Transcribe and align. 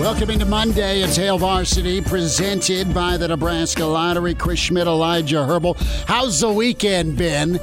Welcome 0.00 0.30
into 0.30 0.44
Monday. 0.44 1.02
It's 1.02 1.16
Hail 1.16 1.38
Varsity 1.38 2.00
presented 2.00 2.92
by 2.92 3.16
the 3.16 3.28
Nebraska 3.28 3.84
Lottery. 3.84 4.34
Chris 4.34 4.58
Schmidt, 4.58 4.88
Elijah 4.88 5.46
Herbal. 5.46 5.74
How's 6.06 6.40
the 6.40 6.52
weekend 6.52 7.16
been? 7.16 7.60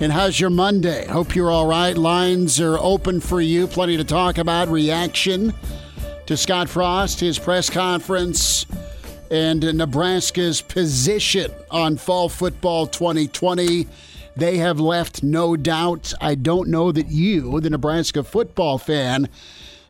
And 0.00 0.12
how's 0.12 0.38
your 0.38 0.50
Monday? 0.50 1.06
Hope 1.08 1.34
you're 1.34 1.50
all 1.50 1.66
right. 1.66 1.98
Lines 1.98 2.60
are 2.60 2.78
open 2.78 3.20
for 3.20 3.40
you. 3.40 3.66
Plenty 3.66 3.96
to 3.96 4.04
talk 4.04 4.38
about. 4.38 4.68
Reaction 4.68 5.52
to 6.26 6.36
Scott 6.36 6.68
Frost, 6.68 7.18
his 7.18 7.40
press 7.40 7.68
conference, 7.68 8.64
and 9.30 9.60
Nebraska's 9.76 10.62
position 10.62 11.50
on 11.72 11.96
fall 11.96 12.28
football 12.28 12.86
2020. 12.86 13.88
They 14.36 14.58
have 14.58 14.78
left 14.78 15.24
no 15.24 15.56
doubt. 15.56 16.14
I 16.20 16.36
don't 16.36 16.68
know 16.68 16.92
that 16.92 17.08
you, 17.08 17.60
the 17.60 17.70
Nebraska 17.70 18.22
football 18.22 18.78
fan, 18.78 19.28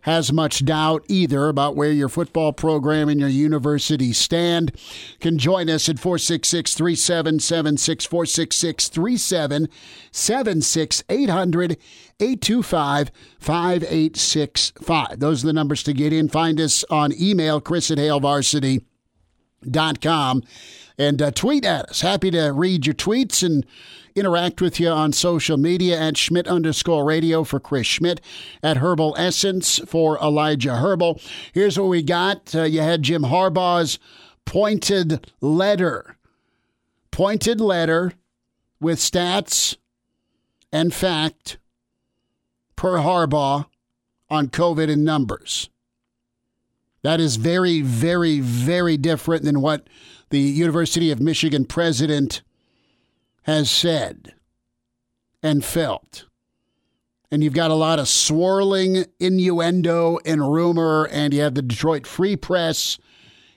has 0.09 0.33
much 0.33 0.65
doubt 0.65 1.05
either 1.07 1.49
about 1.49 1.77
where 1.77 1.93
your 1.93 2.09
football 2.09 2.55
program 2.55 3.11
and 3.11 3.21
your 3.21 3.29
university 3.29 4.15
stand. 4.15 4.75
Can 5.21 5.37
join 5.37 5.69
us 5.69 5.87
at 5.87 5.99
466 5.99 6.73
3776 6.73 8.07
466 8.07 8.89
3776 8.89 11.05
800 11.11 11.73
825 12.19 13.11
5865. 13.39 15.21
Those 15.21 15.45
are 15.45 15.49
the 15.49 15.53
numbers 15.53 15.83
to 15.83 15.93
get 15.93 16.15
in. 16.15 16.31
Find 16.31 16.59
us 16.59 16.87
on 16.89 17.13
email, 17.13 17.61
chris 17.61 17.91
at 17.91 17.99
hailvarsity.com, 17.99 20.43
and 20.97 21.21
uh, 21.21 21.31
tweet 21.33 21.67
at 21.67 21.91
us. 21.91 22.01
Happy 22.01 22.31
to 22.31 22.49
read 22.49 22.87
your 22.87 22.95
tweets 22.95 23.45
and 23.45 23.67
interact 24.19 24.61
with 24.61 24.79
you 24.81 24.89
on 24.89 25.13
social 25.13 25.57
media 25.57 25.99
at 25.99 26.17
Schmidt 26.17 26.47
underscore 26.47 27.05
radio 27.05 27.45
for 27.45 27.61
Chris 27.61 27.87
Schmidt, 27.87 28.21
at 28.63 28.79
Herbal 28.79 29.15
Essence 29.19 29.79
for 29.87 30.19
Elijah 30.19 30.77
Herbal. 30.77 31.21
Here's 31.53 31.79
what 31.79 31.89
we 31.89 32.03
got. 32.03 32.55
Uh, 32.55 32.63
you 32.63 32.81
had 32.81 33.03
Jim 33.03 33.23
Harbaugh's 33.23 33.99
pointed 34.45 35.31
letter. 35.41 36.17
Pointed 37.11 37.61
letter 37.61 38.13
with 38.81 38.99
stats 38.99 39.77
and 40.73 40.95
fact 40.95 41.59
per 42.77 42.99
Harbaugh 42.99 43.67
on 44.31 44.49
COVID 44.49 44.91
and 44.91 45.05
numbers. 45.05 45.69
That 47.03 47.21
is 47.21 47.37
very, 47.37 47.81
very, 47.81 48.41
very 48.41 48.97
different 48.97 49.45
than 49.45 49.61
what 49.61 49.87
the 50.31 50.41
University 50.41 51.11
of 51.11 51.21
Michigan 51.21 51.65
president 51.65 52.43
has 53.49 53.71
said 53.71 54.35
and 55.43 55.65
felt. 55.65 56.27
And 57.31 57.43
you've 57.43 57.55
got 57.55 57.71
a 57.71 57.75
lot 57.75 57.99
of 57.99 58.07
swirling 58.07 59.07
innuendo 59.19 60.19
and 60.27 60.53
rumor, 60.53 61.09
and 61.11 61.33
you 61.33 61.41
have 61.41 61.55
the 61.55 61.63
Detroit 61.63 62.07
Free 62.07 62.37
Press, 62.37 62.99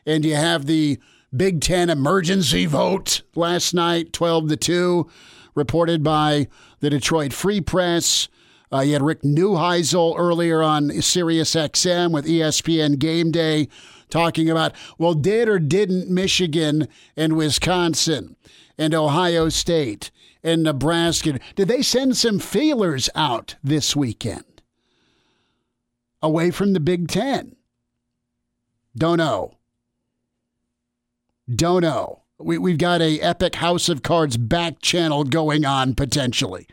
and 0.05 0.23
you 0.23 0.33
have 0.35 0.65
the 0.65 0.97
Big 1.35 1.59
Ten 1.59 1.89
emergency 1.89 2.65
vote 2.65 3.23
last 3.35 3.73
night, 3.73 4.13
12 4.13 4.47
to 4.47 4.55
2, 4.55 5.09
reported 5.55 6.03
by 6.03 6.47
the 6.79 6.89
Detroit 6.89 7.33
Free 7.33 7.59
Press. 7.59 8.29
Uh, 8.71 8.79
you 8.79 8.93
had 8.93 9.01
Rick 9.01 9.23
Neuheisel 9.23 10.17
earlier 10.17 10.63
on 10.63 11.01
Sirius 11.01 11.53
XM 11.53 12.13
with 12.13 12.25
ESPN 12.25 12.97
Game 12.97 13.29
Day 13.29 13.67
talking 14.09 14.49
about, 14.49 14.73
well, 14.97 15.15
did 15.15 15.49
or 15.49 15.59
didn't 15.59 16.09
Michigan 16.09 16.87
and 17.17 17.35
Wisconsin 17.35 18.37
and 18.81 18.95
Ohio 18.95 19.47
State 19.47 20.09
and 20.43 20.63
Nebraska. 20.63 21.39
Did 21.55 21.67
they 21.67 21.83
send 21.83 22.17
some 22.17 22.39
feelers 22.39 23.11
out 23.13 23.55
this 23.63 23.95
weekend 23.95 24.63
away 26.19 26.49
from 26.49 26.73
the 26.73 26.79
Big 26.79 27.07
Ten? 27.07 27.55
Don't 28.97 29.19
know. 29.19 29.59
Don't 31.53 31.83
know. 31.83 32.23
We, 32.39 32.57
we've 32.57 32.79
got 32.79 33.01
a 33.01 33.19
epic 33.19 33.55
House 33.55 33.87
of 33.87 34.01
Cards 34.01 34.35
back 34.35 34.81
channel 34.81 35.25
going 35.25 35.63
on 35.63 35.93
potentially. 35.93 36.67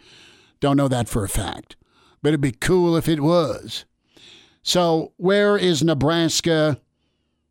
Don't 0.60 0.78
know 0.78 0.88
that 0.88 1.10
for 1.10 1.24
a 1.24 1.28
fact, 1.28 1.76
but 2.22 2.30
it'd 2.30 2.40
be 2.40 2.52
cool 2.52 2.96
if 2.96 3.06
it 3.06 3.20
was. 3.20 3.84
So, 4.62 5.12
where 5.18 5.58
is 5.58 5.82
Nebraska 5.82 6.80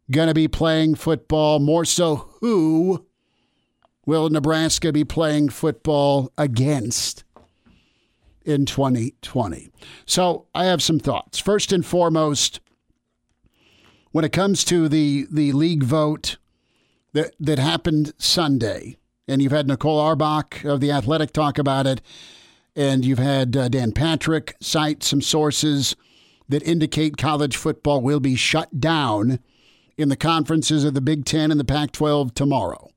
going 0.10 0.30
to 0.30 0.34
be 0.34 0.48
playing 0.48 0.96
football? 0.96 1.60
More 1.60 1.86
so, 1.86 2.30
who 2.42 3.07
will 4.08 4.30
Nebraska 4.30 4.92
be 4.92 5.04
playing 5.04 5.50
football 5.50 6.32
against 6.38 7.24
in 8.44 8.66
2020? 8.66 9.70
So 10.08 10.48
I 10.56 10.66
have 10.66 10.82
some 10.82 10.98
thoughts. 10.98 11.38
First 11.38 11.72
and 11.72 11.86
foremost, 11.86 12.62
when 14.12 14.26
it 14.26 14.32
comes 14.32 14.64
to 14.64 14.90
the, 14.90 15.28
the 15.30 15.52
league 15.52 15.84
vote 15.84 16.38
that, 17.14 17.36
that 17.40 17.60
happened 17.60 18.14
Sunday, 18.18 18.98
and 19.28 19.42
you've 19.42 19.52
had 19.52 19.68
Nicole 19.68 20.00
Auerbach 20.00 20.64
of 20.64 20.80
The 20.80 20.92
Athletic 20.92 21.34
talk 21.34 21.60
about 21.60 21.86
it, 21.86 22.02
and 22.76 23.04
you've 23.04 23.20
had 23.20 23.58
uh, 23.58 23.68
Dan 23.68 23.92
Patrick 23.92 24.56
cite 24.62 25.04
some 25.04 25.22
sources 25.22 25.98
that 26.48 26.64
indicate 26.64 27.18
college 27.18 27.58
football 27.58 28.02
will 28.02 28.22
be 28.22 28.36
shut 28.36 28.80
down 28.80 29.40
in 29.98 30.08
the 30.08 30.16
conferences 30.16 30.86
of 30.86 30.94
the 30.94 31.02
Big 31.02 31.26
Ten 31.26 31.52
and 31.52 31.60
the 31.60 31.66
Pac 31.66 31.92
12 31.92 32.34
tomorrow. 32.34 32.90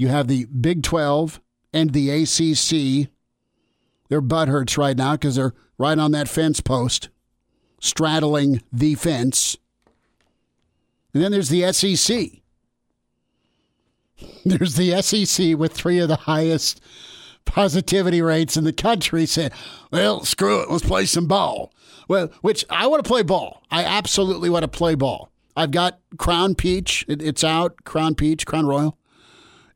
You 0.00 0.08
have 0.08 0.28
the 0.28 0.46
Big 0.46 0.82
12 0.82 1.42
and 1.74 1.92
the 1.92 2.08
ACC. 2.08 3.10
Their 4.08 4.22
butt 4.22 4.48
hurts 4.48 4.78
right 4.78 4.96
now 4.96 5.12
because 5.12 5.36
they're 5.36 5.52
right 5.76 5.98
on 5.98 6.12
that 6.12 6.26
fence 6.26 6.62
post, 6.62 7.10
straddling 7.80 8.62
the 8.72 8.94
fence. 8.94 9.58
And 11.12 11.22
then 11.22 11.30
there's 11.30 11.50
the 11.50 11.70
SEC. 11.74 12.40
There's 14.46 14.76
the 14.76 15.02
SEC 15.02 15.58
with 15.58 15.74
three 15.74 15.98
of 15.98 16.08
the 16.08 16.16
highest 16.16 16.80
positivity 17.44 18.22
rates 18.22 18.56
in 18.56 18.64
the 18.64 18.72
country 18.72 19.26
saying, 19.26 19.50
well, 19.92 20.24
screw 20.24 20.62
it, 20.62 20.70
let's 20.70 20.86
play 20.86 21.04
some 21.04 21.26
ball. 21.26 21.74
Well, 22.08 22.30
which 22.40 22.64
I 22.70 22.86
want 22.86 23.04
to 23.04 23.08
play 23.08 23.22
ball. 23.22 23.62
I 23.70 23.84
absolutely 23.84 24.48
want 24.48 24.62
to 24.62 24.68
play 24.68 24.94
ball. 24.94 25.30
I've 25.54 25.72
got 25.72 26.00
Crown 26.16 26.54
Peach. 26.54 27.04
It, 27.06 27.20
it's 27.20 27.44
out. 27.44 27.84
Crown 27.84 28.14
Peach, 28.14 28.46
Crown 28.46 28.66
Royal 28.66 28.96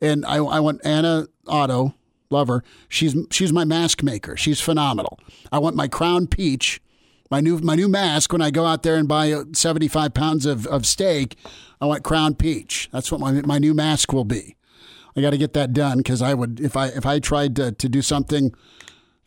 and 0.04 0.25
I, 0.26 0.37
I 0.37 0.60
want 0.60 0.81
Anna 0.84 1.26
Otto, 1.47 1.94
love 2.31 2.48
her. 2.48 2.62
She's 2.88 3.16
she's 3.31 3.53
my 3.53 3.65
mask 3.65 4.03
maker. 4.03 4.37
She's 4.37 4.60
phenomenal. 4.60 5.19
I 5.50 5.59
want 5.59 5.76
my 5.76 5.88
Crown 5.88 6.26
Peach, 6.26 6.81
my 7.31 7.41
new 7.41 7.59
my 7.59 7.75
new 7.75 7.88
mask. 7.88 8.32
When 8.32 8.42
I 8.42 8.50
go 8.50 8.66
out 8.66 8.82
there 8.82 8.97
and 8.97 9.09
buy 9.09 9.42
seventy 9.53 9.88
five 9.88 10.15
pounds 10.15 10.47
of, 10.47 10.66
of 10.66 10.87
steak, 10.87 11.37
I 11.81 11.87
want 11.87 12.04
Crown 12.04 12.34
Peach. 12.34 12.88
That's 12.92 13.10
what 13.10 13.20
my 13.20 13.32
my 13.42 13.59
new 13.59 13.75
mask 13.75 14.12
will 14.12 14.25
be. 14.25 14.56
I 15.16 15.20
got 15.20 15.31
to 15.31 15.38
get 15.38 15.53
that 15.53 15.72
done 15.72 15.98
because 15.98 16.22
I 16.22 16.34
would 16.34 16.60
if 16.60 16.76
I 16.76 16.88
if 16.88 17.06
I 17.06 17.21
tried 17.21 17.56
to, 17.56 17.72
to 17.72 17.88
do 17.88 18.03
something 18.03 18.54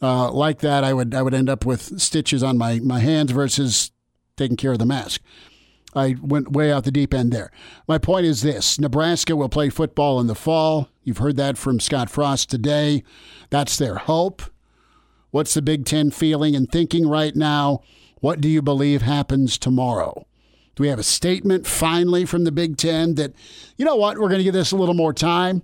uh, 0.01 0.31
like 0.31 0.59
that, 0.59 0.83
I 0.83 0.93
would 0.93 1.15
I 1.15 1.21
would 1.21 1.33
end 1.33 1.49
up 1.49 1.65
with 1.65 1.99
stitches 1.99 2.43
on 2.43 2.57
my 2.57 2.79
my 2.79 2.99
hands 2.99 3.31
versus 3.31 3.91
taking 4.35 4.57
care 4.57 4.73
of 4.73 4.79
the 4.79 4.85
mask. 4.85 5.21
I 5.97 6.15
went 6.21 6.51
way 6.51 6.71
out 6.71 6.83
the 6.83 6.91
deep 6.91 7.13
end 7.13 7.31
there. 7.31 7.51
My 7.87 7.97
point 7.97 8.25
is 8.25 8.41
this 8.41 8.79
Nebraska 8.79 9.35
will 9.35 9.49
play 9.49 9.69
football 9.69 10.19
in 10.19 10.27
the 10.27 10.35
fall. 10.35 10.89
You've 11.03 11.17
heard 11.17 11.37
that 11.37 11.57
from 11.57 11.79
Scott 11.79 12.09
Frost 12.09 12.49
today. 12.49 13.03
That's 13.49 13.77
their 13.77 13.95
hope. 13.95 14.41
What's 15.31 15.53
the 15.53 15.61
Big 15.61 15.85
Ten 15.85 16.11
feeling 16.11 16.55
and 16.55 16.71
thinking 16.71 17.07
right 17.07 17.35
now? 17.35 17.81
What 18.19 18.41
do 18.41 18.47
you 18.47 18.61
believe 18.61 19.01
happens 19.01 19.57
tomorrow? 19.57 20.25
Do 20.75 20.83
we 20.83 20.89
have 20.89 20.99
a 20.99 21.03
statement 21.03 21.65
finally 21.65 22.25
from 22.25 22.43
the 22.43 22.51
Big 22.51 22.77
Ten 22.77 23.15
that, 23.15 23.33
you 23.77 23.85
know 23.85 23.95
what, 23.95 24.17
we're 24.17 24.29
going 24.29 24.39
to 24.39 24.43
give 24.43 24.53
this 24.53 24.71
a 24.71 24.77
little 24.77 24.95
more 24.95 25.13
time? 25.13 25.63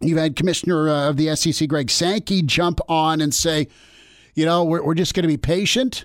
You've 0.00 0.18
had 0.18 0.36
Commissioner 0.36 0.88
uh, 0.88 1.08
of 1.08 1.16
the 1.16 1.34
SEC, 1.34 1.68
Greg 1.68 1.90
Sankey, 1.90 2.42
jump 2.42 2.80
on 2.88 3.20
and 3.20 3.34
say, 3.34 3.68
you 4.34 4.44
know, 4.44 4.64
we're, 4.64 4.84
we're 4.84 4.94
just 4.94 5.14
going 5.14 5.22
to 5.22 5.28
be 5.28 5.36
patient 5.36 6.04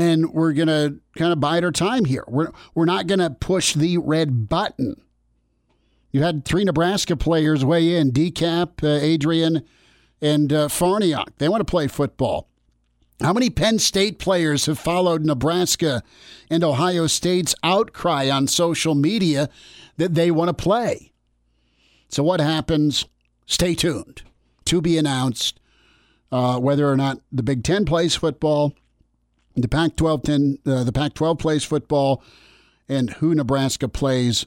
and 0.00 0.32
we're 0.32 0.52
going 0.52 0.68
to 0.68 1.00
kind 1.16 1.32
of 1.32 1.40
bide 1.40 1.64
our 1.64 1.72
time 1.72 2.04
here. 2.04 2.24
We're, 2.26 2.50
we're 2.74 2.84
not 2.84 3.06
going 3.06 3.18
to 3.18 3.30
push 3.30 3.74
the 3.74 3.98
red 3.98 4.48
button. 4.48 5.00
You 6.12 6.22
had 6.22 6.44
three 6.44 6.64
Nebraska 6.64 7.16
players 7.16 7.64
weigh 7.64 7.96
in 7.96 8.10
DeCap, 8.10 8.82
uh, 8.82 9.00
Adrian, 9.00 9.62
and 10.20 10.52
uh. 10.52 10.68
They 11.38 11.48
want 11.48 11.60
to 11.60 11.70
play 11.70 11.86
football. 11.86 12.48
How 13.20 13.32
many 13.32 13.50
Penn 13.50 13.78
State 13.78 14.18
players 14.18 14.66
have 14.66 14.78
followed 14.78 15.24
Nebraska 15.24 16.02
and 16.48 16.64
Ohio 16.64 17.06
State's 17.06 17.54
outcry 17.62 18.28
on 18.30 18.46
social 18.46 18.94
media 18.94 19.50
that 20.00 20.14
they 20.14 20.30
want 20.30 20.48
to 20.48 20.54
play. 20.54 21.12
So, 22.08 22.22
what 22.22 22.40
happens? 22.40 23.04
Stay 23.46 23.74
tuned. 23.74 24.22
To 24.64 24.80
be 24.80 24.96
announced 24.96 25.60
uh, 26.32 26.58
whether 26.58 26.90
or 26.90 26.96
not 26.96 27.20
the 27.30 27.42
Big 27.42 27.64
Ten 27.64 27.84
plays 27.84 28.14
football, 28.14 28.74
the 29.56 29.68
Pac 29.68 29.96
12 29.96 30.20
uh, 30.20 30.84
the 30.84 30.92
Pac 30.94 31.14
12 31.14 31.38
plays 31.38 31.64
football, 31.64 32.22
and 32.88 33.10
who 33.14 33.34
Nebraska 33.34 33.88
plays 33.88 34.46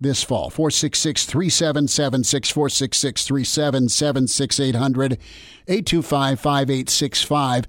this 0.00 0.22
fall. 0.22 0.50
466 0.50 1.26
377 1.26 2.24
6466 2.24 3.26
3776 3.26 4.60
800 4.60 5.12
825 5.68 6.40
5865. 6.40 7.66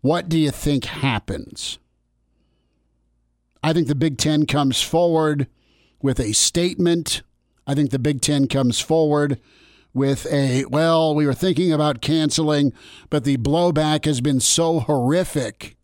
What 0.00 0.28
do 0.28 0.38
you 0.38 0.50
think 0.50 0.84
happens? 0.84 1.78
I 3.62 3.72
think 3.72 3.86
the 3.86 3.94
Big 3.94 4.18
Ten 4.18 4.46
comes 4.46 4.82
forward 4.82 5.46
with 6.00 6.18
a 6.18 6.32
statement. 6.32 7.22
I 7.66 7.74
think 7.74 7.90
the 7.90 7.98
Big 7.98 8.20
Ten 8.20 8.48
comes 8.48 8.80
forward 8.80 9.40
with 9.94 10.26
a, 10.32 10.64
well, 10.64 11.14
we 11.14 11.26
were 11.26 11.34
thinking 11.34 11.72
about 11.72 12.00
canceling, 12.00 12.72
but 13.10 13.24
the 13.24 13.36
blowback 13.36 14.04
has 14.04 14.20
been 14.20 14.40
so 14.40 14.80
horrific 14.80 15.76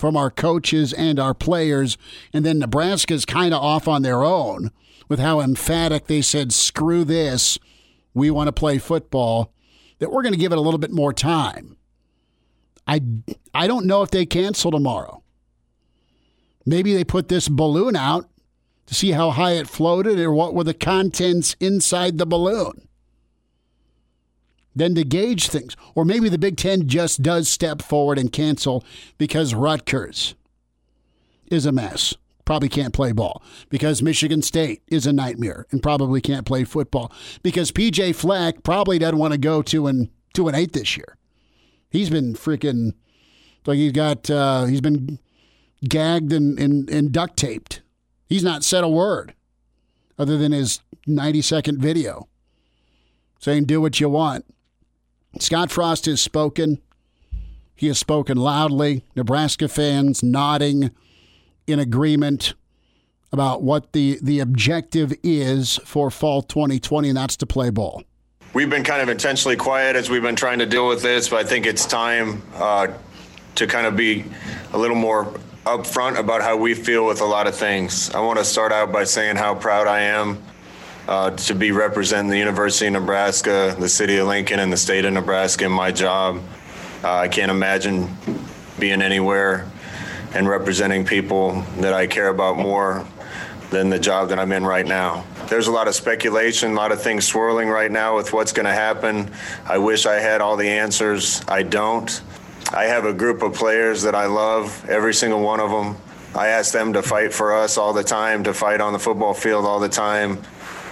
from 0.00 0.16
our 0.16 0.30
coaches 0.30 0.92
and 0.92 1.20
our 1.20 1.34
players. 1.34 1.98
And 2.32 2.44
then 2.44 2.58
Nebraska's 2.58 3.24
kind 3.24 3.54
of 3.54 3.62
off 3.62 3.86
on 3.86 4.02
their 4.02 4.24
own 4.24 4.70
with 5.08 5.20
how 5.20 5.40
emphatic 5.40 6.06
they 6.06 6.22
said, 6.22 6.52
screw 6.52 7.04
this, 7.04 7.58
we 8.14 8.30
want 8.30 8.48
to 8.48 8.52
play 8.52 8.78
football, 8.78 9.52
that 9.98 10.10
we're 10.10 10.22
going 10.22 10.32
to 10.32 10.40
give 10.40 10.52
it 10.52 10.58
a 10.58 10.62
little 10.62 10.78
bit 10.78 10.90
more 10.90 11.12
time. 11.12 11.76
I, 12.86 13.02
I 13.54 13.66
don't 13.66 13.86
know 13.86 14.02
if 14.02 14.10
they 14.10 14.26
cancel 14.26 14.70
tomorrow. 14.70 15.22
Maybe 16.64 16.94
they 16.94 17.04
put 17.04 17.28
this 17.28 17.48
balloon 17.48 17.94
out 17.94 18.28
to 18.86 18.94
see 18.94 19.12
how 19.12 19.30
high 19.30 19.52
it 19.52 19.68
floated 19.68 20.18
or 20.18 20.32
what 20.32 20.54
were 20.54 20.64
the 20.64 20.74
contents 20.74 21.54
inside 21.60 22.18
the 22.18 22.26
balloon 22.26 22.88
than 24.74 24.94
to 24.94 25.04
gauge 25.04 25.48
things. 25.48 25.76
Or 25.94 26.04
maybe 26.04 26.28
the 26.28 26.38
Big 26.38 26.56
Ten 26.56 26.88
just 26.88 27.22
does 27.22 27.48
step 27.48 27.82
forward 27.82 28.18
and 28.18 28.32
cancel 28.32 28.84
because 29.18 29.54
Rutgers 29.54 30.34
is 31.50 31.66
a 31.66 31.72
mess. 31.72 32.14
Probably 32.44 32.68
can't 32.68 32.94
play 32.94 33.12
ball 33.12 33.42
because 33.68 34.02
Michigan 34.02 34.42
State 34.42 34.82
is 34.88 35.06
a 35.06 35.12
nightmare 35.12 35.66
and 35.70 35.82
probably 35.82 36.20
can't 36.20 36.46
play 36.46 36.64
football 36.64 37.12
because 37.42 37.70
PJ 37.70 38.14
Fleck 38.16 38.62
probably 38.64 38.98
doesn't 38.98 39.18
want 39.18 39.32
to 39.32 39.38
go 39.38 39.62
to 39.62 39.86
an 39.86 40.10
two 40.34 40.48
and 40.48 40.56
eight 40.56 40.72
this 40.72 40.96
year. 40.96 41.16
He's 41.90 42.10
been 42.10 42.34
freaking 42.34 42.94
like 43.66 43.76
he's 43.76 43.92
got 43.92 44.28
uh, 44.30 44.64
he's 44.64 44.80
been 44.80 45.20
gagged 45.88 46.32
and, 46.32 46.58
and, 46.58 46.90
and 46.90 47.12
duct 47.12 47.36
taped. 47.36 47.82
He's 48.28 48.42
not 48.42 48.64
said 48.64 48.84
a 48.84 48.88
word 48.88 49.34
other 50.18 50.36
than 50.36 50.52
his 50.52 50.80
90 51.06 51.42
second 51.42 51.80
video 51.80 52.28
saying 53.38 53.64
do 53.64 53.80
what 53.80 54.00
you 54.00 54.08
want. 54.08 54.44
Scott 55.38 55.70
Frost 55.70 56.06
has 56.06 56.20
spoken. 56.20 56.80
He 57.74 57.86
has 57.86 57.98
spoken 57.98 58.36
loudly. 58.36 59.04
Nebraska 59.14 59.68
fans 59.68 60.22
nodding 60.22 60.90
in 61.66 61.78
agreement 61.78 62.54
about 63.32 63.62
what 63.62 63.92
the, 63.92 64.18
the 64.22 64.40
objective 64.40 65.12
is 65.22 65.78
for 65.84 66.10
fall 66.10 66.42
2020, 66.42 67.08
and 67.08 67.16
that's 67.16 67.36
to 67.36 67.46
play 67.46 67.70
ball. 67.70 68.02
We've 68.52 68.68
been 68.68 68.82
kind 68.82 69.00
of 69.00 69.08
intentionally 69.08 69.56
quiet 69.56 69.94
as 69.94 70.10
we've 70.10 70.22
been 70.22 70.34
trying 70.34 70.58
to 70.58 70.66
deal 70.66 70.88
with 70.88 71.02
this, 71.02 71.28
but 71.28 71.38
I 71.38 71.48
think 71.48 71.66
it's 71.66 71.86
time 71.86 72.42
uh, 72.56 72.88
to 73.54 73.66
kind 73.68 73.86
of 73.86 73.96
be 73.96 74.24
a 74.72 74.78
little 74.78 74.96
more 74.96 75.26
upfront 75.64 76.18
about 76.18 76.42
how 76.42 76.56
we 76.56 76.74
feel 76.74 77.06
with 77.06 77.20
a 77.20 77.24
lot 77.24 77.46
of 77.46 77.54
things. 77.54 78.10
I 78.10 78.20
want 78.20 78.38
to 78.40 78.44
start 78.44 78.72
out 78.72 78.90
by 78.90 79.04
saying 79.04 79.36
how 79.36 79.54
proud 79.54 79.86
I 79.86 80.00
am 80.00 80.42
uh, 81.10 81.30
to 81.32 81.56
be 81.56 81.72
representing 81.72 82.30
the 82.30 82.38
University 82.38 82.86
of 82.86 82.92
Nebraska, 82.92 83.74
the 83.76 83.88
city 83.88 84.18
of 84.18 84.28
Lincoln, 84.28 84.60
and 84.60 84.72
the 84.72 84.76
state 84.76 85.04
of 85.04 85.12
Nebraska 85.12 85.64
in 85.64 85.72
my 85.72 85.90
job. 85.90 86.40
Uh, 87.02 87.16
I 87.16 87.28
can't 87.28 87.50
imagine 87.50 88.16
being 88.78 89.02
anywhere 89.02 89.68
and 90.34 90.48
representing 90.48 91.04
people 91.04 91.62
that 91.78 91.92
I 91.92 92.06
care 92.06 92.28
about 92.28 92.58
more 92.58 93.04
than 93.70 93.90
the 93.90 93.98
job 93.98 94.28
that 94.28 94.38
I'm 94.38 94.52
in 94.52 94.64
right 94.64 94.86
now. 94.86 95.24
There's 95.48 95.66
a 95.66 95.72
lot 95.72 95.88
of 95.88 95.96
speculation, 95.96 96.70
a 96.70 96.74
lot 96.74 96.92
of 96.92 97.02
things 97.02 97.26
swirling 97.26 97.68
right 97.68 97.90
now 97.90 98.14
with 98.14 98.32
what's 98.32 98.52
going 98.52 98.66
to 98.66 98.72
happen. 98.72 99.32
I 99.66 99.78
wish 99.78 100.06
I 100.06 100.20
had 100.20 100.40
all 100.40 100.56
the 100.56 100.68
answers. 100.68 101.42
I 101.48 101.64
don't. 101.64 102.20
I 102.72 102.84
have 102.84 103.04
a 103.04 103.12
group 103.12 103.42
of 103.42 103.54
players 103.54 104.02
that 104.02 104.14
I 104.14 104.26
love, 104.26 104.88
every 104.88 105.14
single 105.14 105.40
one 105.40 105.58
of 105.58 105.70
them. 105.70 105.96
I 106.36 106.48
ask 106.48 106.72
them 106.72 106.92
to 106.92 107.02
fight 107.02 107.34
for 107.34 107.52
us 107.52 107.78
all 107.78 107.92
the 107.92 108.04
time, 108.04 108.44
to 108.44 108.54
fight 108.54 108.80
on 108.80 108.92
the 108.92 109.00
football 109.00 109.34
field 109.34 109.64
all 109.64 109.80
the 109.80 109.88
time. 109.88 110.40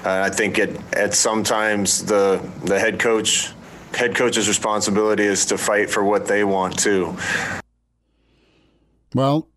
Uh, 0.08 0.22
I 0.24 0.30
think 0.30 0.58
it, 0.58 0.80
at 0.94 1.12
sometimes 1.12 2.06
the 2.06 2.40
the 2.64 2.80
head 2.80 2.98
coach 2.98 3.52
head 3.92 4.16
coach's 4.16 4.48
responsibility 4.48 5.24
is 5.24 5.44
to 5.46 5.58
fight 5.58 5.90
for 5.90 6.02
what 6.02 6.26
they 6.26 6.44
want 6.44 6.78
too. 6.78 7.14
Well, 9.14 9.48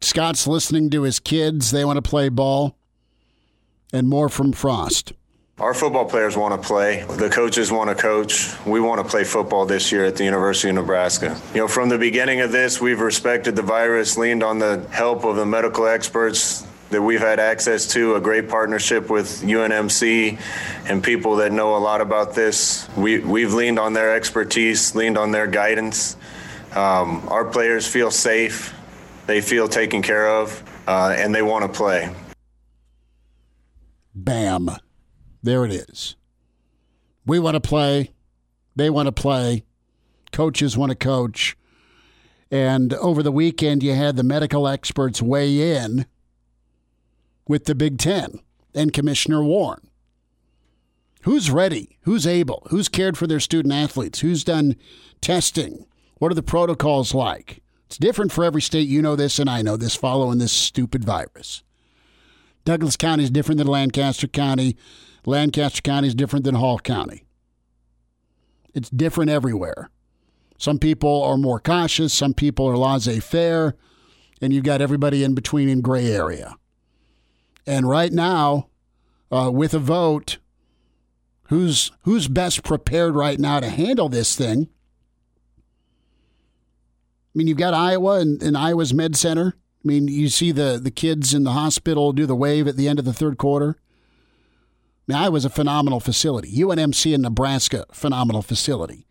Scott's 0.00 0.48
listening 0.48 0.90
to 0.90 1.02
his 1.02 1.20
kids. 1.20 1.70
They 1.70 1.84
want 1.84 1.98
to 1.98 2.10
play 2.10 2.28
ball, 2.30 2.76
and 3.92 4.08
more 4.08 4.28
from 4.28 4.52
Frost. 4.52 5.12
Our 5.60 5.72
football 5.72 6.04
players 6.04 6.36
want 6.36 6.60
to 6.60 6.66
play. 6.66 7.04
The 7.04 7.30
coaches 7.30 7.70
want 7.70 7.88
to 7.88 7.94
coach. 7.94 8.52
We 8.66 8.80
want 8.80 9.00
to 9.00 9.08
play 9.08 9.22
football 9.22 9.66
this 9.66 9.92
year 9.92 10.04
at 10.04 10.16
the 10.16 10.24
University 10.24 10.68
of 10.68 10.74
Nebraska. 10.74 11.40
You 11.54 11.60
know, 11.60 11.68
from 11.68 11.90
the 11.90 11.96
beginning 11.96 12.40
of 12.40 12.50
this, 12.50 12.80
we've 12.80 13.00
respected 13.00 13.54
the 13.54 13.62
virus, 13.62 14.18
leaned 14.18 14.42
on 14.42 14.58
the 14.58 14.84
help 14.90 15.24
of 15.24 15.36
the 15.36 15.46
medical 15.46 15.86
experts, 15.86 16.66
that 16.90 17.02
we've 17.02 17.20
had 17.20 17.40
access 17.40 17.86
to, 17.94 18.14
a 18.14 18.20
great 18.20 18.48
partnership 18.48 19.10
with 19.10 19.42
UNMC 19.42 20.40
and 20.88 21.02
people 21.02 21.36
that 21.36 21.52
know 21.52 21.76
a 21.76 21.78
lot 21.78 22.00
about 22.00 22.34
this. 22.34 22.88
We, 22.96 23.18
we've 23.18 23.54
leaned 23.54 23.78
on 23.78 23.92
their 23.92 24.14
expertise, 24.14 24.94
leaned 24.94 25.18
on 25.18 25.32
their 25.32 25.46
guidance. 25.46 26.16
Um, 26.74 27.26
our 27.28 27.44
players 27.44 27.86
feel 27.86 28.10
safe, 28.10 28.74
they 29.26 29.40
feel 29.40 29.68
taken 29.68 30.02
care 30.02 30.28
of, 30.28 30.62
uh, 30.86 31.14
and 31.16 31.34
they 31.34 31.42
want 31.42 31.64
to 31.64 31.76
play. 31.76 32.14
Bam. 34.14 34.70
There 35.42 35.64
it 35.64 35.72
is. 35.72 36.16
We 37.24 37.38
want 37.38 37.54
to 37.54 37.60
play. 37.60 38.12
They 38.74 38.90
want 38.90 39.06
to 39.06 39.12
play. 39.12 39.64
Coaches 40.32 40.76
want 40.76 40.90
to 40.90 40.96
coach. 40.96 41.56
And 42.50 42.94
over 42.94 43.22
the 43.22 43.32
weekend, 43.32 43.82
you 43.82 43.94
had 43.94 44.16
the 44.16 44.22
medical 44.22 44.68
experts 44.68 45.20
weigh 45.20 45.76
in 45.76 46.06
with 47.48 47.64
the 47.64 47.74
Big 47.74 47.98
Ten 47.98 48.40
and 48.74 48.92
Commissioner 48.92 49.42
Warren. 49.42 49.88
Who's 51.22 51.50
ready? 51.50 51.98
Who's 52.02 52.26
able? 52.26 52.66
Who's 52.70 52.88
cared 52.88 53.18
for 53.18 53.26
their 53.26 53.40
student 53.40 53.74
athletes? 53.74 54.20
Who's 54.20 54.44
done 54.44 54.76
testing? 55.20 55.86
What 56.18 56.30
are 56.30 56.36
the 56.36 56.42
protocols 56.42 57.14
like? 57.14 57.62
It's 57.86 57.98
different 57.98 58.32
for 58.32 58.44
every 58.44 58.62
state. 58.62 58.88
You 58.88 59.02
know 59.02 59.16
this, 59.16 59.38
and 59.38 59.50
I 59.50 59.62
know 59.62 59.76
this 59.76 59.96
following 59.96 60.38
this 60.38 60.52
stupid 60.52 61.04
virus. 61.04 61.62
Douglas 62.64 62.96
County 62.96 63.24
is 63.24 63.30
different 63.30 63.58
than 63.58 63.66
Lancaster 63.66 64.26
County. 64.26 64.76
Lancaster 65.24 65.82
County 65.82 66.08
is 66.08 66.14
different 66.14 66.44
than 66.44 66.56
Hall 66.56 66.78
County. 66.78 67.24
It's 68.74 68.90
different 68.90 69.30
everywhere. 69.30 69.90
Some 70.58 70.78
people 70.78 71.22
are 71.22 71.36
more 71.36 71.60
cautious, 71.60 72.12
some 72.12 72.34
people 72.34 72.66
are 72.66 72.76
laissez 72.76 73.20
faire, 73.20 73.74
and 74.40 74.52
you've 74.52 74.64
got 74.64 74.80
everybody 74.80 75.22
in 75.22 75.34
between 75.34 75.68
in 75.68 75.80
gray 75.80 76.06
area. 76.06 76.56
And 77.66 77.88
right 77.88 78.12
now, 78.12 78.68
uh, 79.30 79.50
with 79.52 79.74
a 79.74 79.78
vote, 79.78 80.38
who's 81.44 81.90
who's 82.02 82.28
best 82.28 82.62
prepared 82.62 83.14
right 83.14 83.38
now 83.38 83.60
to 83.60 83.68
handle 83.68 84.08
this 84.08 84.36
thing? 84.36 84.68
I 87.34 87.38
mean, 87.38 87.48
you've 87.48 87.58
got 87.58 87.74
Iowa 87.74 88.20
and, 88.20 88.42
and 88.42 88.56
Iowa's 88.56 88.94
Med 88.94 89.16
Center. 89.16 89.56
I 89.56 89.86
mean, 89.86 90.08
you 90.08 90.28
see 90.28 90.52
the 90.52 90.80
the 90.82 90.90
kids 90.90 91.34
in 91.34 91.44
the 91.44 91.52
hospital 91.52 92.12
do 92.12 92.26
the 92.26 92.36
wave 92.36 92.68
at 92.68 92.76
the 92.76 92.88
end 92.88 92.98
of 92.98 93.04
the 93.04 93.12
third 93.12 93.36
quarter. 93.36 93.76
I 95.08 95.12
mean, 95.12 95.22
Iowa's 95.22 95.44
a 95.44 95.50
phenomenal 95.50 96.00
facility. 96.00 96.52
UNMC 96.56 97.14
in 97.14 97.22
Nebraska, 97.22 97.84
phenomenal 97.92 98.42
facility. 98.42 99.06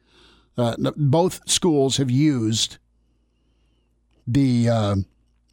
Uh, 0.57 0.75
both 0.95 1.41
schools 1.49 1.97
have 1.97 2.09
used 2.09 2.77
the 4.25 4.69
uh, 4.69 4.95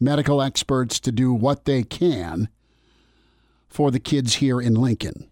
medical 0.00 0.40
experts 0.40 0.99
to 1.00 1.12
do 1.12 1.32
what 1.32 1.64
they 1.64 1.82
can 1.82 2.49
for 3.73 3.91
the 3.91 4.00
kids 4.00 4.35
here 4.35 4.61
in 4.61 4.75
Lincoln. 4.75 5.29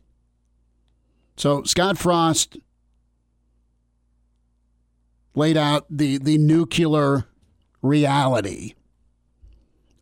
So 1.36 1.62
Scott 1.64 1.98
Frost 1.98 2.56
laid 5.34 5.56
out 5.56 5.86
the, 5.90 6.18
the 6.18 6.38
nuclear 6.38 7.26
reality 7.82 8.74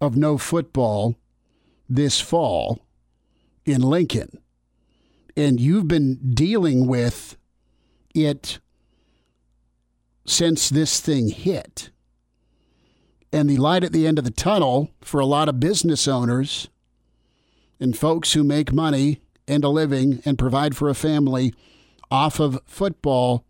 of 0.01 0.17
no 0.17 0.39
football 0.39 1.17
this 1.89 2.21
fall 2.21 2.87
in 3.65 3.83
Lincoln. 3.83 4.39
And 5.37 5.61
you've 5.61 5.89
been 5.89 6.35
dealing 6.35 6.87
with 6.87 7.37
it 8.15 8.59
since 10.27 10.69
this 10.69 11.01
thing 11.01 11.29
hit. 11.29 11.91
And 13.33 13.49
the 13.49 13.57
light 13.57 13.85
at 13.85 13.93
the 13.93 14.07
end 14.07 14.19
of 14.19 14.25
the 14.25 14.31
tunnel 14.31 14.91
for 15.01 15.21
a 15.21 15.27
lot 15.27 15.49
of 15.49 15.61
business 15.61 16.09
owners 16.09 16.69
And 17.81 17.97
folks 17.97 18.33
who 18.33 18.43
make 18.43 18.73
money 18.73 19.21
and 19.47 19.65
a 19.65 19.69
living 19.69 20.21
and 20.25 20.39
provide 20.39 20.77
for 20.77 20.89
a 20.89 20.95
family 20.95 21.55
off 22.11 22.41
of 22.41 22.61
football 22.67 23.45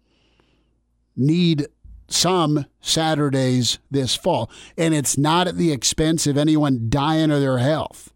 need 1.16 1.66
some 2.08 2.66
Saturdays 2.80 3.78
this 3.90 4.14
fall. 4.14 4.50
And 4.76 4.94
it's 4.94 5.18
not 5.18 5.49
at 5.49 5.56
the 5.56 5.73
expense 5.73 6.26
of 6.26 6.38
anyone 6.38 6.87
dying 6.88 7.30
or 7.30 7.40
their 7.40 7.58
health. 7.58 8.12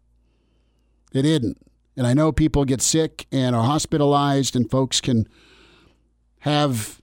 It 1.13 1.25
isn't. 1.25 1.57
And 1.95 2.07
I 2.07 2.13
know 2.13 2.31
people 2.31 2.65
get 2.65 2.81
sick 2.81 3.27
and 3.31 3.55
are 3.55 3.63
hospitalized, 3.63 4.55
and 4.55 4.69
folks 4.69 4.99
can 4.99 5.27
have 6.39 7.01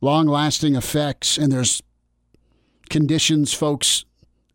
long 0.00 0.26
lasting 0.26 0.74
effects, 0.74 1.38
and 1.38 1.52
there's 1.52 1.82
conditions 2.90 3.52
folks 3.52 4.04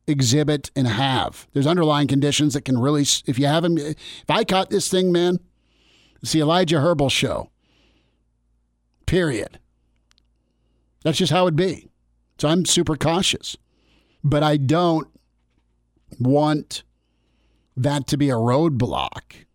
exhibit 0.08 0.72
and 0.76 0.88
have. 0.88 1.48
There's 1.54 1.68
underlying 1.68 2.08
conditions 2.08 2.54
that 2.54 2.66
can 2.66 2.80
really, 2.80 3.04
if 3.26 3.40
you 3.40 3.46
have 3.48 3.64
them, 3.64 3.78
if 3.78 3.96
I 4.30 4.44
caught 4.44 4.70
this 4.70 4.90
thing, 4.90 5.12
man, 5.12 5.40
it's 6.22 6.32
the 6.32 6.42
Elijah 6.42 6.80
Herbal 6.80 7.10
show. 7.10 7.50
Period. 9.06 9.60
That's 11.04 11.18
just 11.18 11.32
how 11.32 11.44
it'd 11.44 11.56
be. 11.56 11.90
So 12.38 12.48
I'm 12.48 12.66
super 12.66 12.96
cautious. 12.96 13.58
But 14.24 14.44
I 14.44 14.58
don't 14.58 15.08
want 16.20 16.84
that 17.76 18.08
to 18.08 18.18
be 18.18 18.30
a 18.30 18.36
roadblock. 18.36 19.46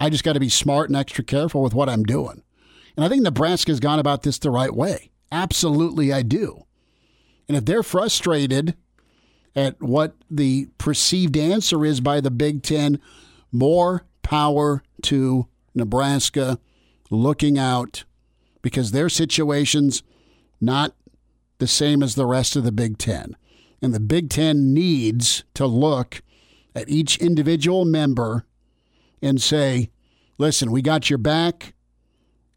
I 0.00 0.10
just 0.10 0.24
got 0.24 0.32
to 0.32 0.40
be 0.40 0.48
smart 0.48 0.88
and 0.88 0.96
extra 0.96 1.22
careful 1.22 1.62
with 1.62 1.74
what 1.74 1.88
I'm 1.88 2.02
doing. 2.02 2.42
And 2.96 3.04
I 3.04 3.08
think 3.08 3.22
Nebraska's 3.22 3.80
gone 3.80 3.98
about 3.98 4.22
this 4.22 4.38
the 4.38 4.50
right 4.50 4.74
way. 4.74 5.10
Absolutely, 5.30 6.12
I 6.12 6.22
do. 6.22 6.64
And 7.48 7.56
if 7.56 7.64
they're 7.64 7.82
frustrated 7.82 8.76
at 9.56 9.80
what 9.82 10.14
the 10.30 10.68
perceived 10.78 11.36
answer 11.36 11.84
is 11.84 12.00
by 12.00 12.20
the 12.20 12.30
Big 12.30 12.62
Ten, 12.62 13.00
more 13.52 14.04
power 14.22 14.82
to 15.02 15.48
Nebraska 15.74 16.58
looking 17.10 17.58
out 17.58 18.04
because 18.62 18.92
their 18.92 19.08
situation's 19.08 20.02
not 20.60 20.94
the 21.58 21.66
same 21.66 22.02
as 22.02 22.14
the 22.14 22.26
rest 22.26 22.56
of 22.56 22.64
the 22.64 22.72
Big 22.72 22.98
Ten. 22.98 23.36
And 23.82 23.94
the 23.94 24.00
Big 24.00 24.30
Ten 24.30 24.72
needs 24.72 25.44
to 25.54 25.66
look 25.66 26.22
at 26.74 26.88
each 26.88 27.16
individual 27.18 27.84
member 27.84 28.44
and 29.22 29.40
say, 29.40 29.90
listen, 30.38 30.70
we 30.70 30.82
got 30.82 31.10
your 31.10 31.18
back 31.18 31.74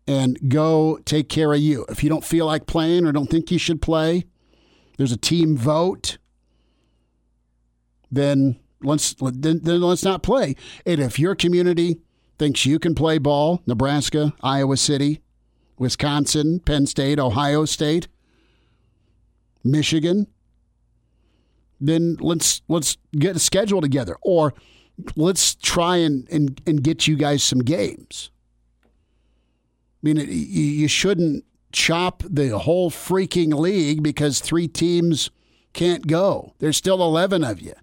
and 0.08 0.38
go 0.50 1.00
take 1.06 1.30
care 1.30 1.54
of 1.54 1.60
you. 1.60 1.86
If 1.90 2.04
you 2.04 2.10
don't 2.10 2.26
feel 2.26 2.46
like 2.46 2.66
playing 2.66 3.06
or 3.06 3.12
don't 3.12 3.30
think 3.30 3.52
you 3.52 3.58
should 3.58 3.82
play, 3.82 4.26
there's 4.98 5.12
a 5.12 5.18
team 5.18 5.58
vote. 5.58 6.18
Then 8.14 8.60
let's 8.84 9.16
then, 9.20 9.62
then 9.64 9.82
let's 9.82 10.04
not 10.04 10.22
play. 10.22 10.56
And 10.86 11.02
if 11.02 11.18
your 11.18 11.34
community 11.36 11.98
thinks 12.38 12.66
you 12.66 12.78
can 12.78 12.94
play 12.94 13.18
ball, 13.18 13.62
Nebraska, 13.66 14.34
Iowa 14.44 14.78
City, 14.78 15.22
Wisconsin, 15.80 16.60
Penn 16.60 16.86
State, 16.86 17.18
Ohio 17.18 17.66
State, 17.66 18.08
Michigan, 19.64 20.28
then 21.82 22.18
let's 22.20 22.62
let's 22.68 22.98
get 23.18 23.36
a 23.36 23.40
schedule 23.40 23.82
together 23.82 24.16
or 24.22 24.54
let's 25.16 25.56
try 25.56 25.98
and, 25.98 26.30
and, 26.30 26.62
and 26.68 26.84
get 26.84 27.08
you 27.08 27.16
guys 27.16 27.42
some 27.42 27.60
games. 27.60 28.30
I 28.86 28.88
mean, 30.04 30.18
you 30.28 30.88
shouldn't 30.88 31.46
chop 31.72 32.22
the 32.30 32.60
whole 32.60 32.92
freaking 32.92 33.58
league 33.58 34.04
because 34.04 34.40
three 34.40 34.68
teams 34.68 35.32
can't 35.72 36.06
go. 36.06 36.54
There's 36.60 36.78
still 36.78 37.02
11 37.02 37.44
of 37.44 37.60
you. 37.60 37.74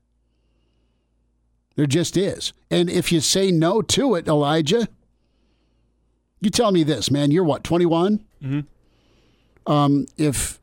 There 1.80 1.86
just 1.86 2.18
is. 2.18 2.52
And 2.70 2.90
if 2.90 3.10
you 3.10 3.22
say 3.22 3.50
no 3.50 3.80
to 3.80 4.14
it, 4.14 4.28
Elijah, 4.28 4.86
you 6.38 6.50
tell 6.50 6.72
me 6.72 6.82
this, 6.82 7.10
man. 7.10 7.30
You're 7.30 7.42
what, 7.42 7.64
21? 7.64 8.22
Mm-hmm. 8.44 9.72
Um, 9.72 10.06
if 10.18 10.60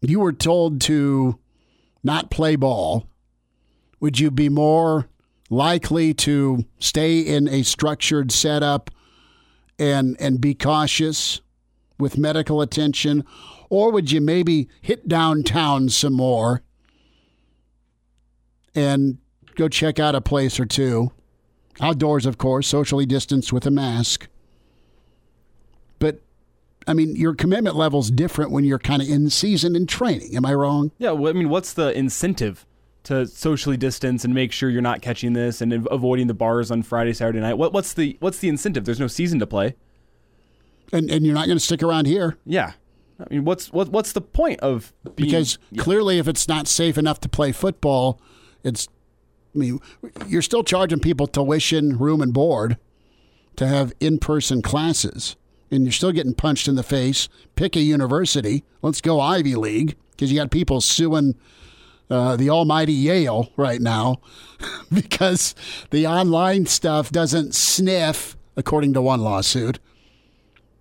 you 0.00 0.18
were 0.18 0.32
told 0.32 0.80
to 0.80 1.38
not 2.02 2.32
play 2.32 2.56
ball, 2.56 3.06
would 4.00 4.18
you 4.18 4.32
be 4.32 4.48
more 4.48 5.06
likely 5.50 6.12
to 6.14 6.64
stay 6.80 7.20
in 7.20 7.46
a 7.46 7.62
structured 7.62 8.32
setup 8.32 8.90
and 9.78 10.16
and 10.18 10.40
be 10.40 10.52
cautious 10.52 11.40
with 11.96 12.18
medical 12.18 12.60
attention 12.60 13.24
or 13.70 13.92
would 13.92 14.10
you 14.10 14.20
maybe 14.20 14.68
hit 14.80 15.06
downtown 15.06 15.88
some 15.88 16.14
more 16.14 16.62
and 18.74 19.18
go 19.56 19.68
check 19.68 19.98
out 19.98 20.14
a 20.14 20.20
place 20.20 20.60
or 20.60 20.66
two 20.66 21.12
outdoors 21.80 22.26
of 22.26 22.38
course 22.38 22.66
socially 22.66 23.06
distanced 23.06 23.52
with 23.52 23.66
a 23.66 23.70
mask 23.70 24.28
but 25.98 26.20
I 26.86 26.94
mean, 26.94 27.16
your 27.16 27.34
commitment 27.34 27.74
level 27.76 28.00
is 28.00 28.10
different 28.10 28.52
when 28.52 28.64
you're 28.64 28.78
kind 28.78 29.02
of 29.02 29.08
in 29.08 29.28
season 29.28 29.74
and 29.74 29.88
training. 29.88 30.36
Am 30.36 30.46
I 30.46 30.54
wrong? 30.54 30.92
Yeah. 30.98 31.10
Well, 31.10 31.30
I 31.30 31.36
mean, 31.36 31.48
what's 31.48 31.72
the 31.72 31.96
incentive 31.96 32.64
to 33.04 33.26
socially 33.26 33.76
distance 33.76 34.24
and 34.24 34.34
make 34.34 34.52
sure 34.52 34.70
you're 34.70 34.82
not 34.82 35.02
catching 35.02 35.32
this 35.32 35.60
and 35.60 35.86
avoiding 35.90 36.28
the 36.28 36.34
bars 36.34 36.70
on 36.70 36.82
Friday, 36.82 37.12
Saturday 37.12 37.40
night? 37.40 37.54
What, 37.54 37.72
what's 37.72 37.92
the 37.92 38.16
what's 38.20 38.38
the 38.38 38.48
incentive? 38.48 38.84
There's 38.84 39.00
no 39.00 39.08
season 39.08 39.40
to 39.40 39.46
play, 39.46 39.74
and 40.92 41.10
and 41.10 41.26
you're 41.26 41.34
not 41.34 41.46
going 41.46 41.58
to 41.58 41.64
stick 41.64 41.82
around 41.82 42.06
here. 42.06 42.36
Yeah. 42.44 42.72
I 43.18 43.24
mean, 43.30 43.44
what's 43.44 43.72
what 43.72 43.88
what's 43.88 44.12
the 44.12 44.20
point 44.20 44.60
of 44.60 44.92
being, 45.02 45.28
because 45.28 45.58
yeah. 45.70 45.82
clearly, 45.82 46.18
if 46.18 46.28
it's 46.28 46.46
not 46.46 46.68
safe 46.68 46.98
enough 46.98 47.18
to 47.20 47.28
play 47.28 47.52
football, 47.52 48.20
it's. 48.62 48.88
I 49.56 49.58
mean, 49.58 49.80
you're 50.26 50.42
still 50.42 50.62
charging 50.62 51.00
people 51.00 51.26
tuition, 51.26 51.98
room, 51.98 52.20
and 52.20 52.32
board 52.32 52.76
to 53.56 53.66
have 53.66 53.92
in-person 54.00 54.62
classes 54.62 55.36
and 55.70 55.84
you're 55.84 55.92
still 55.92 56.12
getting 56.12 56.34
punched 56.34 56.68
in 56.68 56.74
the 56.74 56.82
face. 56.82 57.28
Pick 57.54 57.76
a 57.76 57.80
university. 57.80 58.64
Let's 58.82 59.00
go 59.00 59.20
Ivy 59.20 59.56
League 59.56 59.96
because 60.10 60.30
you 60.30 60.38
got 60.38 60.50
people 60.50 60.80
suing 60.80 61.34
uh, 62.08 62.36
the 62.36 62.50
almighty 62.50 62.92
Yale 62.92 63.50
right 63.56 63.80
now 63.80 64.20
because 64.92 65.54
the 65.90 66.06
online 66.06 66.66
stuff 66.66 67.10
doesn't 67.10 67.54
sniff, 67.54 68.36
according 68.56 68.92
to 68.94 69.02
one 69.02 69.20
lawsuit, 69.20 69.78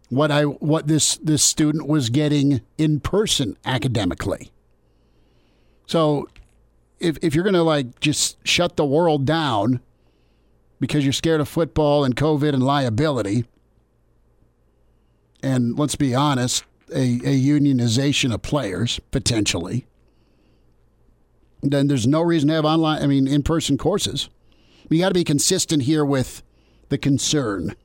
what 0.10 0.30
I 0.30 0.44
what 0.44 0.88
this 0.88 1.18
this 1.18 1.44
student 1.44 1.88
was 1.88 2.10
getting 2.10 2.62
in 2.78 3.00
person 3.00 3.58
academically. 3.66 4.52
So, 5.88 6.28
if 7.06 7.18
if 7.22 7.36
you're 7.36 7.44
going 7.44 7.54
to 7.54 7.64
like 7.64 8.00
just 8.00 8.38
shut 8.46 8.76
the 8.76 8.86
world 8.86 9.26
down 9.26 9.80
because 10.80 11.04
you're 11.04 11.14
scared 11.14 11.40
of 11.40 11.48
football 11.48 12.04
and 12.04 12.16
COVID 12.16 12.54
and 12.54 12.64
liability 12.64 13.46
and 15.46 15.78
let's 15.78 15.96
be 15.96 16.16
honest, 16.16 16.64
a, 16.92 17.02
a 17.02 17.40
unionization 17.40 18.34
of 18.34 18.42
players 18.42 19.00
potentially, 19.12 19.86
then 21.62 21.88
there's 21.88 22.08
no 22.08 22.22
reason 22.22 22.50
to 22.50 22.56
have 22.56 22.66
online, 22.66 23.04
I 23.04 23.08
mean, 23.08 23.28
in 23.28 23.44
person 23.44 23.78
courses. 23.78 24.30
You 24.90 25.00
got 25.00 25.10
to 25.10 25.14
be 25.14 25.24
consistent 25.24 25.84
here 25.84 26.04
with 26.04 26.42
the 26.90 26.98
concern 26.98 27.76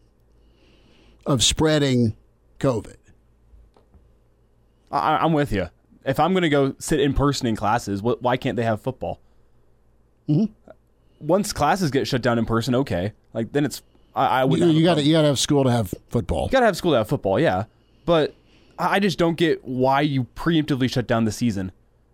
of 1.27 1.43
spreading 1.43 2.17
COVID. 2.59 2.97
I, 4.91 5.25
am 5.25 5.35
with 5.35 5.53
you. 5.53 5.69
If 6.05 6.19
I'm 6.19 6.33
going 6.33 6.43
to 6.43 6.49
go 6.49 6.75
sit 6.79 7.01
in 7.01 7.13
person 7.13 7.47
in 7.47 7.57
classes, 7.57 8.03
why 8.03 8.37
can't 8.37 8.57
they 8.57 8.63
have 8.63 8.81
football? 8.81 9.21
Mm-hmm. 10.29 10.53
Once 11.21 11.53
classes 11.53 11.91
get 11.91 12.07
shut 12.07 12.23
down 12.23 12.39
in 12.39 12.47
person, 12.47 12.75
okay. 12.75 13.13
Like 13.35 13.53
then 13.53 13.65
it's 13.65 13.83
I, 14.15 14.41
I 14.41 14.45
would. 14.45 14.59
You, 14.59 14.67
you 14.69 14.85
got 14.85 14.95
to 14.95 15.03
you 15.03 15.13
got 15.13 15.23
to 15.23 15.29
have 15.29 15.39
school 15.39 15.65
to 15.65 15.71
have 15.71 15.93
football. 16.09 16.45
You 16.47 16.51
got 16.51 16.61
to 16.61 16.67
have 16.67 16.77
school 16.77 16.93
to 16.93 16.99
have 16.99 17.09
football, 17.09 17.39
yeah. 17.39 17.65
But 18.07 18.35
I 18.79 18.99
just 18.99 19.19
don't 19.19 19.37
get 19.37 19.65
why 19.65 20.01
you 20.01 20.25
preemptively 20.35 20.91
shut 20.91 21.07
down 21.07 21.27
the 21.27 21.33
season 21.33 21.73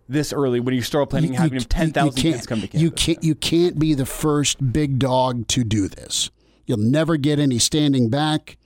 this 0.09 0.31
early 0.31 0.59
when 0.59 0.75
you 0.75 0.81
start 0.81 1.09
planning 1.09 1.33
you, 1.33 1.39
having 1.39 1.59
ten 1.61 1.91
thousand 1.91 2.21
kids 2.21 2.45
come 2.45 2.61
to 2.61 2.67
campus. 2.67 2.81
You 2.81 2.91
can't 2.91 3.23
you 3.23 3.35
can't 3.35 3.79
be 3.79 3.93
the 3.93 4.05
first 4.05 4.73
big 4.73 4.99
dog 4.99 5.47
to 5.49 5.63
do 5.63 5.87
this. 5.87 6.29
You'll 6.65 6.77
never 6.77 7.15
get 7.17 7.39
any 7.39 7.59
standing 7.59 8.09
back. 8.09 8.57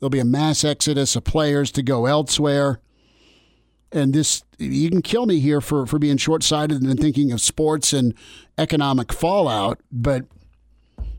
There'll 0.00 0.10
be 0.10 0.18
a 0.18 0.24
mass 0.24 0.64
exodus 0.64 1.14
of 1.14 1.24
players 1.24 1.70
to 1.72 1.82
go 1.82 2.06
elsewhere. 2.06 2.80
And 3.92 4.14
this 4.14 4.42
you 4.58 4.88
can 4.90 5.02
kill 5.02 5.26
me 5.26 5.38
here 5.40 5.60
for, 5.60 5.86
for 5.86 5.98
being 5.98 6.16
short 6.16 6.42
sighted 6.42 6.82
and 6.82 6.98
thinking 6.98 7.30
of 7.32 7.40
sports 7.40 7.92
and 7.92 8.14
economic 8.56 9.12
fallout, 9.12 9.80
but 9.90 10.24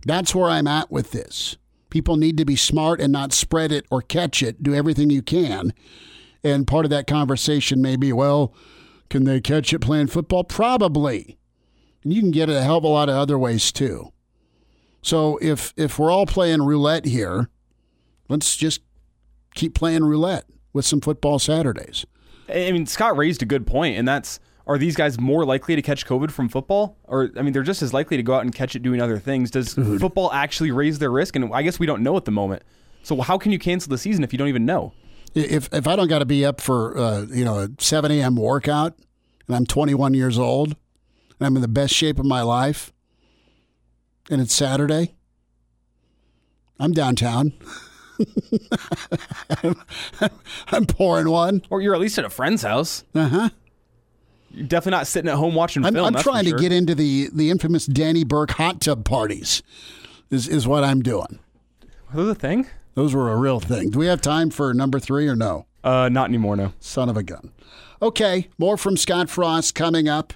that's 0.06 0.34
where 0.34 0.50
I'm 0.50 0.68
at 0.68 0.92
with 0.92 1.12
this. 1.12 1.58
People 1.89 2.18
need 2.18 2.38
to 2.38 2.46
be 2.46 2.56
smart 2.56 3.00
and 3.00 3.13
not 3.13 3.34
spread 3.34 3.72
it 3.72 3.86
or 3.92 4.01
catch 4.01 4.42
it. 4.42 4.63
Do 4.63 4.74
everything 4.74 5.10
you 5.10 5.22
can. 5.22 5.74
And 6.44 6.68
part 6.68 6.86
of 6.86 6.89
that 6.89 7.08
conversation 7.08 7.82
may 7.82 7.96
be, 7.96 8.12
well, 8.12 8.53
can 9.10 9.25
they 9.25 9.39
catch 9.39 9.72
it 9.74 9.80
playing 9.80 10.08
football? 10.08 10.44
Probably. 10.44 11.38
And 12.03 12.12
you 12.12 12.22
can 12.22 12.32
get 12.32 12.50
it 12.50 12.56
a 12.56 12.63
hell 12.63 12.77
of 12.77 12.84
a 12.84 12.88
lot 12.88 13.10
of 13.10 13.15
other 13.15 13.38
ways 13.38 13.72
too. 13.72 14.12
So 15.01 15.38
if 15.42 15.74
if 15.77 16.00
we're 16.00 16.12
all 16.12 16.25
playing 16.25 16.63
roulette 16.63 17.06
here, 17.06 17.50
let's 18.30 18.56
just 18.56 18.82
keep 19.53 19.75
playing 19.75 20.03
roulette 20.03 20.46
with 20.74 20.86
some 20.86 21.01
football 21.01 21.39
Saturdays. 21.39 22.06
I 22.50 22.72
mean, 22.72 22.86
Scott 22.86 23.18
raised 23.18 23.42
a 23.42 23.46
good 23.46 23.66
point, 23.66 23.98
and 23.98 24.08
that's 24.08 24.40
are 24.66 24.78
these 24.78 24.96
guys 24.96 25.20
more 25.20 25.46
likely 25.46 25.76
to 25.76 25.82
catch 25.82 26.06
COVID 26.06 26.32
from 26.32 26.48
football? 26.48 26.98
Or, 27.06 27.30
I 27.36 27.42
mean, 27.42 27.52
they're 27.52 27.64
just 27.64 27.82
as 27.82 27.94
likely 27.94 28.16
to 28.18 28.24
go 28.24 28.34
out 28.34 28.44
and 28.44 28.56
catch 28.56 28.76
it 28.76 28.82
doing 28.82 29.02
other 29.02 29.20
things. 29.20 29.52
Does 29.52 29.74
football 29.74 30.32
actually 30.32 30.72
raise 30.72 31.00
their 31.00 31.12
risk? 31.12 31.36
And 31.36 31.54
I 31.54 31.64
guess 31.64 31.80
we 31.80 31.86
don't 31.86 32.02
know 32.02 32.16
at 32.16 32.26
the 32.26 32.32
moment. 32.32 32.64
So, 33.04 33.20
how 33.22 33.38
can 33.38 33.52
you 33.52 33.60
cancel 33.60 33.90
the 33.90 33.98
season 33.98 34.24
if 34.24 34.32
you 34.32 34.40
don't 34.40 34.48
even 34.48 34.66
know? 34.66 34.94
If, 35.36 35.68
if 35.74 35.88
I 35.88 35.96
don't 35.96 36.08
got 36.08 36.20
to 36.20 36.26
be 36.26 36.46
up 36.46 36.62
for, 36.62 36.98
uh, 36.98 37.22
you 37.24 37.44
know, 37.44 37.60
a 37.60 37.70
7 37.80 38.12
a.m. 38.12 38.36
workout 38.36 38.98
and 39.48 39.56
I'm 39.56 39.66
21 39.66 40.14
years 40.14 40.38
old 40.38 40.70
and 41.40 41.48
I'm 41.48 41.56
in 41.56 41.62
the 41.62 41.68
best 41.68 41.94
shape 41.94 42.20
of 42.20 42.26
my 42.26 42.42
life 42.42 42.94
and 44.30 44.40
it's 44.40 44.54
Saturday, 44.54 45.16
I'm 46.80 46.94
downtown. 46.94 47.54
I'm, 49.63 49.75
I'm 50.67 50.86
pouring 50.86 51.29
one. 51.29 51.63
Or 51.70 51.82
you're 51.82 51.96
at 51.96 52.01
least 52.01 52.17
at 52.17 52.25
a 52.25 52.29
friend's 52.29 52.62
house. 52.62 53.03
Uh 53.13 53.27
huh. 53.27 53.50
You're 54.51 54.67
definitely 54.67 54.98
not 54.98 55.08
sitting 55.08 55.29
at 55.29 55.36
home 55.36 55.55
watching 55.55 55.84
I'm, 55.84 55.93
film. 55.93 56.15
I'm 56.15 56.22
trying 56.22 56.46
to 56.46 56.55
get 56.55 56.72
into 56.72 56.93
the, 56.93 57.29
the 57.34 57.50
infamous 57.50 57.86
Danny 57.86 58.24
Burke 58.24 58.51
hot 58.51 58.82
tub 58.82 59.03
parties, 59.03 59.63
is, 60.29 60.48
is 60.48 60.67
what 60.67 60.84
I'm 60.84 61.01
doing. 61.01 61.39
Are 62.12 62.17
those 62.17 62.32
a 62.32 62.36
thing? 62.36 62.67
Those 62.93 63.15
were 63.15 63.32
a 63.32 63.36
real 63.36 63.60
thing. 63.60 63.89
Do 63.89 63.98
we 63.98 64.05
have 64.05 64.22
time 64.22 64.51
for 64.51 64.74
number 64.74 65.00
three 65.00 65.27
or 65.27 65.36
no? 65.36 65.65
Uh, 65.84 66.10
not 66.10 66.29
anymore, 66.29 66.55
no. 66.55 66.74
Son 66.79 67.10
of 67.10 67.17
a 67.17 67.24
gun. 67.24 67.51
Okay, 68.01 68.50
more 68.58 68.77
from 68.77 68.96
Scott 68.96 69.29
Frost 69.29 69.74
coming 69.74 70.08
up 70.08 70.34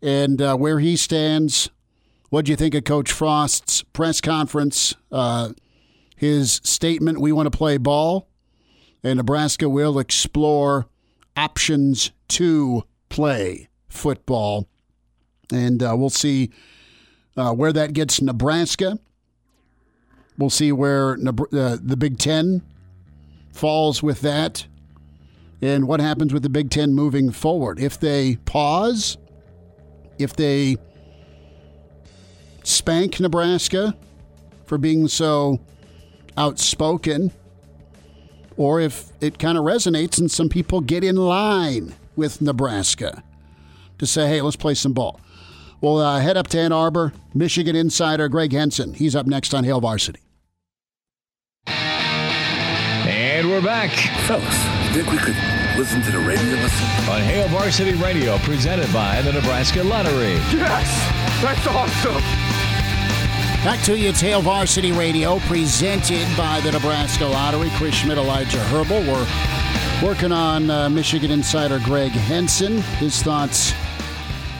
and 0.00 0.40
uh, 0.40 0.56
where 0.56 0.78
he 0.78 0.96
stands. 0.96 1.70
What 2.30 2.44
do 2.44 2.52
you 2.52 2.56
think 2.56 2.74
of 2.74 2.84
Coach 2.84 3.10
Frost's 3.10 3.82
press 3.82 4.20
conference? 4.20 4.94
Uh, 5.10 5.50
his 6.16 6.60
statement, 6.64 7.20
we 7.20 7.30
want 7.30 7.50
to 7.50 7.56
play 7.56 7.76
ball, 7.76 8.28
and 9.04 9.18
Nebraska 9.18 9.68
will 9.68 9.98
explore 9.98 10.88
options 11.36 12.10
to 12.28 12.84
play 13.08 13.68
football. 13.88 14.66
And 15.52 15.82
uh, 15.82 15.94
we'll 15.96 16.10
see 16.10 16.50
uh, 17.36 17.52
where 17.52 17.72
that 17.72 17.92
gets 17.92 18.20
Nebraska. 18.20 18.98
We'll 20.38 20.50
see 20.50 20.72
where 20.72 21.12
uh, 21.14 21.76
the 21.80 21.96
Big 21.98 22.18
Ten 22.18 22.62
falls 23.52 24.02
with 24.02 24.22
that 24.22 24.66
and 25.62 25.86
what 25.86 26.00
happens 26.00 26.32
with 26.32 26.42
the 26.42 26.50
Big 26.50 26.70
Ten 26.70 26.94
moving 26.94 27.30
forward. 27.30 27.78
If 27.78 28.00
they 28.00 28.36
pause, 28.44 29.16
if 30.18 30.34
they 30.34 30.76
spank 32.64 33.20
Nebraska 33.20 33.96
for 34.64 34.76
being 34.76 35.08
so 35.08 35.60
outspoken, 36.36 37.32
or 38.56 38.80
if 38.80 39.12
it 39.20 39.38
kind 39.38 39.58
of 39.58 39.64
resonates 39.64 40.18
and 40.18 40.30
some 40.30 40.48
people 40.48 40.80
get 40.80 41.04
in 41.04 41.16
line 41.16 41.94
with 42.16 42.40
Nebraska 42.40 43.22
to 43.98 44.06
say, 44.06 44.28
hey, 44.28 44.40
let's 44.40 44.56
play 44.56 44.74
some 44.74 44.92
ball. 44.92 45.20
We'll 45.80 45.98
uh, 45.98 46.20
head 46.20 46.36
up 46.36 46.48
to 46.48 46.58
Ann 46.58 46.72
Arbor. 46.72 47.12
Michigan 47.34 47.76
insider 47.76 48.28
Gregg 48.28 48.52
Henson. 48.52 48.94
He's 48.94 49.14
up 49.14 49.26
next 49.26 49.52
on 49.54 49.64
Hail 49.64 49.80
Varsity. 49.80 50.20
And 53.36 53.50
we're 53.50 53.62
back 53.62 53.90
Fellas, 54.26 54.44
think 54.92 55.10
we 55.10 55.18
could 55.18 55.36
listen 55.76 56.00
to 56.02 56.10
the 56.10 56.18
radio 56.18 56.54
listen? 56.62 56.86
on 57.10 57.20
Hail 57.20 57.46
Varsity 57.48 57.92
Radio, 57.94 58.38
presented 58.38 58.90
by 58.92 59.20
the 59.22 59.32
Nebraska 59.32 59.82
Lottery. 59.84 60.32
Yes! 60.50 61.42
That's 61.42 61.66
awesome! 61.66 62.55
Back 63.66 63.82
to 63.86 63.98
you. 63.98 64.10
It's 64.10 64.20
Hail 64.20 64.42
Varsity 64.42 64.92
Radio, 64.92 65.40
presented 65.40 66.24
by 66.36 66.60
the 66.60 66.70
Nebraska 66.70 67.24
Lottery. 67.24 67.68
Chris 67.70 67.96
Schmidt, 67.96 68.16
Elijah 68.16 68.60
Herbal. 68.60 69.00
We're 69.00 70.06
working 70.06 70.30
on 70.30 70.70
uh, 70.70 70.88
Michigan 70.88 71.32
insider 71.32 71.80
Gregg 71.80 72.12
Henson. 72.12 72.80
His 73.00 73.20
thoughts 73.24 73.72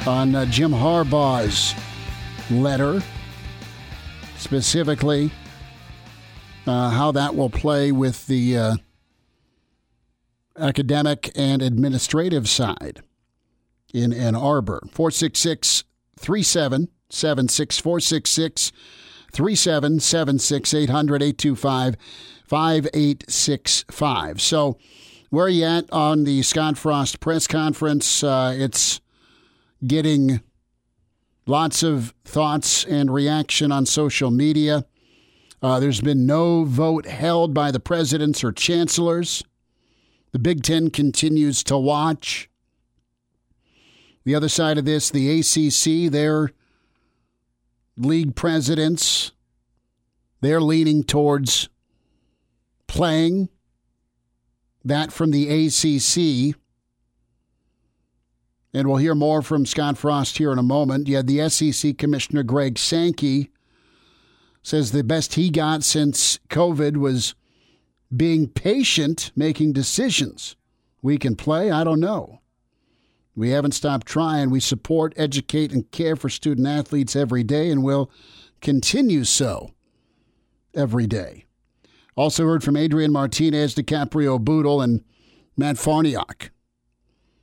on 0.08 0.34
uh, 0.34 0.44
Jim 0.46 0.72
Harbaugh's 0.72 1.72
letter, 2.50 3.00
specifically 4.38 5.30
uh, 6.66 6.90
how 6.90 7.12
that 7.12 7.36
will 7.36 7.48
play 7.48 7.92
with 7.92 8.26
the 8.26 8.58
uh, 8.58 8.76
academic 10.58 11.30
and 11.36 11.62
administrative 11.62 12.48
side 12.48 13.02
in 13.94 14.12
Ann 14.12 14.34
Arbor. 14.34 14.80
466 14.90 15.84
3776 16.18 17.78
466 17.78 18.72
3776 19.36 20.72
800 20.72 21.22
825 21.22 21.96
5865. 22.46 24.40
So, 24.40 24.78
where 25.28 25.44
are 25.44 25.50
you 25.50 25.64
at 25.64 25.92
on 25.92 26.24
the 26.24 26.42
Scott 26.42 26.78
Frost 26.78 27.20
press 27.20 27.46
conference? 27.46 28.24
Uh, 28.24 28.54
it's 28.56 29.02
getting 29.86 30.40
lots 31.46 31.82
of 31.82 32.14
thoughts 32.24 32.86
and 32.86 33.12
reaction 33.12 33.70
on 33.70 33.84
social 33.84 34.30
media. 34.30 34.86
Uh, 35.60 35.80
there's 35.80 36.00
been 36.00 36.24
no 36.24 36.64
vote 36.64 37.04
held 37.04 37.52
by 37.52 37.70
the 37.70 37.80
presidents 37.80 38.42
or 38.42 38.52
chancellors. 38.52 39.44
The 40.32 40.38
Big 40.38 40.62
Ten 40.62 40.88
continues 40.88 41.62
to 41.64 41.76
watch. 41.76 42.48
The 44.24 44.34
other 44.34 44.48
side 44.48 44.78
of 44.78 44.86
this, 44.86 45.10
the 45.10 45.40
ACC, 45.40 46.10
their 46.10 46.52
league 47.96 48.34
presidents, 48.34 49.32
they're 50.40 50.60
leaning 50.60 51.02
towards 51.02 51.68
playing 52.86 53.48
that 54.84 55.12
from 55.12 55.30
the 55.30 55.48
ACC. 55.48 56.56
And 58.72 58.88
we'll 58.88 58.98
hear 58.98 59.14
more 59.14 59.42
from 59.42 59.66
Scott 59.66 59.96
Frost 59.96 60.38
here 60.38 60.52
in 60.52 60.58
a 60.58 60.62
moment. 60.62 61.08
You 61.08 61.16
had 61.16 61.26
the 61.26 61.48
SEC 61.48 61.96
Commissioner 61.96 62.42
Greg 62.42 62.78
Sankey 62.78 63.50
says 64.62 64.90
the 64.90 65.04
best 65.04 65.34
he 65.34 65.48
got 65.48 65.84
since 65.84 66.40
COVID 66.50 66.96
was 66.96 67.36
being 68.14 68.48
patient, 68.48 69.30
making 69.36 69.72
decisions. 69.72 70.56
We 71.02 71.18
can 71.18 71.36
play? 71.36 71.70
I 71.70 71.84
don't 71.84 72.00
know. 72.00 72.40
We 73.36 73.50
haven't 73.50 73.72
stopped 73.72 74.06
trying. 74.06 74.48
We 74.50 74.60
support, 74.60 75.12
educate, 75.16 75.70
and 75.70 75.90
care 75.90 76.16
for 76.16 76.30
student 76.30 76.66
athletes 76.66 77.14
every 77.14 77.44
day 77.44 77.70
and 77.70 77.84
will 77.84 78.10
continue 78.62 79.24
so 79.24 79.72
every 80.74 81.06
day. 81.06 81.44
Also 82.16 82.46
heard 82.46 82.64
from 82.64 82.76
Adrian 82.76 83.12
Martinez, 83.12 83.74
Dicaprio 83.74 84.40
Bootle, 84.40 84.80
and 84.80 85.04
Matt 85.54 85.76
Farniok. 85.76 86.48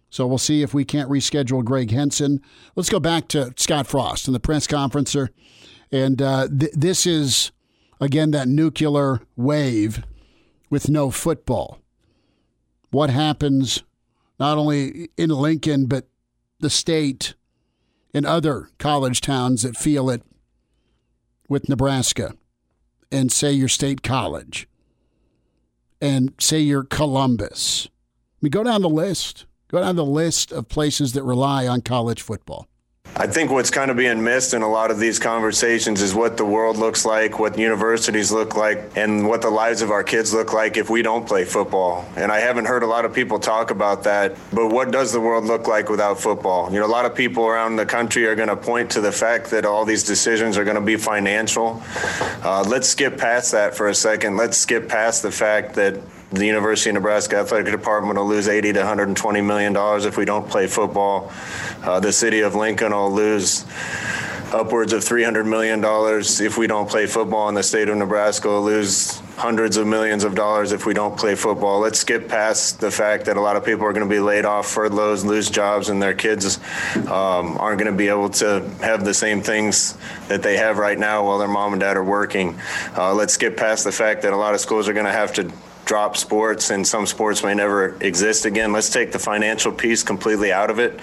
So 0.10 0.26
we'll 0.26 0.40
see 0.40 0.64
if 0.64 0.74
we 0.74 0.84
can't 0.84 1.10
reschedule 1.10 1.64
Gregg 1.64 1.92
Henson. 1.92 2.42
Let's 2.76 2.90
go 2.90 3.00
back 3.00 3.28
to 3.30 3.54
Scott 3.58 3.86
Frost 3.86 4.28
and 4.28 4.36
the 4.36 4.40
press 4.40 4.66
conferencer. 4.66 5.30
And 5.92 6.22
uh, 6.22 6.48
th- 6.48 6.74
this 6.74 7.06
is, 7.06 7.52
again, 8.02 8.32
that 8.32 8.48
nuclear 8.48 9.22
wave 9.36 10.04
with 10.72 10.90
no 10.90 11.12
football. 11.12 11.80
What 12.90 13.12
happens 13.12 13.84
not 14.40 14.58
only 14.58 15.10
in 15.18 15.30
Lincoln, 15.30 15.86
but 15.86 16.08
the 16.60 16.70
state 16.70 17.34
and 18.14 18.26
other 18.26 18.70
college 18.78 19.22
towns 19.22 19.64
that 19.64 19.78
feel 19.78 20.10
it 20.10 20.24
with 21.50 21.68
Nebraska, 21.68 22.36
and 23.12 23.32
say 23.32 23.52
your 23.52 23.68
state 23.68 24.02
college, 24.02 24.68
and 26.02 26.34
say 26.40 26.60
your 26.60 26.84
Columbus. 26.84 27.88
I 27.88 27.90
mean, 28.42 28.52
go 28.52 28.64
down 28.64 28.82
the 28.82 28.90
list. 28.90 29.46
Go 29.70 29.80
down 29.80 29.96
the 29.96 30.06
list 30.06 30.52
of 30.52 30.70
places 30.70 31.14
that 31.14 31.24
rely 31.24 31.68
on 31.68 31.82
college 31.82 32.22
football. 32.22 32.68
I 33.16 33.28
think 33.28 33.52
what's 33.52 33.70
kind 33.70 33.92
of 33.92 33.98
being 33.98 34.24
missed 34.24 34.56
in 34.56 34.64
a 34.64 34.68
lot 34.68 34.90
of 34.90 35.00
these 35.00 35.20
conversations 35.20 36.02
is 36.02 36.16
what 36.16 36.36
the 36.36 36.46
world 36.46 36.78
looks 36.78 37.06
like, 37.06 37.38
what 37.38 37.60
universities 37.60 38.32
look 38.32 38.56
like, 38.56 38.98
and 38.98 39.28
what 39.28 39.44
the 39.44 39.52
lives 39.52 39.84
of 39.84 39.92
our 39.92 40.04
kids 40.04 40.34
look 40.34 40.52
like 40.52 40.78
if 40.78 40.90
we 40.90 41.04
don't 41.04 41.28
play 41.28 41.46
football. 41.46 42.06
And 42.16 42.32
I 42.32 42.40
haven't 42.40 42.66
heard 42.66 42.82
a 42.82 42.88
lot 42.88 43.06
of 43.06 43.14
people 43.14 43.38
talk 43.38 43.70
about 43.70 44.04
that. 44.06 44.36
But 44.52 44.70
what 44.70 44.90
does 44.90 45.12
the 45.12 45.22
world 45.22 45.46
look 45.46 45.68
like 45.68 45.90
without 45.90 46.20
football? 46.20 46.74
You 46.74 46.80
know, 46.80 46.88
a 46.88 46.88
lot 46.88 47.06
of 47.06 47.14
people 47.14 47.46
around 47.46 47.76
the 47.76 47.86
country 47.86 48.26
are 48.26 48.36
going 48.36 48.50
to 48.50 48.58
point 48.58 48.90
to 48.92 49.02
the 49.02 49.12
fact 49.12 49.52
that 49.52 49.64
all 49.64 49.86
these 49.86 50.04
decisions 50.04 50.58
are 50.58 50.64
going 50.64 50.76
to 50.76 50.82
be 50.82 50.98
financial. 50.98 51.84
Uh, 52.42 52.66
let's 52.68 52.90
skip 52.90 53.20
past 53.20 53.52
that 53.52 53.76
for 53.76 53.90
a 53.90 53.96
second. 53.96 54.38
Let's 54.38 54.58
skip 54.58 54.90
past 54.90 55.22
the 55.22 55.32
fact 55.32 55.76
that 55.76 56.00
the 56.34 56.46
University 56.46 56.90
of 56.90 56.96
Nebraska 56.96 57.38
Athletic 57.38 57.72
Department 57.72 58.18
will 58.18 58.28
lose 58.28 58.48
80 58.48 58.74
to 58.74 58.80
120 58.80 59.42
million 59.42 59.72
dollars 59.72 60.06
if 60.06 60.18
we 60.18 60.26
don't 60.26 60.50
play 60.50 60.68
football. 60.68 61.32
Uh, 61.84 62.00
the 62.00 62.12
city 62.12 62.42
of 62.42 62.56
Lincoln 62.56 62.92
will 62.92 63.12
lose 63.12 63.66
upwards 64.52 64.94
of 64.94 65.04
300 65.04 65.46
million 65.46 65.82
dollars 65.82 66.40
if 66.42 66.58
we 66.58 66.66
don't 66.66 66.90
play 66.90 67.06
football, 67.06 67.48
and 67.50 67.58
the 67.58 67.64
state 67.64 67.88
of 67.88 67.98
Nebraska 67.98 68.48
will 68.48 68.64
lose 68.64 69.20
hundreds 69.36 69.78
of 69.78 69.86
millions 69.86 70.24
of 70.24 70.36
dollars 70.36 70.72
if 70.72 70.86
we 70.86 70.94
don't 70.94 71.18
play 71.18 71.36
football. 71.36 71.80
Let's 71.80 72.00
skip 72.00 72.28
past 72.28 72.80
the 72.80 72.92
fact 72.92 73.26
that 73.26 73.38
a 73.38 73.42
lot 73.42 73.56
of 73.56 73.66
people 73.66 73.86
are 73.86 73.94
going 73.94 74.08
to 74.08 74.14
be 74.14 74.20
laid 74.20 74.46
off, 74.46 74.68
furloughs, 74.68 75.26
lose 75.26 75.50
jobs, 75.50 75.90
and 75.90 76.02
their 76.02 76.14
kids 76.14 76.60
um, 76.96 77.58
aren't 77.58 77.80
going 77.80 77.92
to 77.92 77.98
be 77.98 78.08
able 78.08 78.30
to 78.30 78.68
have 78.82 79.06
the 79.06 79.14
same 79.14 79.42
things 79.42 79.98
that 80.30 80.42
they 80.42 80.58
have 80.58 80.78
right 80.78 80.98
now 80.98 81.26
while 81.26 81.38
their 81.38 81.48
mom 81.48 81.74
and 81.74 81.80
dad 81.80 81.98
are 81.98 82.04
working. 82.04 82.60
Uh, 82.96 83.14
let's 83.14 83.34
skip 83.34 83.58
past 83.58 83.84
the 83.84 83.92
fact 83.92 84.22
that 84.24 84.34
a 84.34 84.38
lot 84.38 84.54
of 84.54 84.60
schools 84.60 84.88
are 84.88 84.94
going 84.94 85.06
to 85.06 85.12
have 85.12 85.34
to 85.34 85.52
drop 85.86 86.18
sports 86.18 86.70
and 86.70 86.86
some 86.88 87.06
sports 87.06 87.44
may 87.44 87.54
never 87.54 87.96
exist 88.02 88.46
again. 88.46 88.72
Let's 88.72 88.90
take 88.90 89.12
the 89.12 89.20
financial 89.20 89.72
piece 89.72 90.04
completely 90.04 90.52
out 90.52 90.70
of 90.70 90.80
it. 90.80 91.00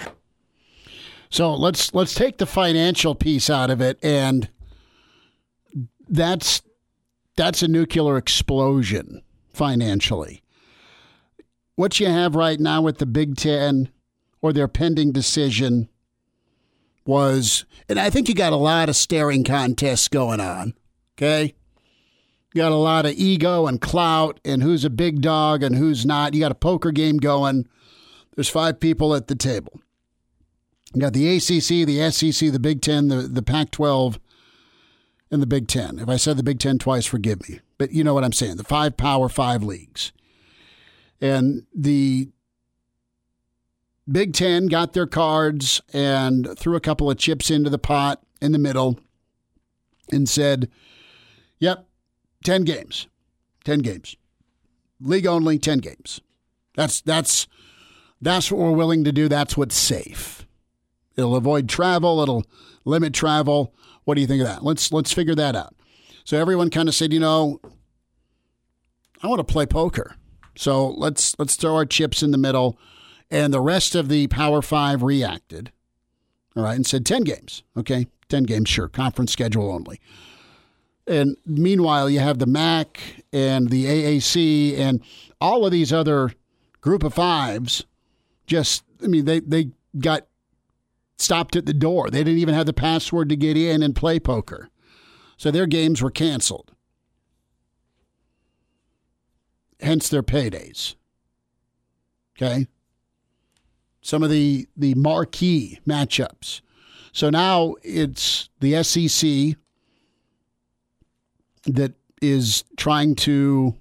So 1.31 1.55
let's 1.55 1.95
let's 1.95 2.15
take 2.15 2.39
the 2.39 2.47
financial 2.47 3.15
piece 3.15 3.49
out 3.49 3.71
of 3.71 3.81
it, 3.81 3.99
and 4.03 4.49
that's 6.09 6.63
that's 7.37 7.63
a 7.63 7.69
nuclear 7.69 8.17
explosion 8.17 9.23
financially. 9.53 10.43
What 11.77 12.01
you 12.01 12.07
have 12.07 12.35
right 12.35 12.59
now 12.59 12.83
with 12.83 12.99
the 12.99 13.07
Big 13.07 13.37
Ten 13.37 13.91
or 14.43 14.53
their 14.53 14.69
pending 14.69 15.13
decision 15.13 15.89
was, 17.07 17.65
and 17.89 17.99
I 17.99 18.11
think 18.11 18.29
you 18.29 18.35
got 18.35 18.53
a 18.53 18.57
lot 18.57 18.89
of 18.89 18.97
staring 18.97 19.45
contests 19.45 20.09
going 20.09 20.41
on. 20.41 20.75
Okay. 21.17 21.55
Got 22.55 22.73
a 22.73 22.77
lot 22.77 23.07
of 23.07 23.13
ego 23.13 23.67
and 23.67 23.81
clout 23.81 24.41
and 24.45 24.63
who's 24.63 24.85
a 24.85 24.91
big 24.91 25.21
dog 25.21 25.63
and 25.63 25.77
who's 25.77 26.05
not. 26.05 26.35
You 26.35 26.41
got 26.41 26.51
a 26.51 26.57
poker 26.57 26.91
game 26.91 27.19
going. 27.19 27.69
There's 28.35 28.49
five 28.49 28.81
people 28.81 29.15
at 29.15 29.29
the 29.29 29.37
table. 29.37 29.81
You 30.95 31.03
got 31.03 31.13
the 31.13 31.37
ACC, 31.37 31.87
the 31.87 32.11
SEC, 32.11 32.51
the 32.51 32.59
Big 32.59 32.81
Ten, 32.81 33.09
the, 33.09 33.23
the 33.23 33.43
Pac 33.43 33.71
12, 33.71 34.19
and 35.31 35.41
the 35.41 35.47
Big 35.47 35.69
Ten. 35.69 36.01
If 36.01 36.09
I 36.09 36.17
said 36.17 36.37
the 36.37 36.43
Big 36.43 36.59
Ten 36.59 36.79
twice, 36.79 37.07
forgive 37.07 37.49
me. 37.49 37.61
But 37.79 37.93
you 37.93 38.03
know 38.03 38.15
what 38.15 38.25
I'm 38.25 38.33
saying. 38.33 38.57
The 38.57 38.65
five 38.65 38.97
Power 38.97 39.29
Five 39.29 39.63
leagues. 39.63 40.13
And 41.21 41.67
the 41.73 42.31
Big 44.11 44.33
Ten 44.33 44.67
got 44.67 44.93
their 44.93 45.07
cards 45.07 45.81
and 45.93 46.59
threw 46.59 46.75
a 46.75 46.81
couple 46.81 47.09
of 47.09 47.19
chips 47.19 47.51
into 47.51 47.71
the 47.71 47.79
pot 47.79 48.23
in 48.41 48.51
the 48.51 48.59
middle 48.59 48.99
and 50.11 50.29
said, 50.29 50.69
yep, 51.61 51.87
10 52.45 52.65
games. 52.65 53.09
10 53.65 53.81
games. 53.81 54.17
League 55.01 55.27
only, 55.27 55.59
10 55.59 55.79
games. 55.79 56.21
That's, 56.75 57.01
that's, 57.01 57.47
that's 58.21 58.51
what 58.51 58.61
we're 58.61 58.77
willing 58.77 59.05
to 59.05 59.13
do. 59.13 59.29
That's 59.29 59.57
what's 59.57 59.77
safe. 59.77 60.47
It'll 61.17 61.37
avoid 61.37 61.69
travel. 61.69 62.21
It'll 62.23 62.45
limit 62.85 63.15
travel. 63.15 63.75
What 64.05 64.15
do 64.15 64.21
you 64.21 64.27
think 64.27 64.43
of 64.43 64.49
that? 64.49 64.65
Let's 64.65 64.93
let's 64.93 65.13
figure 65.13 65.35
that 65.35 65.55
out. 65.55 65.75
So 66.25 66.39
everyone 66.39 66.71
kind 66.71 66.89
of 66.89 66.95
said, 66.95 67.13
you 67.13 67.21
know, 67.21 67.61
I 69.23 69.27
want 69.27 69.39
to 69.47 69.53
play 69.53 69.67
poker. 69.67 70.17
So 70.57 70.89
let's 70.89 71.39
let's 71.39 71.57
throw 71.57 71.75
our 71.75 71.87
chips 71.87 72.23
in 72.23 72.31
the 72.31 72.39
middle. 72.39 72.79
And 73.31 73.55
the 73.55 73.61
rest 73.61 73.95
of 73.95 74.09
the 74.09 74.27
Power 74.27 74.63
Five 74.63 75.03
reacted. 75.03 75.71
All 76.57 76.65
right, 76.65 76.75
and 76.75 76.85
said 76.85 77.07
10 77.07 77.23
games. 77.23 77.63
Okay, 77.77 78.09
10 78.29 78.43
games, 78.43 78.69
sure. 78.69 78.89
Conference 78.89 79.31
schedule 79.31 79.71
only. 79.71 80.01
And 81.11 81.37
meanwhile, 81.45 82.09
you 82.09 82.21
have 82.21 82.39
the 82.39 82.47
MAC 82.47 83.01
and 83.33 83.69
the 83.69 83.85
AAC 83.85 84.79
and 84.79 85.03
all 85.41 85.67
of 85.67 85.73
these 85.73 85.93
other 85.93 86.33
group 86.81 87.03
of 87.03 87.15
fives 87.15 87.85
just, 88.47 88.85
I 89.03 89.09
mean, 89.09 89.25
they, 89.25 89.41
they 89.41 89.71
got 89.99 90.29
stopped 91.19 91.57
at 91.57 91.67
the 91.67 91.75
door. 91.75 92.11
They 92.11 92.23
didn't 92.23 92.39
even 92.39 92.55
have 92.55 92.67
the 92.67 92.73
password 92.73 93.29
to 93.29 93.37
get 93.37 93.57
in 93.57 93.83
and 93.83 93.97
play 93.97 94.21
poker. 94.21 94.69
So 95.37 95.51
their 95.51 95.67
games 95.67 96.01
were 96.01 96.13
canceled. 96.13 96.71
Hence 99.81 100.09
their 100.09 100.23
paydays. 100.23 100.95
Okay? 102.37 102.69
Some 104.01 104.23
of 104.23 104.31
the, 104.31 104.69
the 104.77 104.95
marquee 104.95 105.81
matchups. 105.85 106.61
So 107.11 107.31
now 107.31 107.75
it's 107.83 108.49
the 108.61 108.81
SEC 108.85 109.57
that 111.75 111.95
is 112.21 112.65
trying 112.77 113.15
to 113.17 113.75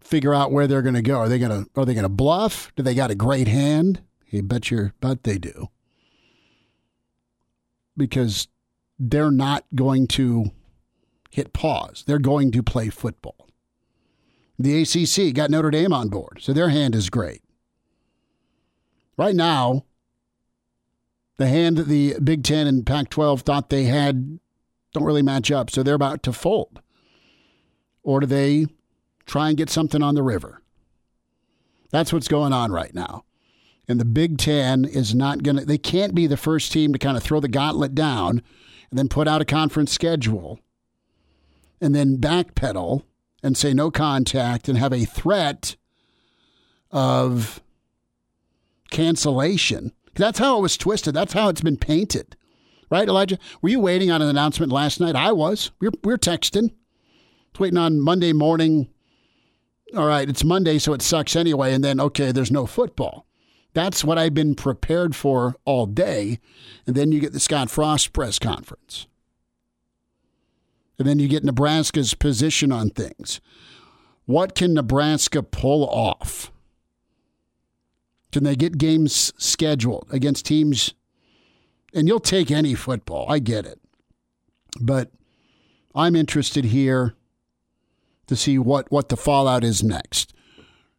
figure 0.00 0.34
out 0.34 0.52
where 0.52 0.66
they're 0.66 0.82
going 0.82 0.94
to 0.94 1.02
go. 1.02 1.18
Are 1.18 1.28
they 1.28 1.38
going 1.38 1.64
to 1.64 1.70
are 1.78 1.84
they 1.84 1.94
going 1.94 2.04
to 2.04 2.08
bluff? 2.08 2.72
Do 2.76 2.82
they 2.82 2.94
got 2.94 3.10
a 3.10 3.14
great 3.14 3.48
hand? 3.48 4.00
You 4.26 4.42
bet 4.42 4.70
your 4.70 4.92
bet 5.00 5.24
they 5.24 5.38
do 5.38 5.68
because 7.96 8.48
they're 8.98 9.30
not 9.30 9.64
going 9.74 10.06
to 10.06 10.52
hit 11.30 11.52
pause. 11.52 12.04
They're 12.06 12.18
going 12.18 12.52
to 12.52 12.62
play 12.62 12.88
football. 12.88 13.48
The 14.58 14.82
ACC 14.82 15.34
got 15.34 15.50
Notre 15.50 15.70
Dame 15.70 15.92
on 15.92 16.08
board, 16.08 16.38
so 16.40 16.52
their 16.52 16.70
hand 16.70 16.94
is 16.94 17.10
great. 17.10 17.42
Right 19.16 19.34
now, 19.34 19.84
the 21.36 21.46
hand 21.46 21.76
that 21.76 21.86
the 21.86 22.16
Big 22.22 22.42
Ten 22.42 22.66
and 22.66 22.84
Pac 22.84 23.10
12 23.10 23.42
thought 23.42 23.70
they 23.70 23.84
had 23.84 24.40
don't 24.92 25.04
really 25.04 25.22
match 25.22 25.50
up, 25.50 25.70
so 25.70 25.82
they're 25.82 25.94
about 25.94 26.22
to 26.24 26.32
fold. 26.32 26.80
Or 28.02 28.20
do 28.20 28.26
they 28.26 28.66
try 29.26 29.48
and 29.48 29.56
get 29.56 29.70
something 29.70 30.02
on 30.02 30.14
the 30.14 30.22
river? 30.22 30.62
That's 31.90 32.12
what's 32.12 32.28
going 32.28 32.52
on 32.52 32.72
right 32.72 32.94
now. 32.94 33.24
And 33.86 33.98
the 33.98 34.04
Big 34.04 34.38
Ten 34.38 34.84
is 34.84 35.14
not 35.14 35.42
going 35.42 35.56
to, 35.56 35.64
they 35.64 35.78
can't 35.78 36.14
be 36.14 36.26
the 36.26 36.36
first 36.36 36.72
team 36.72 36.92
to 36.92 36.98
kind 36.98 37.16
of 37.16 37.22
throw 37.22 37.40
the 37.40 37.48
gauntlet 37.48 37.94
down 37.94 38.42
and 38.90 38.98
then 38.98 39.08
put 39.08 39.26
out 39.26 39.40
a 39.40 39.46
conference 39.46 39.92
schedule 39.92 40.60
and 41.80 41.94
then 41.94 42.18
backpedal 42.18 43.02
and 43.42 43.56
say 43.56 43.72
no 43.72 43.90
contact 43.90 44.68
and 44.68 44.76
have 44.78 44.92
a 44.92 45.04
threat 45.04 45.76
of 46.90 47.62
cancellation. 48.90 49.92
That's 50.14 50.38
how 50.38 50.58
it 50.58 50.62
was 50.62 50.76
twisted. 50.76 51.14
That's 51.14 51.32
how 51.32 51.48
it's 51.48 51.60
been 51.60 51.76
painted. 51.76 52.36
Right, 52.90 53.08
Elijah? 53.08 53.38
Were 53.60 53.68
you 53.68 53.80
waiting 53.80 54.10
on 54.10 54.22
an 54.22 54.28
announcement 54.28 54.72
last 54.72 55.00
night? 55.00 55.14
I 55.14 55.32
was. 55.32 55.70
We 55.80 55.88
were, 55.88 55.94
we 56.04 56.12
were 56.12 56.18
texting. 56.18 56.72
waiting 57.58 57.78
on 57.78 58.00
Monday 58.00 58.32
morning. 58.32 58.88
All 59.96 60.06
right, 60.06 60.28
it's 60.28 60.44
Monday, 60.44 60.78
so 60.78 60.92
it 60.92 61.02
sucks 61.02 61.36
anyway. 61.36 61.72
And 61.74 61.84
then, 61.84 62.00
okay, 62.00 62.32
there's 62.32 62.50
no 62.50 62.66
football. 62.66 63.26
That's 63.74 64.04
what 64.04 64.18
I've 64.18 64.34
been 64.34 64.54
prepared 64.54 65.14
for 65.14 65.56
all 65.64 65.86
day. 65.86 66.40
And 66.86 66.96
then 66.96 67.12
you 67.12 67.20
get 67.20 67.32
the 67.32 67.40
Scott 67.40 67.70
Frost 67.70 68.12
press 68.12 68.38
conference. 68.38 69.06
And 70.98 71.06
then 71.06 71.18
you 71.18 71.28
get 71.28 71.44
Nebraska's 71.44 72.14
position 72.14 72.72
on 72.72 72.90
things. 72.90 73.40
What 74.24 74.54
can 74.54 74.74
Nebraska 74.74 75.42
pull 75.42 75.86
off? 75.88 76.50
Can 78.32 78.44
they 78.44 78.56
get 78.56 78.78
games 78.78 79.32
scheduled 79.38 80.06
against 80.10 80.44
teams? 80.44 80.94
And 81.94 82.06
you'll 82.06 82.20
take 82.20 82.50
any 82.50 82.74
football. 82.74 83.26
I 83.28 83.38
get 83.38 83.64
it. 83.64 83.80
But 84.80 85.10
I'm 85.94 86.14
interested 86.14 86.66
here 86.66 87.14
to 88.26 88.36
see 88.36 88.58
what, 88.58 88.90
what 88.90 89.08
the 89.08 89.16
fallout 89.16 89.64
is 89.64 89.82
next. 89.82 90.34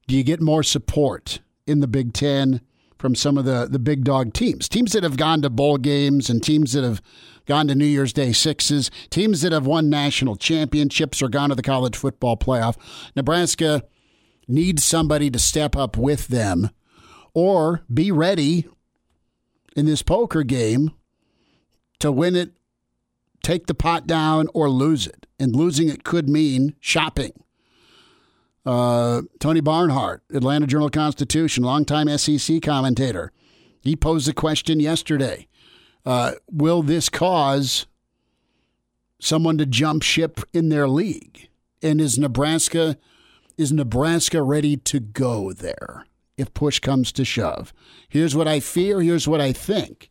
Do 0.07 0.15
you 0.15 0.23
get 0.23 0.41
more 0.41 0.63
support 0.63 1.39
in 1.67 1.79
the 1.79 1.87
Big 1.87 2.13
Ten 2.13 2.61
from 2.99 3.15
some 3.15 3.37
of 3.37 3.45
the, 3.45 3.67
the 3.69 3.79
big 3.79 4.03
dog 4.03 4.33
teams. 4.33 4.67
Teams 4.67 4.91
that 4.91 5.03
have 5.03 5.17
gone 5.17 5.41
to 5.41 5.49
bowl 5.49 5.77
games 5.77 6.29
and 6.29 6.43
teams 6.43 6.73
that 6.73 6.83
have 6.83 7.01
gone 7.45 7.67
to 7.67 7.73
New 7.73 7.85
Year's 7.85 8.13
Day 8.13 8.33
sixes, 8.33 8.91
teams 9.09 9.41
that 9.41 9.53
have 9.53 9.65
won 9.65 9.89
national 9.89 10.35
championships 10.35 11.21
or 11.21 11.29
gone 11.29 11.49
to 11.49 11.55
the 11.55 11.63
college 11.63 11.95
football 11.95 12.37
playoff. 12.37 12.75
Nebraska 13.15 13.83
needs 14.47 14.83
somebody 14.83 15.31
to 15.31 15.39
step 15.39 15.75
up 15.75 15.95
with 15.95 16.27
them 16.27 16.69
or 17.33 17.81
be 17.91 18.11
ready 18.11 18.67
in 19.75 19.85
this 19.85 20.01
poker 20.01 20.43
game 20.43 20.91
to 21.99 22.11
win 22.11 22.35
it, 22.35 22.51
take 23.43 23.67
the 23.67 23.73
pot 23.73 24.07
down, 24.07 24.47
or 24.53 24.69
lose 24.69 25.07
it. 25.07 25.25
And 25.39 25.55
losing 25.55 25.89
it 25.89 26.03
could 26.03 26.27
mean 26.27 26.75
shopping 26.79 27.31
uh, 28.65 29.23
Tony 29.39 29.61
Barnhart, 29.61 30.21
Atlanta 30.31 30.67
Journal 30.67 30.89
Constitution, 30.89 31.63
longtime 31.63 32.15
SEC 32.17 32.61
commentator, 32.61 33.31
he 33.81 33.95
posed 33.95 34.27
a 34.27 34.33
question 34.33 34.79
yesterday. 34.79 35.47
Uh, 36.05 36.33
will 36.51 36.83
this 36.83 37.09
cause 37.09 37.87
someone 39.19 39.57
to 39.57 39.65
jump 39.65 40.03
ship 40.03 40.41
in 40.53 40.69
their 40.69 40.87
league? 40.87 41.49
And 41.81 42.01
is 42.01 42.19
Nebraska 42.19 42.97
is 43.57 43.71
Nebraska 43.71 44.41
ready 44.43 44.77
to 44.77 44.99
go 44.99 45.51
there 45.51 46.05
if 46.39 46.53
push 46.53 46.79
comes 46.79 47.11
to 47.13 47.25
shove? 47.25 47.73
Here's 48.07 48.35
what 48.35 48.47
I 48.47 48.59
fear. 48.59 49.01
Here's 49.01 49.27
what 49.27 49.41
I 49.41 49.53
think. 49.53 50.09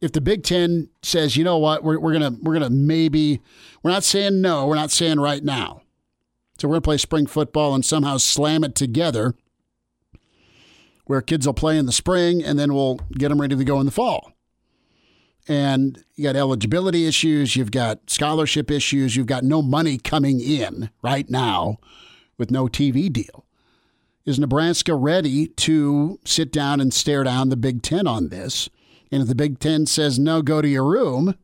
If 0.00 0.12
the 0.12 0.20
Big 0.20 0.42
Ten 0.42 0.88
says, 1.02 1.36
you 1.36 1.44
know 1.44 1.58
what, 1.58 1.84
we're, 1.84 1.98
we're 1.98 2.12
gonna 2.12 2.36
we're 2.42 2.54
gonna 2.54 2.70
maybe 2.70 3.40
we're 3.82 3.90
not 3.90 4.04
saying 4.04 4.40
no, 4.40 4.66
we're 4.66 4.74
not 4.74 4.90
saying 4.90 5.20
right 5.20 5.42
now 5.42 5.82
so 6.62 6.68
we're 6.68 6.76
to 6.76 6.80
play 6.80 6.96
spring 6.96 7.26
football 7.26 7.74
and 7.74 7.84
somehow 7.84 8.18
slam 8.18 8.62
it 8.62 8.76
together 8.76 9.34
where 11.06 11.20
kids 11.20 11.44
will 11.44 11.54
play 11.54 11.76
in 11.76 11.86
the 11.86 11.92
spring 11.92 12.40
and 12.40 12.56
then 12.56 12.72
we'll 12.72 13.00
get 13.18 13.30
them 13.30 13.40
ready 13.40 13.56
to 13.56 13.64
go 13.64 13.80
in 13.80 13.84
the 13.84 13.90
fall. 13.90 14.30
And 15.48 16.04
you 16.14 16.22
got 16.22 16.36
eligibility 16.36 17.04
issues, 17.04 17.56
you've 17.56 17.72
got 17.72 18.08
scholarship 18.08 18.70
issues, 18.70 19.16
you've 19.16 19.26
got 19.26 19.42
no 19.42 19.60
money 19.60 19.98
coming 19.98 20.40
in 20.40 20.90
right 21.02 21.28
now 21.28 21.78
with 22.38 22.52
no 22.52 22.66
TV 22.68 23.12
deal. 23.12 23.44
Is 24.24 24.38
Nebraska 24.38 24.94
ready 24.94 25.48
to 25.48 26.20
sit 26.24 26.52
down 26.52 26.80
and 26.80 26.94
stare 26.94 27.24
down 27.24 27.48
the 27.48 27.56
Big 27.56 27.82
Ten 27.82 28.06
on 28.06 28.28
this? 28.28 28.68
And 29.10 29.22
if 29.22 29.28
the 29.28 29.34
Big 29.34 29.58
Ten 29.58 29.84
says 29.86 30.18
no, 30.18 30.42
go 30.42 30.62
to 30.62 30.68
your 30.68 30.84
room, 30.84 31.34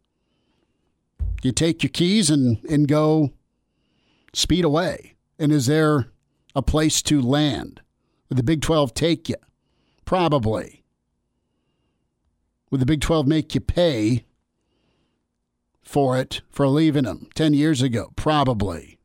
you 1.43 1.51
take 1.51 1.83
your 1.83 1.91
keys 1.91 2.31
and, 2.31 2.65
and 2.65 2.87
go 2.87 3.33
speed 4.33 4.65
away? 4.65 5.15
And 5.39 5.51
is 5.51 5.67
there 5.67 6.07
a 6.55 6.63
place 6.63 7.03
to 7.03 7.21
land? 7.21 7.81
Would 8.29 8.39
the 8.39 8.45
Big 8.45 8.63
12 8.63 8.95
take 8.95 9.29
you? 9.29 9.37
Probably. 10.05 10.85
Would 12.71 12.81
the 12.81 12.87
Big 12.87 13.01
12 13.01 13.27
make 13.27 13.55
you 13.55 13.61
pay 13.61 14.25
for 15.83 16.19
it 16.19 16.43
for 16.51 16.69
leaving 16.69 17.05
them 17.05 17.29
10 17.35 17.55
years 17.55 17.83
ago? 17.83 18.13
Probably. 18.15 18.98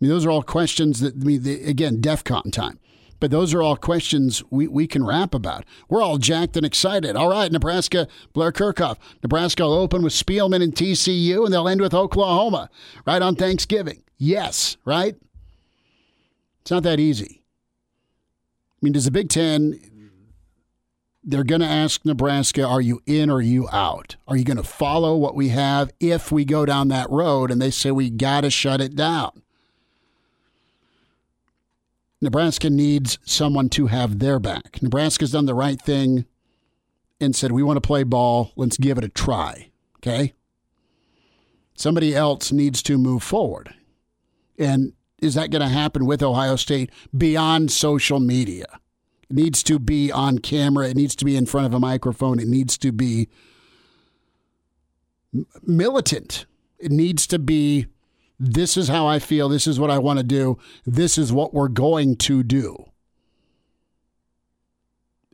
I 0.00 0.04
mean, 0.04 0.10
those 0.10 0.24
are 0.24 0.30
all 0.30 0.42
questions 0.42 1.00
that, 1.00 1.14
I 1.14 1.24
mean, 1.24 1.42
the, 1.42 1.64
again, 1.64 2.00
DEF 2.00 2.22
CON 2.22 2.50
time. 2.50 2.78
But 3.20 3.32
those 3.32 3.52
are 3.52 3.62
all 3.62 3.76
questions 3.76 4.44
we, 4.48 4.68
we 4.68 4.86
can 4.86 5.04
rap 5.04 5.34
about. 5.34 5.64
We're 5.88 6.02
all 6.02 6.18
jacked 6.18 6.56
and 6.56 6.64
excited. 6.64 7.16
All 7.16 7.28
right, 7.28 7.50
Nebraska, 7.50 8.06
Blair 8.32 8.52
Kerkhoff. 8.52 8.96
Nebraska 9.24 9.64
will 9.64 9.72
open 9.74 10.02
with 10.02 10.12
Spielman 10.12 10.62
and 10.62 10.72
TCU, 10.72 11.44
and 11.44 11.52
they'll 11.52 11.68
end 11.68 11.80
with 11.80 11.94
Oklahoma 11.94 12.70
right 13.04 13.20
on 13.20 13.34
Thanksgiving. 13.34 14.04
Yes, 14.18 14.76
right? 14.84 15.16
It's 16.60 16.70
not 16.70 16.84
that 16.84 17.00
easy. 17.00 17.42
I 18.74 18.78
mean, 18.82 18.92
does 18.92 19.06
the 19.06 19.10
Big 19.10 19.28
Ten, 19.28 19.80
they're 21.24 21.42
going 21.42 21.60
to 21.60 21.66
ask 21.66 22.04
Nebraska, 22.04 22.64
are 22.64 22.80
you 22.80 23.02
in 23.04 23.30
or 23.30 23.38
are 23.38 23.42
you 23.42 23.68
out? 23.70 24.14
Are 24.28 24.36
you 24.36 24.44
going 24.44 24.58
to 24.58 24.62
follow 24.62 25.16
what 25.16 25.34
we 25.34 25.48
have 25.48 25.90
if 25.98 26.30
we 26.30 26.44
go 26.44 26.64
down 26.64 26.86
that 26.88 27.10
road? 27.10 27.50
And 27.50 27.60
they 27.60 27.70
say 27.72 27.90
we 27.90 28.10
got 28.10 28.42
to 28.42 28.50
shut 28.50 28.80
it 28.80 28.94
down. 28.94 29.42
Nebraska 32.20 32.68
needs 32.68 33.18
someone 33.24 33.68
to 33.70 33.86
have 33.86 34.18
their 34.18 34.38
back. 34.38 34.82
Nebraska's 34.82 35.32
done 35.32 35.46
the 35.46 35.54
right 35.54 35.80
thing 35.80 36.26
and 37.20 37.34
said, 37.34 37.52
we 37.52 37.62
want 37.62 37.76
to 37.76 37.86
play 37.86 38.02
ball. 38.02 38.52
Let's 38.56 38.76
give 38.76 38.98
it 38.98 39.04
a 39.04 39.08
try. 39.08 39.70
Okay? 39.96 40.34
Somebody 41.74 42.14
else 42.14 42.50
needs 42.50 42.82
to 42.84 42.98
move 42.98 43.22
forward. 43.22 43.74
And 44.58 44.94
is 45.22 45.34
that 45.34 45.50
going 45.50 45.62
to 45.62 45.68
happen 45.68 46.06
with 46.06 46.22
Ohio 46.22 46.56
State 46.56 46.90
beyond 47.16 47.70
social 47.70 48.18
media? 48.18 48.66
It 49.30 49.36
needs 49.36 49.62
to 49.64 49.78
be 49.78 50.10
on 50.10 50.38
camera. 50.38 50.88
It 50.88 50.96
needs 50.96 51.14
to 51.16 51.24
be 51.24 51.36
in 51.36 51.46
front 51.46 51.66
of 51.66 51.74
a 51.74 51.80
microphone. 51.80 52.40
It 52.40 52.48
needs 52.48 52.76
to 52.78 52.92
be 52.92 53.28
militant. 55.62 56.46
It 56.78 56.90
needs 56.90 57.26
to 57.28 57.38
be 57.38 57.86
this 58.38 58.76
is 58.76 58.88
how 58.88 59.06
I 59.06 59.18
feel. 59.18 59.48
This 59.48 59.66
is 59.66 59.80
what 59.80 59.90
I 59.90 59.98
want 59.98 60.18
to 60.18 60.24
do. 60.24 60.58
This 60.86 61.18
is 61.18 61.32
what 61.32 61.52
we're 61.52 61.68
going 61.68 62.16
to 62.16 62.42
do. 62.42 62.84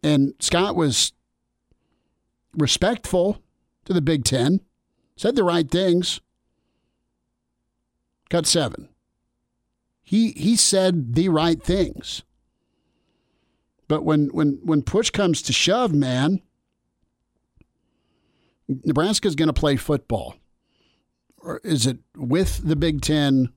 And 0.03 0.35
Scott 0.39 0.75
was 0.75 1.13
respectful 2.57 3.43
to 3.85 3.93
the 3.93 4.03
Big 4.03 4.25
Ten, 4.25 4.61
said 5.17 5.37
the 5.37 5.45
right 5.45 5.71
things. 5.71 6.21
Got 8.31 8.47
seven. 8.47 8.89
He 10.03 10.33
he 10.33 10.57
said 10.57 11.15
the 11.15 11.29
right 11.29 11.63
things. 11.63 12.23
But 13.87 14.03
when 14.03 14.29
when 14.29 14.61
when 14.63 14.83
push 14.83 15.11
comes 15.11 15.43
to 15.43 15.53
shove, 15.53 15.95
man, 15.95 16.41
Nebraska's 18.69 19.35
going 19.35 19.49
to 19.49 19.53
play 19.53 19.77
football 19.77 20.37
or 21.45 21.61
is 21.63 21.87
it 21.87 21.99
with 22.17 22.63
the 22.65 22.77
Big 22.77 23.03
Ten 23.03 23.51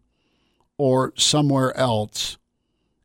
or 0.78 1.14
somewhere 1.16 1.76
else? 1.76 2.38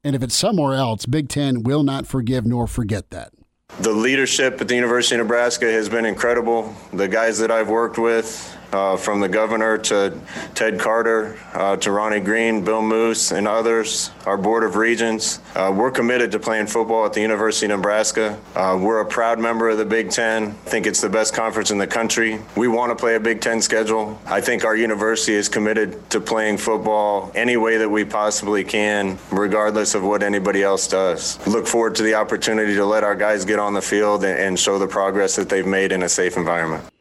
And 0.05 0.17
if 0.17 0.23
it's 0.23 0.35
somewhere 0.35 0.75
else, 0.75 1.07
Big 1.07 1.29
Ten 1.29 1.63
will 1.63 1.85
not 1.85 2.07
forgive 2.07 2.45
nor 2.45 2.67
forget 2.67 3.11
that. 3.11 3.33
The 3.79 3.93
leadership 3.93 4.61
at 4.61 4.69
the 4.69 4.75
University 4.75 5.15
of 5.15 5.21
Nebraska 5.21 5.71
has 5.71 5.89
been 5.89 6.05
incredible. 6.05 6.75
The 6.93 7.09
guys 7.09 7.39
that 7.39 7.51
I've 7.51 7.71
worked 7.71 7.97
with, 7.97 8.57
uh, 8.73 8.97
from 8.97 9.21
the 9.21 9.29
governor 9.29 9.79
to 9.79 10.19
Ted 10.55 10.79
Carter 10.79 11.39
uh, 11.53 11.77
to 11.77 11.93
Ronnie 11.93 12.21
Green, 12.21 12.65
Bill 12.65 12.83
Moos, 12.83 13.33
and 13.33 13.47
others, 13.47 14.11
our 14.27 14.37
Board 14.37 14.65
of 14.65 14.77
Regents. 14.77 15.41
Uh, 15.55 15.73
we're 15.77 15.91
committed 15.91 16.33
to 16.33 16.39
playing 16.39 16.67
football 16.67 17.05
at 17.07 17.13
the 17.13 17.21
University 17.21 17.67
of 17.67 17.79
Nebraska. 17.79 18.41
Uh, 18.55 18.79
we're 18.81 19.01
a 19.01 19.07
proud 19.07 19.39
member 19.39 19.69
of 19.69 19.79
the 19.79 19.85
Big 19.85 20.11
Ten. 20.11 20.49
I 20.49 20.71
think 20.71 20.87
it's 20.87 21.01
the 21.01 21.09
best 21.09 21.35
conference 21.35 21.71
in 21.71 21.79
the 21.79 21.87
country. 21.87 22.41
We 22.57 22.69
want 22.69 22.91
to 22.91 22.97
play 22.97 23.15
a 23.15 23.21
Big 23.21 23.41
Ten 23.41 23.61
schedule. 23.61 24.21
I 24.27 24.41
think 24.41 24.65
our 24.65 24.77
university 24.77 25.35
is 25.35 25.49
committed 25.49 26.09
to 26.11 26.21
playing 26.21 26.59
football 26.59 27.31
any 27.35 27.57
way 27.57 27.77
that 27.77 27.89
we 27.89 28.05
possibly 28.05 28.65
can, 28.65 29.19
regardless 29.31 29.95
of 29.95 30.03
what 30.03 30.23
anybody 30.23 30.63
else 30.63 30.89
does. 30.89 31.45
Look 31.47 31.67
forward 31.67 31.95
to 31.97 32.03
the 32.03 32.15
opportunity 32.15 32.75
to 32.75 32.85
let 32.85 33.05
our 33.05 33.15
guys 33.15 33.45
get 33.45 33.59
on 33.59 33.75
the 33.75 33.83
field 33.83 34.25
and 34.25 34.59
show 34.59 34.79
the 34.79 34.87
progress 34.87 35.37
that 35.37 35.49
they've 35.49 35.67
made 35.67 35.93
in 35.93 36.03
a 36.03 36.09
safe 36.09 36.37
environment 36.37 36.92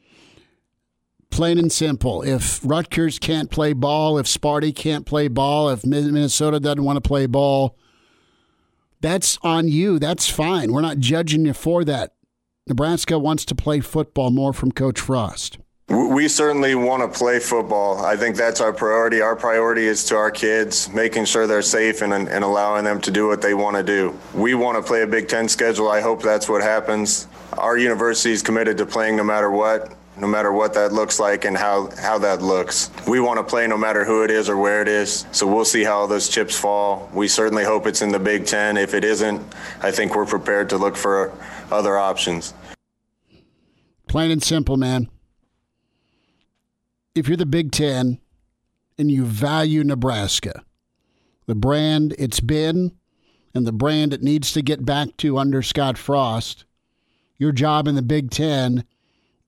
plain 1.31 1.57
and 1.57 1.71
simple. 1.71 2.21
If 2.21 2.59
Rutgers 2.63 3.17
can't 3.17 3.49
play 3.49 3.73
ball, 3.73 4.17
if 4.17 4.27
Sparty 4.27 4.75
can't 4.75 5.05
play 5.05 5.27
ball, 5.27 5.69
if 5.69 5.85
Minnesota 5.85 6.59
doesn't 6.59 6.83
want 6.83 6.97
to 6.97 7.07
play 7.07 7.25
ball, 7.25 7.77
that's 8.99 9.39
on 9.41 9.67
you. 9.67 9.97
That's 9.97 10.29
fine. 10.29 10.71
We're 10.71 10.81
not 10.81 10.99
judging 10.99 11.45
you 11.45 11.53
for 11.53 11.83
that. 11.85 12.13
Nebraska 12.67 13.17
wants 13.17 13.43
to 13.45 13.55
play 13.55 13.79
football 13.79 14.29
more 14.29 14.53
from 14.53 14.71
Coach 14.71 14.99
Frost. 14.99 15.57
We 15.89 16.29
certainly 16.29 16.73
want 16.75 17.01
to 17.01 17.19
play 17.19 17.39
football. 17.39 18.05
I 18.05 18.15
think 18.15 18.37
that's 18.37 18.61
our 18.61 18.71
priority. 18.71 19.19
Our 19.19 19.35
priority 19.35 19.87
is 19.87 20.05
to 20.05 20.15
our 20.15 20.31
kids, 20.31 20.87
making 20.89 21.25
sure 21.25 21.47
they're 21.47 21.61
safe 21.61 22.01
and, 22.01 22.13
and 22.13 22.43
allowing 22.45 22.85
them 22.85 23.01
to 23.01 23.11
do 23.11 23.27
what 23.27 23.41
they 23.41 23.53
want 23.53 23.75
to 23.75 23.83
do. 23.83 24.17
We 24.33 24.53
want 24.53 24.77
to 24.77 24.83
play 24.83 25.01
a 25.01 25.07
Big 25.07 25.27
Ten 25.27 25.49
schedule. 25.49 25.89
I 25.89 25.99
hope 25.99 26.21
that's 26.21 26.47
what 26.47 26.61
happens. 26.61 27.27
Our 27.57 27.77
university 27.77 28.31
is 28.31 28.41
committed 28.41 28.77
to 28.77 28.85
playing 28.85 29.17
no 29.17 29.23
matter 29.23 29.51
what 29.51 29.97
no 30.21 30.27
matter 30.27 30.53
what 30.53 30.75
that 30.75 30.93
looks 30.93 31.19
like 31.19 31.45
and 31.45 31.57
how, 31.57 31.89
how 31.97 32.19
that 32.19 32.43
looks. 32.43 32.91
We 33.07 33.19
want 33.19 33.39
to 33.39 33.43
play 33.43 33.65
no 33.65 33.75
matter 33.75 34.05
who 34.05 34.23
it 34.23 34.29
is 34.29 34.49
or 34.49 34.55
where 34.55 34.79
it 34.83 34.87
is. 34.87 35.25
So 35.31 35.47
we'll 35.47 35.65
see 35.65 35.83
how 35.83 36.05
those 36.05 36.29
chips 36.29 36.57
fall. 36.57 37.09
We 37.11 37.27
certainly 37.27 37.63
hope 37.63 37.87
it's 37.87 38.03
in 38.03 38.11
the 38.11 38.19
Big 38.19 38.45
Ten. 38.45 38.77
If 38.77 38.93
it 38.93 39.03
isn't, 39.03 39.41
I 39.81 39.89
think 39.89 40.15
we're 40.15 40.27
prepared 40.27 40.69
to 40.69 40.77
look 40.77 40.95
for 40.95 41.33
other 41.71 41.97
options. 41.97 42.53
Plain 44.07 44.29
and 44.29 44.43
simple, 44.43 44.77
man. 44.77 45.09
If 47.15 47.27
you're 47.27 47.35
the 47.35 47.47
Big 47.47 47.71
Ten 47.71 48.19
and 48.99 49.09
you 49.09 49.25
value 49.25 49.83
Nebraska, 49.83 50.63
the 51.47 51.55
brand 51.55 52.13
it's 52.19 52.39
been 52.39 52.91
and 53.55 53.65
the 53.65 53.71
brand 53.71 54.13
it 54.13 54.21
needs 54.21 54.53
to 54.53 54.61
get 54.61 54.85
back 54.85 55.17
to 55.17 55.39
under 55.39 55.63
Scott 55.63 55.97
Frost, 55.97 56.65
your 57.39 57.51
job 57.51 57.87
in 57.87 57.95
the 57.95 58.03
Big 58.03 58.29
Ten 58.29 58.85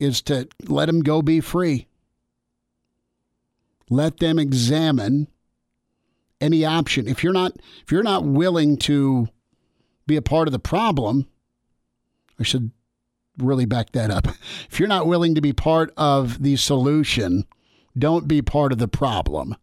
is 0.03 0.21
to 0.21 0.47
let 0.65 0.87
them 0.87 1.01
go 1.01 1.21
be 1.21 1.39
free. 1.39 1.87
Let 3.89 4.17
them 4.17 4.37
examine 4.37 5.27
any 6.41 6.65
option. 6.65 7.07
If 7.07 7.23
you're 7.23 7.33
not 7.33 7.53
if 7.83 7.91
you're 7.91 8.03
not 8.03 8.25
willing 8.25 8.77
to 8.79 9.29
be 10.05 10.17
a 10.17 10.21
part 10.21 10.47
of 10.47 10.51
the 10.51 10.59
problem, 10.59 11.27
I 12.39 12.43
should 12.43 12.71
really 13.37 13.65
back 13.65 13.93
that 13.93 14.11
up. 14.11 14.27
If 14.69 14.79
you're 14.79 14.89
not 14.89 15.07
willing 15.07 15.35
to 15.35 15.41
be 15.41 15.53
part 15.53 15.93
of 15.95 16.41
the 16.41 16.55
solution, 16.55 17.45
don't 17.97 18.27
be 18.27 18.41
part 18.41 18.71
of 18.71 18.79
the 18.79 18.87
problem 18.87 19.55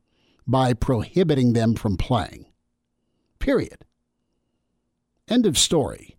by 0.47 0.73
prohibiting 0.73 1.53
them 1.53 1.75
from 1.75 1.97
playing. 1.97 2.47
Period. 3.41 3.85
End 5.29 5.47
of 5.47 5.59
story. 5.59 6.17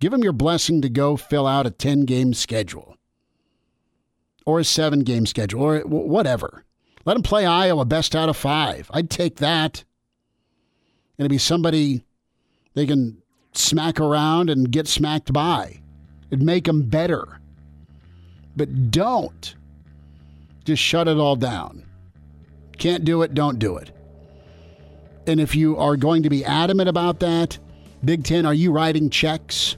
Give 0.00 0.12
them 0.12 0.22
your 0.22 0.32
blessing 0.32 0.82
to 0.82 0.88
go 0.88 1.16
fill 1.16 1.46
out 1.46 1.66
a 1.66 1.70
10 1.70 2.06
game 2.06 2.34
schedule 2.34 2.95
or 4.46 4.60
a 4.60 4.64
seven 4.64 5.00
game 5.00 5.26
schedule 5.26 5.62
or 5.62 5.80
whatever. 5.80 6.64
Let 7.04 7.14
them 7.14 7.22
play 7.22 7.44
Iowa 7.44 7.84
best 7.84 8.16
out 8.16 8.28
of 8.28 8.36
five. 8.36 8.90
I'd 8.94 9.10
take 9.10 9.36
that. 9.36 9.84
And 11.18 11.24
it'd 11.24 11.30
be 11.30 11.38
somebody 11.38 12.04
they 12.74 12.86
can 12.86 13.22
smack 13.52 14.00
around 14.00 14.50
and 14.50 14.70
get 14.70 14.88
smacked 14.88 15.32
by. 15.32 15.80
It'd 16.30 16.44
make 16.44 16.64
them 16.64 16.82
better. 16.82 17.40
But 18.56 18.90
don't 18.90 19.54
just 20.64 20.82
shut 20.82 21.08
it 21.08 21.16
all 21.16 21.36
down. 21.36 21.84
Can't 22.76 23.04
do 23.04 23.22
it, 23.22 23.34
don't 23.34 23.58
do 23.58 23.76
it. 23.76 23.90
And 25.26 25.40
if 25.40 25.54
you 25.54 25.76
are 25.76 25.96
going 25.96 26.22
to 26.24 26.30
be 26.30 26.44
adamant 26.44 26.88
about 26.88 27.20
that, 27.20 27.58
Big 28.04 28.24
Ten, 28.24 28.46
are 28.46 28.54
you 28.54 28.72
writing 28.72 29.10
checks? 29.10 29.76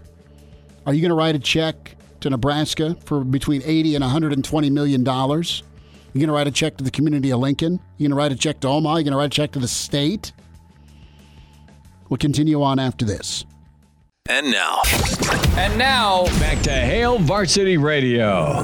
Are 0.86 0.92
you 0.92 1.00
going 1.00 1.10
to 1.10 1.14
write 1.14 1.34
a 1.34 1.38
check 1.38 1.96
to 2.20 2.30
Nebraska 2.30 2.96
for 3.04 3.24
between 3.24 3.62
80 3.64 3.96
and 3.96 4.02
120 4.02 4.70
million 4.70 5.04
dollars. 5.04 5.62
You're 6.12 6.20
going 6.20 6.28
to 6.28 6.34
write 6.34 6.46
a 6.46 6.50
check 6.50 6.76
to 6.78 6.84
the 6.84 6.90
community 6.90 7.30
of 7.30 7.40
Lincoln. 7.40 7.80
You're 7.96 8.08
going 8.08 8.16
to 8.16 8.16
write 8.16 8.32
a 8.32 8.36
check 8.36 8.60
to 8.60 8.68
Omaha. 8.68 8.96
You're 8.96 9.04
going 9.04 9.12
to 9.12 9.18
write 9.18 9.26
a 9.26 9.28
check 9.28 9.52
to 9.52 9.58
the 9.58 9.68
state. 9.68 10.32
We'll 12.08 12.18
continue 12.18 12.62
on 12.62 12.78
after 12.78 13.04
this. 13.04 13.44
And 14.28 14.50
now. 14.50 14.82
And 15.56 15.78
now, 15.78 16.24
back 16.38 16.62
to 16.62 16.70
Hail 16.70 17.18
Varsity 17.18 17.76
Radio. 17.76 18.62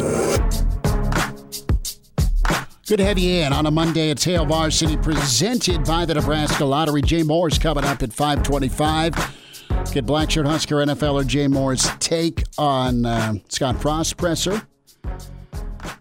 Good 2.87 2.99
to 2.99 3.05
have 3.05 3.19
you 3.19 3.43
in 3.43 3.53
on 3.53 3.65
a 3.65 3.71
Monday. 3.71 4.11
It's 4.11 4.25
Hail 4.25 4.45
Varsity 4.45 4.97
presented 4.99 5.85
by 5.85 6.05
the 6.05 6.15
Nebraska 6.15 6.65
Lottery. 6.65 7.01
Jay 7.03 7.23
Moore's 7.23 7.59
coming 7.59 7.85
up 7.85 8.03
at 8.03 8.13
525. 8.13 9.44
Get 9.93 10.07
Blackshirt 10.07 10.47
Husker 10.47 10.77
NFLer 10.77 11.25
Jay 11.25 11.47
Moore's 11.47 11.89
take 12.01 12.43
on 12.59 13.07
uh, 13.07 13.35
Scott 13.49 13.81
Frost 13.81 14.17
presser, 14.17 14.67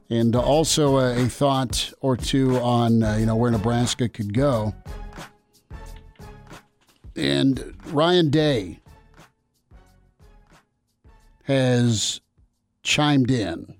and 0.10 0.36
also 0.36 0.98
uh, 0.98 1.13
a 1.15 1.28
thought 1.28 1.93
or 2.02 2.17
two 2.17 2.58
on 2.58 3.04
uh, 3.04 3.17
you 3.17 3.28
know 3.28 3.36
where 3.36 3.52
Nebraska 3.52 4.10
could 4.10 4.34
go. 4.34 4.74
And 7.15 7.76
Ryan 7.88 8.32
Day 8.32 8.80
has 11.43 12.19
chimed 12.82 13.30
in. 13.30 13.76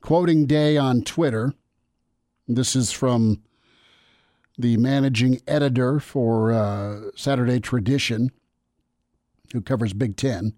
Quoting 0.00 0.46
Day 0.46 0.76
on 0.76 1.02
Twitter, 1.02 1.54
this 2.48 2.74
is 2.74 2.90
from 2.90 3.42
the 4.62 4.76
managing 4.78 5.40
editor 5.46 6.00
for 6.00 6.52
uh, 6.52 7.10
Saturday 7.14 7.60
Tradition, 7.60 8.30
who 9.52 9.60
covers 9.60 9.92
Big 9.92 10.16
Ten. 10.16 10.54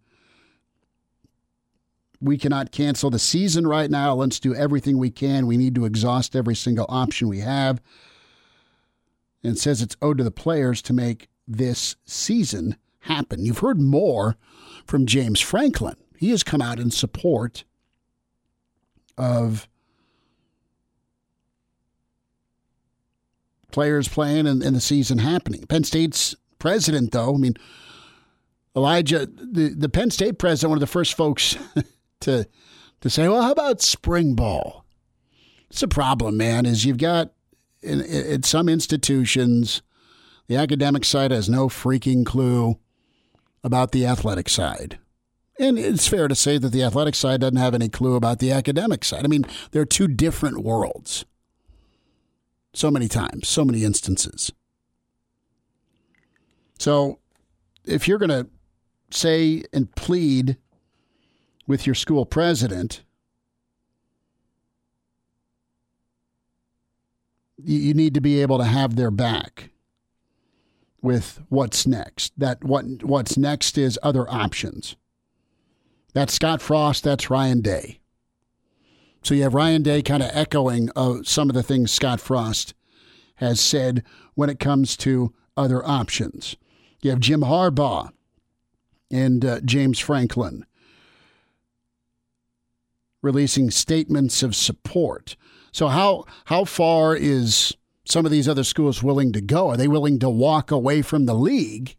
We 2.20 2.38
cannot 2.38 2.70
cancel 2.70 3.10
the 3.10 3.18
season 3.18 3.66
right 3.66 3.90
now. 3.90 4.14
Let's 4.14 4.40
do 4.40 4.54
everything 4.54 4.98
we 4.98 5.10
can. 5.10 5.46
We 5.46 5.56
need 5.56 5.74
to 5.74 5.84
exhaust 5.84 6.36
every 6.36 6.54
single 6.54 6.86
option 6.88 7.28
we 7.28 7.40
have. 7.40 7.82
And 9.42 9.58
says 9.58 9.82
it's 9.82 9.96
owed 10.00 10.18
to 10.18 10.24
the 10.24 10.30
players 10.30 10.80
to 10.82 10.94
make 10.94 11.28
this 11.46 11.96
season 12.06 12.76
happen. 13.00 13.44
You've 13.44 13.58
heard 13.58 13.80
more 13.80 14.36
from 14.86 15.04
James 15.04 15.40
Franklin. 15.40 15.96
He 16.16 16.30
has 16.30 16.42
come 16.42 16.62
out 16.62 16.78
in 16.78 16.90
support 16.90 17.64
of 19.18 19.68
players 23.74 24.06
playing 24.06 24.46
and, 24.46 24.62
and 24.62 24.74
the 24.74 24.80
season 24.80 25.18
happening. 25.18 25.66
Penn 25.66 25.82
State's 25.82 26.36
president, 26.60 27.10
though, 27.10 27.34
I 27.34 27.38
mean, 27.38 27.54
Elijah, 28.76 29.26
the, 29.26 29.74
the 29.76 29.88
Penn 29.88 30.10
State 30.10 30.38
president, 30.38 30.70
one 30.70 30.76
of 30.78 30.80
the 30.80 30.86
first 30.86 31.14
folks 31.14 31.56
to 32.20 32.46
to 33.00 33.10
say, 33.10 33.28
well, 33.28 33.42
how 33.42 33.52
about 33.52 33.82
spring 33.82 34.34
ball? 34.34 34.86
It's 35.68 35.82
a 35.82 35.88
problem, 35.88 36.38
man, 36.38 36.64
is 36.64 36.86
you've 36.86 36.96
got 36.96 37.32
in, 37.82 38.00
in 38.00 38.44
some 38.44 38.68
institutions, 38.68 39.82
the 40.46 40.56
academic 40.56 41.04
side 41.04 41.32
has 41.32 41.48
no 41.48 41.68
freaking 41.68 42.24
clue 42.24 42.78
about 43.62 43.92
the 43.92 44.06
athletic 44.06 44.48
side. 44.48 44.98
And 45.58 45.78
it's 45.78 46.08
fair 46.08 46.28
to 46.28 46.34
say 46.34 46.58
that 46.58 46.70
the 46.70 46.82
athletic 46.82 47.14
side 47.14 47.40
doesn't 47.40 47.56
have 47.56 47.74
any 47.74 47.88
clue 47.88 48.14
about 48.14 48.38
the 48.38 48.52
academic 48.52 49.04
side. 49.04 49.24
I 49.24 49.28
mean, 49.28 49.44
they're 49.72 49.84
two 49.84 50.08
different 50.08 50.62
worlds. 50.62 51.24
So 52.74 52.90
many 52.90 53.08
times, 53.08 53.48
so 53.48 53.64
many 53.64 53.84
instances. 53.84 54.52
So 56.78 57.20
if 57.84 58.08
you're 58.08 58.18
going 58.18 58.30
to 58.30 58.48
say 59.10 59.62
and 59.72 59.94
plead 59.94 60.58
with 61.66 61.86
your 61.86 61.94
school 61.94 62.26
president, 62.26 63.02
you 67.62 67.94
need 67.94 68.14
to 68.14 68.20
be 68.20 68.42
able 68.42 68.58
to 68.58 68.64
have 68.64 68.96
their 68.96 69.10
back 69.10 69.70
with 71.00 71.42
what's 71.48 71.86
next. 71.86 72.32
That 72.38 72.64
what 72.64 72.84
what's 73.02 73.38
next 73.38 73.78
is 73.78 73.98
other 74.02 74.28
options. 74.28 74.96
That's 76.12 76.34
Scott 76.34 76.60
Frost, 76.60 77.04
that's 77.04 77.30
Ryan 77.30 77.60
Day. 77.60 78.00
So 79.24 79.32
you 79.32 79.42
have 79.44 79.54
Ryan 79.54 79.82
Day 79.82 80.02
kind 80.02 80.22
of 80.22 80.28
echoing 80.34 80.90
uh, 80.94 81.22
some 81.22 81.48
of 81.48 81.54
the 81.54 81.62
things 81.62 81.90
Scott 81.90 82.20
Frost 82.20 82.74
has 83.36 83.58
said 83.58 84.04
when 84.34 84.50
it 84.50 84.60
comes 84.60 84.98
to 84.98 85.32
other 85.56 85.82
options. 85.84 86.56
You 87.00 87.08
have 87.08 87.20
Jim 87.20 87.40
Harbaugh 87.40 88.10
and 89.10 89.42
uh, 89.42 89.60
James 89.60 89.98
Franklin 89.98 90.66
releasing 93.22 93.70
statements 93.70 94.42
of 94.42 94.54
support. 94.54 95.36
So 95.72 95.88
how 95.88 96.26
how 96.44 96.66
far 96.66 97.16
is 97.16 97.74
some 98.04 98.26
of 98.26 98.30
these 98.30 98.46
other 98.46 98.64
schools 98.64 99.02
willing 99.02 99.32
to 99.32 99.40
go? 99.40 99.70
Are 99.70 99.78
they 99.78 99.88
willing 99.88 100.18
to 100.18 100.28
walk 100.28 100.70
away 100.70 101.00
from 101.00 101.24
the 101.24 101.34
league 101.34 101.96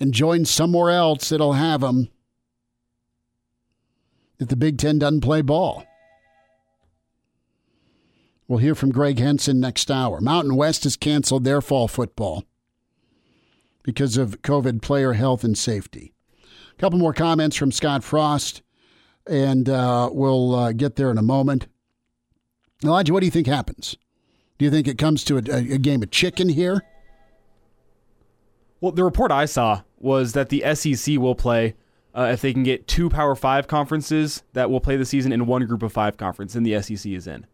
and 0.00 0.14
join 0.14 0.46
somewhere 0.46 0.90
else 0.90 1.28
that'll 1.28 1.52
have 1.52 1.82
them 1.82 2.08
if 4.42 4.48
the 4.48 4.56
Big 4.56 4.78
Ten 4.78 4.98
doesn't 4.98 5.22
play 5.22 5.40
ball? 5.40 5.84
We'll 8.46 8.58
hear 8.58 8.74
from 8.74 8.92
Gregg 8.92 9.18
Henson 9.18 9.60
next 9.60 9.90
hour. 9.90 10.20
Mountain 10.20 10.56
West 10.56 10.84
has 10.84 10.96
canceled 10.96 11.44
their 11.44 11.62
fall 11.62 11.88
football 11.88 12.44
because 13.82 14.16
of 14.16 14.42
COVID 14.42 14.82
player 14.82 15.14
health 15.14 15.42
and 15.44 15.56
safety. 15.56 16.12
A 16.72 16.80
couple 16.80 16.98
more 16.98 17.14
comments 17.14 17.56
from 17.56 17.72
Scott 17.72 18.04
Frost, 18.04 18.62
and 19.26 19.68
uh, 19.68 20.10
we'll 20.12 20.54
uh, 20.54 20.72
get 20.72 20.96
there 20.96 21.10
in 21.10 21.18
a 21.18 21.22
moment. 21.22 21.66
Elijah, 22.84 23.12
what 23.12 23.20
do 23.20 23.26
you 23.26 23.32
think 23.32 23.46
happens? 23.46 23.96
Do 24.58 24.64
you 24.64 24.70
think 24.70 24.86
it 24.86 24.98
comes 24.98 25.24
to 25.24 25.36
a, 25.36 25.74
a 25.74 25.78
game 25.78 26.02
of 26.02 26.10
chicken 26.10 26.48
here? 26.48 26.82
Well, 28.80 28.92
the 28.92 29.04
report 29.04 29.30
I 29.30 29.44
saw 29.44 29.82
was 29.98 30.32
that 30.32 30.48
the 30.48 30.74
SEC 30.74 31.16
will 31.16 31.36
play 31.36 31.74
uh, 32.14 32.30
if 32.32 32.40
they 32.40 32.52
can 32.52 32.62
get 32.62 32.86
two 32.86 33.08
Power 33.08 33.34
Five 33.34 33.66
conferences 33.66 34.42
that 34.52 34.70
will 34.70 34.80
play 34.80 34.96
the 34.96 35.04
season 35.04 35.32
in 35.32 35.46
one 35.46 35.66
group 35.66 35.82
of 35.82 35.92
five 35.92 36.16
conference, 36.16 36.54
and 36.54 36.64
the 36.64 36.80
SEC 36.82 37.12
is 37.12 37.26
in. 37.26 37.46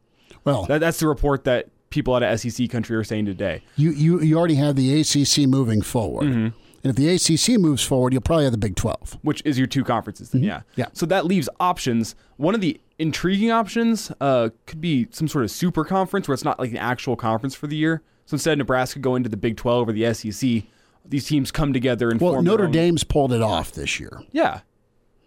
Well, 0.44 0.64
that, 0.66 0.78
that's 0.78 1.00
the 1.00 1.08
report 1.08 1.44
that 1.44 1.68
people 1.90 2.14
out 2.14 2.22
of 2.22 2.40
SEC 2.40 2.68
country 2.70 2.96
are 2.96 3.04
saying 3.04 3.26
today. 3.26 3.62
You 3.76 3.90
you, 3.90 4.20
you 4.20 4.38
already 4.38 4.56
have 4.56 4.76
the 4.76 5.00
ACC 5.00 5.48
moving 5.48 5.82
forward. 5.82 6.24
Mm-hmm. 6.24 6.58
And 6.84 6.90
if 6.90 6.96
the 6.96 7.08
ACC 7.08 7.60
moves 7.60 7.82
forward, 7.82 8.12
you'll 8.12 8.22
probably 8.22 8.44
have 8.44 8.52
the 8.52 8.58
Big 8.58 8.76
12. 8.76 9.18
Which 9.22 9.42
is 9.44 9.58
your 9.58 9.66
two 9.66 9.82
conferences, 9.82 10.30
then, 10.30 10.42
mm-hmm. 10.42 10.48
yeah. 10.48 10.62
Yeah. 10.76 10.86
So 10.92 11.06
that 11.06 11.26
leaves 11.26 11.48
options. 11.58 12.14
One 12.36 12.54
of 12.54 12.60
the 12.60 12.80
intriguing 13.00 13.50
options 13.50 14.12
uh, 14.20 14.50
could 14.66 14.80
be 14.80 15.08
some 15.10 15.26
sort 15.26 15.44
of 15.44 15.50
super 15.50 15.84
conference 15.84 16.28
where 16.28 16.34
it's 16.34 16.44
not 16.44 16.58
like 16.58 16.70
an 16.70 16.76
actual 16.76 17.16
conference 17.16 17.54
for 17.54 17.66
the 17.66 17.76
year. 17.76 18.02
So 18.26 18.34
instead 18.34 18.58
Nebraska 18.58 19.00
going 19.00 19.22
to 19.24 19.28
the 19.28 19.36
Big 19.36 19.56
12 19.56 19.88
or 19.88 19.92
the 19.92 20.14
SEC, 20.14 20.62
these 21.08 21.26
teams 21.26 21.50
come 21.50 21.72
together 21.72 22.10
and 22.10 22.20
well, 22.20 22.34
form 22.34 22.44
Notre 22.44 22.68
Dame's 22.68 23.04
pulled 23.04 23.32
it 23.32 23.42
off 23.42 23.72
this 23.72 23.98
year. 23.98 24.22
Yeah. 24.30 24.60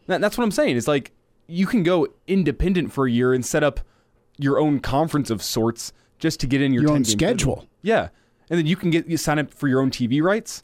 That, 0.07 0.21
that's 0.21 0.37
what 0.37 0.43
I'm 0.43 0.51
saying. 0.51 0.77
It's 0.77 0.87
like 0.87 1.11
you 1.47 1.65
can 1.65 1.83
go 1.83 2.07
independent 2.27 2.93
for 2.93 3.07
a 3.07 3.11
year 3.11 3.33
and 3.33 3.45
set 3.45 3.63
up 3.63 3.81
your 4.37 4.59
own 4.59 4.79
conference 4.79 5.29
of 5.29 5.41
sorts 5.41 5.93
just 6.19 6.39
to 6.39 6.47
get 6.47 6.61
in 6.61 6.73
your, 6.73 6.83
Your 6.83 6.91
own 6.91 7.03
10-game 7.03 7.11
schedule. 7.11 7.67
Yeah. 7.81 8.09
And 8.49 8.59
then 8.59 8.65
you 8.65 8.75
can 8.75 8.89
get 8.89 9.07
you 9.07 9.17
sign 9.17 9.39
up 9.39 9.53
for 9.53 9.67
your 9.67 9.81
own 9.81 9.91
TV 9.91 10.21
rights. 10.21 10.63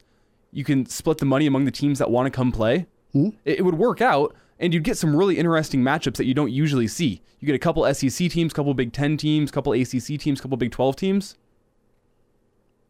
You 0.52 0.64
can 0.64 0.86
split 0.86 1.18
the 1.18 1.26
money 1.26 1.46
among 1.46 1.64
the 1.64 1.70
teams 1.70 1.98
that 1.98 2.10
want 2.10 2.26
to 2.26 2.30
come 2.30 2.52
play. 2.52 2.86
Hmm? 3.12 3.30
It, 3.44 3.58
it 3.58 3.62
would 3.62 3.76
work 3.76 4.00
out, 4.00 4.34
and 4.58 4.72
you'd 4.72 4.84
get 4.84 4.96
some 4.96 5.14
really 5.16 5.38
interesting 5.38 5.82
matchups 5.82 6.16
that 6.16 6.26
you 6.26 6.34
don't 6.34 6.52
usually 6.52 6.86
see. 6.86 7.22
You 7.40 7.46
get 7.46 7.54
a 7.54 7.58
couple 7.58 7.92
SEC 7.94 8.30
teams, 8.30 8.52
couple 8.52 8.72
Big 8.74 8.92
Ten 8.92 9.16
teams, 9.16 9.50
couple 9.50 9.72
ACC 9.72 10.18
teams, 10.18 10.40
couple 10.40 10.56
Big 10.56 10.72
Twelve 10.72 10.96
teams. 10.96 11.36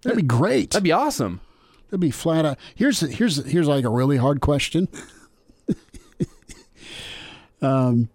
That'd 0.03 0.17
be 0.17 0.23
great. 0.23 0.71
That'd 0.71 0.85
be 0.85 0.93
awesome. 0.93 1.41
That'd 1.89 2.01
be 2.01 2.11
flat 2.11 2.45
out. 2.45 2.59
Here's 2.75 3.01
here's 3.01 3.45
here's 3.47 3.67
like 3.67 3.85
a 3.85 3.91
really 3.91 4.19
hard 4.19 4.41
question. 4.41 4.89
um, 7.63 8.11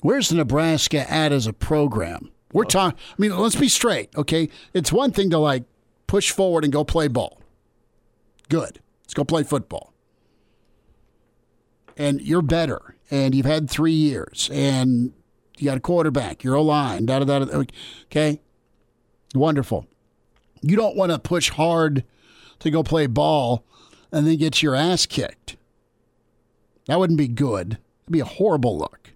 where's 0.00 0.32
Nebraska 0.32 1.10
at 1.10 1.32
as 1.32 1.46
a 1.46 1.52
program? 1.52 2.30
We're 2.52 2.64
talking. 2.64 2.98
I 3.10 3.14
mean, 3.18 3.36
let's 3.36 3.56
be 3.56 3.68
straight, 3.68 4.14
okay? 4.16 4.48
It's 4.72 4.92
one 4.92 5.10
thing 5.10 5.30
to 5.30 5.38
like 5.38 5.64
push 6.06 6.30
forward 6.30 6.62
and 6.62 6.72
go 6.72 6.84
play 6.84 7.08
ball. 7.08 7.42
Good. 8.48 8.80
Let's 9.02 9.14
go 9.14 9.24
play 9.24 9.42
football. 9.42 9.92
And 11.96 12.20
you're 12.20 12.42
better, 12.42 12.96
and 13.10 13.34
you've 13.34 13.46
had 13.46 13.68
three 13.68 13.92
years, 13.92 14.50
and 14.52 15.12
you 15.58 15.64
got 15.64 15.78
a 15.78 15.80
quarterback, 15.80 16.44
you're 16.44 16.54
a 16.54 16.62
line, 16.62 17.06
da 17.06 17.20
da 17.20 17.38
da. 17.38 17.64
Okay, 18.04 18.40
wonderful. 19.34 19.86
You 20.66 20.76
don't 20.76 20.96
want 20.96 21.12
to 21.12 21.18
push 21.18 21.50
hard 21.50 22.04
to 22.58 22.70
go 22.70 22.82
play 22.82 23.06
ball 23.06 23.64
and 24.12 24.26
then 24.26 24.36
get 24.36 24.62
your 24.62 24.74
ass 24.74 25.06
kicked. 25.06 25.56
That 26.86 26.98
wouldn't 26.98 27.18
be 27.18 27.28
good. 27.28 27.78
It'd 28.04 28.12
be 28.12 28.20
a 28.20 28.24
horrible 28.24 28.78
look. 28.78 29.12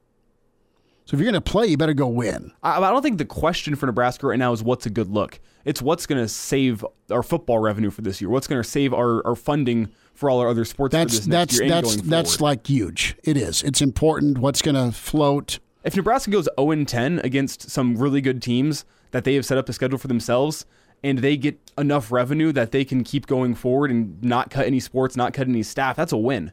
So 1.04 1.16
if 1.16 1.20
you're 1.20 1.30
going 1.30 1.42
to 1.42 1.50
play, 1.50 1.66
you 1.66 1.76
better 1.76 1.94
go 1.94 2.06
win. 2.06 2.52
I, 2.62 2.78
I 2.78 2.90
don't 2.90 3.02
think 3.02 3.18
the 3.18 3.24
question 3.24 3.74
for 3.74 3.86
Nebraska 3.86 4.28
right 4.28 4.38
now 4.38 4.52
is 4.52 4.62
what's 4.62 4.86
a 4.86 4.90
good 4.90 5.10
look. 5.10 5.40
It's 5.64 5.82
what's 5.82 6.06
going 6.06 6.20
to 6.22 6.28
save 6.28 6.84
our 7.10 7.22
football 7.22 7.58
revenue 7.58 7.90
for 7.90 8.02
this 8.02 8.20
year. 8.20 8.30
What's 8.30 8.46
going 8.46 8.62
to 8.62 8.68
save 8.68 8.94
our, 8.94 9.26
our 9.26 9.34
funding 9.34 9.90
for 10.14 10.30
all 10.30 10.38
our 10.38 10.48
other 10.48 10.64
sports. 10.64 10.92
That's 10.92 11.14
for 11.14 11.18
this 11.20 11.26
next 11.26 11.58
that's 11.58 11.60
and 11.60 11.70
that's 11.70 11.96
that's 12.08 12.40
like 12.40 12.66
huge. 12.66 13.16
It 13.24 13.36
is. 13.36 13.62
It's 13.62 13.82
important. 13.82 14.38
What's 14.38 14.62
going 14.62 14.74
to 14.76 14.96
float? 14.96 15.58
If 15.82 15.96
Nebraska 15.96 16.30
goes 16.30 16.48
0 16.58 16.84
10 16.84 17.20
against 17.20 17.70
some 17.70 17.96
really 17.96 18.20
good 18.20 18.42
teams 18.42 18.84
that 19.12 19.24
they 19.24 19.34
have 19.34 19.46
set 19.46 19.58
up 19.58 19.68
a 19.68 19.72
schedule 19.72 19.98
for 19.98 20.08
themselves, 20.08 20.66
and 21.02 21.18
they 21.18 21.36
get 21.36 21.58
enough 21.78 22.12
revenue 22.12 22.52
that 22.52 22.72
they 22.72 22.84
can 22.84 23.04
keep 23.04 23.26
going 23.26 23.54
forward 23.54 23.90
and 23.90 24.22
not 24.22 24.50
cut 24.50 24.66
any 24.66 24.80
sports, 24.80 25.16
not 25.16 25.32
cut 25.32 25.48
any 25.48 25.62
staff, 25.62 25.96
that's 25.96 26.12
a 26.12 26.16
win. 26.16 26.52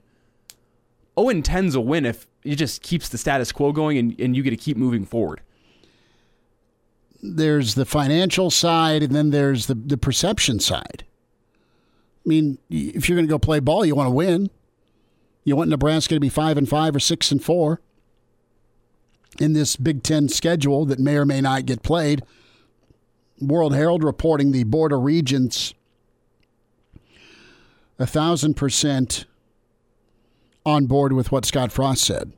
0 1.19 1.41
10's 1.41 1.75
a 1.75 1.81
win 1.81 2.05
if 2.05 2.27
it 2.43 2.55
just 2.55 2.81
keeps 2.81 3.09
the 3.09 3.17
status 3.17 3.51
quo 3.51 3.71
going 3.71 3.97
and, 3.97 4.19
and 4.19 4.35
you 4.35 4.43
get 4.43 4.51
to 4.51 4.57
keep 4.57 4.77
moving 4.77 5.05
forward. 5.05 5.41
There's 7.21 7.75
the 7.75 7.85
financial 7.85 8.51
side, 8.51 9.01
and 9.01 9.13
then 9.13 9.31
there's 9.31 9.65
the 9.65 9.73
the 9.73 9.97
perception 9.97 10.59
side. 10.59 11.03
I 11.03 12.29
mean, 12.29 12.59
if 12.69 13.09
you're 13.09 13.15
going 13.15 13.25
to 13.25 13.31
go 13.31 13.39
play 13.39 13.59
ball, 13.59 13.85
you 13.85 13.95
want 13.95 14.07
to 14.07 14.11
win. 14.11 14.51
You 15.43 15.55
want 15.55 15.69
Nebraska 15.69 16.13
to 16.13 16.19
be 16.19 16.29
five 16.29 16.57
and 16.57 16.69
five 16.69 16.95
or 16.95 16.99
six 16.99 17.31
and 17.31 17.43
four 17.43 17.81
in 19.39 19.53
this 19.53 19.75
Big 19.75 20.03
Ten 20.03 20.29
schedule 20.29 20.85
that 20.85 20.99
may 20.99 21.15
or 21.15 21.25
may 21.25 21.41
not 21.41 21.65
get 21.65 21.81
played. 21.81 22.21
World 23.39 23.75
Herald 23.75 24.03
reporting 24.03 24.51
the 24.51 24.63
Board 24.63 24.91
of 24.91 25.03
Regents 25.03 25.73
a 27.99 28.05
thousand 28.05 28.55
percent 28.55 29.25
on 30.65 30.85
board 30.85 31.13
with 31.13 31.31
what 31.31 31.45
Scott 31.45 31.71
Frost 31.71 32.03
said. 32.03 32.33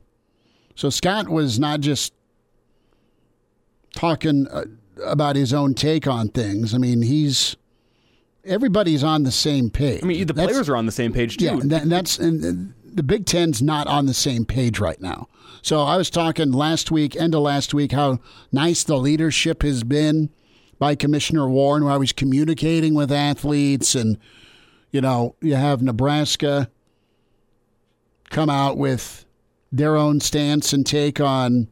So 0.74 0.88
Scott 0.88 1.28
was 1.28 1.58
not 1.58 1.80
just 1.80 2.12
talking 3.94 4.46
uh, 4.48 4.64
about 5.04 5.36
his 5.36 5.52
own 5.52 5.74
take 5.74 6.06
on 6.06 6.28
things. 6.28 6.74
I 6.74 6.78
mean, 6.78 7.02
he's 7.02 7.56
everybody's 8.44 9.04
on 9.04 9.24
the 9.24 9.32
same 9.32 9.68
page. 9.70 10.02
I 10.02 10.06
mean, 10.06 10.26
the 10.26 10.32
That's- 10.32 10.52
players 10.52 10.68
are 10.68 10.76
on 10.76 10.86
the 10.86 10.92
same 10.92 11.12
page 11.12 11.36
too. 11.36 11.44
yeah, 11.46 11.52
and, 11.52 11.70
that, 11.70 11.88
that's 11.88 12.18
and 12.18 12.72
the 12.84 13.02
Big 13.02 13.26
Ten's 13.26 13.60
not 13.60 13.86
on 13.86 14.06
the 14.06 14.14
same 14.14 14.44
page 14.44 14.78
right 14.80 15.00
now. 15.00 15.28
So 15.62 15.82
I 15.82 15.96
was 15.96 16.08
talking 16.08 16.52
last 16.52 16.90
week, 16.90 17.14
end 17.16 17.34
of 17.34 17.42
last 17.42 17.74
week, 17.74 17.92
how 17.92 18.18
nice 18.50 18.82
the 18.82 18.96
leadership 18.96 19.62
has 19.62 19.84
been 19.84 20.30
by 20.80 20.96
Commissioner 20.96 21.48
Warren, 21.48 21.84
where 21.84 21.92
I 21.92 21.98
was 21.98 22.12
communicating 22.12 22.94
with 22.94 23.12
athletes, 23.12 23.94
and 23.94 24.18
you 24.90 25.00
know, 25.00 25.36
you 25.40 25.54
have 25.54 25.82
Nebraska 25.82 26.68
come 28.30 28.50
out 28.50 28.76
with 28.76 29.26
their 29.70 29.96
own 29.96 30.20
stance 30.20 30.72
and 30.72 30.84
take 30.84 31.20
on 31.20 31.68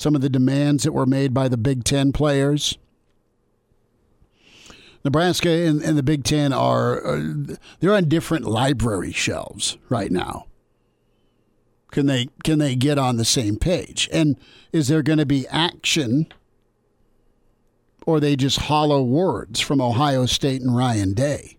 some 0.00 0.14
of 0.14 0.22
the 0.22 0.30
demands 0.30 0.82
that 0.82 0.92
were 0.92 1.06
made 1.06 1.32
by 1.32 1.46
the 1.46 1.56
Big 1.56 1.84
Ten 1.84 2.12
players. 2.12 2.78
Nebraska 5.04 5.48
and, 5.48 5.82
and 5.82 5.96
the 5.96 6.02
Big 6.02 6.24
Ten 6.24 6.52
are 6.52 7.06
uh, 7.06 7.56
they're 7.78 7.94
on 7.94 8.08
different 8.08 8.44
library 8.44 9.12
shelves 9.12 9.76
right 9.88 10.10
now. 10.10 10.46
Can 11.92 12.06
they 12.06 12.28
can 12.44 12.58
they 12.58 12.74
get 12.74 12.98
on 12.98 13.16
the 13.16 13.24
same 13.26 13.56
page? 13.56 14.08
And 14.10 14.38
is 14.72 14.88
there 14.88 15.02
going 15.02 15.18
to 15.18 15.26
be 15.26 15.46
action, 15.48 16.32
or 18.06 18.18
they 18.18 18.36
just 18.36 18.60
hollow 18.60 19.02
words 19.02 19.60
from 19.60 19.80
Ohio 19.80 20.24
State 20.24 20.62
and 20.62 20.74
Ryan 20.74 21.12
Day 21.12 21.58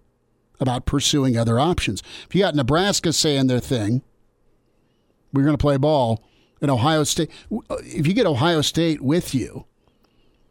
about 0.59 0.85
pursuing 0.85 1.37
other 1.37 1.59
options? 1.59 2.01
If 2.27 2.33
you 2.33 2.41
got 2.41 2.55
Nebraska 2.55 3.13
saying 3.13 3.47
their 3.47 3.59
thing, 3.59 4.01
we're 5.31 5.43
going 5.43 5.57
to 5.57 5.61
play 5.61 5.77
ball, 5.77 6.23
and 6.61 6.71
Ohio 6.71 7.03
State. 7.03 7.29
If 7.69 8.07
you 8.07 8.13
get 8.13 8.25
Ohio 8.25 8.61
State 8.61 9.01
with 9.01 9.35
you, 9.35 9.65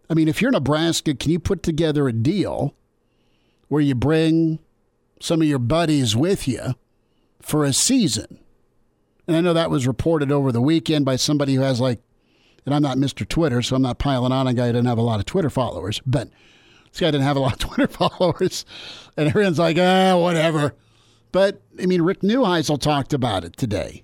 I 0.08 0.14
mean, 0.14 0.28
if 0.28 0.40
you're 0.40 0.52
Nebraska, 0.52 1.14
can 1.14 1.32
you 1.32 1.40
put 1.40 1.62
together 1.62 2.06
a 2.06 2.12
deal 2.12 2.74
where 3.68 3.82
you 3.82 3.94
bring 3.94 4.60
some 5.20 5.42
of 5.42 5.48
your 5.48 5.58
buddies 5.58 6.14
with 6.14 6.46
you 6.46 6.74
for 7.40 7.64
a 7.64 7.72
season? 7.72 8.38
And 9.26 9.36
I 9.36 9.40
know 9.40 9.52
that 9.52 9.70
was 9.70 9.86
reported 9.86 10.30
over 10.30 10.52
the 10.52 10.62
weekend 10.62 11.04
by 11.04 11.16
somebody 11.16 11.54
who 11.54 11.62
has 11.62 11.80
like, 11.80 12.00
and 12.66 12.74
I'm 12.74 12.82
not 12.82 12.98
Mr. 12.98 13.26
Twitter, 13.26 13.62
so 13.62 13.76
I'm 13.76 13.82
not 13.82 13.98
piling 13.98 14.32
on 14.32 14.46
a 14.46 14.52
guy 14.52 14.66
who 14.66 14.72
doesn't 14.72 14.86
have 14.86 14.98
a 14.98 15.02
lot 15.02 15.20
of 15.20 15.26
Twitter 15.26 15.48
followers, 15.48 16.02
but 16.04 16.28
this 16.90 17.00
guy 17.00 17.10
didn't 17.10 17.22
have 17.22 17.36
a 17.36 17.40
lot 17.40 17.52
of 17.52 17.58
Twitter 17.74 17.86
followers. 17.86 18.66
And 19.16 19.28
everyone's 19.28 19.58
like, 19.58 19.78
ah, 19.78 20.18
whatever. 20.18 20.74
But, 21.32 21.62
I 21.80 21.86
mean, 21.86 22.02
Rick 22.02 22.20
Neuheisel 22.20 22.80
talked 22.80 23.14
about 23.14 23.44
it 23.44 23.56
today. 23.56 24.02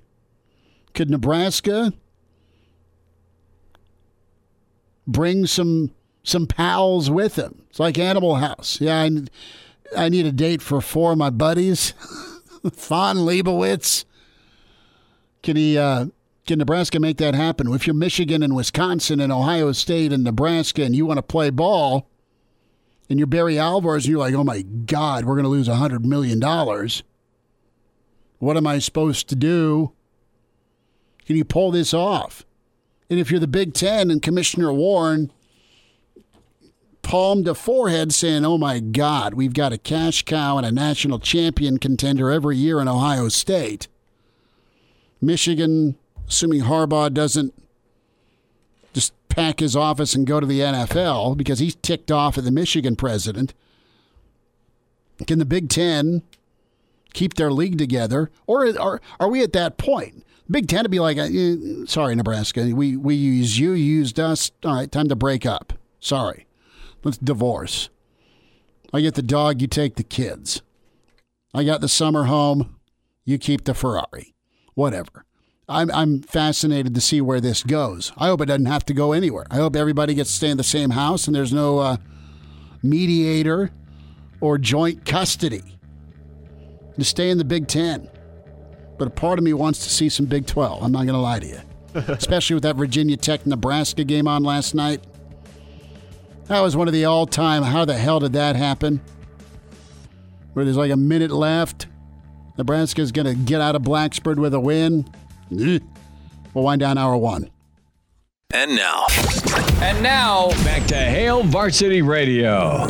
Could 0.94 1.10
Nebraska 1.10 1.92
bring 5.06 5.46
some 5.46 5.90
some 6.22 6.46
pals 6.46 7.10
with 7.10 7.36
him. 7.36 7.64
It's 7.68 7.80
like 7.80 7.98
Animal 7.98 8.36
House. 8.36 8.80
Yeah, 8.80 9.02
I, 9.02 10.04
I 10.04 10.08
need 10.08 10.24
a 10.24 10.30
date 10.30 10.62
for 10.62 10.80
four 10.80 11.12
of 11.12 11.18
my 11.18 11.30
buddies. 11.30 11.94
Fawn 12.72 13.16
Leibowitz. 13.16 14.04
Can 15.42 15.56
he? 15.56 15.76
Uh, 15.76 16.06
can 16.46 16.58
Nebraska 16.58 16.98
make 16.98 17.18
that 17.18 17.34
happen? 17.34 17.72
If 17.72 17.86
you're 17.86 17.94
Michigan 17.94 18.42
and 18.42 18.56
Wisconsin 18.56 19.20
and 19.20 19.32
Ohio 19.32 19.72
State 19.72 20.12
and 20.12 20.24
Nebraska 20.24 20.82
and 20.82 20.94
you 20.94 21.06
want 21.06 21.18
to 21.18 21.22
play 21.22 21.50
ball, 21.50 22.08
and 23.08 23.18
you're 23.18 23.26
Barry 23.26 23.58
Alvarez 23.58 24.04
and 24.04 24.12
you're 24.12 24.20
like, 24.20 24.34
oh 24.34 24.44
my 24.44 24.62
God, 24.62 25.24
we're 25.24 25.34
going 25.34 25.44
to 25.44 25.50
lose 25.50 25.68
a 25.68 25.76
hundred 25.76 26.04
million 26.04 26.40
dollars. 26.40 27.02
What 28.38 28.56
am 28.56 28.66
I 28.66 28.78
supposed 28.78 29.28
to 29.28 29.36
do? 29.36 29.92
Can 31.26 31.36
you 31.36 31.44
pull 31.44 31.70
this 31.70 31.94
off? 31.94 32.44
And 33.10 33.20
if 33.20 33.30
you're 33.30 33.38
the 33.38 33.46
Big 33.46 33.74
Ten 33.74 34.10
and 34.10 34.22
Commissioner 34.22 34.72
Warren 34.72 35.30
palmed 37.02 37.46
a 37.46 37.54
forehead 37.54 38.12
saying, 38.12 38.44
oh 38.44 38.56
my 38.56 38.80
God, 38.80 39.34
we've 39.34 39.52
got 39.52 39.72
a 39.72 39.78
cash 39.78 40.22
cow 40.24 40.56
and 40.56 40.66
a 40.66 40.72
national 40.72 41.18
champion 41.18 41.78
contender 41.78 42.30
every 42.30 42.56
year 42.56 42.80
in 42.80 42.88
Ohio 42.88 43.28
State. 43.28 43.88
Michigan, 45.20 45.96
assuming 46.28 46.62
Harbaugh 46.62 47.12
doesn't 47.12 47.54
just 48.92 49.12
pack 49.28 49.60
his 49.60 49.74
office 49.74 50.14
and 50.14 50.26
go 50.26 50.40
to 50.40 50.46
the 50.46 50.60
NFL 50.60 51.36
because 51.36 51.58
he's 51.58 51.74
ticked 51.76 52.10
off 52.10 52.36
at 52.36 52.44
the 52.44 52.50
Michigan 52.50 52.96
president. 52.96 53.54
Can 55.26 55.38
the 55.38 55.44
Big 55.44 55.68
Ten 55.68 56.22
keep 57.12 57.34
their 57.34 57.52
league 57.52 57.78
together? 57.78 58.30
Or 58.46 58.66
are, 58.78 59.00
are 59.20 59.28
we 59.28 59.42
at 59.42 59.52
that 59.52 59.78
point? 59.78 60.24
Big 60.50 60.68
Ten 60.68 60.82
to 60.82 60.88
be 60.88 61.00
like, 61.00 61.16
eh, 61.16 61.56
sorry, 61.86 62.14
Nebraska, 62.14 62.72
we, 62.74 62.96
we 62.96 63.14
use 63.14 63.58
you, 63.58 63.72
you 63.72 63.96
used 63.96 64.18
us. 64.20 64.50
All 64.64 64.74
right, 64.74 64.90
time 64.90 65.08
to 65.08 65.16
break 65.16 65.46
up. 65.46 65.72
Sorry. 66.00 66.46
Let's 67.04 67.18
divorce. 67.18 67.88
I 68.92 69.00
get 69.00 69.14
the 69.14 69.22
dog, 69.22 69.60
you 69.60 69.66
take 69.66 69.96
the 69.96 70.02
kids. 70.02 70.62
I 71.54 71.64
got 71.64 71.80
the 71.80 71.88
summer 71.88 72.24
home, 72.24 72.76
you 73.24 73.38
keep 73.38 73.64
the 73.64 73.74
Ferrari. 73.74 74.34
Whatever. 74.74 75.24
I'm, 75.72 75.90
I'm 75.90 76.22
fascinated 76.22 76.94
to 76.94 77.00
see 77.00 77.20
where 77.20 77.40
this 77.40 77.62
goes. 77.62 78.12
I 78.16 78.26
hope 78.26 78.40
it 78.40 78.46
doesn't 78.46 78.66
have 78.66 78.84
to 78.86 78.94
go 78.94 79.12
anywhere. 79.12 79.46
I 79.50 79.56
hope 79.56 79.74
everybody 79.76 80.14
gets 80.14 80.30
to 80.30 80.36
stay 80.36 80.50
in 80.50 80.56
the 80.56 80.64
same 80.64 80.90
house 80.90 81.26
and 81.26 81.34
there's 81.34 81.52
no 81.52 81.78
uh, 81.78 81.96
mediator 82.82 83.70
or 84.40 84.58
joint 84.58 85.04
custody. 85.04 85.62
To 86.98 87.04
stay 87.04 87.30
in 87.30 87.38
the 87.38 87.44
Big 87.44 87.68
Ten. 87.68 88.08
But 88.98 89.08
a 89.08 89.10
part 89.10 89.38
of 89.38 89.44
me 89.44 89.54
wants 89.54 89.82
to 89.84 89.90
see 89.90 90.08
some 90.08 90.26
Big 90.26 90.46
12. 90.46 90.82
I'm 90.82 90.92
not 90.92 91.06
going 91.06 91.14
to 91.14 91.18
lie 91.18 91.40
to 91.40 91.46
you. 91.46 91.60
Especially 91.94 92.54
with 92.54 92.62
that 92.64 92.76
Virginia 92.76 93.16
Tech 93.16 93.46
Nebraska 93.46 94.04
game 94.04 94.28
on 94.28 94.44
last 94.44 94.74
night. 94.74 95.02
That 96.46 96.60
was 96.60 96.76
one 96.76 96.86
of 96.86 96.92
the 96.92 97.06
all 97.06 97.26
time. 97.26 97.62
How 97.62 97.84
the 97.84 97.94
hell 97.96 98.20
did 98.20 98.34
that 98.34 98.56
happen? 98.56 99.00
Where 100.52 100.64
there's 100.64 100.76
like 100.76 100.90
a 100.90 100.96
minute 100.96 101.30
left. 101.30 101.86
Nebraska's 102.58 103.10
going 103.10 103.26
to 103.26 103.34
get 103.34 103.60
out 103.60 103.74
of 103.74 103.82
Blacksburg 103.82 104.36
with 104.36 104.52
a 104.52 104.60
win. 104.60 105.08
We'll 106.54 106.64
wind 106.64 106.80
down 106.80 106.98
hour 106.98 107.16
one. 107.16 107.50
And 108.54 108.76
now, 108.76 109.06
And 109.80 110.02
now, 110.02 110.50
back 110.64 110.86
to 110.88 110.94
Hail 110.94 111.42
Varsity 111.42 112.02
Radio. 112.02 112.86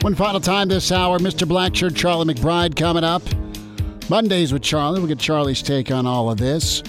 One 0.00 0.14
final 0.14 0.40
time 0.40 0.68
this 0.68 0.90
hour, 0.90 1.18
Mr. 1.18 1.46
Blackshirt, 1.46 1.94
Charlie 1.94 2.32
McBride 2.32 2.74
coming 2.74 3.04
up. 3.04 3.22
Mondays 4.08 4.52
with 4.52 4.62
Charlie. 4.62 4.98
We'll 4.98 5.08
get 5.08 5.18
Charlie's 5.18 5.62
take 5.62 5.90
on 5.90 6.06
all 6.06 6.30
of 6.30 6.38
this. 6.38 6.82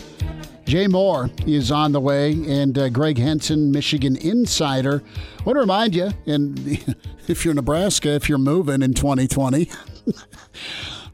Jay 0.65 0.87
Moore 0.87 1.29
is 1.45 1.69
on 1.69 1.91
the 1.91 1.99
way, 1.99 2.31
and 2.31 2.77
uh, 2.77 2.87
Gregg 2.87 3.17
Henson, 3.17 3.71
Michigan 3.71 4.15
Insider. 4.15 5.03
I 5.39 5.43
want 5.43 5.57
to 5.57 5.59
remind 5.59 5.93
you, 5.93 6.11
and 6.25 6.57
if 7.27 7.43
you're 7.43 7.53
Nebraska, 7.53 8.11
if 8.11 8.29
you're 8.29 8.37
moving 8.37 8.81
in 8.81 8.93
2020, 8.93 9.69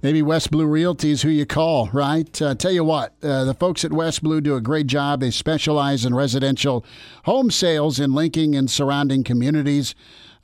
maybe 0.07 0.21
West 0.21 0.51
Blue 0.51 0.65
Realty 0.65 1.11
is 1.11 1.23
who 1.23 1.29
you 1.29 1.45
call, 1.45 1.89
right? 1.91 2.41
Uh, 2.41 2.55
tell 2.55 2.71
you 2.71 2.85
what, 2.85 3.13
uh, 3.21 3.43
the 3.43 3.53
folks 3.53 3.83
at 3.83 3.91
West 3.91 4.23
Blue 4.23 4.39
do 4.39 4.55
a 4.55 4.61
great 4.61 4.87
job. 4.87 5.19
They 5.19 5.31
specialize 5.31 6.05
in 6.05 6.15
residential 6.15 6.85
home 7.25 7.51
sales 7.51 7.99
in 7.99 8.13
Lincoln 8.13 8.53
and 8.53 8.71
surrounding 8.71 9.25
communities. 9.25 9.95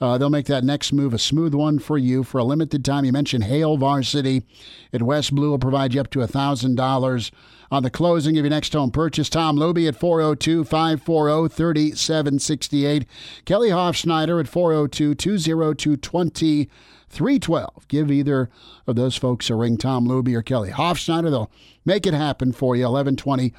Uh, 0.01 0.17
they'll 0.17 0.29
make 0.29 0.47
that 0.47 0.65
next 0.65 0.91
move 0.91 1.13
a 1.13 1.17
smooth 1.17 1.53
one 1.53 1.79
for 1.79 1.97
you 1.97 2.23
for 2.23 2.39
a 2.39 2.43
limited 2.43 2.83
time. 2.83 3.05
You 3.05 3.13
mentioned 3.13 3.45
Hail 3.45 3.77
Varsity 3.77 4.43
at 4.91 5.01
West 5.01 5.33
Blue 5.33 5.51
will 5.51 5.59
provide 5.59 5.93
you 5.93 6.01
up 6.01 6.09
to 6.09 6.19
$1,000 6.19 7.31
on 7.71 7.83
the 7.83 7.89
closing 7.89 8.37
of 8.37 8.43
your 8.43 8.49
next 8.49 8.73
home 8.73 8.91
purchase. 8.91 9.29
Tom 9.29 9.55
Luby 9.55 9.87
at 9.87 9.95
402 9.95 10.65
540 10.65 11.47
3768. 11.47 13.05
Kelly 13.45 13.69
Hofschneider 13.69 14.41
at 14.41 14.49
402 14.49 15.15
202 15.15 16.67
2312. 17.13 17.87
Give 17.87 18.11
either 18.11 18.49
of 18.87 18.95
those 18.95 19.15
folks 19.15 19.49
a 19.49 19.55
ring, 19.55 19.77
Tom 19.77 20.07
Luby 20.07 20.35
or 20.35 20.41
Kelly 20.41 20.71
Hofschneider. 20.71 21.29
They'll 21.29 21.51
make 21.85 22.05
it 22.05 22.13
happen 22.13 22.51
for 22.51 22.75
you. 22.75 22.83
1120 22.83 23.53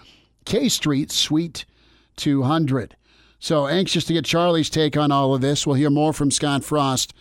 K 0.44 0.68
Street, 0.68 1.10
Suite 1.10 1.64
200. 2.16 2.96
So 3.38 3.66
anxious 3.66 4.04
to 4.06 4.12
get 4.12 4.24
Charlie's 4.24 4.70
take 4.70 4.96
on 4.96 5.12
all 5.12 5.34
of 5.34 5.40
this. 5.40 5.66
We'll 5.66 5.76
hear 5.76 5.90
more 5.90 6.12
from 6.12 6.30
Scott 6.30 6.64
Frost 6.64 7.12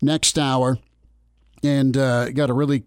next 0.00 0.38
hour. 0.38 0.78
And 1.62 1.96
uh, 1.96 2.30
got 2.30 2.50
a 2.50 2.54
really 2.54 2.84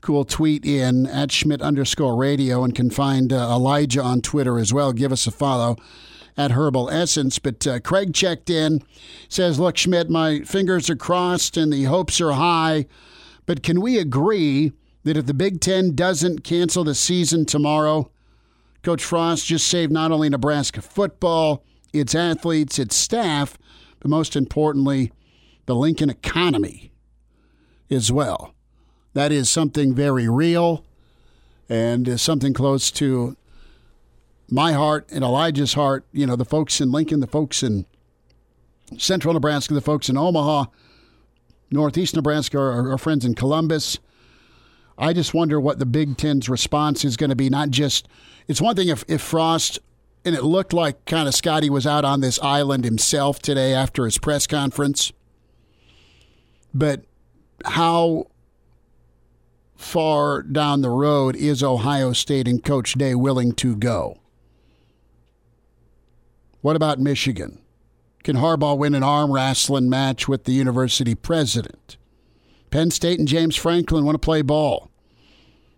cool 0.00 0.24
tweet 0.24 0.66
in 0.66 1.06
at 1.06 1.32
Schmidt 1.32 1.62
underscore 1.62 2.14
radio 2.16 2.62
and 2.62 2.74
can 2.74 2.90
find 2.90 3.32
uh, 3.32 3.36
Elijah 3.36 4.02
on 4.02 4.20
Twitter 4.20 4.58
as 4.58 4.72
well. 4.72 4.92
Give 4.92 5.12
us 5.12 5.26
a 5.26 5.30
follow 5.30 5.76
at 6.36 6.52
Herbal 6.52 6.90
Essence. 6.90 7.38
But 7.38 7.66
uh, 7.66 7.80
Craig 7.80 8.14
checked 8.14 8.50
in, 8.50 8.82
says, 9.28 9.58
Look, 9.58 9.76
Schmidt, 9.76 10.10
my 10.10 10.40
fingers 10.40 10.90
are 10.90 10.96
crossed 10.96 11.56
and 11.56 11.72
the 11.72 11.84
hopes 11.84 12.20
are 12.20 12.32
high. 12.32 12.86
But 13.46 13.62
can 13.62 13.80
we 13.80 13.98
agree 13.98 14.72
that 15.04 15.16
if 15.16 15.26
the 15.26 15.34
Big 15.34 15.60
Ten 15.60 15.94
doesn't 15.94 16.44
cancel 16.44 16.84
the 16.84 16.94
season 16.94 17.44
tomorrow, 17.44 18.10
Coach 18.82 19.04
Frost 19.04 19.46
just 19.46 19.66
saved 19.66 19.92
not 19.92 20.12
only 20.12 20.28
Nebraska 20.28 20.82
football, 20.82 21.64
its 21.92 22.14
athletes, 22.14 22.78
its 22.78 22.96
staff, 22.96 23.56
but 24.00 24.10
most 24.10 24.36
importantly, 24.36 25.12
the 25.66 25.74
Lincoln 25.74 26.10
economy 26.10 26.90
as 27.90 28.10
well. 28.12 28.54
That 29.14 29.32
is 29.32 29.48
something 29.48 29.94
very 29.94 30.28
real 30.28 30.84
and 31.68 32.06
is 32.08 32.20
something 32.20 32.52
close 32.52 32.90
to 32.92 33.36
my 34.48 34.72
heart 34.72 35.08
and 35.10 35.24
Elijah's 35.24 35.74
heart. 35.74 36.04
You 36.12 36.26
know, 36.26 36.36
the 36.36 36.44
folks 36.44 36.80
in 36.80 36.92
Lincoln, 36.92 37.20
the 37.20 37.26
folks 37.26 37.62
in 37.62 37.86
central 38.98 39.34
Nebraska, 39.34 39.74
the 39.74 39.80
folks 39.80 40.08
in 40.08 40.16
Omaha, 40.16 40.66
northeast 41.70 42.14
Nebraska, 42.14 42.58
our, 42.58 42.90
our 42.90 42.98
friends 42.98 43.24
in 43.24 43.34
Columbus. 43.34 43.98
I 44.96 45.12
just 45.12 45.34
wonder 45.34 45.60
what 45.60 45.78
the 45.78 45.86
Big 45.86 46.16
Ten's 46.16 46.48
response 46.48 47.04
is 47.04 47.16
going 47.16 47.30
to 47.30 47.36
be. 47.36 47.50
Not 47.50 47.70
just, 47.70 48.06
it's 48.46 48.60
one 48.60 48.76
thing 48.76 48.88
if, 48.88 49.04
if 49.08 49.20
Frost, 49.20 49.80
and 50.24 50.34
it 50.34 50.44
looked 50.44 50.72
like 50.72 51.04
kind 51.04 51.26
of 51.26 51.34
Scotty 51.34 51.68
was 51.68 51.86
out 51.86 52.04
on 52.04 52.20
this 52.20 52.38
island 52.40 52.84
himself 52.84 53.40
today 53.40 53.74
after 53.74 54.04
his 54.04 54.18
press 54.18 54.46
conference, 54.46 55.12
but 56.72 57.04
how 57.64 58.28
far 59.76 60.42
down 60.42 60.80
the 60.80 60.90
road 60.90 61.34
is 61.36 61.62
Ohio 61.62 62.12
State 62.12 62.46
and 62.46 62.62
Coach 62.62 62.94
Day 62.94 63.14
willing 63.14 63.52
to 63.52 63.76
go? 63.76 64.18
What 66.64 66.76
about 66.76 66.98
Michigan? 66.98 67.58
Can 68.22 68.36
Harbaugh 68.36 68.78
win 68.78 68.94
an 68.94 69.02
arm 69.02 69.30
wrestling 69.30 69.90
match 69.90 70.26
with 70.26 70.44
the 70.44 70.52
university 70.52 71.14
president? 71.14 71.98
Penn 72.70 72.90
State 72.90 73.18
and 73.18 73.28
James 73.28 73.54
Franklin 73.54 74.06
want 74.06 74.14
to 74.14 74.18
play 74.18 74.40
ball. 74.40 74.90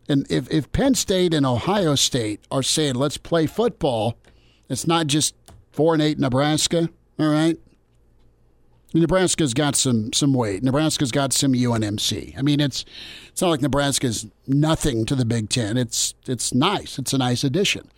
And 0.09 0.30
if, 0.30 0.49
if 0.49 0.70
Penn 0.70 0.95
State 0.95 1.34
and 1.34 1.45
Ohio 1.45 1.97
State 1.97 2.47
are 2.53 2.62
saying, 2.62 2.95
let's 2.95 3.16
play 3.16 3.47
football, 3.47 4.16
it's 4.68 4.87
not 4.87 5.09
just 5.09 5.34
4 5.72 5.95
and 5.95 6.03
8 6.05 6.20
Nebraska, 6.20 6.89
all 7.18 7.30
right? 7.30 7.59
Nebraska's 8.95 9.55
got 9.55 9.74
some 9.74 10.12
some 10.12 10.32
weight. 10.32 10.62
Nebraska's 10.62 11.11
got 11.11 11.32
some 11.32 11.53
UNMC. 11.53 12.39
I 12.39 12.43
mean, 12.43 12.61
it's 12.61 12.84
it's 13.26 13.43
not 13.43 13.51
like 13.51 13.61
Nebraska's 13.61 14.28
nothing 14.47 15.05
to 15.07 15.16
the 15.16 15.24
Big 15.24 15.49
Ten. 15.49 15.76
It's 15.76 16.14
it's 16.28 16.55
nice. 16.55 16.97
It's 16.97 17.12
a 17.12 17.18
nice 17.18 17.43
addition. 17.43 17.91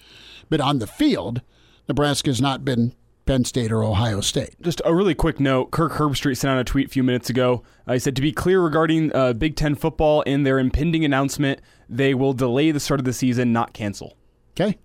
But 0.49 0.63
on 0.63 0.79
the 0.79 0.87
field, 0.87 1.43
Nebraska's 1.89 2.41
not 2.41 2.65
been 2.65 2.95
Penn 3.29 3.45
State 3.45 3.71
or 3.71 3.83
Ohio 3.83 4.21
State. 4.21 4.55
Just 4.63 4.81
a 4.85 4.95
really 4.95 5.15
quick 5.15 5.39
note 5.39 5.71
Kirk 5.71 5.93
Herbstreit 5.93 6.37
sent 6.37 6.51
out 6.51 6.59
a 6.59 6.65
tweet 6.65 6.87
a 6.87 6.91
few 6.91 7.03
minutes 7.03 7.29
ago. 7.29 7.63
Uh, 7.87 7.95
he 7.95 7.99
said, 7.99 8.17
To 8.17 8.23
be 8.23 8.33
clear 8.33 8.61
regarding 8.61 9.15
uh, 9.15 9.35
Big 9.35 9.55
Ten 9.57 9.75
football 9.75 10.23
and 10.27 10.47
their 10.47 10.59
impending 10.59 11.05
announcement, 11.05 11.61
they 11.89 12.15
will 12.15 12.33
delay 12.33 12.71
the 12.71 12.81
start 12.81 13.01
of 13.01 13.05
the 13.05 13.13
season, 13.13 13.53
not 13.53 13.73
cancel. 13.73 14.17
Okay. 14.53 14.79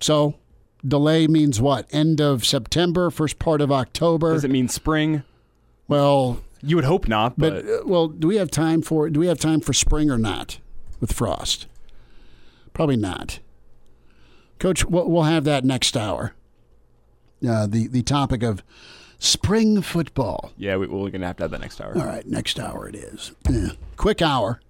So 0.00 0.34
delay 0.86 1.26
means 1.26 1.60
what? 1.60 1.86
End 1.90 2.20
of 2.20 2.44
September, 2.44 3.10
first 3.10 3.38
part 3.38 3.60
of 3.60 3.70
October. 3.70 4.32
Does 4.32 4.44
it 4.44 4.50
mean 4.50 4.68
spring? 4.68 5.22
Well, 5.86 6.42
you 6.60 6.76
would 6.76 6.84
hope 6.84 7.08
not, 7.08 7.38
but, 7.38 7.64
but 7.64 7.72
uh, 7.72 7.82
well, 7.86 8.08
do 8.08 8.26
we 8.26 8.36
have 8.36 8.50
time 8.50 8.82
for 8.82 9.08
do 9.08 9.20
we 9.20 9.28
have 9.28 9.38
time 9.38 9.60
for 9.60 9.72
spring 9.72 10.10
or 10.10 10.18
not 10.18 10.58
with 11.00 11.12
frost? 11.12 11.66
Probably 12.72 12.96
not. 12.96 13.38
Coach, 14.58 14.84
we'll 14.84 15.22
have 15.22 15.44
that 15.44 15.64
next 15.64 15.96
hour. 15.96 16.34
Uh, 17.46 17.66
the 17.66 17.86
the 17.86 18.02
topic 18.02 18.42
of 18.42 18.62
spring 19.18 19.80
football. 19.82 20.52
Yeah, 20.56 20.76
we, 20.76 20.86
we're 20.86 21.10
going 21.10 21.20
to 21.20 21.26
have 21.26 21.36
to 21.36 21.44
have 21.44 21.50
that 21.52 21.60
next 21.60 21.80
hour. 21.80 21.96
All 21.96 22.06
right, 22.06 22.26
next 22.26 22.58
hour 22.58 22.88
it 22.88 22.96
is. 22.96 23.32
Yeah. 23.48 23.70
Quick 23.96 24.20
hour, 24.22 24.60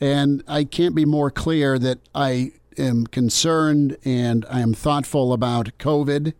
and 0.00 0.44
I 0.46 0.64
can't 0.64 0.94
be 0.94 1.04
more 1.04 1.30
clear 1.30 1.78
that 1.78 1.98
I 2.14 2.52
am 2.78 3.06
concerned 3.06 3.96
and 4.04 4.46
I 4.48 4.60
am 4.60 4.74
thoughtful 4.74 5.32
about 5.32 5.76
COVID. 5.78 6.34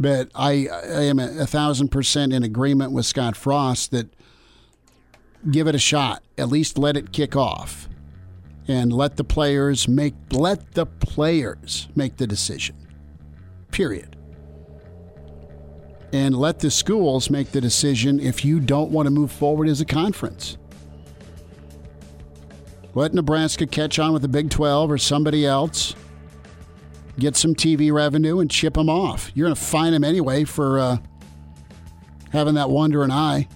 But 0.00 0.30
I, 0.34 0.68
I 0.68 1.02
am 1.02 1.18
a, 1.18 1.40
a 1.40 1.46
thousand 1.46 1.88
percent 1.88 2.32
in 2.32 2.44
agreement 2.44 2.92
with 2.92 3.04
Scott 3.04 3.36
Frost 3.36 3.90
that 3.90 4.08
give 5.50 5.66
it 5.66 5.74
a 5.74 5.78
shot. 5.80 6.22
At 6.36 6.48
least 6.48 6.78
let 6.78 6.96
it 6.96 7.10
kick 7.10 7.34
off, 7.34 7.88
and 8.68 8.92
let 8.92 9.16
the 9.16 9.24
players 9.24 9.88
make 9.88 10.14
let 10.30 10.74
the 10.74 10.86
players 10.86 11.88
make 11.96 12.18
the 12.18 12.26
decision. 12.26 12.76
Period. 13.72 14.14
And 16.12 16.36
let 16.36 16.60
the 16.60 16.70
schools 16.70 17.30
make 17.30 17.50
the 17.50 17.60
decision 17.60 18.20
if 18.20 18.44
you 18.44 18.60
don't 18.60 18.90
want 18.90 19.06
to 19.06 19.10
move 19.10 19.32
forward 19.32 19.68
as 19.68 19.80
a 19.80 19.84
conference. 19.84 20.56
Let 22.94 23.12
Nebraska 23.12 23.66
catch 23.66 23.98
on 23.98 24.12
with 24.12 24.22
the 24.22 24.28
Big 24.28 24.50
12 24.50 24.90
or 24.90 24.98
somebody 24.98 25.46
else. 25.46 25.94
Get 27.18 27.36
some 27.36 27.54
TV 27.54 27.92
revenue 27.92 28.40
and 28.40 28.50
chip 28.50 28.74
them 28.74 28.88
off. 28.88 29.30
You're 29.34 29.46
going 29.46 29.54
to 29.54 29.60
fine 29.60 29.92
them 29.92 30.04
anyway 30.04 30.44
for 30.44 30.78
uh, 30.78 30.96
having 32.30 32.54
that 32.54 32.70
wandering 32.70 33.10
eye. 33.10 33.48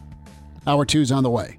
Hour 0.67 0.85
two's 0.85 1.11
on 1.11 1.23
the 1.23 1.31
way. 1.31 1.59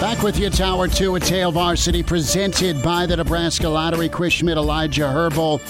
Back 0.00 0.22
with 0.22 0.38
you, 0.38 0.50
Tower 0.50 0.88
2 0.88 1.16
at 1.16 1.28
Hail 1.28 1.50
Varsity, 1.50 2.02
presented 2.02 2.82
by 2.82 3.06
the 3.06 3.16
Nebraska 3.16 3.68
Lottery. 3.68 4.08
Chris 4.08 4.34
Schmidt, 4.34 4.58
Elijah 4.58 5.08
Herbal. 5.10 5.60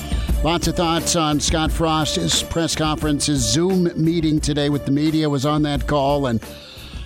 Lots 0.43 0.67
of 0.67 0.75
thoughts 0.75 1.15
on 1.15 1.39
Scott 1.39 1.71
Frost's 1.71 2.43
press 2.43 2.75
conference. 2.75 3.27
His 3.27 3.41
Zoom 3.41 3.91
meeting 4.03 4.41
today 4.41 4.71
with 4.71 4.87
the 4.87 4.91
media 4.91 5.31
was 5.31 5.47
on 5.47 5.63
that 5.63 5.87
call, 5.87 6.27
and 6.27 6.43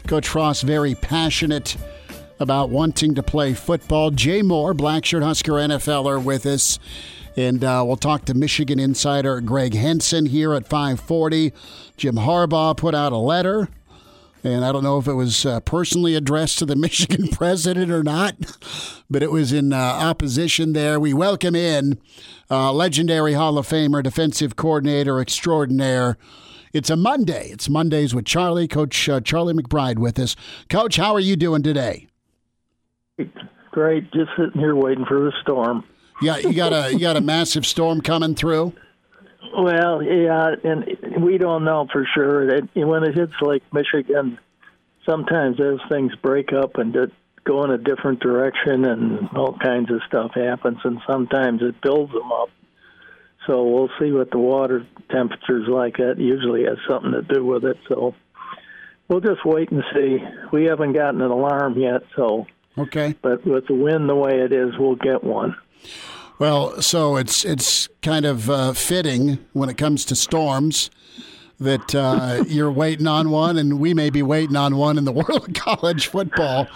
Coach 0.07 0.27
Frost 0.27 0.63
very 0.63 0.95
passionate 0.95 1.77
about 2.41 2.71
wanting 2.71 3.15
to 3.17 3.23
play 3.23 3.53
football. 3.53 4.11
Jay 4.11 4.41
Moore, 4.41 4.73
Blackshirt 4.73 5.23
Husker 5.23 5.53
NFLer, 5.53 6.23
with 6.23 6.47
us. 6.47 6.79
And 7.37 7.63
uh, 7.63 7.85
we'll 7.87 7.97
talk 7.97 8.25
to 8.27 8.35
Michigan 8.35 8.79
insider 8.79 9.41
Gregg 9.41 9.75
Henson 9.75 10.27
here 10.27 10.55
at 10.55 10.67
540. 10.67 11.53
Jim 11.97 12.15
Harbaugh 12.15 12.77
put 12.77 12.95
out 12.95 13.13
a 13.13 13.19
letter 13.19 13.69
and 14.45 14.65
I 14.65 14.73
don't 14.73 14.83
know 14.83 14.99
if 14.99 15.07
it 15.07 15.15
was 15.15 15.45
uh, 15.45 15.61
personally 15.61 16.15
addressed 16.15 16.59
to 16.59 16.67
the 16.67 16.77
Michigan 16.89 17.29
president 17.29 17.91
or 17.91 18.03
not, 18.03 18.37
but 19.11 19.23
it 19.23 19.31
was 19.31 19.53
in 19.53 19.73
uh, 19.73 19.77
opposition 19.77 20.73
there. 20.73 21.01
We 21.01 21.13
welcome 21.13 21.55
in 21.55 21.99
uh, 22.51 22.73
legendary 22.73 23.35
Hall 23.35 23.59
of 23.59 23.69
Famer, 23.69 24.03
defensive 24.03 24.57
coordinator 24.57 25.21
extraordinaire. 25.21 26.17
It's 26.73 26.91
a 26.91 26.97
Monday. 26.97 27.49
It's 27.49 27.69
Mondays 27.69 28.15
with 28.15 28.25
Charlie, 28.25 28.69
Coach 28.69 29.09
uh, 29.09 29.21
Charlie 29.21 29.55
McBride 29.55 29.99
with 29.99 30.19
us. 30.19 30.37
Coach, 30.69 30.97
how 30.97 31.15
are 31.15 31.21
you 31.21 31.37
doing 31.37 31.63
today? 31.63 32.09
Great. 33.71 34.11
Just 34.13 34.31
sitting 34.37 34.61
here 34.61 34.75
waiting 34.75 35.05
for 35.07 35.21
the 35.21 35.33
storm. 35.43 35.85
Yeah, 36.21 36.39
you 36.39 36.53
got 36.53 36.73
a 36.73 36.93
you 36.93 36.99
got 36.99 37.17
a 37.17 37.21
massive 37.23 37.65
storm 37.67 38.01
coming 38.01 38.35
through. 38.35 38.73
Well, 39.57 40.03
yeah, 40.03 40.55
and 40.65 41.23
we 41.23 41.39
don't 41.39 41.65
know 41.65 41.87
for 41.91 42.07
sure. 42.15 42.47
That 42.47 42.69
when 42.75 43.05
it 43.05 43.15
hits 43.15 43.33
Lake 43.41 43.63
Michigan, 43.73 44.39
sometimes 45.09 45.59
those 45.59 45.81
things 45.89 46.13
break 46.23 46.53
up 46.53 46.77
and 46.77 46.95
go 47.45 47.65
in 47.65 47.71
a 47.71 47.79
different 47.79 48.21
direction, 48.21 48.85
and 48.85 49.29
all 49.37 49.57
kinds 49.57 49.91
of 49.91 50.01
stuff 50.07 50.33
happens. 50.35 50.79
And 50.85 51.01
sometimes 51.09 51.63
it 51.63 51.81
builds 51.81 52.13
them 52.13 52.31
up. 52.33 52.51
So 53.47 53.65
we'll 53.65 53.91
see 53.99 54.13
what 54.13 54.31
the 54.31 54.39
water 54.39 54.87
temperature's 55.11 55.69
like. 55.69 55.97
That 55.97 56.19
usually 56.19 56.65
has 56.65 56.77
something 56.87 57.13
to 57.13 57.23
do 57.23 57.45
with 57.45 57.65
it. 57.65 57.79
So 57.89 58.15
we'll 59.09 59.21
just 59.21 59.45
wait 59.45 59.71
and 59.71 59.83
see. 59.95 60.19
We 60.53 60.65
haven't 60.65 60.93
gotten 60.93 61.23
an 61.23 61.31
alarm 61.31 61.79
yet, 61.79 62.03
so 62.15 62.47
okay. 62.77 63.15
But 63.23 63.47
with 63.47 63.67
the 63.67 63.75
wind 63.75 64.09
the 64.09 64.15
way 64.15 64.41
it 64.41 64.53
is, 64.53 64.77
we'll 64.79 64.97
get 64.97 65.25
one. 65.25 65.57
Well, 66.39 66.81
so 66.83 67.17
it's 67.17 67.45
it's 67.45 67.89
kind 68.01 68.25
of 68.25 68.49
uh, 68.49 68.73
fitting 68.73 69.45
when 69.55 69.69
it 69.69 69.77
comes 69.77 70.05
to 70.05 70.15
storms 70.15 70.89
that 71.59 71.95
uh, 71.95 72.45
you're 72.49 72.71
waiting 72.71 73.09
on 73.09 73.31
one, 73.31 73.59
and 73.59 73.81
we 73.81 73.93
may 73.93 74.09
be 74.11 74.23
waiting 74.23 74.55
on 74.55 74.77
one 74.77 74.99
in 74.99 75.05
the 75.05 75.13
world 75.13 75.49
of 75.49 75.55
college 75.55 76.07
football 76.07 76.69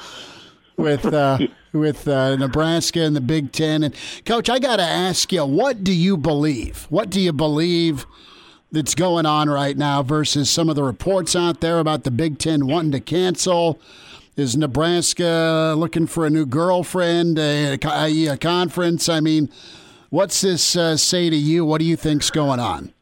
with 0.76 1.06
uh, 1.06 1.38
with 1.72 2.08
uh, 2.08 2.34
Nebraska 2.36 3.02
and 3.02 3.14
the 3.14 3.20
Big 3.20 3.52
Ten. 3.52 3.84
And 3.84 3.94
Coach, 4.24 4.50
I 4.50 4.58
got 4.58 4.76
to 4.76 4.82
ask 4.82 5.32
you, 5.32 5.44
what 5.44 5.84
do 5.84 5.92
you 5.92 6.16
believe? 6.16 6.86
What 6.90 7.08
do 7.10 7.20
you 7.20 7.32
believe? 7.32 8.06
That's 8.72 8.94
going 8.94 9.26
on 9.26 9.50
right 9.50 9.76
now 9.76 10.02
versus 10.02 10.48
some 10.48 10.70
of 10.70 10.76
the 10.76 10.82
reports 10.82 11.36
out 11.36 11.60
there 11.60 11.78
about 11.78 12.04
the 12.04 12.10
Big 12.10 12.38
Ten 12.38 12.66
wanting 12.66 12.92
to 12.92 13.00
cancel. 13.00 13.78
Is 14.34 14.56
Nebraska 14.56 15.74
looking 15.76 16.06
for 16.06 16.24
a 16.24 16.30
new 16.30 16.46
girlfriend, 16.46 17.38
a, 17.38 17.74
a, 17.74 18.36
conference? 18.38 19.10
I 19.10 19.20
mean, 19.20 19.50
what's 20.08 20.40
this 20.40 20.74
uh, 20.74 20.96
say 20.96 21.28
to 21.28 21.36
you? 21.36 21.66
What 21.66 21.80
do 21.80 21.84
you 21.84 21.96
think's 21.96 22.30
going 22.30 22.58
on? 22.58 22.94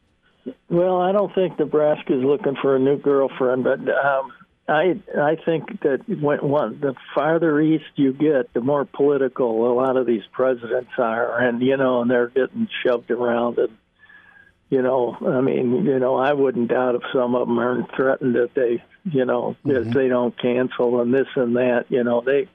Well, 0.69 0.99
I 0.99 1.13
don't 1.13 1.33
think 1.33 1.57
Nebraska 1.57 2.17
is 2.17 2.23
looking 2.23 2.55
for 2.61 2.75
a 2.75 2.79
new 2.79 2.97
girlfriend, 2.97 3.63
but 3.63 3.79
um, 3.79 4.33
I 4.67 4.99
I 5.17 5.37
think 5.45 5.81
that 5.81 6.01
when 6.07 6.39
one 6.39 6.79
the 6.81 6.95
farther 7.15 7.61
east 7.61 7.91
you 7.95 8.11
get, 8.11 8.53
the 8.53 8.61
more 8.61 8.83
political 8.83 9.71
a 9.71 9.73
lot 9.73 9.95
of 9.95 10.05
these 10.05 10.23
presidents 10.33 10.91
are, 10.97 11.39
and 11.39 11.61
you 11.61 11.77
know, 11.77 12.01
and 12.01 12.11
they're 12.11 12.27
getting 12.27 12.67
shoved 12.83 13.09
around, 13.09 13.57
and 13.57 13.77
you 14.69 14.81
know, 14.81 15.17
I 15.25 15.41
mean, 15.41 15.85
you 15.85 15.99
know, 15.99 16.15
I 16.15 16.33
wouldn't 16.33 16.69
doubt 16.69 16.95
if 16.95 17.01
some 17.13 17.35
of 17.35 17.47
them 17.47 17.59
are 17.59 17.85
threatened 17.95 18.35
that 18.35 18.53
they, 18.55 18.81
you 19.03 19.25
know, 19.25 19.55
mm-hmm. 19.65 19.91
they 19.91 20.07
don't 20.07 20.37
cancel 20.39 21.01
and 21.01 21.13
this 21.13 21.27
and 21.35 21.55
that, 21.55 21.85
you 21.89 22.03
know, 22.03 22.21
they, 22.21 22.47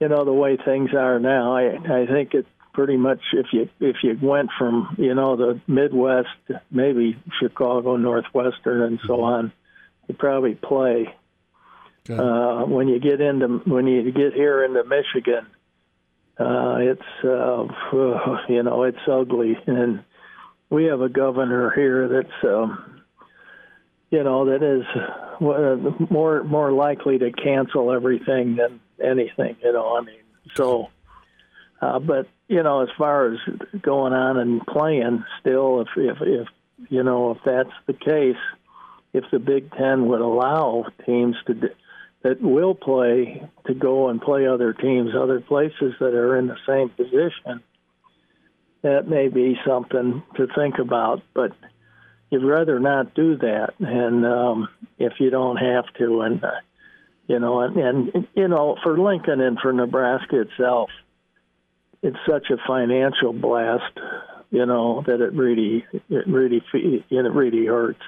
you 0.00 0.08
know, 0.08 0.24
the 0.24 0.32
way 0.32 0.56
things 0.56 0.90
are 0.94 1.18
now, 1.18 1.56
I 1.56 2.02
I 2.02 2.06
think 2.06 2.34
it's 2.34 2.48
pretty 2.76 2.98
much 2.98 3.20
if 3.32 3.46
you 3.52 3.68
if 3.80 3.96
you 4.02 4.16
went 4.20 4.50
from 4.58 4.94
you 4.98 5.14
know 5.14 5.34
the 5.34 5.60
Midwest, 5.66 6.28
maybe 6.70 7.18
Chicago, 7.40 7.96
Northwestern, 7.96 8.82
and 8.82 9.00
so 9.06 9.14
mm-hmm. 9.14 9.24
on 9.24 9.52
you 10.06 10.14
probably 10.14 10.54
play. 10.54 11.12
Uh, 12.08 12.64
when 12.66 12.86
you 12.86 13.00
get 13.00 13.20
into 13.20 13.48
when 13.66 13.86
you 13.88 14.12
get 14.12 14.34
here 14.34 14.62
into 14.62 14.84
Michigan, 14.84 15.46
uh, 16.38 16.76
it's 16.78 17.24
uh, 17.24 17.66
you 18.48 18.62
know 18.62 18.84
it's 18.84 19.08
ugly, 19.10 19.58
and 19.66 20.04
we 20.70 20.84
have 20.84 21.00
a 21.00 21.08
governor 21.08 21.72
here 21.74 22.06
that's 22.08 22.44
um, 22.44 23.02
you 24.16 24.24
know 24.24 24.46
that 24.46 24.62
is 24.62 24.86
more 26.10 26.42
more 26.42 26.72
likely 26.72 27.18
to 27.18 27.30
cancel 27.32 27.92
everything 27.92 28.56
than 28.56 28.80
anything. 29.02 29.56
You 29.62 29.72
know, 29.72 29.96
I 29.96 30.00
mean, 30.00 30.20
so. 30.54 30.88
Uh, 31.82 31.98
but 31.98 32.26
you 32.48 32.62
know, 32.62 32.80
as 32.80 32.88
far 32.96 33.34
as 33.34 33.38
going 33.82 34.14
on 34.14 34.38
and 34.38 34.66
playing, 34.66 35.22
still, 35.40 35.82
if 35.82 35.88
if 35.94 36.16
if 36.22 36.48
you 36.88 37.02
know 37.02 37.32
if 37.32 37.38
that's 37.44 37.76
the 37.86 37.92
case, 37.92 38.42
if 39.12 39.24
the 39.30 39.38
Big 39.38 39.70
Ten 39.72 40.08
would 40.08 40.22
allow 40.22 40.86
teams 41.04 41.36
to 41.46 41.70
that 42.22 42.40
will 42.40 42.74
play 42.74 43.46
to 43.66 43.74
go 43.74 44.08
and 44.08 44.22
play 44.22 44.46
other 44.46 44.72
teams, 44.72 45.10
other 45.14 45.40
places 45.40 45.92
that 46.00 46.14
are 46.14 46.38
in 46.38 46.46
the 46.46 46.56
same 46.66 46.88
position, 46.88 47.62
that 48.80 49.06
may 49.06 49.28
be 49.28 49.58
something 49.66 50.22
to 50.36 50.46
think 50.56 50.78
about. 50.78 51.22
But 51.34 51.52
you'd 52.30 52.44
rather 52.44 52.78
not 52.78 53.14
do 53.14 53.36
that, 53.36 53.74
and 53.78 54.26
um, 54.26 54.68
if 54.98 55.14
you 55.18 55.30
don't 55.30 55.56
have 55.56 55.84
to, 55.98 56.20
and 56.22 56.44
uh, 56.44 56.50
you 57.28 57.38
know, 57.38 57.60
and, 57.60 57.76
and 57.76 58.28
you 58.34 58.48
know, 58.48 58.76
for 58.82 58.98
Lincoln 58.98 59.40
and 59.40 59.58
for 59.58 59.72
Nebraska 59.72 60.40
itself, 60.42 60.90
it's 62.02 62.16
such 62.28 62.50
a 62.50 62.56
financial 62.66 63.32
blast, 63.32 63.98
you 64.50 64.66
know, 64.66 65.02
that 65.06 65.20
it 65.20 65.32
really, 65.32 65.84
it 66.08 66.26
really, 66.26 66.62
it 66.72 67.32
really 67.32 67.66
hurts 67.66 68.02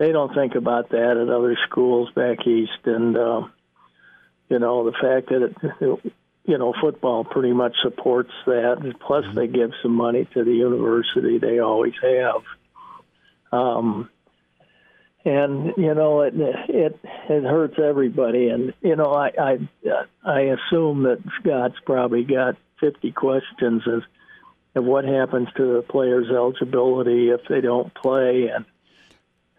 they 0.00 0.12
don't 0.12 0.34
think 0.34 0.54
about 0.54 0.88
that 0.88 1.18
at 1.18 1.28
other 1.28 1.56
schools 1.68 2.10
back 2.16 2.46
east, 2.46 2.86
and 2.86 3.16
uh, 3.16 3.42
you 4.48 4.58
know 4.58 4.90
the 4.90 4.92
fact 4.92 5.28
that 5.28 5.42
it, 5.42 5.56
it, 5.80 6.12
you 6.46 6.58
know 6.58 6.72
football 6.80 7.22
pretty 7.22 7.52
much 7.52 7.76
supports 7.82 8.32
that. 8.46 8.94
Plus, 9.06 9.26
they 9.34 9.46
give 9.46 9.72
some 9.82 9.92
money 9.92 10.26
to 10.32 10.42
the 10.42 10.54
university. 10.54 11.38
They 11.38 11.58
always 11.58 11.92
have. 12.02 12.42
Um, 13.52 14.08
and 15.24 15.74
you 15.76 15.94
know 15.94 16.22
it 16.22 16.34
it 16.34 16.98
it 17.28 17.44
hurts 17.44 17.78
everybody 17.78 18.48
and 18.48 18.72
you 18.80 18.96
know 18.96 19.12
i 19.12 19.30
i 19.38 19.58
i 20.24 20.40
assume 20.40 21.02
that 21.02 21.18
scott's 21.38 21.76
probably 21.84 22.24
got 22.24 22.56
50 22.80 23.12
questions 23.12 23.82
as 23.86 24.00
of 24.74 24.84
what 24.84 25.04
happens 25.04 25.48
to 25.56 25.74
the 25.74 25.82
players 25.82 26.30
eligibility 26.30 27.28
if 27.28 27.40
they 27.50 27.60
don't 27.60 27.92
play 27.92 28.48
and 28.48 28.64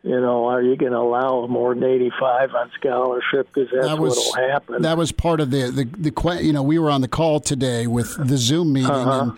you 0.03 0.19
know, 0.19 0.45
are 0.47 0.61
you 0.61 0.75
going 0.75 0.93
to 0.93 0.97
allow 0.97 1.45
more 1.45 1.75
than 1.75 1.83
85 1.83 2.55
on 2.55 2.71
scholarship? 2.79 3.47
Because 3.53 3.69
that's 3.71 3.85
that 3.85 3.99
was, 3.99 4.15
what'll 4.15 4.49
happen. 4.49 4.81
That 4.81 4.97
was 4.97 5.11
part 5.11 5.39
of 5.39 5.51
the, 5.51 5.69
the, 5.69 5.85
the, 5.85 6.39
you 6.41 6.53
know, 6.53 6.63
we 6.63 6.79
were 6.79 6.89
on 6.89 7.01
the 7.01 7.07
call 7.07 7.39
today 7.39 7.85
with 7.85 8.15
the 8.17 8.37
Zoom 8.37 8.73
meeting. 8.73 8.89
Uh-huh. 8.89 9.21
And, 9.21 9.31
I 9.33 9.37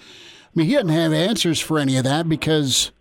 mean, 0.56 0.68
he 0.68 0.74
didn't 0.74 0.94
have 0.94 1.12
answers 1.12 1.60
for 1.60 1.80
any 1.80 1.98
of 1.98 2.06
that 2.06 2.30
because, 2.30 2.92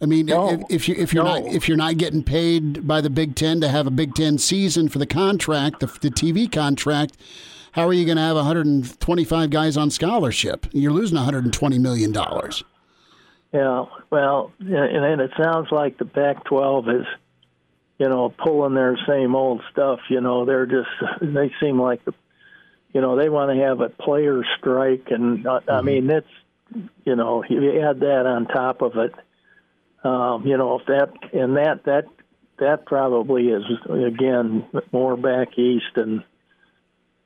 I 0.00 0.06
mean, 0.06 0.26
no. 0.26 0.50
if, 0.50 0.60
if, 0.70 0.88
you 0.88 0.94
if 0.96 1.14
you're 1.14 1.24
no. 1.24 1.40
not 1.40 1.52
if 1.54 1.68
you're 1.68 1.76
not 1.76 1.96
getting 1.96 2.22
paid 2.22 2.86
by 2.86 3.00
the 3.00 3.10
Big 3.10 3.34
Ten 3.34 3.60
to 3.60 3.68
have 3.68 3.86
a 3.86 3.90
Big 3.90 4.14
Ten 4.14 4.38
season 4.38 4.88
for 4.88 4.98
the 4.98 5.06
contract, 5.06 5.80
the, 5.80 5.86
the 5.86 6.10
TV 6.10 6.50
contract, 6.50 7.16
how 7.72 7.88
are 7.88 7.92
you 7.92 8.04
going 8.04 8.16
to 8.16 8.22
have 8.22 8.36
125 8.36 9.50
guys 9.50 9.76
on 9.76 9.90
scholarship? 9.90 10.66
You're 10.72 10.92
losing 10.92 11.16
120 11.16 11.78
million 11.78 12.12
dollars. 12.12 12.62
Yeah, 13.52 13.86
well, 14.10 14.52
and 14.58 15.20
it 15.20 15.30
sounds 15.40 15.68
like 15.70 15.98
the 15.98 16.04
Pac-12 16.04 17.00
is, 17.00 17.06
you 17.98 18.08
know, 18.08 18.28
pulling 18.28 18.74
their 18.74 18.98
same 19.08 19.36
old 19.36 19.62
stuff. 19.70 20.00
You 20.08 20.20
know, 20.20 20.44
they're 20.44 20.66
just 20.66 20.88
they 21.20 21.52
seem 21.60 21.80
like 21.80 22.04
the, 22.04 22.14
you 22.92 23.00
know, 23.00 23.16
they 23.16 23.28
want 23.28 23.56
to 23.56 23.64
have 23.64 23.80
a 23.80 23.90
player 23.90 24.44
strike, 24.58 25.08
and 25.10 25.46
uh, 25.46 25.60
I 25.68 25.72
mm-hmm. 25.72 25.86
mean, 25.86 26.06
that's, 26.08 26.26
you 27.04 27.14
know, 27.14 27.44
you 27.48 27.80
add 27.80 28.00
that 28.00 28.26
on 28.26 28.46
top 28.46 28.82
of 28.82 28.96
it. 28.96 29.14
Um, 30.04 30.46
you 30.46 30.56
know, 30.56 30.78
if 30.78 30.86
that 30.86 31.12
and 31.32 31.56
that 31.56 31.84
that 31.84 32.04
that 32.58 32.86
probably 32.86 33.48
is 33.48 33.64
again 33.88 34.66
more 34.92 35.16
back 35.16 35.58
east 35.58 35.96
and 35.96 36.22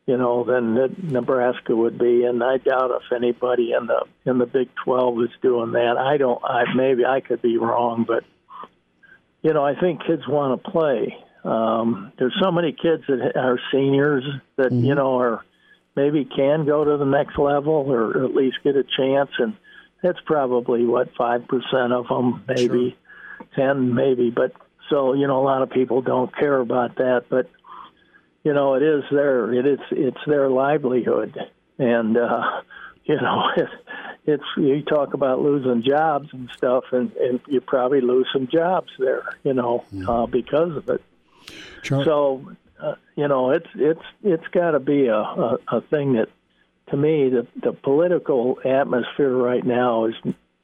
you 0.08 0.16
know, 0.16 0.42
than 0.42 0.74
Nebraska 1.12 1.76
would 1.76 1.98
be, 1.98 2.24
and 2.24 2.42
I 2.42 2.56
doubt 2.56 2.90
if 2.92 3.12
anybody 3.14 3.72
in 3.78 3.88
the 3.88 4.06
in 4.24 4.38
the 4.38 4.46
Big 4.46 4.70
Twelve 4.82 5.20
is 5.20 5.28
doing 5.42 5.72
that. 5.72 5.98
I 5.98 6.16
don't. 6.16 6.42
I 6.42 6.64
maybe 6.74 7.04
I 7.04 7.20
could 7.20 7.42
be 7.42 7.58
wrong, 7.58 8.06
but 8.08 8.24
you 9.42 9.52
know, 9.52 9.62
I 9.62 9.78
think 9.78 10.06
kids 10.06 10.26
want 10.26 10.64
to 10.64 10.70
play. 10.70 11.14
Um, 11.44 12.10
there's 12.18 12.34
so 12.42 12.50
many 12.50 12.72
kids 12.72 13.02
that 13.06 13.36
are 13.36 13.60
seniors 13.70 14.24
that 14.56 14.72
mm-hmm. 14.72 14.86
you 14.86 14.94
know 14.94 15.18
are 15.18 15.44
maybe 15.94 16.24
can 16.24 16.64
go 16.64 16.84
to 16.84 16.96
the 16.96 17.04
next 17.04 17.38
level 17.38 17.74
or 17.74 18.24
at 18.24 18.34
least 18.34 18.56
get 18.64 18.76
a 18.76 18.84
chance, 18.84 19.30
and 19.38 19.58
that's 20.02 20.20
probably 20.24 20.84
what 20.84 21.14
five 21.16 21.46
percent 21.48 21.92
of 21.92 22.08
them, 22.08 22.44
maybe 22.48 22.96
sure. 23.38 23.46
ten, 23.54 23.94
maybe. 23.94 24.30
But 24.30 24.52
so 24.90 25.14
you 25.14 25.26
know, 25.26 25.40
a 25.40 25.44
lot 25.44 25.62
of 25.62 25.70
people 25.70 26.02
don't 26.02 26.34
care 26.36 26.58
about 26.58 26.96
that, 26.96 27.24
but 27.28 27.50
you 28.44 28.52
know, 28.54 28.74
it 28.74 28.82
is 28.82 29.04
their 29.10 29.52
it 29.52 29.66
is 29.66 29.78
it's 29.90 30.20
their 30.26 30.48
livelihood, 30.48 31.36
and 31.78 32.16
uh, 32.16 32.62
you 33.04 33.16
know, 33.16 33.50
it, 33.56 33.68
it's 34.26 34.44
you 34.56 34.82
talk 34.82 35.14
about 35.14 35.40
losing 35.40 35.82
jobs 35.82 36.28
and 36.32 36.48
stuff, 36.56 36.84
and, 36.92 37.12
and 37.14 37.40
you 37.48 37.60
probably 37.60 38.00
lose 38.00 38.26
some 38.32 38.46
jobs 38.46 38.90
there, 38.98 39.24
you 39.42 39.54
know, 39.54 39.84
yeah. 39.90 40.08
uh, 40.08 40.26
because 40.26 40.76
of 40.76 40.88
it. 40.88 41.02
Sure. 41.82 42.04
So, 42.04 42.52
uh, 42.80 42.94
you 43.16 43.26
know, 43.26 43.50
it's 43.50 43.68
it's 43.74 44.02
it's 44.22 44.46
got 44.48 44.72
to 44.72 44.80
be 44.80 45.06
a, 45.06 45.18
a 45.18 45.58
a 45.68 45.80
thing 45.80 46.14
that, 46.14 46.28
to 46.90 46.96
me, 46.96 47.28
the 47.30 47.46
the 47.62 47.72
political 47.72 48.58
atmosphere 48.64 49.34
right 49.34 49.64
now 49.64 50.06
is 50.06 50.14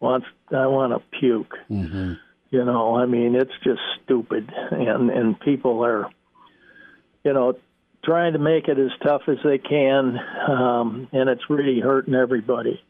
wants 0.00 0.26
I 0.50 0.66
want 0.66 0.92
to 0.92 1.18
puke. 1.18 1.54
Mm-hmm. 1.70 2.12
You 2.50 2.64
know, 2.64 2.96
I 2.96 3.06
mean, 3.06 3.34
it's 3.34 3.52
just 3.64 3.80
stupid, 4.04 4.52
and 4.70 5.10
and 5.10 5.38
people 5.40 5.84
are 5.84 6.08
you 7.24 7.32
know, 7.32 7.54
trying 8.04 8.34
to 8.34 8.38
make 8.38 8.68
it 8.68 8.78
as 8.78 8.90
tough 9.02 9.22
as 9.28 9.38
they 9.42 9.58
can, 9.58 10.18
um, 10.48 11.08
and 11.12 11.28
it's 11.28 11.48
really 11.48 11.80
hurting 11.80 12.14
everybody. 12.14 12.82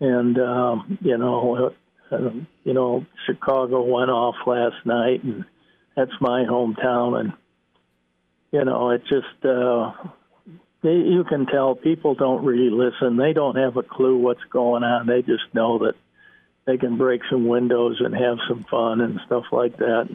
And 0.00 0.38
um, 0.38 0.98
you 1.00 1.16
know, 1.16 1.72
uh, 2.10 2.30
you 2.64 2.74
know, 2.74 3.06
Chicago 3.26 3.82
went 3.82 4.10
off 4.10 4.34
last 4.46 4.84
night, 4.84 5.22
and 5.22 5.44
that's 5.96 6.12
my 6.20 6.44
hometown, 6.44 7.20
and 7.20 7.32
you 8.52 8.64
know, 8.64 8.90
it 8.90 9.02
just 9.08 9.44
uh, 9.44 9.92
they, 10.88 10.94
you 10.94 11.24
can 11.24 11.44
tell 11.46 11.74
people 11.74 12.14
don't 12.14 12.44
really 12.44 12.70
listen. 12.70 13.18
They 13.18 13.34
don't 13.34 13.56
have 13.56 13.76
a 13.76 13.82
clue 13.82 14.16
what's 14.16 14.44
going 14.50 14.84
on. 14.84 15.06
They 15.06 15.20
just 15.20 15.44
know 15.52 15.78
that 15.80 15.94
they 16.66 16.78
can 16.78 16.96
break 16.96 17.20
some 17.30 17.46
windows 17.46 18.00
and 18.00 18.14
have 18.14 18.38
some 18.48 18.64
fun 18.70 19.02
and 19.02 19.20
stuff 19.26 19.44
like 19.52 19.76
that. 19.78 20.08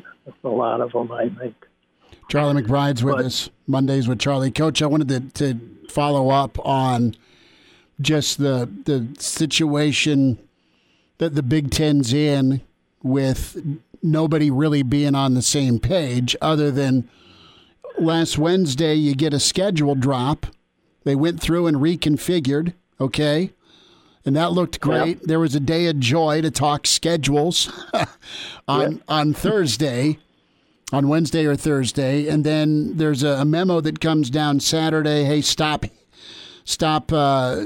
A 0.43 0.47
lot 0.47 0.81
of 0.81 0.91
them, 0.91 1.11
I 1.11 1.29
think. 1.29 1.55
Charlie 2.27 2.63
McBride's 2.63 3.03
with 3.03 3.17
but, 3.17 3.25
us 3.25 3.49
Mondays 3.67 4.07
with 4.07 4.19
Charlie. 4.19 4.49
Coach, 4.49 4.81
I 4.81 4.87
wanted 4.87 5.09
to, 5.09 5.53
to 5.53 5.59
follow 5.89 6.29
up 6.29 6.57
on 6.65 7.15
just 8.01 8.39
the 8.39 8.69
the 8.85 9.07
situation 9.19 10.39
that 11.19 11.35
the 11.35 11.43
Big 11.43 11.69
Ten's 11.69 12.13
in 12.13 12.61
with 13.03 13.61
nobody 14.01 14.49
really 14.49 14.81
being 14.81 15.13
on 15.13 15.35
the 15.35 15.41
same 15.41 15.79
page, 15.79 16.35
other 16.41 16.71
than 16.71 17.07
last 17.99 18.37
Wednesday 18.37 18.95
you 18.95 19.13
get 19.13 19.33
a 19.33 19.39
schedule 19.39 19.93
drop. 19.95 20.47
They 21.03 21.15
went 21.15 21.41
through 21.41 21.67
and 21.67 21.77
reconfigured, 21.77 22.73
okay? 22.99 23.51
And 24.25 24.35
that 24.35 24.53
looked 24.53 24.79
great. 24.79 25.19
Yep. 25.19 25.21
There 25.23 25.39
was 25.39 25.53
a 25.53 25.59
day 25.59 25.87
of 25.87 25.99
joy 25.99 26.41
to 26.41 26.51
talk 26.51 26.87
schedules 26.87 27.71
on 28.67 28.93
yep. 28.93 29.01
on 29.07 29.33
Thursday 29.33 30.17
on 30.93 31.07
Wednesday 31.07 31.45
or 31.45 31.55
Thursday, 31.55 32.27
and 32.27 32.43
then 32.43 32.97
there's 32.97 33.23
a, 33.23 33.43
memo 33.43 33.81
that 33.81 33.99
comes 33.99 34.29
down 34.29 34.59
Saturday. 34.59 35.23
Hey, 35.23 35.41
stop, 35.41 35.85
stop. 36.65 37.11
Uh, 37.11 37.65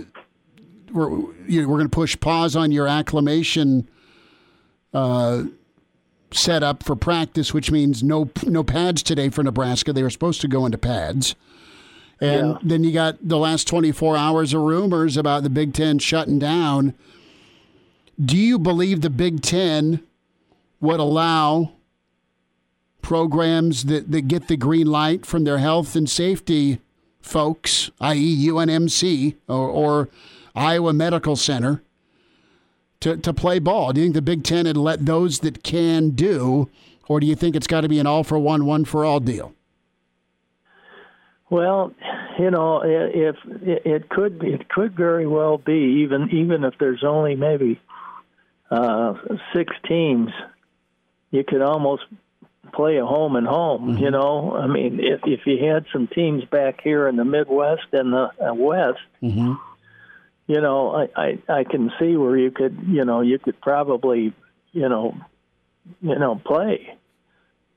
we're, 0.94 1.10
you 1.46 1.62
know, 1.62 1.68
we're 1.68 1.78
going 1.78 1.90
to 1.90 1.96
push 1.96 2.18
pause 2.18 2.56
on 2.56 2.72
your 2.72 2.88
acclimation 2.88 3.90
uh, 4.94 5.44
set 6.32 6.64
up 6.64 6.84
for 6.84 6.96
practice, 6.96 7.54
which 7.54 7.70
means 7.70 8.02
no 8.02 8.30
no 8.46 8.64
pads 8.64 9.04
today 9.04 9.30
for 9.30 9.44
Nebraska. 9.44 9.92
They 9.92 10.04
were 10.04 10.10
supposed 10.10 10.40
to 10.42 10.48
go 10.48 10.66
into 10.66 10.78
pads. 10.78 11.36
And 12.20 12.48
Yeah. 12.54 12.58
then 12.64 12.84
you 12.84 12.92
got 12.92 13.18
the 13.22 13.38
last 13.38 13.68
24 13.68 14.18
hours 14.18 14.54
of 14.54 14.62
rumors 14.62 15.18
about 15.18 15.44
the 15.44 15.50
Big 15.50 15.74
Ten 15.74 16.00
shutting 16.00 16.40
down. 16.40 16.94
Do 18.24 18.36
you 18.36 18.58
believe 18.58 19.02
the 19.02 19.10
Big 19.12 19.42
Ten 19.42 20.02
would 20.82 21.00
allow 21.00 21.74
programs 23.02 23.86
that, 23.86 24.12
that 24.12 24.28
get 24.28 24.48
the 24.48 24.58
green 24.58 24.88
light 24.88 25.26
from 25.26 25.44
their 25.44 25.60
health 25.60 25.96
and 25.96 26.10
safety 26.10 26.80
folks, 27.22 27.92
i.e., 28.02 28.48
UNMC 28.48 29.36
or, 29.48 29.70
or 29.70 30.10
Iowa 30.56 30.94
Medical 30.94 31.36
Center, 31.36 31.84
to, 33.02 33.16
to 33.18 33.34
play 33.34 33.60
ball? 33.60 33.94
Do 33.94 34.02
you 34.02 34.06
think 34.08 34.16
the 34.16 34.22
Big 34.24 34.44
Ten 34.44 34.66
would 34.66 34.78
let 34.78 35.06
those 35.06 35.40
that 35.40 35.64
can 35.64 36.12
do, 36.12 36.70
or 37.08 37.20
do 37.20 37.28
you 37.28 37.36
think 37.36 37.56
it's 37.56 37.68
got 37.68 37.82
to 37.82 37.90
be 37.90 38.00
an 38.00 38.08
all 38.08 38.24
for 38.24 38.40
one, 38.40 38.66
one 38.66 38.86
for 38.86 39.06
all 39.06 39.20
deal? 39.20 39.54
Well, 41.50 41.94
you 42.38 42.52
know, 42.52 42.82
if 42.84 43.38
it 43.46 44.10
could 44.10 44.44
it 44.44 44.68
could 44.68 44.96
very 44.96 45.26
well 45.26 45.58
be 45.58 46.04
even 46.04 46.30
even 46.32 46.64
if 46.66 46.74
there's 46.78 47.04
only 47.06 47.36
maybe 47.36 47.80
uh, 48.70 49.14
six 49.56 49.74
teams, 49.88 50.30
you 51.32 51.46
could 51.46 51.62
almost 51.62 52.04
play 52.74 52.98
a 52.98 53.06
home 53.06 53.38
and 53.38 53.48
home. 53.48 53.98
You 53.98 54.12
know, 54.12 54.58
I 54.58 54.68
mean, 54.68 55.00
if 55.02 55.22
if 55.24 55.48
you 55.48 55.66
had 55.72 55.86
some 55.94 56.08
teams 56.08 56.44
back 56.46 56.82
here 56.84 57.08
in 57.08 57.16
the 57.16 57.24
Midwest 57.26 57.88
and 57.94 58.12
the 58.12 58.30
uh, 58.50 58.54
West, 58.54 59.00
Mm-hmm. 59.24 59.54
you 60.48 60.62
know, 60.62 60.92
I, 60.92 61.08
I 61.16 61.60
I 61.60 61.64
can 61.64 61.92
see 61.98 62.18
where 62.18 62.38
you 62.38 62.52
could 62.52 62.78
you 62.88 63.06
know 63.06 63.22
you 63.22 63.40
could 63.40 63.60
probably 63.62 64.34
you 64.74 64.90
know 64.90 65.16
you 66.02 66.20
know 66.20 66.36
play 66.44 66.94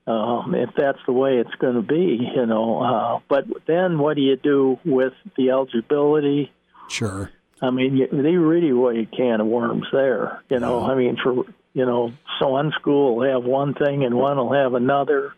um, 0.07 0.55
if 0.55 0.69
that's 0.75 0.99
the 1.05 1.13
way 1.13 1.37
it's 1.37 1.55
going 1.59 1.75
to 1.75 1.81
be, 1.81 2.19
you 2.35 2.45
know. 2.45 2.81
Uh, 2.81 3.19
but 3.29 3.45
then 3.67 3.99
what 3.99 4.15
do 4.15 4.21
you 4.21 4.35
do 4.35 4.79
with 4.83 5.13
the 5.37 5.51
eligibility? 5.51 6.51
Sure. 6.89 7.31
I 7.61 7.69
mean, 7.69 7.95
you, 7.95 8.07
they 8.11 8.35
really 8.35 8.73
weigh 8.73 9.01
a 9.01 9.05
can 9.05 9.39
of 9.39 9.47
worms 9.47 9.85
there, 9.93 10.41
you 10.49 10.59
know. 10.59 10.83
I 10.83 10.95
mean, 10.95 11.17
for 11.21 11.45
you 11.73 11.85
know, 11.85 12.11
so 12.39 12.49
one 12.49 12.71
school 12.79 13.15
will 13.15 13.31
have 13.31 13.43
one 13.43 13.73
thing 13.73 14.03
and 14.03 14.15
one 14.15 14.37
will 14.37 14.53
have 14.53 14.73
another. 14.73 15.33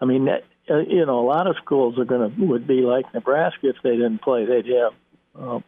I 0.00 0.04
mean, 0.04 0.26
that, 0.26 0.42
uh, 0.68 0.80
you 0.80 1.06
know, 1.06 1.20
a 1.20 1.26
lot 1.26 1.46
of 1.46 1.56
schools 1.64 1.98
are 1.98 2.04
going 2.04 2.30
to 2.30 2.44
would 2.44 2.66
be 2.66 2.82
like 2.82 3.12
Nebraska 3.14 3.68
if 3.68 3.76
they 3.82 3.92
didn't 3.92 4.20
play. 4.20 4.44
They'd 4.44 4.66
have, 4.66 4.92
uh, 5.38 5.60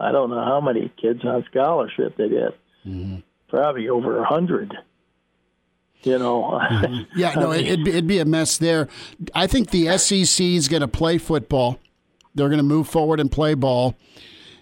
I 0.00 0.10
don't 0.10 0.30
know 0.30 0.44
how 0.44 0.60
many 0.60 0.90
kids 1.00 1.24
on 1.24 1.44
scholarship 1.50 2.16
they'd 2.16 2.32
have, 2.32 2.54
probably 3.48 3.88
over 3.88 4.18
a 4.18 4.24
hundred. 4.24 4.74
You 6.06 6.18
know, 6.18 6.60
Yeah, 7.16 7.34
no, 7.34 7.50
it, 7.50 7.66
it'd, 7.66 7.84
be, 7.84 7.90
it'd 7.90 8.06
be 8.06 8.20
a 8.20 8.24
mess 8.24 8.58
there. 8.58 8.88
I 9.34 9.48
think 9.48 9.70
the 9.70 9.98
SEC 9.98 10.44
is 10.44 10.68
going 10.68 10.82
to 10.82 10.88
play 10.88 11.18
football. 11.18 11.80
They're 12.34 12.48
going 12.48 12.58
to 12.58 12.64
move 12.64 12.88
forward 12.88 13.18
and 13.18 13.30
play 13.30 13.54
ball. 13.54 13.96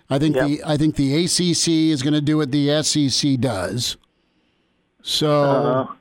I 0.08 0.18
think 0.18 0.36
the 0.36 0.62
I 0.64 0.76
think 0.76 0.96
the 0.96 1.24
ACC 1.24 1.68
is 1.92 2.02
going 2.02 2.14
to 2.14 2.20
do 2.20 2.36
what 2.36 2.50
the 2.50 2.82
SEC 2.82 3.40
does. 3.40 3.96
So 5.02 5.42
uh-huh. 5.42 5.94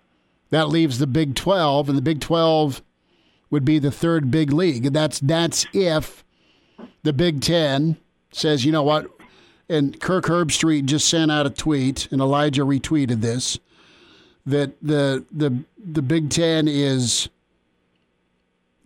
that 0.51 0.69
leaves 0.69 0.99
the 0.99 1.07
Big 1.07 1.35
Twelve, 1.35 1.89
and 1.89 1.97
the 1.97 2.01
Big 2.01 2.19
Twelve 2.19 2.81
would 3.49 3.65
be 3.65 3.79
the 3.79 3.91
third 3.91 4.29
big 4.29 4.51
league. 4.53 4.93
That's 4.93 5.19
that's 5.19 5.65
if 5.73 6.23
the 7.03 7.13
Big 7.13 7.41
Ten 7.41 7.97
says, 8.31 8.65
you 8.65 8.71
know 8.71 8.83
what, 8.83 9.07
and 9.67 9.99
Kirk 9.99 10.25
Herbstreit 10.25 10.85
just 10.85 11.07
sent 11.07 11.31
out 11.31 11.45
a 11.45 11.49
tweet, 11.49 12.07
and 12.11 12.21
Elijah 12.21 12.63
retweeted 12.63 13.21
this 13.21 13.59
that 14.45 14.73
the 14.81 15.25
the 15.31 15.63
the 15.77 16.01
Big 16.01 16.29
Ten 16.29 16.67
is 16.67 17.29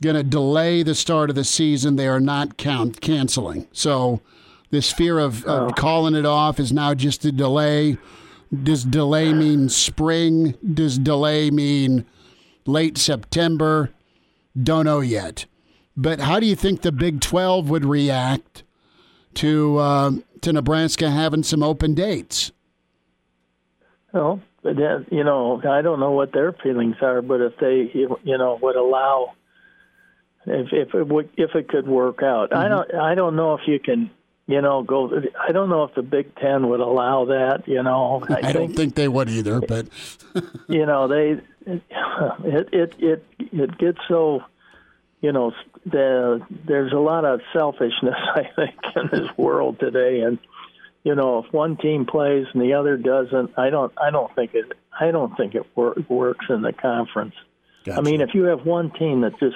going 0.02 0.16
to 0.16 0.24
delay 0.24 0.84
the 0.84 0.96
start 0.96 1.30
of 1.30 1.36
the 1.36 1.44
season. 1.44 1.96
They 1.96 2.08
are 2.08 2.20
not 2.20 2.58
count 2.58 3.02
canceling. 3.02 3.68
So 3.72 4.22
this 4.70 4.92
fear 4.92 5.18
of, 5.18 5.44
of 5.46 5.76
calling 5.76 6.14
it 6.14 6.26
off 6.26 6.60
is 6.60 6.72
now 6.72 6.94
just 6.94 7.26
a 7.26 7.32
delay. 7.32 7.98
Does 8.64 8.84
delay 8.84 9.34
mean 9.34 9.70
spring? 9.70 10.56
Does 10.74 11.00
delay 11.00 11.50
mean 11.50 12.06
late 12.66 12.98
September? 12.98 13.92
Don't 14.62 14.86
know 14.86 15.00
yet. 15.00 15.46
But 15.96 16.20
how 16.20 16.40
do 16.40 16.46
you 16.46 16.56
think 16.56 16.82
the 16.82 16.92
Big 16.92 17.20
Twelve 17.22 17.70
would 17.70 17.86
react 17.86 18.64
to 19.36 19.80
um 19.80 20.24
to 20.42 20.54
Nebraska 20.54 21.10
having 21.10 21.44
some 21.44 21.64
open 21.64 21.96
dates? 21.96 22.52
Well, 24.14 24.42
but 24.68 24.76
that, 24.76 25.06
you 25.12 25.24
know, 25.24 25.62
I 25.64 25.82
don't 25.82 26.02
know 26.02 26.12
what 26.12 26.34
their 26.34 26.52
feelings 26.52 26.98
are, 27.02 27.22
but 27.22 27.40
if 27.40 27.54
they, 27.56 27.90
you 27.94 28.38
know, 28.38 28.60
would 28.62 28.76
allow, 28.76 29.32
if 30.46 30.74
if 30.74 30.94
it 30.94 31.08
would, 31.08 31.30
if 31.38 31.56
it 31.56 31.70
could 31.70 31.88
work 31.88 32.22
out, 32.22 32.54
I 32.54 32.66
mm-hmm. 32.66 32.92
don't, 32.92 33.02
I 33.02 33.16
don't 33.16 33.38
know 33.38 33.54
if 33.54 33.62
you 33.66 33.80
can, 33.80 34.12
you 34.46 34.62
know, 34.62 34.84
go. 34.84 35.22
I 35.40 35.54
don't 35.54 35.70
know 35.70 35.86
if 35.86 35.96
the 35.96 36.02
Big 36.02 36.36
Ten 36.36 36.68
would 36.68 36.82
allow 36.82 37.26
that. 37.26 37.64
You 37.66 37.82
know, 37.82 38.26
I 38.30 38.52
don't 38.52 38.76
think 38.76 38.96
they 38.96 39.08
would 39.08 39.30
either, 39.30 39.62
but 39.62 39.88
you 40.68 40.86
know 40.86 41.08
they, 41.08 41.42
it 41.66 42.70
it 42.74 42.96
it 43.00 43.26
it 43.40 43.78
gets 43.78 44.00
so. 44.10 44.44
You 45.22 45.32
know, 45.32 45.52
the, 45.84 46.46
there's 46.68 46.94
a 46.94 47.00
lot 47.00 47.26
of 47.26 47.42
selfishness, 47.52 48.14
I 48.36 48.52
think, 48.56 48.76
in 48.96 49.10
this 49.12 49.36
world 49.36 49.80
today, 49.80 50.20
and 50.22 50.38
you 51.08 51.16
know, 51.16 51.42
if 51.42 51.54
one 51.54 51.78
team 51.78 52.06
plays 52.06 52.48
and 52.54 52.62
the 52.62 52.74
other 52.74 52.98
doesn't, 52.98 53.58
I 53.58 53.70
don't, 53.70 53.94
I 53.98 54.12
don't 54.12 54.34
think 54.36 54.54
it, 54.54 54.74
I 55.00 55.12
don't 55.12 55.38
think 55.38 55.56
it 55.56 55.66
wor- 55.74 55.96
works 56.10 56.48
in 56.50 56.62
the 56.62 56.74
conference. 56.74 57.34
I 57.90 58.02
mean, 58.02 58.20
if 58.20 58.32
you 58.34 58.44
have 58.44 58.66
one 58.66 58.92
team 58.92 59.22
that's 59.22 59.40
just 59.40 59.56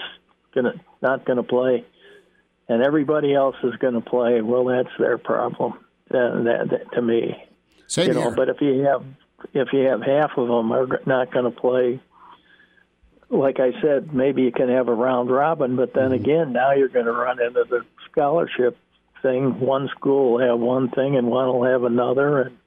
gonna 0.56 0.76
not 1.02 1.26
gonna 1.26 1.44
play, 1.44 1.84
and 2.70 2.82
everybody 2.82 3.34
else 3.34 3.58
is 3.64 3.76
gonna 3.82 4.00
play, 4.00 4.40
well, 4.40 4.64
that's 4.64 4.96
their 4.98 5.18
problem. 5.18 5.74
That, 6.10 6.42
that, 6.46 6.70
that 6.70 6.96
to 6.96 7.02
me, 7.02 7.36
same 7.88 8.08
you 8.08 8.14
know. 8.14 8.22
here. 8.22 8.32
But 8.32 8.48
if 8.48 8.62
you 8.62 8.84
have, 8.84 9.04
if 9.54 9.74
you 9.74 9.82
have 9.88 10.02
half 10.02 10.38
of 10.38 10.48
them 10.48 10.72
are 10.72 11.02
not 11.06 11.34
gonna 11.34 11.52
play, 11.52 12.00
like 13.30 13.60
I 13.60 13.74
said, 13.82 14.14
maybe 14.14 14.44
you 14.44 14.54
can 14.54 14.70
have 14.70 14.88
a 14.88 14.94
round 14.94 15.30
robin. 15.30 15.76
But 15.76 15.94
then 15.94 16.12
mm-hmm. 16.12 16.14
again, 16.14 16.54
now 16.54 16.72
you're 16.72 16.88
going 16.88 17.08
to 17.08 17.12
run 17.12 17.42
into 17.42 17.66
the 17.70 17.86
scholarship 18.10 18.78
thing. 19.22 19.60
One 19.60 19.90
school 19.90 20.34
will 20.34 20.48
have 20.48 20.60
one 20.60 20.90
thing 20.90 21.16
and 21.16 21.28
one 21.28 21.48
will 21.48 21.66
have 21.66 21.84
another, 21.84 22.42
and 22.42 22.58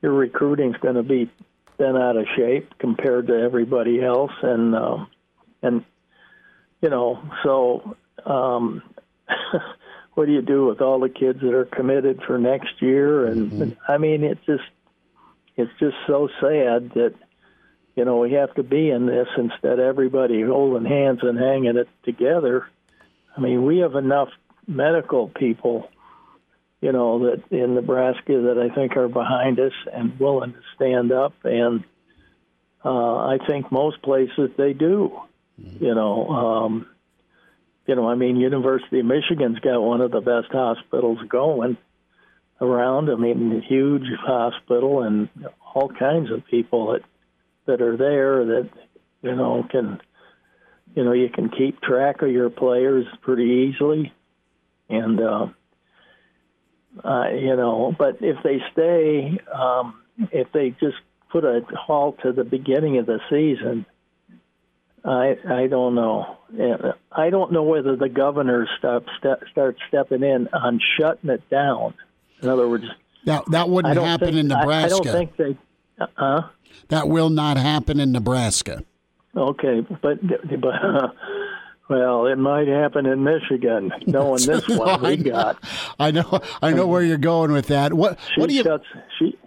your 0.00 0.12
recruiting's 0.12 0.76
going 0.78 0.96
to 0.96 1.02
be 1.02 1.30
bent 1.78 1.96
out 1.96 2.16
of 2.16 2.26
shape 2.36 2.78
compared 2.78 3.28
to 3.28 3.34
everybody 3.34 4.02
else. 4.02 4.32
And 4.42 4.74
um, 4.74 5.08
and 5.62 5.84
you 6.80 6.90
know, 6.90 7.22
so 7.42 7.96
um, 8.26 8.82
what 10.14 10.26
do 10.26 10.32
you 10.32 10.42
do 10.42 10.66
with 10.66 10.80
all 10.80 11.00
the 11.00 11.08
kids 11.08 11.40
that 11.40 11.54
are 11.54 11.64
committed 11.64 12.22
for 12.26 12.38
next 12.38 12.80
year? 12.80 13.26
And, 13.26 13.52
and 13.52 13.76
I 13.88 13.98
mean, 13.98 14.24
it's 14.24 14.44
just 14.46 14.64
it's 15.56 15.72
just 15.78 15.96
so 16.06 16.28
sad 16.40 16.92
that 16.94 17.14
you 17.96 18.04
know 18.04 18.18
we 18.18 18.32
have 18.32 18.54
to 18.54 18.62
be 18.62 18.90
in 18.90 19.06
this 19.06 19.28
instead 19.36 19.78
of 19.78 19.80
everybody 19.80 20.42
holding 20.42 20.88
hands 20.88 21.20
and 21.22 21.38
hanging 21.38 21.76
it 21.76 21.88
together. 22.04 22.66
I 23.36 23.40
mean, 23.40 23.64
we 23.64 23.78
have 23.78 23.94
enough 23.94 24.28
medical 24.66 25.28
people, 25.28 25.88
you 26.80 26.92
know, 26.92 27.30
that 27.30 27.42
in 27.50 27.74
Nebraska 27.74 28.32
that 28.32 28.58
I 28.58 28.74
think 28.74 28.96
are 28.96 29.08
behind 29.08 29.58
us 29.60 29.72
and 29.92 30.18
willing 30.18 30.52
to 30.52 30.60
stand 30.74 31.12
up, 31.12 31.34
and 31.44 31.84
uh, 32.84 33.16
I 33.16 33.38
think 33.46 33.70
most 33.70 34.02
places 34.02 34.50
they 34.56 34.72
do. 34.72 35.20
You 35.56 35.94
know, 35.94 36.28
um, 36.28 36.86
you 37.86 37.94
know, 37.94 38.08
I 38.08 38.14
mean, 38.14 38.36
University 38.36 39.00
of 39.00 39.06
Michigan's 39.06 39.58
got 39.60 39.80
one 39.80 40.00
of 40.00 40.10
the 40.10 40.20
best 40.20 40.50
hospitals 40.50 41.18
going 41.28 41.76
around. 42.60 43.10
I 43.10 43.16
mean, 43.16 43.62
huge 43.68 44.06
hospital 44.20 45.02
and 45.02 45.28
all 45.74 45.88
kinds 45.88 46.30
of 46.30 46.46
people 46.46 46.92
that 46.92 47.02
that 47.66 47.80
are 47.80 47.96
there 47.96 48.44
that 48.44 48.70
you 49.22 49.36
know 49.36 49.66
can 49.70 50.00
you 50.94 51.04
know 51.04 51.12
you 51.12 51.28
can 51.28 51.48
keep 51.48 51.80
track 51.80 52.22
of 52.22 52.30
your 52.30 52.50
players 52.50 53.06
pretty 53.20 53.70
easily 53.72 54.12
and 54.92 55.20
uh, 55.20 55.46
uh, 57.04 57.28
you 57.30 57.56
know 57.56 57.94
but 57.98 58.18
if 58.20 58.36
they 58.42 58.62
stay 58.72 59.38
um, 59.52 60.02
if 60.30 60.50
they 60.52 60.70
just 60.70 60.96
put 61.30 61.44
a 61.44 61.62
halt 61.74 62.18
to 62.22 62.32
the 62.32 62.44
beginning 62.44 62.98
of 62.98 63.06
the 63.06 63.20
season 63.30 63.86
I 65.04 65.36
I 65.48 65.66
don't 65.66 65.94
know 65.94 66.36
I 67.10 67.30
don't 67.30 67.52
know 67.52 67.62
whether 67.62 67.96
the 67.96 68.08
governor 68.08 68.68
stop, 68.78 69.04
step, 69.18 69.42
start 69.50 69.76
stepping 69.88 70.22
in 70.22 70.48
on 70.52 70.80
shutting 70.98 71.30
it 71.30 71.48
down 71.50 71.94
in 72.42 72.48
other 72.48 72.68
words 72.68 72.84
That 73.24 73.44
that 73.50 73.62
I 73.62 73.68
wou't 73.68 73.86
happen 73.86 74.28
think, 74.28 74.38
in 74.38 74.48
Nebraska. 74.48 74.84
I, 74.84 74.88
don't 74.88 75.12
think 75.12 75.36
they 75.36 75.56
uh 76.16 76.42
that 76.88 77.08
will 77.08 77.30
not 77.30 77.56
happen 77.56 78.00
in 78.00 78.12
Nebraska. 78.12 78.84
Okay, 79.36 79.80
but 79.80 80.18
but 80.22 80.74
well, 81.92 82.26
it 82.26 82.36
might 82.38 82.66
happen 82.68 83.06
in 83.06 83.22
Michigan, 83.22 83.92
knowing 84.06 84.44
this 84.44 84.68
No, 84.68 84.78
one 84.78 85.04
I 85.04 85.10
we 85.10 85.16
know- 85.18 85.30
got. 85.32 85.58
I 86.00 86.10
know. 86.10 86.40
I 86.60 86.72
know 86.72 86.86
where 86.86 87.02
you're 87.02 87.18
going 87.18 87.52
with 87.52 87.66
that. 87.68 87.92
What? 87.92 88.18
She 88.34 88.40
What 88.40 88.48
do 88.50 88.54
you? 88.56 88.62
shuts. 88.64 88.84
She, 89.18 89.38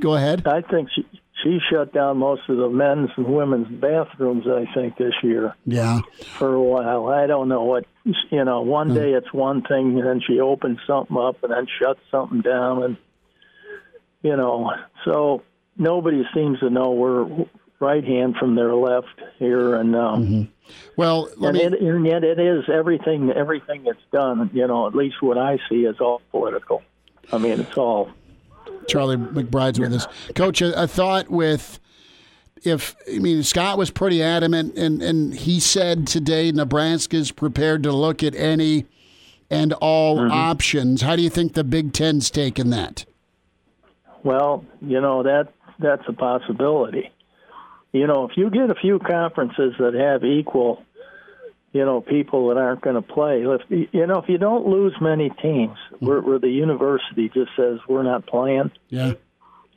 Go 0.00 0.14
ahead. 0.14 0.46
I 0.46 0.60
think 0.62 0.88
she 0.94 1.04
she 1.42 1.58
shut 1.70 1.92
down 1.92 2.18
most 2.18 2.42
of 2.48 2.56
the 2.56 2.68
men's 2.68 3.10
and 3.16 3.26
women's 3.26 3.68
bathrooms. 3.68 4.44
I 4.46 4.66
think 4.74 4.96
this 4.96 5.14
year 5.22 5.54
Yeah. 5.66 6.00
for 6.36 6.52
a 6.54 6.60
while. 6.62 7.08
I 7.08 7.26
don't 7.26 7.48
know 7.48 7.62
what 7.64 7.84
you 8.30 8.44
know. 8.44 8.60
One 8.62 8.92
day 8.94 9.12
it's 9.12 9.32
one 9.32 9.62
thing, 9.62 9.98
and 9.98 10.06
then 10.06 10.20
she 10.26 10.40
opens 10.40 10.78
something 10.86 11.16
up, 11.16 11.42
and 11.44 11.52
then 11.52 11.66
shuts 11.80 12.00
something 12.10 12.40
down, 12.42 12.82
and 12.82 12.96
you 14.22 14.36
know. 14.36 14.70
So 15.04 15.42
nobody 15.76 16.22
seems 16.34 16.58
to 16.60 16.70
know 16.70 16.90
where 16.90 17.46
right 17.80 18.04
hand 18.04 18.36
from 18.36 18.54
their 18.56 18.74
left 18.74 19.06
here, 19.38 19.76
and 19.76 19.94
um, 19.96 20.48
Well, 20.96 21.28
let 21.36 21.56
and, 21.56 21.72
me. 21.72 21.78
it, 21.78 21.94
and 21.94 22.06
yet 22.06 22.24
it 22.24 22.38
is 22.38 22.64
everything. 22.68 23.30
Everything 23.30 23.84
that's 23.84 24.02
done, 24.12 24.50
you 24.52 24.66
know, 24.66 24.86
at 24.86 24.94
least 24.94 25.22
what 25.22 25.38
I 25.38 25.58
see 25.68 25.84
is 25.84 26.00
all 26.00 26.20
political. 26.30 26.82
I 27.32 27.38
mean, 27.38 27.60
it's 27.60 27.76
all 27.76 28.10
Charlie 28.88 29.16
McBride's 29.16 29.78
with 29.78 29.92
us. 29.92 30.06
Coach, 30.34 30.62
a, 30.62 30.82
a 30.82 30.86
thought 30.86 31.30
with 31.30 31.78
if 32.64 32.96
I 33.12 33.18
mean 33.18 33.42
Scott 33.42 33.78
was 33.78 33.90
pretty 33.90 34.22
adamant 34.22 34.76
and, 34.76 35.02
and 35.02 35.34
he 35.34 35.60
said 35.60 36.06
today 36.06 36.50
Nebraska's 36.50 37.30
prepared 37.30 37.84
to 37.84 37.92
look 37.92 38.22
at 38.22 38.34
any 38.34 38.86
and 39.50 39.72
all 39.74 40.18
mm-hmm. 40.18 40.32
options. 40.32 41.02
How 41.02 41.16
do 41.16 41.22
you 41.22 41.30
think 41.30 41.54
the 41.54 41.64
Big 41.64 41.92
Ten's 41.92 42.30
taken 42.30 42.70
that? 42.70 43.04
Well, 44.24 44.64
you 44.82 45.00
know 45.00 45.22
that 45.22 45.52
that's 45.78 46.02
a 46.08 46.12
possibility. 46.12 47.10
You 47.98 48.06
know, 48.06 48.28
if 48.30 48.36
you 48.36 48.48
get 48.48 48.70
a 48.70 48.76
few 48.76 49.00
conferences 49.00 49.74
that 49.78 49.94
have 49.94 50.24
equal, 50.24 50.84
you 51.72 51.84
know, 51.84 52.00
people 52.00 52.48
that 52.48 52.56
aren't 52.56 52.80
going 52.80 52.94
to 52.94 53.02
play. 53.02 53.42
If 53.42 53.88
you 53.92 54.06
know, 54.06 54.18
if 54.18 54.28
you 54.28 54.38
don't 54.38 54.66
lose 54.66 54.94
many 55.00 55.30
teams, 55.30 55.76
mm-hmm. 55.92 56.06
where, 56.06 56.20
where 56.20 56.38
the 56.38 56.48
university 56.48 57.28
just 57.28 57.50
says 57.56 57.80
we're 57.88 58.04
not 58.04 58.26
playing. 58.26 58.70
Yeah. 58.88 59.14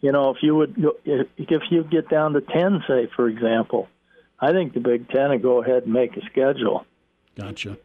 You 0.02 0.12
know, 0.12 0.30
if 0.30 0.38
you 0.42 0.56
would, 0.56 0.76
if 1.04 1.28
if 1.38 1.64
you 1.72 1.84
get 1.84 2.10
down 2.10 2.34
to 2.34 2.42
ten, 2.42 2.84
say 2.88 3.08
for 3.16 3.28
example, 3.28 3.88
I 4.40 4.52
think 4.52 4.74
the 4.74 4.80
Big 4.80 5.10
Ten 5.10 5.30
would 5.30 5.42
go 5.42 5.64
ahead 5.64 5.84
and 5.84 5.94
make 5.94 6.16
a 6.16 6.22
schedule. 6.26 6.86
Gotcha. 7.36 7.78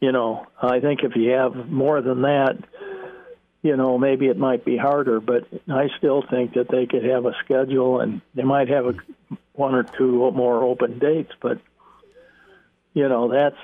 You 0.00 0.12
know, 0.12 0.46
I 0.62 0.78
think 0.78 1.00
if 1.02 1.16
you 1.16 1.30
have 1.30 1.68
more 1.68 2.00
than 2.00 2.22
that, 2.22 2.58
you 3.62 3.76
know, 3.76 3.98
maybe 3.98 4.26
it 4.26 4.38
might 4.38 4.64
be 4.64 4.76
harder, 4.76 5.20
but 5.20 5.48
I 5.68 5.88
still 5.98 6.22
think 6.28 6.54
that 6.54 6.68
they 6.70 6.86
could 6.86 7.04
have 7.04 7.26
a 7.26 7.34
schedule 7.44 8.00
and 8.00 8.20
they 8.34 8.44
might 8.44 8.68
have 8.68 8.86
a, 8.86 8.94
one 9.58 9.74
or 9.74 9.82
two 9.82 10.30
more 10.30 10.62
open 10.62 10.98
dates, 10.98 11.32
but 11.40 11.58
you 12.94 13.08
know, 13.08 13.28
that's 13.30 13.56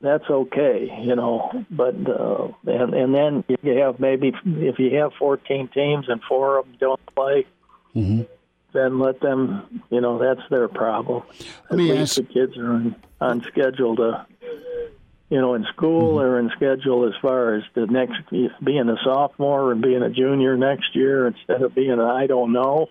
that's 0.00 0.28
okay, 0.28 0.90
you 1.02 1.14
know, 1.16 1.64
but 1.70 1.94
uh, 2.08 2.48
and 2.66 2.94
and 2.94 3.14
then 3.14 3.44
you 3.62 3.78
have 3.78 3.98
maybe 4.00 4.32
if 4.44 4.78
you 4.78 4.96
have 4.98 5.12
14 5.18 5.68
teams 5.68 6.08
and 6.08 6.20
four 6.28 6.58
of 6.58 6.66
them 6.66 6.76
don't 6.80 7.06
play, 7.14 7.46
then 7.94 8.98
let 8.98 9.20
them, 9.20 9.82
you 9.90 10.00
know, 10.00 10.18
that's 10.18 10.46
their 10.50 10.68
problem. 10.68 11.22
At 11.70 11.76
me 11.76 11.92
least 11.92 12.18
ask- 12.18 12.28
the 12.28 12.34
kids 12.34 12.56
are 12.58 12.72
on, 12.72 12.96
on 13.20 13.42
schedule 13.44 13.96
to 13.96 14.26
you 15.30 15.38
know, 15.40 15.54
in 15.54 15.64
school 15.74 16.16
Mm-hmm. 16.16 16.26
or 16.26 16.38
in 16.40 16.50
schedule 16.56 17.06
as 17.06 17.12
far 17.20 17.54
as 17.54 17.62
the 17.74 17.86
next 17.86 18.30
being 18.64 18.88
a 18.88 18.96
sophomore 19.04 19.72
and 19.72 19.82
being 19.82 20.02
a 20.02 20.08
junior 20.10 20.56
next 20.56 20.96
year 20.96 21.26
instead 21.26 21.62
of 21.62 21.74
being 21.74 21.90
a 21.98 22.04
I 22.04 22.26
don't 22.26 22.52
know. 22.52 22.88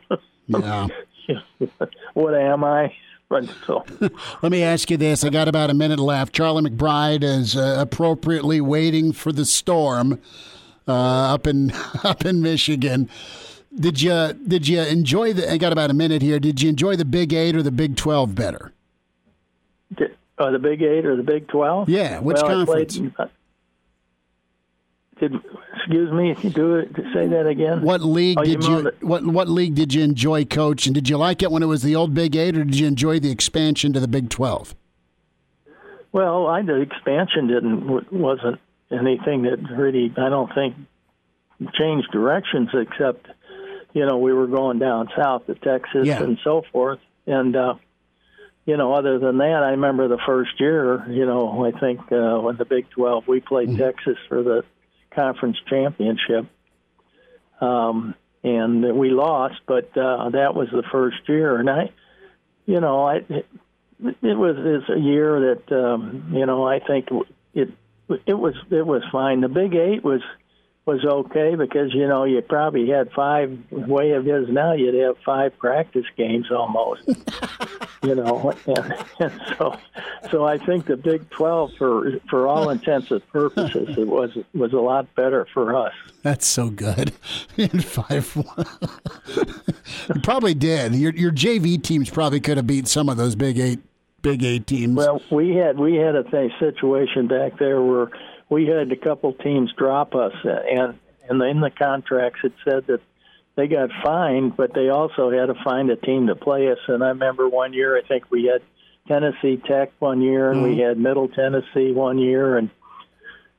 Yeah. 0.48 0.88
what 2.14 2.34
am 2.36 2.64
I? 2.64 2.94
So 3.66 3.84
Let 4.42 4.52
me 4.52 4.64
ask 4.64 4.90
you 4.90 4.96
this. 4.96 5.24
I 5.26 5.30
got 5.30 5.50
about 5.50 5.70
a 5.70 5.74
minute 5.74 6.00
left. 6.00 6.34
Charlie 6.34 6.70
McBride 6.70 7.24
is 7.24 7.58
uh, 7.58 7.76
appropriately 7.78 8.62
waiting 8.62 9.12
for 9.12 9.34
the 9.34 9.46
storm 9.46 10.20
uh, 10.88 10.94
up 11.34 11.46
in 11.46 11.72
up 12.04 12.26
in 12.26 12.42
Michigan. 12.42 13.10
Did 13.78 14.02
you 14.02 14.32
did 14.48 14.68
you 14.68 14.82
enjoy 14.82 15.34
the? 15.34 15.52
I 15.52 15.58
got 15.58 15.74
about 15.74 15.90
a 15.92 15.94
minute 15.94 16.22
here. 16.22 16.40
Did 16.40 16.62
you 16.62 16.70
enjoy 16.70 16.96
the 16.96 17.06
Big 17.06 17.34
Eight 17.34 17.56
or 17.56 17.62
the 17.62 17.72
Big 17.72 17.98
Twelve 17.98 18.34
better? 18.34 18.72
did, 19.94 20.16
uh, 20.38 20.52
the 20.52 20.60
Big 20.60 20.82
Eight 20.82 21.06
or 21.06 21.18
the 21.18 21.24
Big 21.24 21.48
Twelve? 21.50 21.90
Yeah, 21.90 22.20
which 22.20 22.38
well, 22.38 22.46
I 22.46 22.54
conference? 22.66 22.98
played- 22.98 23.14
uh, 23.20 23.28
did 25.20 25.34
excuse 25.76 26.12
me? 26.12 26.32
If 26.32 26.44
you 26.44 26.50
do 26.50 26.76
it. 26.76 26.90
Say 27.14 27.28
that 27.28 27.48
again. 27.48 27.82
What 27.82 28.02
league 28.02 28.38
Oh, 28.40 28.44
did 28.44 28.64
you 28.64 28.82
the- 28.84 28.94
what 29.02 29.26
what 29.26 29.48
league 29.50 29.76
did 29.76 29.94
you 29.94 30.04
enjoy, 30.04 30.46
Coach? 30.46 30.86
And 30.86 30.94
did 30.96 31.10
you 31.10 31.18
like 31.18 31.42
it 31.42 31.52
when 31.52 31.64
it 31.64 31.68
was 31.68 31.84
the 31.84 31.96
old 31.96 32.14
Big 32.14 32.36
Eight, 32.36 32.58
or 32.58 32.64
did 32.64 32.78
you 32.80 32.88
enjoy 32.88 33.20
the 33.20 33.32
expansion 33.32 33.94
to 33.94 34.00
the 34.00 34.08
Big 34.08 34.30
Twelve? 34.30 34.76
Well, 36.12 36.48
I 36.48 36.62
the 36.62 36.82
expansion 36.82 37.48
didn't 37.48 38.12
wasn't 38.12 38.60
anything 38.92 39.44
that 39.44 39.58
really 39.78 40.14
I 40.18 40.30
don't 40.30 40.52
think 40.54 40.76
changed 41.78 42.10
directions 42.12 42.70
except 42.74 43.28
you 43.94 44.06
know 44.06 44.18
we 44.18 44.32
were 44.32 44.48
going 44.48 44.80
down 44.80 45.10
south 45.18 45.46
to 45.48 45.56
Texas 45.56 46.06
Yeah. 46.08 46.22
and 46.24 46.38
so 46.44 46.64
forth 46.72 47.00
and 47.26 47.56
uh 47.56 47.74
you 48.66 48.78
know 48.78 48.94
other 48.94 49.18
than 49.20 49.40
that 49.40 49.64
I 49.64 49.72
remember 49.72 50.08
the 50.08 50.20
first 50.26 50.60
year 50.60 51.04
you 51.10 51.26
know 51.26 51.66
I 51.66 51.78
think 51.78 52.00
uh 52.12 52.38
when 52.40 52.58
the 52.58 52.66
Big 52.66 52.90
12 52.92 53.28
we 53.28 53.40
played 53.42 53.76
Texas 53.78 54.18
for 54.30 54.44
the 54.44 54.64
conference 55.18 55.58
championship 55.68 56.46
um 57.60 58.14
and 58.44 58.98
we 58.98 59.10
lost 59.10 59.60
but 59.66 59.90
uh 59.98 60.30
that 60.30 60.54
was 60.54 60.68
the 60.72 60.84
first 60.92 61.18
year 61.28 61.58
and 61.58 61.70
I 61.70 61.92
you 62.66 62.80
know 62.80 63.06
I 63.06 63.16
it, 63.30 63.48
it 64.22 64.38
was 64.38 64.56
it's 64.58 64.90
a 64.90 65.00
year 65.00 65.56
that 65.56 65.76
um, 65.76 66.32
you 66.34 66.46
know 66.46 66.68
I 66.68 66.80
think 66.80 67.10
it 67.54 67.70
it 68.26 68.34
was 68.34 68.56
it 68.70 68.86
was 68.86 69.04
fine. 69.12 69.42
The 69.42 69.50
Big 69.50 69.76
Eight 69.76 70.04
was 70.04 70.22
was 70.88 71.04
okay 71.04 71.56
because 71.56 71.94
you 71.94 72.08
know 72.08 72.24
you 72.24 72.42
probably 72.42 72.90
had 72.90 73.12
five 73.12 73.60
way 73.72 74.12
of 74.12 74.24
his 74.24 74.48
now 74.48 74.72
you'd 74.72 74.96
have 74.96 75.18
five 75.26 75.56
practice 75.60 76.06
games 76.16 76.50
almost. 76.50 77.02
you 78.04 78.16
know, 78.16 78.54
and, 78.66 78.96
and 79.20 79.42
so 79.58 79.78
so 80.32 80.46
I 80.46 80.58
think 80.58 80.86
the 80.86 80.96
Big 80.96 81.30
Twelve 81.30 81.74
for 81.78 82.20
for 82.30 82.48
all 82.48 82.70
intents 82.70 83.12
and 83.12 83.28
purposes 83.30 83.98
it 83.98 84.08
was 84.08 84.32
was 84.54 84.72
a 84.72 84.80
lot 84.80 85.14
better 85.14 85.46
for 85.54 85.76
us. 85.76 85.94
That's 86.22 86.48
so 86.48 86.70
good. 86.70 87.12
In 87.58 87.82
five 87.82 88.34
one. 88.36 88.66
you 90.16 90.22
probably 90.22 90.54
did. 90.54 90.96
Your 90.96 91.14
your 91.14 91.32
JV 91.32 91.84
teams 91.84 92.10
probably 92.10 92.40
could 92.40 92.56
have 92.56 92.68
beat 92.68 92.88
some 92.88 93.10
of 93.10 93.18
those 93.18 93.36
Big 93.36 93.60
Eight 93.60 93.80
Big 94.22 94.42
Eight 94.44 94.68
teams. 94.68 94.96
Well, 94.96 95.22
we 95.30 95.56
had 95.56 95.78
we 95.78 95.96
had 95.96 96.16
a 96.16 96.24
th- 96.24 96.54
situation 96.60 97.28
back 97.28 97.60
there 97.60 97.82
where 97.82 98.10
we 98.50 98.68
had 98.68 98.92
a 98.92 98.96
couple 98.96 99.34
teams 99.34 99.72
drop 99.74 100.16
us, 100.16 100.34
uh, 100.46 100.50
and 100.50 101.00
and 101.30 101.42
in 101.42 101.60
the 101.60 101.70
contracts 101.70 102.40
it 102.44 102.54
said 102.64 102.88
that 102.88 103.02
they 103.56 103.68
got 103.68 103.90
fined, 104.04 104.56
but 104.56 104.74
they 104.74 104.90
also 104.90 105.32
had 105.32 105.48
to 105.48 105.56
find 105.64 105.90
a 105.90 105.96
team 105.96 106.28
to 106.28 106.36
play 106.36 106.72
us. 106.72 106.78
And 106.88 107.04
I 107.04 107.10
remember 107.10 107.50
one 107.50 107.74
year, 107.74 107.98
I 107.98 108.02
think 108.08 108.26
we 108.30 108.46
had 108.46 108.62
Tennessee 109.08 109.58
Tech 109.58 109.92
one 110.00 110.22
year, 110.22 110.52
and 110.52 110.64
we 110.64 110.78
had 110.78 110.98
Middle 110.98 111.28
Tennessee 111.28 111.92
one 111.92 112.20
year, 112.20 112.58
and 112.58 112.70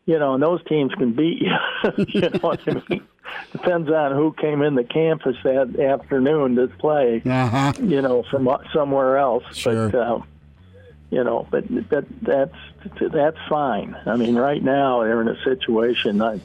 you 0.06 0.18
know, 0.18 0.34
and 0.34 0.42
those 0.42 0.64
teams 0.64 0.94
can 0.94 1.12
beat 1.12 1.42
you. 1.42 1.52
you 2.08 2.20
know 2.20 2.38
what 2.40 2.60
I 2.66 2.82
mean? 2.88 3.06
Depends 3.52 3.90
on 3.90 4.12
who 4.12 4.32
came 4.32 4.62
in 4.62 4.74
the 4.74 4.84
campus 4.84 5.36
that 5.44 5.78
afternoon 5.78 6.56
to 6.56 6.68
play 6.78 7.20
uh 7.26 7.48
huh. 7.48 7.72
you 7.82 8.00
know, 8.00 8.24
from 8.30 8.48
somewhere 8.72 9.18
else. 9.18 9.44
Sure. 9.52 9.90
But 9.90 10.00
um, 10.00 10.26
you 11.10 11.24
know, 11.24 11.46
but 11.50 11.66
that 11.90 12.04
that's 12.20 12.54
that's 13.12 13.38
fine. 13.48 13.96
I 14.06 14.16
mean, 14.16 14.36
right 14.36 14.62
now 14.62 15.02
they're 15.02 15.22
in 15.22 15.28
a 15.28 15.42
situation 15.42 16.18
that, 16.18 16.40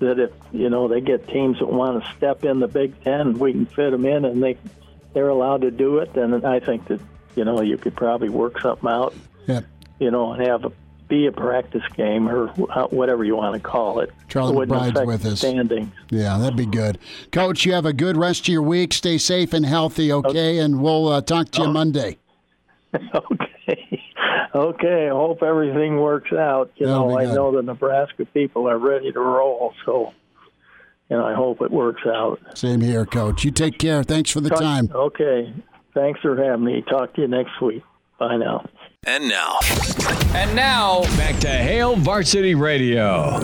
that 0.00 0.18
if 0.18 0.30
you 0.52 0.68
know 0.68 0.88
they 0.88 1.00
get 1.00 1.26
teams 1.28 1.58
that 1.60 1.72
want 1.72 2.02
to 2.02 2.12
step 2.16 2.44
in 2.44 2.60
the 2.60 2.68
Big 2.68 3.02
Ten, 3.02 3.38
we 3.38 3.52
can 3.52 3.66
fit 3.66 3.90
them 3.90 4.04
in, 4.04 4.24
and 4.24 4.42
they 4.42 4.58
they're 5.14 5.28
allowed 5.28 5.62
to 5.62 5.70
do 5.70 5.98
it. 5.98 6.12
Then 6.12 6.44
I 6.44 6.60
think 6.60 6.86
that 6.88 7.00
you 7.34 7.44
know 7.44 7.62
you 7.62 7.78
could 7.78 7.96
probably 7.96 8.28
work 8.28 8.60
something 8.60 8.88
out. 8.88 9.14
Yeah. 9.46 9.60
You 9.98 10.10
know, 10.10 10.32
and 10.32 10.46
have 10.46 10.64
a 10.64 10.72
be 11.08 11.26
a 11.26 11.32
practice 11.32 11.82
game 11.96 12.28
or 12.28 12.48
whatever 12.88 13.24
you 13.24 13.36
want 13.36 13.54
to 13.54 13.60
call 13.60 14.00
it. 14.00 14.10
Charlie 14.28 14.62
It 14.62 14.68
McBride's 14.68 15.06
with 15.06 15.24
us. 15.26 15.38
Standings. 15.40 15.92
Yeah, 16.10 16.38
that'd 16.38 16.56
be 16.56 16.66
good. 16.66 16.98
Coach, 17.30 17.66
you 17.66 17.74
have 17.74 17.84
a 17.84 17.92
good 17.92 18.16
rest 18.16 18.42
of 18.42 18.48
your 18.48 18.62
week. 18.62 18.92
Stay 18.94 19.18
safe 19.18 19.52
and 19.52 19.66
healthy, 19.66 20.10
okay? 20.10 20.58
And 20.58 20.80
we'll 20.80 21.08
uh, 21.08 21.20
talk 21.20 21.50
to 21.52 21.62
you 21.62 21.68
Monday. 21.68 22.18
Okay. 23.14 23.53
Okay. 24.54 25.06
I 25.06 25.10
hope 25.10 25.42
everything 25.42 25.96
works 26.00 26.32
out. 26.32 26.70
You 26.76 26.86
That'll 26.86 27.08
know, 27.08 27.18
I 27.18 27.24
good. 27.24 27.34
know 27.34 27.56
the 27.56 27.62
Nebraska 27.62 28.24
people 28.26 28.68
are 28.68 28.78
ready 28.78 29.10
to 29.10 29.18
roll, 29.18 29.74
so 29.84 30.12
and 31.10 31.20
I 31.20 31.34
hope 31.34 31.60
it 31.60 31.70
works 31.72 32.02
out. 32.06 32.38
Same 32.54 32.80
here, 32.80 33.04
Coach. 33.04 33.44
You 33.44 33.50
take 33.50 33.78
care. 33.78 34.04
Thanks 34.04 34.30
for 34.30 34.40
the 34.40 34.50
time. 34.50 34.90
Okay. 34.94 35.52
Thanks 35.92 36.20
for 36.20 36.36
having 36.36 36.64
me. 36.64 36.82
Talk 36.88 37.14
to 37.14 37.22
you 37.22 37.28
next 37.28 37.60
week. 37.60 37.82
Bye 38.18 38.36
now. 38.36 38.64
And 39.06 39.28
now, 39.28 39.58
And 40.34 40.54
now, 40.56 41.02
back 41.16 41.38
to 41.40 41.48
Hail 41.48 41.96
Varsity 41.96 42.54
Radio. 42.54 43.38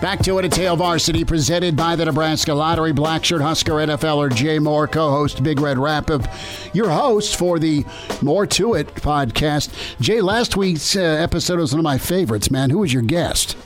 Back 0.00 0.20
to 0.20 0.38
it 0.38 0.46
at 0.46 0.56
Hail 0.56 0.76
Varsity, 0.76 1.26
presented 1.26 1.76
by 1.76 1.94
the 1.94 2.06
Nebraska 2.06 2.54
Lottery. 2.54 2.92
Blackshirt 2.92 3.42
Husker 3.42 3.72
NFLer 3.74 4.34
Jay 4.34 4.58
Moore, 4.58 4.88
co-host 4.88 5.42
Big 5.42 5.60
Red 5.60 5.76
Rapid, 5.76 6.26
your 6.72 6.88
host 6.88 7.36
for 7.36 7.58
the 7.58 7.84
More 8.22 8.46
to 8.46 8.74
It 8.74 8.94
podcast. 8.94 9.70
Jay, 10.00 10.22
last 10.22 10.56
week's 10.56 10.96
uh, 10.96 11.00
episode 11.00 11.58
was 11.58 11.72
one 11.72 11.80
of 11.80 11.84
my 11.84 11.98
favorites. 11.98 12.50
Man, 12.50 12.70
who 12.70 12.78
was 12.78 12.94
your 12.94 13.02
guest? 13.02 13.58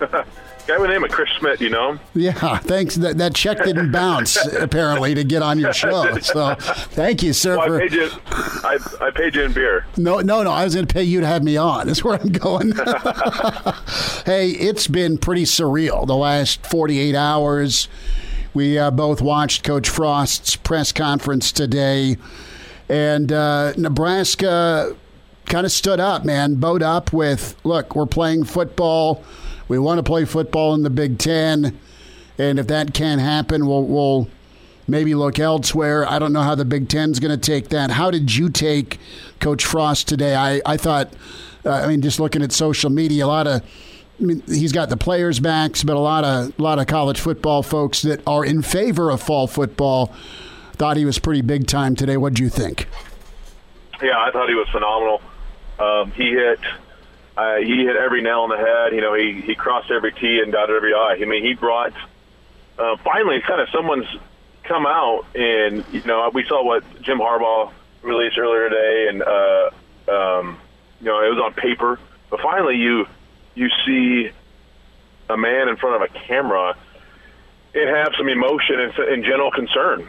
guy 0.66 0.76
by 0.76 0.82
the 0.82 0.88
name 0.88 1.04
of 1.04 1.10
Chris 1.10 1.28
Schmidt. 1.38 1.60
You 1.60 1.70
know 1.70 1.92
him? 1.92 2.00
Yeah, 2.14 2.58
thanks. 2.58 2.96
That, 2.96 3.18
that 3.18 3.34
check 3.34 3.62
didn't 3.64 3.92
bounce 3.92 4.36
apparently 4.54 5.14
to 5.14 5.24
get 5.24 5.42
on 5.42 5.58
your 5.58 5.72
show. 5.72 6.18
So 6.18 6.54
thank 6.54 7.22
you, 7.22 7.32
sir. 7.32 7.56
Well, 7.56 7.66
for, 7.66 7.76
I 7.76 7.88
paid 7.88 7.92
you. 7.92 8.10
I, 8.26 8.78
I 9.00 9.10
paid 9.10 9.34
you 9.34 9.42
in 9.42 9.52
beer. 9.52 9.86
No, 9.96 10.20
no, 10.20 10.42
no. 10.42 10.50
I 10.50 10.64
was 10.64 10.74
going 10.74 10.86
to 10.86 10.92
pay 10.92 11.02
you 11.02 11.20
to 11.20 11.26
have 11.26 11.42
me 11.42 11.56
on. 11.56 11.88
Is 11.88 12.04
where 12.04 12.20
I'm 12.20 12.28
going. 12.28 12.72
hey, 14.26 14.50
it's 14.50 14.86
been 14.86 15.18
pretty 15.18 15.44
surreal 15.44 16.06
the 16.06 16.16
last 16.16 16.66
48 16.66 17.14
hours. 17.14 17.88
We 18.54 18.78
uh, 18.78 18.90
both 18.90 19.22
watched 19.22 19.64
Coach 19.64 19.88
Frost's 19.88 20.56
press 20.56 20.92
conference 20.92 21.52
today, 21.52 22.18
and 22.88 23.32
uh, 23.32 23.72
Nebraska 23.78 24.94
kind 25.46 25.64
of 25.64 25.72
stood 25.72 26.00
up, 26.00 26.24
man. 26.24 26.56
Bowed 26.56 26.82
up 26.82 27.12
with, 27.12 27.56
look, 27.64 27.96
we're 27.96 28.06
playing 28.06 28.44
football. 28.44 29.24
We 29.68 29.78
want 29.78 29.98
to 29.98 30.02
play 30.02 30.24
football 30.24 30.74
in 30.74 30.82
the 30.82 30.90
Big 30.90 31.18
Ten, 31.18 31.78
and 32.38 32.58
if 32.58 32.66
that 32.66 32.94
can't 32.94 33.20
happen, 33.20 33.66
we'll, 33.66 33.84
we'll 33.84 34.28
maybe 34.88 35.14
look 35.14 35.38
elsewhere. 35.38 36.08
I 36.08 36.18
don't 36.18 36.32
know 36.32 36.42
how 36.42 36.54
the 36.54 36.64
Big 36.64 36.88
Ten's 36.88 37.20
going 37.20 37.38
to 37.38 37.50
take 37.52 37.68
that. 37.68 37.90
How 37.90 38.10
did 38.10 38.34
you 38.34 38.48
take 38.48 38.98
Coach 39.40 39.64
Frost 39.64 40.08
today? 40.08 40.34
I, 40.34 40.60
I 40.66 40.76
thought, 40.76 41.12
uh, 41.64 41.70
I 41.70 41.86
mean, 41.86 42.02
just 42.02 42.20
looking 42.20 42.42
at 42.42 42.52
social 42.52 42.90
media, 42.90 43.24
a 43.24 43.28
lot 43.28 43.46
of, 43.46 43.62
I 44.20 44.24
mean, 44.24 44.42
he's 44.46 44.72
got 44.72 44.88
the 44.88 44.96
players' 44.96 45.40
backs, 45.40 45.82
but 45.82 45.96
a 45.96 46.00
lot 46.00 46.24
of 46.24 46.58
a 46.58 46.62
lot 46.62 46.78
of 46.78 46.86
college 46.86 47.18
football 47.18 47.62
folks 47.62 48.02
that 48.02 48.20
are 48.26 48.44
in 48.44 48.62
favor 48.62 49.10
of 49.10 49.22
fall 49.22 49.46
football 49.46 50.12
thought 50.74 50.96
he 50.96 51.04
was 51.04 51.18
pretty 51.18 51.40
big 51.40 51.66
time 51.66 51.96
today. 51.96 52.16
What 52.16 52.34
do 52.34 52.42
you 52.42 52.48
think? 52.48 52.88
Yeah, 54.02 54.18
I 54.18 54.30
thought 54.30 54.48
he 54.48 54.54
was 54.54 54.68
phenomenal. 54.70 55.22
Um, 55.78 56.12
he 56.12 56.30
hit 56.32 56.60
uh, 57.36 57.56
he 57.56 57.84
hit 57.84 57.96
every 57.96 58.22
nail 58.22 58.40
on 58.40 58.50
the 58.50 58.56
head. 58.56 58.92
You 58.92 59.00
know, 59.00 59.14
he 59.14 59.40
he 59.40 59.54
crossed 59.54 59.90
every 59.90 60.12
T 60.12 60.40
and 60.42 60.52
dotted 60.52 60.76
every 60.76 60.94
I. 60.94 61.16
I 61.20 61.24
mean, 61.24 61.44
he 61.44 61.54
brought 61.54 61.92
uh, 62.78 62.96
finally 62.98 63.40
kind 63.46 63.60
of 63.60 63.68
someone's 63.70 64.06
come 64.64 64.86
out 64.86 65.26
and 65.34 65.84
you 65.90 66.02
know 66.04 66.30
we 66.32 66.44
saw 66.44 66.64
what 66.64 66.84
Jim 67.02 67.18
Harbaugh 67.18 67.72
released 68.02 68.38
earlier 68.38 68.68
today, 68.68 69.06
and 69.08 69.22
uh, 69.22 69.70
um, 70.08 70.58
you 71.00 71.06
know 71.06 71.20
it 71.24 71.34
was 71.34 71.42
on 71.44 71.54
paper, 71.54 71.98
but 72.30 72.40
finally 72.40 72.76
you 72.76 73.06
you 73.54 73.68
see 73.86 74.30
a 75.28 75.36
man 75.36 75.68
in 75.68 75.76
front 75.76 76.02
of 76.02 76.02
a 76.02 76.18
camera 76.26 76.76
and 77.74 77.88
have 77.88 78.12
some 78.18 78.28
emotion 78.28 78.80
and, 78.80 78.98
and 78.98 79.24
general 79.24 79.50
concern. 79.50 80.08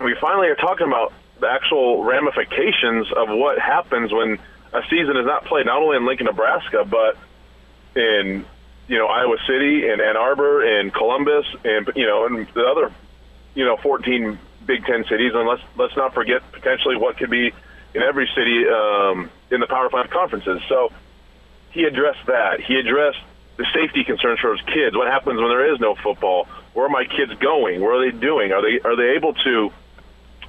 We 0.00 0.14
finally 0.20 0.48
are 0.48 0.56
talking 0.56 0.86
about 0.86 1.12
the 1.40 1.48
actual 1.48 2.04
ramifications 2.04 3.10
of 3.12 3.28
what 3.28 3.58
happens 3.58 4.12
when 4.12 4.38
a 4.72 4.82
season 4.88 5.16
is 5.16 5.26
not 5.26 5.44
played, 5.44 5.66
not 5.66 5.82
only 5.82 5.96
in 5.96 6.06
Lincoln, 6.06 6.26
Nebraska, 6.26 6.84
but 6.84 7.16
in 7.94 8.44
you 8.88 8.98
know 8.98 9.06
Iowa 9.06 9.36
City 9.46 9.88
and 9.88 10.00
Ann 10.00 10.16
Arbor 10.16 10.62
and 10.62 10.92
Columbus 10.92 11.46
and 11.64 11.90
you 11.96 12.06
know 12.06 12.26
and 12.26 12.46
the 12.54 12.64
other 12.64 12.92
you 13.54 13.64
know 13.64 13.76
14 13.76 14.38
Big 14.66 14.84
Ten 14.84 15.04
cities. 15.04 15.32
And 15.34 15.48
let's 15.48 15.62
let's 15.76 15.96
not 15.96 16.14
forget 16.14 16.42
potentially 16.52 16.96
what 16.96 17.16
could 17.16 17.30
be 17.30 17.52
in 17.94 18.02
every 18.02 18.28
city 18.34 18.66
um, 18.68 19.30
in 19.50 19.60
the 19.60 19.66
Power 19.66 19.90
Five 19.90 20.10
conferences. 20.10 20.60
So 20.68 20.92
he 21.72 21.84
addressed 21.84 22.26
that. 22.26 22.60
He 22.60 22.76
addressed 22.76 23.20
the 23.56 23.66
safety 23.74 24.04
concerns 24.04 24.40
for 24.40 24.56
his 24.56 24.64
kids. 24.66 24.96
What 24.96 25.08
happens 25.08 25.38
when 25.38 25.48
there 25.48 25.72
is 25.72 25.80
no 25.80 25.94
football? 25.94 26.46
Where 26.72 26.86
are 26.86 26.90
my 26.90 27.04
kids 27.04 27.34
going? 27.40 27.80
What 27.80 27.94
are 27.94 28.10
they 28.10 28.16
doing? 28.16 28.52
Are 28.52 28.62
they 28.62 28.80
are 28.80 28.96
they 28.96 29.16
able 29.16 29.34
to 29.34 29.72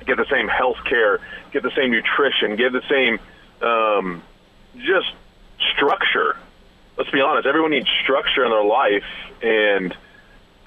get 0.05 0.17
the 0.17 0.25
same 0.31 0.47
health 0.47 0.77
care, 0.85 1.19
get 1.51 1.63
the 1.63 1.71
same 1.75 1.91
nutrition, 1.91 2.55
get 2.55 2.71
the 2.71 2.81
same 2.89 3.19
um, 3.61 4.23
just 4.77 5.11
structure. 5.75 6.37
Let's 6.97 7.11
be 7.11 7.21
honest, 7.21 7.47
everyone 7.47 7.71
needs 7.71 7.87
structure 8.03 8.43
in 8.43 8.51
their 8.51 8.63
life, 8.63 9.05
and 9.41 9.95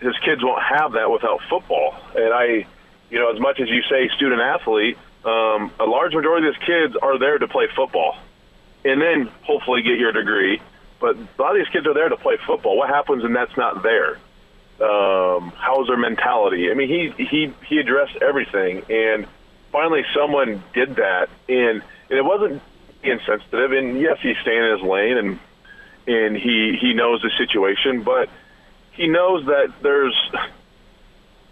his 0.00 0.16
kids 0.24 0.42
won't 0.42 0.62
have 0.62 0.92
that 0.92 1.10
without 1.10 1.40
football. 1.48 1.94
And 2.14 2.32
I, 2.32 2.66
you 3.10 3.18
know, 3.18 3.32
as 3.32 3.40
much 3.40 3.60
as 3.60 3.68
you 3.68 3.82
say 3.82 4.08
student 4.16 4.40
athlete, 4.40 4.98
um, 5.24 5.72
a 5.78 5.84
large 5.84 6.14
majority 6.14 6.48
of 6.48 6.54
these 6.54 6.66
kids 6.66 6.96
are 6.96 7.18
there 7.18 7.38
to 7.38 7.48
play 7.48 7.66
football, 7.74 8.16
and 8.84 9.00
then 9.00 9.30
hopefully 9.42 9.82
get 9.82 9.98
your 9.98 10.12
degree. 10.12 10.60
But 11.00 11.16
a 11.16 11.42
lot 11.42 11.56
of 11.56 11.64
these 11.64 11.72
kids 11.72 11.86
are 11.86 11.94
there 11.94 12.08
to 12.08 12.16
play 12.16 12.36
football. 12.46 12.76
What 12.76 12.88
happens 12.88 13.22
when 13.22 13.32
that's 13.32 13.56
not 13.56 13.82
there? 13.82 14.18
Um, 14.80 15.52
how's 15.56 15.86
their 15.86 15.96
mentality? 15.96 16.70
I 16.70 16.74
mean, 16.74 16.88
he 16.88 17.24
he 17.24 17.52
he 17.66 17.78
addressed 17.78 18.16
everything, 18.16 18.82
and 18.90 19.26
finally 19.70 20.04
someone 20.14 20.62
did 20.72 20.96
that, 20.96 21.28
and, 21.48 21.82
and 22.10 22.18
it 22.18 22.24
wasn't 22.24 22.62
insensitive. 23.06 23.72
And 23.72 24.00
yes, 24.00 24.18
he's 24.22 24.36
staying 24.42 24.62
in 24.62 24.78
his 24.78 24.82
lane, 24.82 25.16
and 25.16 25.38
and 26.06 26.36
he 26.36 26.76
he 26.80 26.94
knows 26.94 27.22
the 27.22 27.30
situation, 27.38 28.02
but 28.02 28.28
he 28.92 29.08
knows 29.08 29.46
that 29.46 29.72
there's 29.82 30.30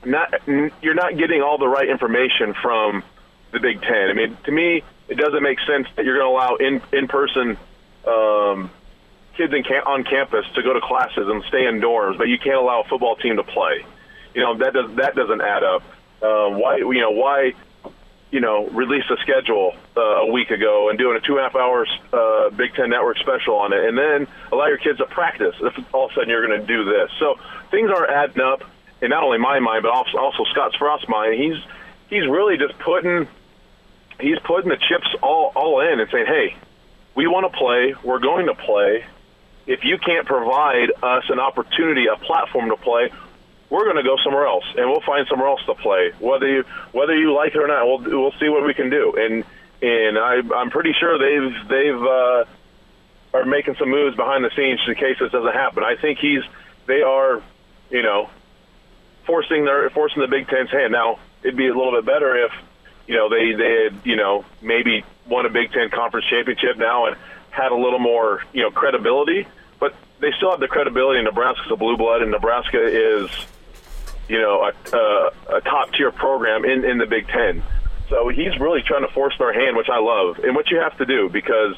not 0.04 0.34
you're 0.46 0.94
not 0.94 1.16
getting 1.16 1.42
all 1.42 1.58
the 1.58 1.68
right 1.68 1.88
information 1.88 2.54
from 2.54 3.02
the 3.52 3.60
Big 3.60 3.80
Ten. 3.82 4.08
I 4.10 4.12
mean, 4.14 4.36
to 4.44 4.52
me, 4.52 4.82
it 5.08 5.16
doesn't 5.16 5.42
make 5.42 5.58
sense 5.60 5.86
that 5.96 6.04
you're 6.04 6.18
going 6.18 6.26
to 6.26 6.34
allow 6.34 6.56
in 6.56 6.82
in 6.92 7.08
person 7.08 7.56
um, 8.06 8.70
kids 9.36 9.52
in 9.52 9.62
cam- 9.62 9.86
on 9.86 10.04
campus 10.04 10.46
to 10.54 10.62
go 10.62 10.72
to 10.72 10.80
classes 10.80 11.28
and 11.28 11.42
stay 11.44 11.66
in 11.66 11.80
dorms, 11.80 12.18
but 12.18 12.28
you 12.28 12.38
can't 12.38 12.56
allow 12.56 12.82
a 12.82 12.84
football 12.84 13.16
team 13.16 13.36
to 13.36 13.44
play. 13.44 13.84
You 14.34 14.42
know 14.42 14.56
that 14.58 14.72
does 14.72 14.94
that 14.96 15.14
doesn't 15.14 15.40
add 15.40 15.62
up. 15.62 15.82
Um, 16.22 16.58
why 16.58 16.76
you 16.78 17.00
know 17.00 17.10
why 17.10 17.54
you 18.32 18.40
know, 18.40 18.66
release 18.68 19.04
a 19.10 19.16
schedule 19.18 19.76
uh, 19.94 20.00
a 20.00 20.32
week 20.32 20.50
ago 20.50 20.88
and 20.88 20.98
doing 20.98 21.16
a 21.16 21.20
two 21.20 21.36
and 21.36 21.40
a 21.40 21.42
half 21.42 21.54
hours 21.54 21.88
uh, 22.14 22.48
Big 22.48 22.74
Ten 22.74 22.88
Network 22.88 23.18
special 23.18 23.56
on 23.56 23.74
it, 23.74 23.84
and 23.84 23.96
then 23.96 24.26
allow 24.50 24.66
your 24.66 24.78
kids 24.78 24.98
to 24.98 25.04
practice 25.04 25.54
if 25.60 25.94
all 25.94 26.06
of 26.06 26.12
a 26.12 26.14
sudden 26.14 26.30
you're 26.30 26.44
going 26.44 26.58
to 26.58 26.66
do 26.66 26.84
this. 26.84 27.10
So 27.20 27.38
things 27.70 27.90
are 27.90 28.10
adding 28.10 28.40
up, 28.40 28.64
in 29.02 29.10
not 29.10 29.22
only 29.22 29.38
my 29.38 29.60
mind, 29.60 29.82
but 29.82 29.90
also, 29.90 30.16
also 30.16 30.44
Scott 30.50 30.74
Frost's 30.78 31.08
mind. 31.08 31.34
He's 31.34 31.62
he's 32.08 32.26
really 32.26 32.56
just 32.56 32.78
putting 32.78 33.28
he's 34.18 34.38
putting 34.38 34.70
the 34.70 34.78
chips 34.78 35.14
all 35.22 35.52
all 35.54 35.80
in 35.80 36.00
and 36.00 36.10
saying, 36.10 36.26
hey, 36.26 36.56
we 37.14 37.26
want 37.26 37.52
to 37.52 37.58
play, 37.58 37.94
we're 38.02 38.20
going 38.20 38.46
to 38.46 38.54
play. 38.54 39.04
If 39.66 39.84
you 39.84 39.98
can't 39.98 40.26
provide 40.26 40.90
us 41.02 41.24
an 41.28 41.38
opportunity, 41.38 42.06
a 42.06 42.16
platform 42.16 42.70
to 42.70 42.76
play, 42.76 43.10
we're 43.72 43.84
going 43.84 43.96
to 43.96 44.02
go 44.02 44.18
somewhere 44.22 44.46
else, 44.46 44.66
and 44.76 44.86
we'll 44.90 45.00
find 45.00 45.26
somewhere 45.28 45.48
else 45.48 45.64
to 45.64 45.74
play. 45.74 46.12
Whether 46.20 46.46
you 46.46 46.64
whether 46.92 47.16
you 47.16 47.34
like 47.34 47.54
it 47.54 47.58
or 47.58 47.66
not, 47.66 47.86
we'll 47.86 48.20
we'll 48.20 48.38
see 48.38 48.50
what 48.50 48.66
we 48.66 48.74
can 48.74 48.90
do. 48.90 49.14
And 49.16 49.44
and 49.80 50.18
I 50.18 50.42
I'm 50.54 50.70
pretty 50.70 50.92
sure 50.92 51.16
they've 51.16 51.68
they've 51.68 52.02
uh, 52.02 52.44
are 53.32 53.46
making 53.46 53.76
some 53.78 53.88
moves 53.88 54.14
behind 54.14 54.44
the 54.44 54.50
scenes 54.54 54.80
in 54.86 54.94
case 54.94 55.16
this 55.18 55.32
doesn't 55.32 55.54
happen. 55.54 55.84
I 55.84 55.96
think 55.96 56.18
he's 56.18 56.42
they 56.86 57.00
are, 57.00 57.42
you 57.88 58.02
know, 58.02 58.28
forcing 59.24 59.64
their 59.64 59.88
forcing 59.88 60.20
the 60.20 60.28
Big 60.28 60.48
Ten's 60.48 60.70
hand. 60.70 60.92
Now 60.92 61.18
it'd 61.42 61.56
be 61.56 61.68
a 61.68 61.74
little 61.74 61.92
bit 61.92 62.04
better 62.04 62.44
if 62.44 62.52
you 63.06 63.16
know 63.16 63.30
they 63.30 63.54
they 63.54 63.84
had 63.84 64.00
you 64.04 64.16
know 64.16 64.44
maybe 64.60 65.02
won 65.26 65.46
a 65.46 65.50
Big 65.50 65.72
Ten 65.72 65.88
conference 65.88 66.26
championship 66.26 66.76
now 66.76 67.06
and 67.06 67.16
had 67.48 67.72
a 67.72 67.76
little 67.76 67.98
more 67.98 68.42
you 68.52 68.60
know 68.60 68.70
credibility. 68.70 69.46
But 69.80 69.94
they 70.20 70.30
still 70.36 70.50
have 70.50 70.60
the 70.60 70.68
credibility. 70.68 71.22
Nebraska's 71.22 71.72
a 71.72 71.76
blue 71.76 71.96
blood, 71.96 72.20
and 72.20 72.30
Nebraska 72.32 72.78
is 72.78 73.30
you 74.28 74.40
know, 74.40 74.62
a, 74.62 74.96
a, 74.96 75.56
a 75.56 75.60
top 75.60 75.92
tier 75.92 76.10
program 76.10 76.64
in, 76.64 76.84
in 76.84 76.98
the 76.98 77.06
Big 77.06 77.28
Ten. 77.28 77.62
So 78.08 78.28
he's 78.28 78.58
really 78.60 78.82
trying 78.82 79.06
to 79.06 79.12
force 79.12 79.34
their 79.38 79.52
hand, 79.52 79.76
which 79.76 79.88
I 79.88 79.98
love, 79.98 80.38
and 80.38 80.54
what 80.54 80.70
you 80.70 80.78
have 80.78 80.96
to 80.98 81.06
do 81.06 81.28
because 81.28 81.74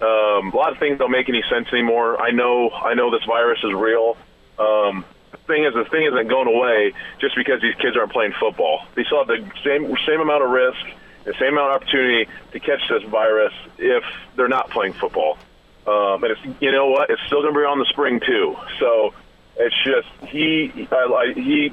um, 0.00 0.52
a 0.52 0.56
lot 0.56 0.72
of 0.72 0.78
things 0.78 0.98
don't 0.98 1.10
make 1.10 1.28
any 1.28 1.42
sense 1.50 1.68
anymore. 1.72 2.20
I 2.20 2.30
know, 2.30 2.70
I 2.70 2.94
know 2.94 3.10
this 3.10 3.24
virus 3.24 3.58
is 3.64 3.72
real. 3.72 4.16
Um, 4.58 5.04
the 5.30 5.38
thing 5.38 5.64
is, 5.64 5.74
the 5.74 5.84
thing 5.84 6.04
isn't 6.04 6.28
going 6.28 6.48
away 6.48 6.92
just 7.20 7.34
because 7.36 7.60
these 7.60 7.74
kids 7.76 7.96
aren't 7.96 8.12
playing 8.12 8.32
football. 8.38 8.86
They 8.94 9.04
still 9.04 9.24
have 9.24 9.28
the 9.28 9.50
same 9.64 9.94
same 10.06 10.20
amount 10.20 10.44
of 10.44 10.50
risk, 10.50 10.78
the 11.24 11.34
same 11.34 11.54
amount 11.54 11.72
of 11.72 11.82
opportunity 11.82 12.30
to 12.52 12.60
catch 12.60 12.80
this 12.88 13.02
virus 13.04 13.52
if 13.78 14.04
they're 14.36 14.48
not 14.48 14.70
playing 14.70 14.92
football. 14.94 15.38
Um, 15.86 16.22
and 16.22 16.32
it's 16.32 16.40
you 16.60 16.70
know 16.70 16.88
what, 16.88 17.10
it's 17.10 17.22
still 17.26 17.42
going 17.42 17.54
to 17.54 17.60
be 17.60 17.64
on 17.64 17.78
the 17.78 17.86
spring 17.86 18.20
too. 18.20 18.56
So 18.78 19.14
it's 19.58 19.74
just 19.84 20.30
he 20.30 20.88
I, 20.90 20.94
I, 20.94 21.32
he 21.34 21.70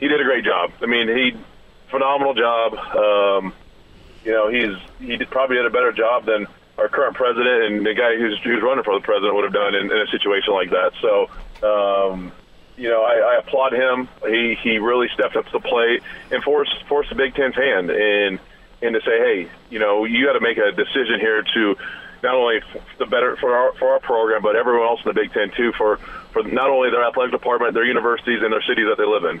he 0.00 0.08
did 0.08 0.20
a 0.20 0.24
great 0.24 0.44
job. 0.44 0.72
I 0.82 0.86
mean, 0.86 1.08
he 1.08 1.36
phenomenal 1.90 2.34
job. 2.34 2.74
Um, 2.74 3.52
you 4.24 4.32
know, 4.32 4.48
he's 4.48 4.76
he 4.98 5.16
did, 5.16 5.30
probably 5.30 5.56
did 5.56 5.66
a 5.66 5.70
better 5.70 5.92
job 5.92 6.26
than 6.26 6.46
our 6.76 6.88
current 6.88 7.16
president 7.16 7.64
and 7.64 7.86
the 7.86 7.94
guy 7.94 8.16
who's 8.16 8.38
who's 8.42 8.62
running 8.62 8.84
for 8.84 8.94
the 8.94 9.04
president 9.04 9.34
would 9.34 9.44
have 9.44 9.52
done 9.52 9.74
in, 9.74 9.90
in 9.90 9.98
a 9.98 10.06
situation 10.08 10.54
like 10.54 10.70
that. 10.70 10.92
So. 11.00 11.30
Um, 11.60 12.32
you 12.76 12.88
know, 12.88 13.02
I, 13.02 13.34
I 13.34 13.38
applaud 13.38 13.72
him. 13.72 14.08
He 14.24 14.54
he 14.62 14.78
really 14.78 15.08
stepped 15.12 15.34
up 15.34 15.46
to 15.46 15.50
the 15.50 15.60
plate 15.60 16.00
and 16.30 16.44
forced 16.44 16.84
forced 16.86 17.10
the 17.10 17.16
Big 17.16 17.34
Ten's 17.34 17.56
hand 17.56 17.90
and 17.90 18.38
and 18.80 18.94
to 18.94 19.00
say, 19.00 19.18
hey, 19.18 19.48
you 19.70 19.80
know, 19.80 20.04
you 20.04 20.24
got 20.24 20.34
to 20.34 20.40
make 20.40 20.58
a 20.58 20.70
decision 20.70 21.18
here 21.18 21.42
to 21.42 21.76
not 22.22 22.34
only 22.34 22.60
the 22.98 23.06
better 23.06 23.36
for 23.36 23.54
our 23.54 23.72
for 23.74 23.88
our 23.88 24.00
program, 24.00 24.42
but 24.42 24.56
everyone 24.56 24.86
else 24.86 25.00
in 25.04 25.08
the 25.08 25.14
Big 25.14 25.32
Ten 25.32 25.50
too, 25.50 25.72
for 25.72 25.98
for 26.42 26.48
not 26.48 26.70
only 26.70 26.90
their 26.90 27.04
athletic 27.04 27.32
department, 27.32 27.74
their 27.74 27.84
universities, 27.84 28.40
and 28.42 28.52
their 28.52 28.62
cities 28.62 28.86
that 28.88 28.96
they 28.98 29.06
live 29.06 29.24
in. 29.24 29.40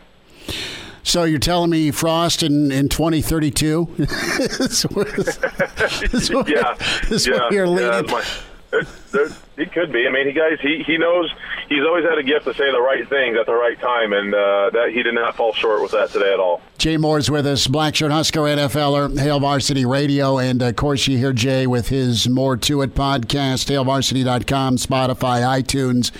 So 1.02 1.24
you're 1.24 1.38
telling 1.38 1.70
me 1.70 1.90
Frost 1.90 2.42
in, 2.42 2.70
in 2.70 2.88
2032 2.88 3.88
is 3.98 4.82
where, 4.92 5.06
is 5.16 6.30
where, 6.30 6.48
yeah, 6.48 6.76
is 7.10 7.26
yeah, 7.26 7.34
where 7.34 7.52
you're 7.52 7.68
leading? 7.68 8.08
yeah, 8.08 8.12
my, 8.12 8.24
they're, 8.70 8.82
they're, 9.12 9.28
he, 9.58 9.66
could 9.66 9.92
be. 9.92 10.06
I 10.06 10.10
mean, 10.10 10.26
he 10.26 10.32
guys, 10.32 10.58
he 10.60 10.82
he 10.86 10.96
knows 10.96 11.32
he's 11.68 11.84
always 11.84 12.04
had 12.04 12.18
a 12.18 12.22
gift 12.22 12.44
to 12.46 12.54
say 12.54 12.70
the 12.70 12.80
right 12.80 13.08
things 13.08 13.36
at 13.36 13.46
the 13.46 13.54
right 13.54 13.78
time, 13.80 14.12
and 14.12 14.34
uh, 14.34 14.70
that 14.72 14.90
he 14.92 15.02
did 15.02 15.14
not 15.14 15.36
fall 15.36 15.52
short 15.52 15.82
with 15.82 15.90
that 15.92 16.10
today 16.10 16.32
at 16.32 16.40
all. 16.40 16.62
Jay 16.78 16.96
Moore's 16.96 17.28
with 17.28 17.44
us, 17.44 17.66
Blackshirt 17.66 18.12
Husker 18.12 18.40
NFLer, 18.40 19.18
Hail 19.18 19.40
Varsity 19.40 19.84
Radio, 19.84 20.38
and 20.38 20.62
of 20.62 20.76
course 20.76 21.08
you 21.08 21.18
hear 21.18 21.32
Jay 21.32 21.66
with 21.66 21.88
his 21.88 22.28
More 22.28 22.56
to 22.56 22.82
It 22.82 22.94
podcast, 22.94 23.66
HailVarsity.com, 23.68 24.76
Spotify, 24.76 25.62
iTunes. 25.62 26.12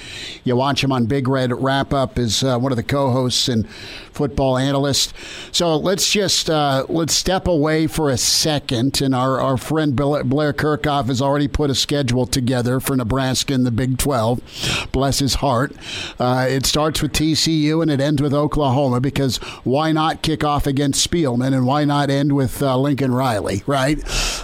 You 0.42 0.56
watch 0.56 0.82
him 0.82 0.90
on 0.90 1.06
Big 1.06 1.28
Red 1.28 1.52
Wrap 1.52 1.92
Up 1.92 2.18
as 2.18 2.42
uh, 2.42 2.58
one 2.58 2.72
of 2.72 2.76
the 2.76 2.82
co-hosts 2.82 3.48
and 3.48 3.68
football 3.70 4.58
analyst. 4.58 5.14
So 5.52 5.76
let's 5.76 6.10
just 6.10 6.50
uh, 6.50 6.86
let's 6.88 7.14
step 7.14 7.46
away 7.46 7.86
for 7.86 8.10
a 8.10 8.16
second, 8.16 9.00
and 9.00 9.14
our 9.14 9.40
our 9.40 9.56
friend 9.56 9.94
Blair 9.94 10.52
Kerkhoff 10.52 11.06
has 11.06 11.22
already 11.22 11.46
put 11.46 11.70
a 11.70 11.74
schedule 11.74 12.26
together 12.26 12.80
for 12.80 12.96
Nebraska 12.96 13.27
in 13.50 13.64
the 13.64 13.70
Big 13.70 13.98
12. 13.98 14.88
Bless 14.92 15.18
his 15.18 15.34
heart. 15.34 15.72
Uh, 16.18 16.46
it 16.48 16.66
starts 16.66 17.02
with 17.02 17.12
TCU 17.12 17.82
and 17.82 17.90
it 17.90 18.00
ends 18.00 18.22
with 18.22 18.32
Oklahoma 18.32 19.00
because 19.00 19.36
why 19.64 19.92
not 19.92 20.22
kick 20.22 20.42
off 20.42 20.66
against 20.66 21.08
Spielman 21.08 21.54
and 21.54 21.66
why 21.66 21.84
not 21.84 22.10
end 22.10 22.32
with 22.32 22.62
uh, 22.62 22.76
Lincoln 22.78 23.12
Riley, 23.12 23.62
right? 23.66 23.98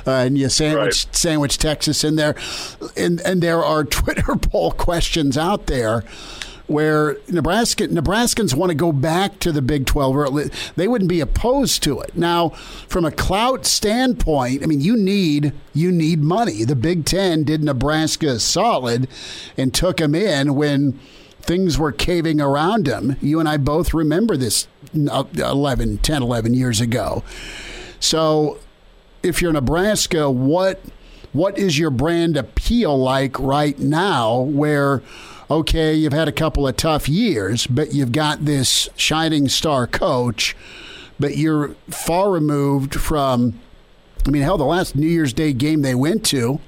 Uh, 0.07 0.11
and 0.11 0.39
you 0.39 0.49
sandwich 0.49 1.07
right. 1.07 1.17
sandwich 1.17 1.59
Texas 1.59 2.05
in 2.05 2.17
there, 2.17 2.35
and 2.97 3.21
and 3.23 3.43
there 3.43 3.65
are 3.65 3.85
Twitter 3.95 4.37
poll 4.37 4.73
questions 4.73 5.39
out 5.39 5.67
there 5.67 6.05
where 6.67 7.19
Nebraska 7.29 7.89
Nebraskans 7.89 8.55
want 8.55 8.71
to 8.71 8.75
go 8.75 8.91
back 8.93 9.39
to 9.41 9.53
the 9.53 9.61
Big 9.61 9.87
12 9.87 10.17
or 10.17 10.51
they 10.77 10.89
wouldn't 10.89 11.11
be 11.11 11.21
opposed 11.21 11.83
to 11.83 12.01
it. 12.01 12.17
Now, 12.17 12.51
from 12.89 13.05
a 13.05 13.11
clout 13.11 13.67
standpoint, 13.67 14.63
I 14.63 14.67
mean 14.67 14.81
you 14.81 14.97
need 14.97 15.53
you 15.75 15.93
need 15.93 16.21
money. 16.21 16.65
The 16.65 16.77
Big 16.77 17.05
10 17.05 17.45
did 17.45 17.63
Nebraska 17.63 18.39
solid 18.41 19.09
and 19.57 19.75
took 19.75 19.99
them 19.99 20.15
in 20.15 20.55
when 20.55 20.99
things 21.43 21.79
were 21.79 21.93
caving 21.93 22.41
around 22.41 22.87
him. 22.87 23.17
You 23.21 23.39
and 23.41 23.49
I 23.49 23.59
both 23.59 23.93
remember 23.93 24.37
this 24.37 24.67
uh, 25.11 25.25
11, 25.37 25.99
10, 25.99 26.23
11 26.23 26.55
years 26.55 26.81
ago. 26.81 27.23
So 28.01 28.59
if 29.23 29.43
you're 29.43 29.53
Nebraska, 29.53 30.31
what 30.31 30.81
what 31.33 31.59
is 31.59 31.79
your 31.79 31.91
brand 31.91 32.37
appeal 32.37 32.97
like 32.97 33.39
right 33.41 33.79
now 33.79 34.39
where 34.39 35.03
okay, 35.51 35.95
you've 35.95 36.13
had 36.13 36.29
a 36.29 36.33
couple 36.33 36.67
of 36.67 36.77
tough 36.77 37.09
years, 37.09 37.67
but 37.67 37.93
you've 37.93 38.13
got 38.13 38.45
this 38.45 38.89
shining 38.97 39.49
star 39.49 39.87
coach, 39.87 40.57
but 41.19 41.37
you're 41.37 41.75
far 41.91 42.31
removed 42.31 42.95
from 42.95 43.61
I 44.27 44.31
mean, 44.31 44.43
hell, 44.43 44.57
the 44.57 44.65
last 44.65 44.97
New 44.97 45.07
Year's 45.07 45.33
Day 45.33 45.53
game 45.53 45.83
they 45.83 45.95
went 45.95 46.25
to 46.27 46.61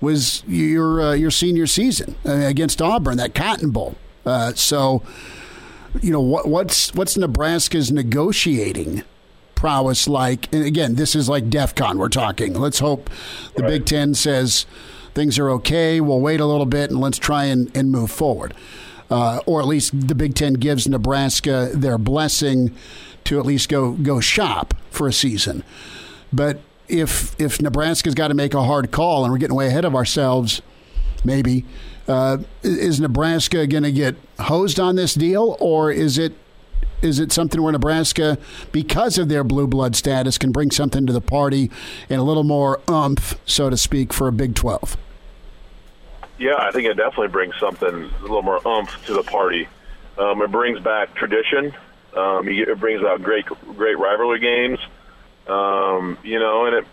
was 0.00 0.42
your 0.46 1.00
uh, 1.00 1.12
your 1.12 1.30
senior 1.30 1.66
season 1.66 2.16
uh, 2.26 2.32
against 2.32 2.80
Auburn, 2.80 3.18
that 3.18 3.34
Cotton 3.34 3.70
Bowl. 3.70 3.96
Uh, 4.24 4.52
so, 4.54 5.02
you 6.00 6.10
know, 6.10 6.20
what, 6.20 6.48
what's 6.48 6.94
what's 6.94 7.16
Nebraska's 7.16 7.92
negotiating 7.92 9.02
prowess 9.54 10.08
like? 10.08 10.52
And 10.54 10.64
again, 10.64 10.94
this 10.94 11.14
is 11.14 11.28
like 11.28 11.50
DEF 11.50 11.74
CON 11.74 11.98
we're 11.98 12.08
talking. 12.08 12.54
Let's 12.54 12.78
hope 12.78 13.10
the 13.56 13.62
right. 13.62 13.68
Big 13.68 13.86
Ten 13.86 14.14
says 14.14 14.64
things 15.14 15.38
are 15.38 15.50
okay. 15.50 16.00
We'll 16.00 16.20
wait 16.20 16.40
a 16.40 16.46
little 16.46 16.66
bit 16.66 16.90
and 16.90 17.00
let's 17.00 17.18
try 17.18 17.44
and, 17.44 17.74
and 17.76 17.90
move 17.90 18.10
forward. 18.10 18.54
Uh, 19.10 19.40
or 19.44 19.60
at 19.60 19.66
least 19.66 20.08
the 20.08 20.14
Big 20.14 20.34
Ten 20.34 20.54
gives 20.54 20.88
Nebraska 20.88 21.70
their 21.74 21.98
blessing 21.98 22.74
to 23.24 23.38
at 23.38 23.44
least 23.44 23.68
go 23.68 23.92
go 23.92 24.20
shop 24.20 24.74
for 24.90 25.06
a 25.06 25.12
season. 25.12 25.62
But 26.32 26.60
if 26.88 27.38
if 27.40 27.60
Nebraska's 27.60 28.14
got 28.14 28.28
to 28.28 28.34
make 28.34 28.54
a 28.54 28.62
hard 28.62 28.90
call 28.90 29.24
and 29.24 29.32
we're 29.32 29.38
getting 29.38 29.56
way 29.56 29.66
ahead 29.66 29.84
of 29.84 29.94
ourselves, 29.94 30.62
maybe 31.24 31.64
uh, 32.08 32.38
is 32.62 33.00
Nebraska 33.00 33.66
going 33.66 33.82
to 33.82 33.92
get 33.92 34.16
hosed 34.40 34.80
on 34.80 34.96
this 34.96 35.14
deal, 35.14 35.56
or 35.60 35.92
is 35.92 36.18
it 36.18 36.32
is 37.02 37.18
it 37.18 37.32
something 37.32 37.60
where 37.60 37.72
Nebraska, 37.72 38.38
because 38.70 39.18
of 39.18 39.28
their 39.28 39.44
blue 39.44 39.66
blood 39.66 39.96
status, 39.96 40.38
can 40.38 40.52
bring 40.52 40.70
something 40.70 41.06
to 41.06 41.12
the 41.12 41.20
party 41.20 41.70
and 42.08 42.20
a 42.20 42.22
little 42.22 42.44
more 42.44 42.80
umph, 42.88 43.38
so 43.44 43.68
to 43.68 43.76
speak, 43.76 44.12
for 44.12 44.28
a 44.28 44.32
Big 44.32 44.54
Twelve? 44.54 44.96
Yeah, 46.38 46.56
I 46.58 46.70
think 46.70 46.88
it 46.88 46.94
definitely 46.94 47.28
brings 47.28 47.56
something 47.58 47.88
a 47.88 48.22
little 48.22 48.42
more 48.42 48.66
umph 48.66 49.04
to 49.06 49.14
the 49.14 49.22
party. 49.22 49.68
Um, 50.18 50.42
it 50.42 50.50
brings 50.50 50.80
back 50.80 51.14
tradition. 51.14 51.74
Um, 52.14 52.48
it 52.48 52.78
brings 52.78 53.02
out 53.02 53.22
great 53.22 53.46
great 53.46 53.98
rivalry 53.98 54.40
games. 54.40 54.78
Um, 55.46 56.18
you 56.22 56.38
know, 56.38 56.66
and 56.66 56.76
it 56.76 56.86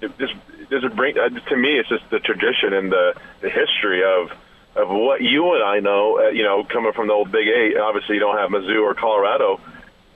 it 0.00 0.18
just 0.18 0.34
it 0.70 0.96
bring 0.96 1.18
uh, 1.18 1.28
to 1.28 1.56
me 1.56 1.78
it's 1.78 1.88
just 1.88 2.08
the 2.10 2.18
tradition 2.18 2.72
and 2.72 2.90
the 2.90 3.14
the 3.40 3.50
history 3.50 4.02
of 4.04 4.30
of 4.74 4.88
what 4.88 5.20
you 5.20 5.54
and 5.54 5.62
I 5.62 5.80
know 5.80 6.18
uh, 6.18 6.28
you 6.30 6.42
know 6.42 6.64
coming 6.64 6.92
from 6.92 7.08
the 7.08 7.12
old 7.12 7.30
Big 7.30 7.48
Eight 7.48 7.76
obviously 7.76 8.16
you 8.16 8.20
don't 8.20 8.38
have 8.38 8.50
Mizzou 8.50 8.82
or 8.82 8.94
Colorado 8.94 9.60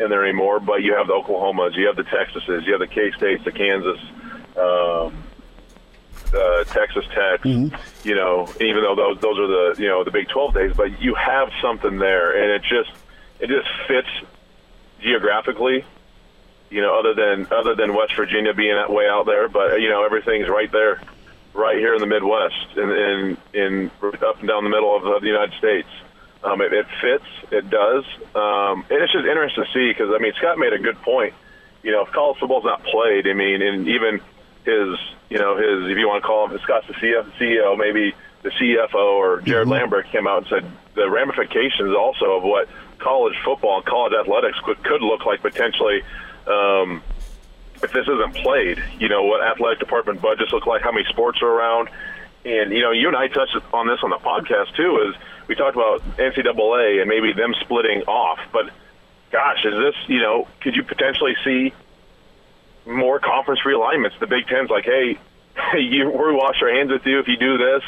in 0.00 0.10
there 0.10 0.24
anymore 0.24 0.60
but 0.60 0.82
you 0.82 0.94
have 0.94 1.06
the 1.06 1.12
Oklahomas 1.12 1.76
you 1.76 1.86
have 1.86 1.96
the 1.96 2.04
Texases 2.04 2.64
you 2.64 2.72
have 2.72 2.80
the 2.80 2.86
K 2.86 3.10
States 3.12 3.44
the 3.44 3.52
Kansas 3.52 4.00
um, 4.56 5.22
uh, 6.34 6.64
Texas 6.64 7.04
Tech 7.14 7.42
mm-hmm. 7.42 7.74
you 8.08 8.14
know 8.14 8.48
even 8.60 8.82
though 8.82 8.94
those 8.94 9.20
those 9.20 9.38
are 9.38 9.46
the 9.46 9.82
you 9.82 9.88
know 9.88 10.04
the 10.04 10.10
Big 10.10 10.28
12 10.28 10.54
days 10.54 10.72
but 10.76 11.00
you 11.00 11.14
have 11.14 11.50
something 11.60 11.98
there 11.98 12.42
and 12.42 12.52
it 12.52 12.62
just 12.62 12.90
it 13.40 13.48
just 13.48 13.68
fits 13.86 14.08
geographically 15.00 15.84
you 16.70 16.80
know, 16.80 16.98
other 16.98 17.14
than 17.14 17.46
other 17.52 17.74
than 17.74 17.94
West 17.94 18.14
Virginia 18.16 18.52
being 18.52 18.74
that 18.74 18.90
way 18.90 19.08
out 19.08 19.26
there. 19.26 19.48
But 19.48 19.80
you 19.80 19.88
know, 19.88 20.04
everything's 20.04 20.48
right 20.48 20.70
there, 20.70 21.00
right 21.56 21.78
here 21.78 21.94
in 21.94 22.00
the 22.00 22.06
Midwest, 22.06 22.76
and 22.76 22.90
in, 22.92 23.36
in, 23.54 23.90
in 24.02 24.14
up 24.22 24.38
and 24.38 24.48
down 24.48 24.64
the 24.64 24.70
middle 24.70 24.94
of, 24.94 25.04
of 25.04 25.22
the 25.22 25.28
United 25.28 25.56
States. 25.58 25.88
Um, 26.44 26.60
it, 26.60 26.72
it 26.72 26.86
fits, 27.00 27.24
it 27.50 27.70
does, 27.70 28.04
um, 28.34 28.84
and 28.90 29.02
it's 29.02 29.12
just 29.12 29.26
interesting 29.26 29.64
to 29.64 29.70
see 29.72 29.90
because 29.90 30.14
I 30.14 30.18
mean 30.18 30.32
Scott 30.36 30.58
made 30.58 30.72
a 30.72 30.78
good 30.78 31.00
point. 31.02 31.34
You 31.82 31.92
know, 31.92 32.04
if 32.04 32.12
college 32.12 32.38
football's 32.38 32.64
not 32.64 32.84
played, 32.84 33.26
I 33.26 33.32
mean, 33.32 33.62
and 33.62 33.88
even 33.88 34.20
his, 34.64 34.98
you 35.30 35.38
know, 35.38 35.56
his 35.56 35.90
if 35.90 35.98
you 35.98 36.06
want 36.06 36.22
to 36.22 36.26
call 36.26 36.46
him 36.46 36.58
Scott's 36.60 36.86
the 36.86 36.92
CEO, 36.94 37.76
maybe 37.78 38.14
the 38.42 38.50
CFO 38.50 38.94
or 38.94 39.40
Jared 39.40 39.64
mm-hmm. 39.64 39.72
Lambert 39.72 40.06
came 40.10 40.26
out 40.26 40.38
and 40.38 40.46
said 40.46 40.72
the 40.94 41.10
ramifications 41.10 41.94
also 41.96 42.36
of 42.36 42.42
what 42.42 42.68
college 42.98 43.34
football 43.44 43.78
and 43.78 43.86
college 43.86 44.12
athletics 44.12 44.58
could, 44.64 44.82
could 44.84 45.02
look 45.02 45.26
like 45.26 45.42
potentially 45.42 46.02
um, 46.46 47.02
if 47.82 47.92
this 47.92 48.06
isn't 48.06 48.34
played, 48.34 48.82
you 48.98 49.08
know, 49.08 49.24
what 49.24 49.42
athletic 49.42 49.78
department 49.78 50.20
budgets 50.20 50.52
look 50.52 50.66
like, 50.66 50.82
how 50.82 50.92
many 50.92 51.04
sports 51.08 51.40
are 51.42 51.48
around. 51.48 51.88
And, 52.44 52.72
you 52.72 52.80
know, 52.80 52.92
you 52.92 53.08
and 53.08 53.16
I 53.16 53.28
touched 53.28 53.56
on 53.72 53.86
this 53.86 54.00
on 54.02 54.10
the 54.10 54.18
podcast, 54.18 54.74
too, 54.76 55.08
is 55.08 55.16
we 55.48 55.54
talked 55.54 55.76
about 55.76 56.02
NCAA 56.16 57.00
and 57.00 57.08
maybe 57.08 57.32
them 57.32 57.54
splitting 57.60 58.02
off. 58.02 58.38
But, 58.52 58.70
gosh, 59.30 59.64
is 59.64 59.74
this, 59.74 59.94
you 60.06 60.20
know, 60.20 60.46
could 60.60 60.76
you 60.76 60.84
potentially 60.84 61.36
see 61.44 61.72
more 62.86 63.18
conference 63.18 63.60
realignments? 63.64 64.18
The 64.18 64.26
Big 64.26 64.46
Ten's 64.46 64.70
like, 64.70 64.84
hey, 64.84 65.18
you, 65.78 66.10
we 66.10 66.34
wash 66.34 66.62
our 66.62 66.72
hands 66.72 66.90
with 66.90 67.04
you 67.04 67.18
if 67.18 67.28
you 67.28 67.36
do 67.36 67.58
this. 67.58 67.82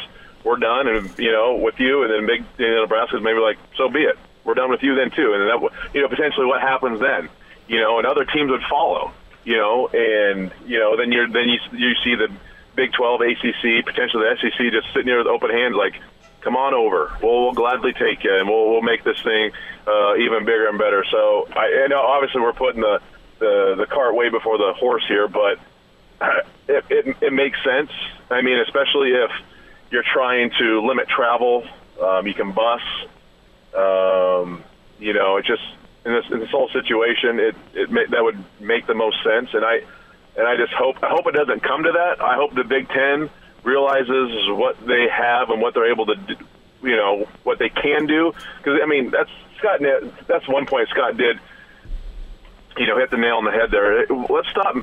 We're 0.44 0.56
done, 0.56 0.86
and 0.86 1.18
you 1.18 1.32
know, 1.32 1.56
with 1.56 1.78
you, 1.80 2.04
and 2.04 2.12
then 2.12 2.26
Big 2.26 2.44
you 2.58 2.74
know, 2.74 2.82
Nebraska's 2.82 3.20
maybe 3.20 3.40
like, 3.40 3.58
so 3.76 3.88
be 3.88 4.00
it. 4.00 4.16
We're 4.44 4.54
done 4.54 4.70
with 4.70 4.82
you 4.82 4.94
then 4.94 5.10
too, 5.10 5.34
and 5.34 5.42
that, 5.48 5.70
you 5.92 6.00
know, 6.00 6.08
potentially 6.08 6.46
what 6.46 6.62
happens 6.62 7.00
then? 7.00 7.28
you 7.68 7.80
know, 7.80 7.98
and 7.98 8.06
other 8.06 8.24
teams 8.24 8.50
would 8.50 8.62
follow, 8.68 9.12
you 9.48 9.56
know, 9.56 9.88
and 9.88 10.52
you 10.66 10.78
know, 10.78 10.94
then 10.98 11.10
you're 11.10 11.26
then 11.26 11.48
you 11.48 11.58
you 11.72 11.94
see 12.04 12.14
the 12.14 12.28
Big 12.76 12.92
12, 12.92 13.22
ACC, 13.22 13.84
potentially 13.84 14.22
the 14.22 14.36
SEC 14.40 14.70
just 14.70 14.86
sitting 14.92 15.06
there 15.06 15.18
with 15.18 15.26
open 15.26 15.50
hands, 15.50 15.74
like, 15.74 15.94
come 16.42 16.54
on 16.54 16.74
over, 16.74 17.10
we'll, 17.20 17.46
we'll 17.46 17.52
gladly 17.52 17.92
take 17.94 18.22
you, 18.22 18.32
and 18.32 18.46
we'll 18.46 18.70
we'll 18.70 18.82
make 18.82 19.02
this 19.02 19.20
thing 19.22 19.50
uh, 19.86 20.16
even 20.16 20.44
bigger 20.44 20.68
and 20.68 20.78
better. 20.78 21.02
So, 21.10 21.48
I 21.50 21.82
and 21.82 21.94
obviously 21.94 22.42
we're 22.42 22.52
putting 22.52 22.82
the 22.82 23.00
the 23.38 23.74
the 23.78 23.86
cart 23.86 24.14
way 24.14 24.28
before 24.28 24.58
the 24.58 24.74
horse 24.74 25.04
here, 25.08 25.26
but 25.26 25.58
it, 26.68 26.84
it 26.90 27.16
it 27.22 27.32
makes 27.32 27.58
sense. 27.64 27.90
I 28.30 28.42
mean, 28.42 28.60
especially 28.60 29.12
if 29.12 29.30
you're 29.90 30.04
trying 30.12 30.50
to 30.58 30.86
limit 30.86 31.08
travel, 31.08 31.66
um, 32.00 32.26
you 32.26 32.34
can 32.34 32.52
bus. 32.52 32.82
Um, 33.74 34.62
you 35.00 35.14
know, 35.14 35.38
it 35.38 35.46
just 35.46 35.62
in 36.04 36.12
this 36.12 36.24
in 36.30 36.40
this 36.40 36.50
whole 36.50 36.68
situation, 36.70 37.38
it 37.40 37.56
it 37.74 37.90
may, 37.90 38.06
that 38.06 38.22
would 38.22 38.42
make 38.60 38.86
the 38.86 38.94
most 38.94 39.22
sense. 39.22 39.50
And 39.52 39.64
I 39.64 39.82
and 40.36 40.46
I 40.46 40.56
just 40.56 40.72
hope 40.72 41.02
I 41.02 41.08
hope 41.08 41.26
it 41.26 41.34
doesn't 41.34 41.62
come 41.62 41.82
to 41.84 41.92
that. 41.92 42.22
I 42.22 42.36
hope 42.36 42.54
the 42.54 42.64
Big 42.64 42.88
Ten 42.88 43.30
realizes 43.62 44.48
what 44.50 44.76
they 44.86 45.08
have 45.08 45.50
and 45.50 45.60
what 45.60 45.74
they're 45.74 45.90
able 45.90 46.06
to, 46.06 46.14
do, 46.14 46.36
you 46.82 46.96
know, 46.96 47.26
what 47.42 47.58
they 47.58 47.68
can 47.68 48.06
do. 48.06 48.32
Because 48.58 48.80
I 48.82 48.86
mean, 48.86 49.10
that's 49.10 49.30
Scott. 49.58 49.80
That's 50.26 50.48
one 50.48 50.66
point 50.66 50.88
Scott 50.88 51.16
did. 51.16 51.38
You 52.76 52.86
know, 52.86 52.98
hit 52.98 53.10
the 53.10 53.16
nail 53.16 53.36
on 53.36 53.44
the 53.44 53.50
head 53.50 53.70
there. 53.72 54.06
Let's 54.06 54.48
stop 54.50 54.76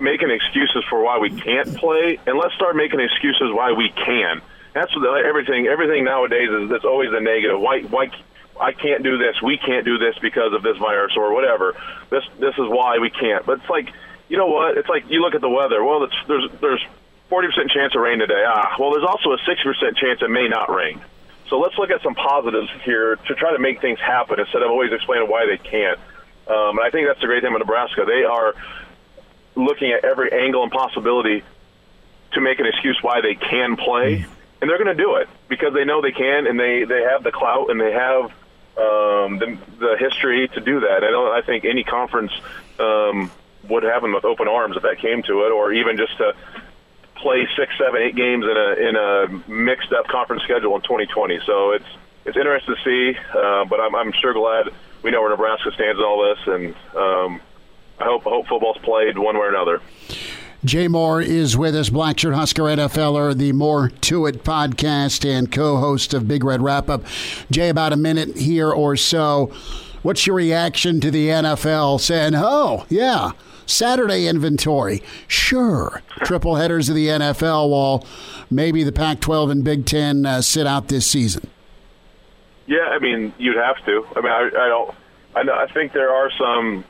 making 0.00 0.30
excuses 0.30 0.84
for 0.90 1.02
why 1.02 1.18
we 1.18 1.30
can't 1.30 1.76
play, 1.76 2.18
and 2.26 2.36
let's 2.36 2.54
start 2.54 2.76
making 2.76 3.00
excuses 3.00 3.52
why 3.52 3.72
we 3.72 3.90
can. 3.90 4.42
That's 4.74 4.94
what 4.94 5.24
everything. 5.24 5.66
Everything 5.68 6.04
nowadays 6.04 6.50
is. 6.50 6.70
It's 6.70 6.84
always 6.84 7.10
a 7.12 7.20
negative. 7.20 7.60
Why? 7.60 7.82
Why? 7.82 8.10
I 8.60 8.72
can't 8.72 9.02
do 9.02 9.18
this. 9.18 9.40
We 9.42 9.58
can't 9.58 9.84
do 9.84 9.98
this 9.98 10.16
because 10.18 10.52
of 10.52 10.62
this 10.62 10.76
virus 10.78 11.12
or 11.16 11.34
whatever. 11.34 11.74
This 12.10 12.24
this 12.38 12.54
is 12.54 12.68
why 12.68 12.98
we 12.98 13.10
can't. 13.10 13.44
But 13.44 13.60
it's 13.60 13.70
like, 13.70 13.92
you 14.28 14.36
know 14.36 14.46
what? 14.46 14.76
It's 14.78 14.88
like 14.88 15.10
you 15.10 15.20
look 15.20 15.34
at 15.34 15.40
the 15.40 15.48
weather. 15.48 15.82
Well, 15.84 16.04
it's, 16.04 16.14
there's 16.26 16.50
there's 16.60 16.84
40% 17.30 17.70
chance 17.70 17.94
of 17.94 18.00
rain 18.00 18.18
today. 18.18 18.44
Ah, 18.46 18.76
well, 18.78 18.92
there's 18.92 19.04
also 19.04 19.32
a 19.32 19.38
60% 19.38 19.96
chance 19.96 20.22
it 20.22 20.30
may 20.30 20.48
not 20.48 20.72
rain. 20.72 21.00
So 21.48 21.58
let's 21.58 21.76
look 21.78 21.90
at 21.90 22.02
some 22.02 22.14
positives 22.14 22.68
here 22.84 23.16
to 23.16 23.34
try 23.34 23.52
to 23.52 23.58
make 23.58 23.80
things 23.80 23.98
happen 24.00 24.40
instead 24.40 24.62
of 24.62 24.70
always 24.70 24.92
explaining 24.92 25.28
why 25.28 25.46
they 25.46 25.58
can't. 25.58 25.98
Um, 26.48 26.78
and 26.78 26.80
I 26.80 26.90
think 26.90 27.06
that's 27.08 27.20
the 27.20 27.26
great 27.26 27.42
thing 27.42 27.52
with 27.52 27.60
Nebraska. 27.60 28.04
They 28.06 28.24
are 28.24 28.54
looking 29.54 29.92
at 29.92 30.04
every 30.04 30.32
angle 30.32 30.62
and 30.62 30.70
possibility 30.70 31.42
to 32.32 32.40
make 32.40 32.58
an 32.58 32.66
excuse 32.66 32.98
why 33.02 33.20
they 33.20 33.34
can 33.34 33.76
play, 33.76 34.26
and 34.60 34.70
they're 34.70 34.78
going 34.82 34.94
to 34.96 35.02
do 35.02 35.16
it 35.16 35.28
because 35.48 35.72
they 35.72 35.84
know 35.84 36.00
they 36.00 36.12
can, 36.12 36.46
and 36.46 36.58
they 36.58 36.84
they 36.84 37.02
have 37.02 37.22
the 37.22 37.32
clout 37.32 37.70
and 37.70 37.80
they 37.80 37.92
have 37.92 38.32
um, 38.76 39.38
the, 39.38 39.58
the 39.78 39.96
history 39.98 40.48
to 40.48 40.60
do 40.60 40.80
that. 40.80 41.04
I 41.04 41.10
don't. 41.10 41.32
I 41.32 41.42
think 41.42 41.64
any 41.64 41.84
conference 41.84 42.32
um, 42.78 43.30
would 43.68 43.82
have 43.82 44.02
them 44.02 44.12
with 44.12 44.24
open 44.24 44.48
arms 44.48 44.76
if 44.76 44.82
that 44.82 44.98
came 44.98 45.22
to 45.24 45.46
it, 45.46 45.52
or 45.52 45.72
even 45.72 45.96
just 45.96 46.16
to 46.18 46.34
play 47.16 47.48
six, 47.56 47.72
seven, 47.78 48.02
eight 48.02 48.14
games 48.14 48.44
in 48.44 48.56
a 48.56 48.88
in 48.88 48.96
a 48.96 49.50
mixed 49.50 49.92
up 49.92 50.06
conference 50.08 50.42
schedule 50.42 50.74
in 50.76 50.82
2020. 50.82 51.40
So 51.46 51.72
it's 51.72 51.86
it's 52.24 52.36
interesting 52.36 52.74
to 52.74 52.82
see, 52.82 53.18
uh, 53.34 53.64
but 53.64 53.80
I'm, 53.80 53.94
I'm 53.94 54.12
sure 54.12 54.34
glad 54.34 54.68
we 55.02 55.10
know 55.10 55.20
where 55.22 55.30
Nebraska 55.30 55.70
stands 55.72 55.98
in 55.98 56.04
all 56.04 56.28
this, 56.28 56.46
and 56.46 56.74
um, 56.94 57.40
I 57.98 58.04
hope 58.04 58.26
I 58.26 58.30
hope 58.30 58.46
football's 58.46 58.78
played 58.78 59.16
one 59.16 59.36
way 59.36 59.46
or 59.46 59.48
another. 59.48 59.80
Jay 60.64 60.88
Moore 60.88 61.20
is 61.20 61.56
with 61.56 61.76
us, 61.76 61.90
Blackshirt 61.90 62.34
Husker 62.34 62.62
NFLer, 62.62 63.36
the 63.36 63.52
More 63.52 63.90
to 63.90 64.26
It 64.26 64.42
podcast, 64.42 65.28
and 65.28 65.52
co 65.52 65.76
host 65.76 66.14
of 66.14 66.26
Big 66.26 66.42
Red 66.44 66.62
Wrap 66.62 66.88
Up. 66.88 67.04
Jay, 67.50 67.68
about 67.68 67.92
a 67.92 67.96
minute 67.96 68.36
here 68.36 68.70
or 68.70 68.96
so. 68.96 69.52
What's 70.02 70.26
your 70.26 70.36
reaction 70.36 71.00
to 71.00 71.10
the 71.10 71.28
NFL 71.28 72.00
saying, 72.00 72.32
oh, 72.36 72.86
yeah, 72.88 73.32
Saturday 73.66 74.26
inventory? 74.26 75.02
Sure. 75.28 76.02
Triple 76.24 76.56
headers 76.56 76.88
of 76.88 76.94
the 76.94 77.08
NFL 77.08 77.70
while 77.70 78.06
maybe 78.50 78.82
the 78.82 78.92
Pac 78.92 79.20
12 79.20 79.50
and 79.50 79.64
Big 79.64 79.84
Ten 79.84 80.24
uh, 80.24 80.40
sit 80.40 80.66
out 80.66 80.88
this 80.88 81.06
season? 81.06 81.50
Yeah, 82.66 82.88
I 82.90 82.98
mean, 82.98 83.34
you'd 83.38 83.56
have 83.56 83.84
to. 83.84 84.06
I 84.16 84.20
mean, 84.20 84.32
I, 84.32 84.46
I 84.46 84.68
don't. 84.68 84.94
I, 85.34 85.42
know, 85.42 85.54
I 85.54 85.70
think 85.70 85.92
there 85.92 86.10
are 86.10 86.30
some 86.30 86.84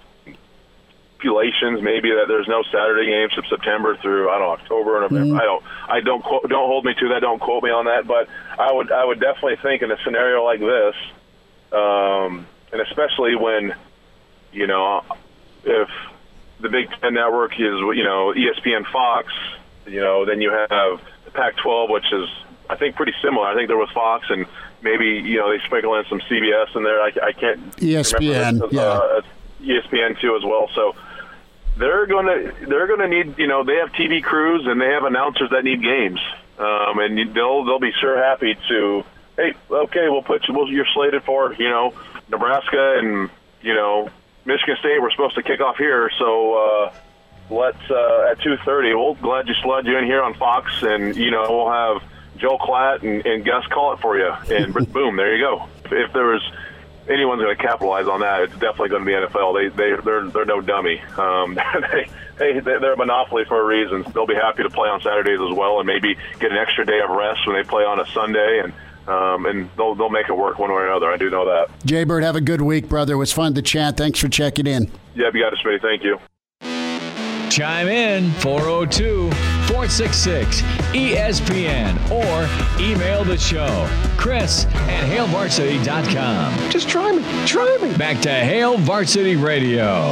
stipulations, 1.27 1.83
maybe 1.83 2.11
that 2.11 2.27
there's 2.29 2.49
no 2.49 2.63
Saturday 2.71 3.07
games 3.07 3.33
from 3.33 3.45
September 3.49 3.97
through 3.97 4.31
I 4.31 4.39
don't 4.39 4.47
know 4.47 4.53
October 4.53 4.97
or 4.97 5.01
November. 5.03 5.27
Mm-hmm. 5.27 5.37
I 5.37 5.45
don't. 5.45 5.65
I 5.89 6.01
don't. 6.01 6.23
Quote, 6.23 6.49
don't 6.49 6.67
hold 6.67 6.85
me 6.85 6.95
to 6.95 7.09
that. 7.09 7.21
Don't 7.21 7.41
quote 7.41 7.63
me 7.63 7.71
on 7.71 7.87
that. 7.87 8.07
But 8.07 8.29
I 8.59 8.73
would. 8.73 8.93
I 8.93 9.05
would 9.05 9.21
definitely 9.21 9.57
think 9.63 9.83
in 9.83 9.91
a 9.91 9.97
scenario 10.05 10.45
like 10.45 10.61
this, 10.61 10.95
um, 11.73 12.47
and 12.73 12.81
especially 12.81 13.37
when, 13.37 13.75
you 14.53 14.67
know, 14.67 15.03
if 15.65 15.89
the 16.61 16.69
Big 16.69 16.91
Ten 17.01 17.15
Network 17.15 17.53
is 17.55 17.61
you 17.61 18.05
know 18.05 18.33
ESPN, 18.35 18.87
Fox, 18.91 19.33
you 19.87 20.01
know, 20.01 20.25
then 20.25 20.41
you 20.41 20.51
have 20.51 21.01
the 21.25 21.31
Pac-12, 21.33 21.91
which 21.91 22.13
is 22.13 22.29
I 22.71 22.77
think 22.77 22.97
pretty 22.97 23.15
similar. 23.23 23.47
I 23.47 23.55
think 23.55 23.69
there 23.69 23.77
was 23.77 23.91
Fox 23.91 24.27
and 24.31 24.47
maybe 24.83 25.07
you 25.07 25.39
know 25.39 25.51
they 25.51 25.63
sprinkle 25.65 25.95
in 25.97 26.05
some 26.07 26.21
CBS 26.21 26.75
in 26.77 26.83
there. 26.83 27.01
I, 27.01 27.13
I 27.23 27.33
can't 27.33 27.77
ESPN, 27.77 28.63
uh, 28.63 28.69
yeah. 28.71 29.21
ESPN 29.61 30.21
too 30.21 30.37
as 30.37 30.45
well. 30.45 30.69
So 30.75 30.95
they're 31.77 32.07
going 32.07 32.27
to 32.27 32.67
they're 32.67 32.87
going 32.87 33.01
to 33.01 33.09
need 33.09 33.39
you 33.39 33.47
know 33.47 33.65
they 33.65 33.77
have 33.77 33.91
TV 33.91 34.23
crews 34.23 34.67
and 34.67 34.81
they 34.81 34.89
have 34.89 35.05
announcers 35.05 35.51
that 35.51 35.65
need 35.65 35.83
games, 35.83 36.21
um, 36.59 36.99
and 36.99 37.35
they'll 37.35 37.65
they'll 37.65 37.81
be 37.81 37.93
sure 38.01 38.17
happy 38.23 38.57
to 38.69 39.05
hey 39.37 39.55
okay 39.71 40.09
we'll 40.09 40.23
put 40.23 40.47
you 40.49 40.55
we'll, 40.55 40.71
you're 40.71 40.87
slated 40.95 41.23
for 41.25 41.53
you 41.55 41.69
know 41.69 41.93
Nebraska 42.29 42.99
and 42.99 43.31
you 43.63 43.75
know 43.75 44.09
Michigan 44.45 44.77
State 44.81 45.01
we're 45.01 45.11
supposed 45.11 45.35
to 45.37 45.43
kick 45.43 45.61
off 45.61 45.77
here 45.77 46.11
so. 46.19 46.55
Uh, 46.55 46.95
Let's 47.49 47.79
uh, 47.89 48.29
at 48.31 48.41
two 48.41 48.57
thirty. 48.65 48.93
We'll 48.93 49.15
glad 49.15 49.47
you 49.47 49.55
slid 49.63 49.87
you 49.87 49.97
in 49.97 50.05
here 50.05 50.21
on 50.21 50.35
Fox, 50.35 50.83
and 50.83 51.15
you 51.15 51.31
know 51.31 51.47
we'll 51.49 51.71
have 51.71 52.03
Joel 52.39 52.59
Klatt 52.59 53.03
and, 53.03 53.25
and 53.25 53.45
Gus 53.45 53.65
call 53.69 53.93
it 53.93 54.01
for 54.01 54.19
you, 54.19 54.33
and 54.51 54.75
boom, 54.93 55.17
there 55.17 55.37
you 55.37 55.45
go. 55.45 55.69
If, 55.85 55.93
if 55.93 56.13
there 56.13 56.27
was 56.27 56.43
anyone's 57.09 57.43
going 57.43 57.57
to 57.57 57.63
capitalize 57.63 58.07
on 58.07 58.21
that, 58.21 58.43
it's 58.43 58.53
definitely 58.55 58.91
going 58.91 59.05
to 59.05 59.07
be 59.07 59.13
NFL. 59.13 59.55
They 59.55 59.69
they 59.69 60.03
they're 60.03 60.29
they're 60.29 60.45
no 60.45 60.61
dummy. 60.61 61.01
Um, 61.17 61.55
they, 62.39 62.53
they 62.53 62.61
they're 62.61 62.95
a 62.95 62.97
monopoly 62.97 63.45
for 63.45 63.61
a 63.61 63.65
reason. 63.65 64.05
They'll 64.13 64.27
be 64.27 64.35
happy 64.35 64.63
to 64.63 64.71
play 64.71 64.89
on 64.89 65.01
Saturdays 65.01 65.41
as 65.41 65.57
well, 65.57 65.79
and 65.79 65.87
maybe 65.87 66.17
get 66.39 66.53
an 66.53 66.59
extra 66.59 66.85
day 66.85 67.01
of 67.01 67.11
rest 67.11 67.47
when 67.47 67.57
they 67.57 67.69
play 67.69 67.85
on 67.85 68.01
a 68.01 68.07
Sunday, 68.09 68.63
and 68.65 68.73
um, 69.09 69.47
and 69.47 69.71
they'll 69.77 69.95
they'll 69.95 70.11
make 70.11 70.29
it 70.29 70.37
work 70.37 70.59
one 70.59 70.71
way 70.71 70.77
or 70.77 70.87
another. 70.87 71.11
I 71.11 71.17
do 71.17 71.31
know 71.31 71.47
that. 71.47 71.69
Jay 71.85 72.05
Bird, 72.05 72.23
have 72.23 72.37
a 72.37 72.41
good 72.41 72.63
week, 72.63 72.89
brother. 72.89 73.15
It 73.15 73.19
was 73.19 73.33
fun 73.33 73.55
to 73.55 73.63
chat. 73.63 73.97
Thanks 73.97 74.19
for 74.19 74.29
checking 74.29 74.67
in. 74.67 74.91
Yeah, 75.15 75.31
you 75.33 75.43
got 75.43 75.53
it, 75.53 75.59
Smitty. 75.65 75.81
Thank 75.81 76.03
you. 76.03 76.19
Chime 77.51 77.89
in 77.89 78.33
402 78.33 79.31
466 79.89 80.63
ESPN 80.97 81.95
or 82.11 82.83
email 82.83 83.23
the 83.23 83.39
show, 83.39 83.89
Chris 84.17 84.65
at 84.65 85.09
HailVarsity.com. 85.09 86.71
Just 86.71 86.89
try 86.89 87.13
me. 87.13 87.23
Try 87.47 87.79
me. 87.81 87.97
Back 87.97 88.21
to 88.23 88.31
Hail 88.31 88.79
Varsity 88.79 89.37
Radio. 89.37 90.11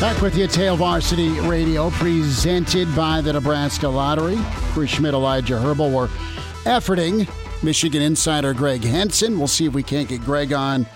Back 0.00 0.22
with 0.22 0.34
you, 0.34 0.48
Hail 0.48 0.78
Varsity 0.78 1.28
Radio, 1.40 1.90
presented 1.90 2.94
by 2.96 3.20
the 3.20 3.34
Nebraska 3.34 3.88
Lottery. 3.88 4.38
Bruce 4.72 4.90
Schmidt, 4.92 5.12
Elijah 5.12 5.58
Herbal 5.60 5.90
were 5.90 6.08
efforting 6.64 7.28
Michigan 7.62 8.00
insider 8.00 8.54
Gregg 8.54 8.82
Henson. 8.82 9.36
We'll 9.36 9.46
see 9.46 9.66
if 9.66 9.74
we 9.74 9.82
can't 9.82 10.08
get 10.08 10.22
Greg 10.22 10.54
on, 10.54 10.86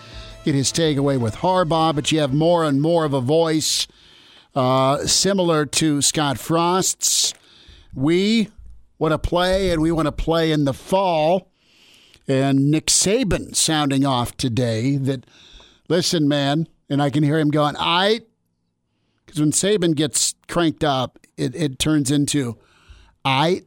get 0.47 0.55
his 0.55 0.73
takeaway 0.73 1.21
with 1.21 1.37
Harbaugh, 1.37 1.95
but 1.95 2.11
you 2.11 2.21
have 2.21 2.33
more 2.33 2.65
and 2.65 2.81
more 2.81 3.05
of 3.05 3.13
a 3.13 3.21
voice 3.21 3.87
uh, 4.55 4.99
similar 5.07 5.67
to 5.67 6.03
Scott 6.03 6.39
Frost's. 6.39 7.35
We 7.95 8.49
want 8.99 9.13
to 9.13 9.19
play, 9.19 9.71
and 9.71 9.81
we 9.83 9.93
want 9.93 10.07
to 10.07 10.13
play 10.13 10.53
in 10.53 10.65
the 10.65 10.75
fall. 10.75 11.51
And 12.27 12.71
Nick 12.71 12.87
Saban 12.87 13.55
sounding 13.55 14.07
off 14.07 14.37
today 14.37 14.97
that, 14.97 15.27
listen, 15.89 16.27
man, 16.27 16.69
and 16.89 17.03
I 17.03 17.11
can 17.11 17.23
hear 17.23 17.39
him 17.39 17.51
going, 17.51 17.77
I, 17.79 18.21
because 19.25 19.41
when 19.41 19.51
Saban 19.53 19.95
gets 19.95 20.35
cranked 20.49 20.85
up, 20.85 21.19
it, 21.37 21.55
it 21.55 21.79
turns 21.79 22.11
into, 22.11 22.57
I, 23.25 23.63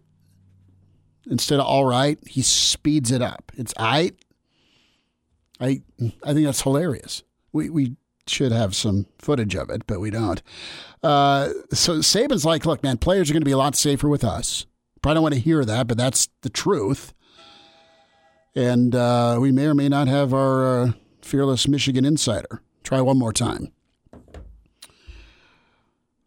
instead 1.30 1.60
of 1.60 1.66
all 1.66 1.86
right, 1.86 2.18
he 2.26 2.42
speeds 2.42 3.12
it 3.12 3.22
up. 3.22 3.52
It's 3.56 3.74
I. 3.78 4.12
I 5.60 5.82
I 6.24 6.34
think 6.34 6.46
that's 6.46 6.62
hilarious. 6.62 7.24
We 7.52 7.70
we 7.72 7.96
should 8.30 8.52
have 8.52 8.76
some 8.76 9.08
footage 9.20 9.56
of 9.56 9.70
it, 9.70 9.88
but 9.88 10.00
we 10.00 10.10
don't. 10.10 10.42
Uh, 11.04 11.50
so 11.72 11.98
Saban's 11.98 12.46
like, 12.46 12.66
look, 12.66 12.84
man, 12.84 12.98
players 12.98 13.30
are 13.30 13.34
going 13.34 13.42
to 13.42 13.46
be 13.46 13.52
a 13.52 13.58
lot 13.58 13.76
safer 13.76 14.10
with 14.10 14.24
us. 14.24 14.66
Probably 15.02 15.16
don't 15.16 15.24
want 15.24 15.36
to 15.36 15.42
hear 15.42 15.64
that, 15.64 15.88
but 15.88 15.98
that's 15.98 16.30
the 16.42 16.50
truth. 16.50 17.14
And 18.56 18.96
uh, 18.96 19.38
we 19.40 19.52
may 19.52 19.68
or 19.68 19.76
may 19.76 19.90
not 19.90 20.08
have 20.08 20.34
our 20.34 20.82
uh, 20.82 20.92
fearless 21.22 21.68
Michigan 21.68 22.06
insider. 22.06 22.62
Try 22.84 23.02
one 23.02 23.20
more 23.20 23.34
time. 23.34 23.72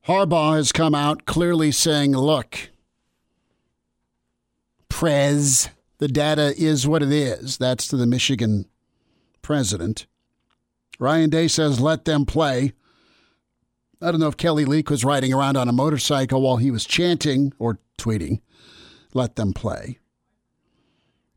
Harbaugh 0.06 0.56
has 0.56 0.72
come 0.72 0.94
out 0.94 1.24
clearly 1.24 1.72
saying, 1.72 2.12
look, 2.12 2.70
Prez, 4.88 5.70
the 5.98 6.08
data 6.08 6.54
is 6.56 6.86
what 6.86 7.02
it 7.02 7.12
is. 7.12 7.58
That's 7.58 7.86
to 7.88 7.96
the 7.96 8.06
Michigan 8.06 8.66
president. 9.42 10.06
Ryan 11.00 11.30
Day 11.30 11.48
says, 11.48 11.80
let 11.80 12.04
them 12.04 12.26
play. 12.26 12.74
I 14.02 14.10
don't 14.10 14.20
know 14.20 14.28
if 14.28 14.36
Kelly 14.36 14.66
Leak 14.66 14.90
was 14.90 15.04
riding 15.04 15.32
around 15.32 15.56
on 15.56 15.68
a 15.68 15.72
motorcycle 15.72 16.42
while 16.42 16.58
he 16.58 16.70
was 16.70 16.84
chanting 16.84 17.52
or 17.58 17.80
tweeting, 17.98 18.42
let 19.14 19.36
them 19.36 19.52
play. 19.52 19.98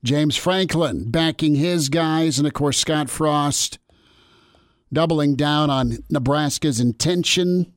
James 0.03 0.35
Franklin 0.35 1.09
backing 1.09 1.55
his 1.55 1.87
guys, 1.87 2.37
and 2.37 2.45
of 2.45 2.53
course, 2.53 2.77
Scott 2.77 3.09
Frost 3.09 3.79
doubling 4.91 5.35
down 5.35 5.69
on 5.69 5.99
Nebraska's 6.09 6.81
intention. 6.81 7.73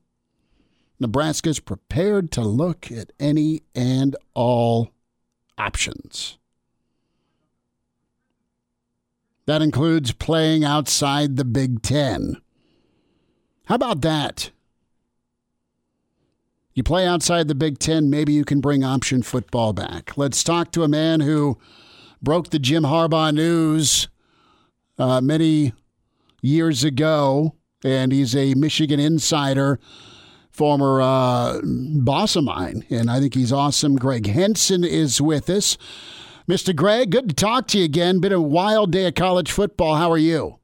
Nebraska's 0.99 1.61
prepared 1.61 2.31
to 2.33 2.41
look 2.41 2.91
at 2.91 3.11
any 3.17 3.63
and 3.73 4.15
all 4.33 4.91
options. 5.57 6.37
That 9.47 9.61
includes 9.61 10.11
playing 10.11 10.65
outside 10.65 11.37
the 11.37 11.45
Big 11.45 11.81
Ten. 11.81 12.41
How 13.65 13.75
about 13.75 14.01
that? 14.01 14.51
You 16.73 16.83
play 16.83 17.07
outside 17.07 17.47
the 17.47 17.55
Big 17.55 17.79
Ten, 17.79 18.09
maybe 18.09 18.33
you 18.33 18.45
can 18.45 18.61
bring 18.61 18.83
option 18.83 19.23
football 19.23 19.73
back. 19.73 20.15
Let's 20.17 20.43
talk 20.43 20.71
to 20.73 20.83
a 20.83 20.87
man 20.87 21.21
who 21.21 21.57
broke 22.21 22.49
the 22.49 22.59
Jim 22.59 22.83
Harbaugh 22.83 23.33
news 23.33 24.09
uh, 24.99 25.21
many 25.21 25.71
years 26.41 26.83
ago, 26.83 27.55
and 27.83 28.11
he's 28.11 28.35
a 28.35 28.53
Michigan 28.53 28.99
insider, 28.99 29.79
former 30.51 31.01
uh, 31.01 31.61
boss 31.63 32.35
of 32.35 32.43
mine, 32.43 32.85
and 32.89 33.09
I 33.09 33.21
think 33.21 33.33
he's 33.33 33.53
awesome. 33.53 33.95
Gregg 33.95 34.27
Henson 34.27 34.83
is 34.83 35.21
with 35.21 35.49
us. 35.49 35.77
Mr. 36.47 36.73
Gregg, 36.73 37.09
good 37.09 37.27
to 37.27 37.35
talk 37.35 37.67
to 37.67 37.77
you 37.77 37.83
again. 37.83 38.19
Been 38.19 38.31
a 38.31 38.41
wild 38.41 38.91
day 38.91 39.05
of 39.07 39.15
college 39.15 39.51
football. 39.51 39.95
How 39.95 40.09
are 40.11 40.17
you? 40.17 40.59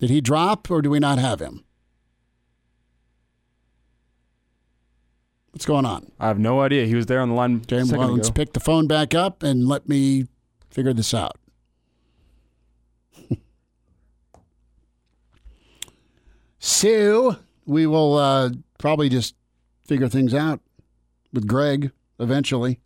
Did 0.00 0.10
he 0.10 0.20
drop 0.20 0.68
or 0.70 0.82
do 0.82 0.90
we 0.90 0.98
not 0.98 1.18
have 1.18 1.40
him? 1.40 1.64
What's 5.52 5.66
going 5.66 5.84
on? 5.84 6.10
I 6.18 6.26
have 6.28 6.38
no 6.38 6.60
idea. 6.60 6.86
He 6.86 6.94
was 6.94 7.06
there 7.06 7.20
on 7.20 7.28
the 7.28 7.34
line. 7.34 7.62
Okay, 7.62 7.80
a 7.80 7.84
well, 7.84 8.14
let's 8.14 8.28
ago. 8.28 8.34
pick 8.34 8.54
the 8.54 8.60
phone 8.60 8.86
back 8.88 9.14
up 9.14 9.42
and 9.42 9.68
let 9.68 9.88
me 9.88 10.26
figure 10.70 10.92
this 10.92 11.14
out. 11.14 11.36
Sue, 16.58 17.36
we 17.66 17.86
will 17.86 18.16
uh, 18.16 18.50
probably 18.78 19.08
just 19.08 19.36
figure 19.86 20.08
things 20.08 20.34
out 20.34 20.60
with 21.32 21.46
Gregg 21.46 21.92
eventually. 22.20 22.78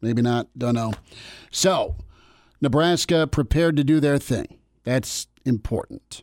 Maybe 0.00 0.22
not, 0.22 0.48
don't 0.56 0.74
know. 0.74 0.92
So, 1.50 1.96
Nebraska 2.60 3.26
prepared 3.26 3.76
to 3.76 3.84
do 3.84 3.98
their 4.00 4.18
thing. 4.18 4.58
That's 4.84 5.26
important. 5.44 6.22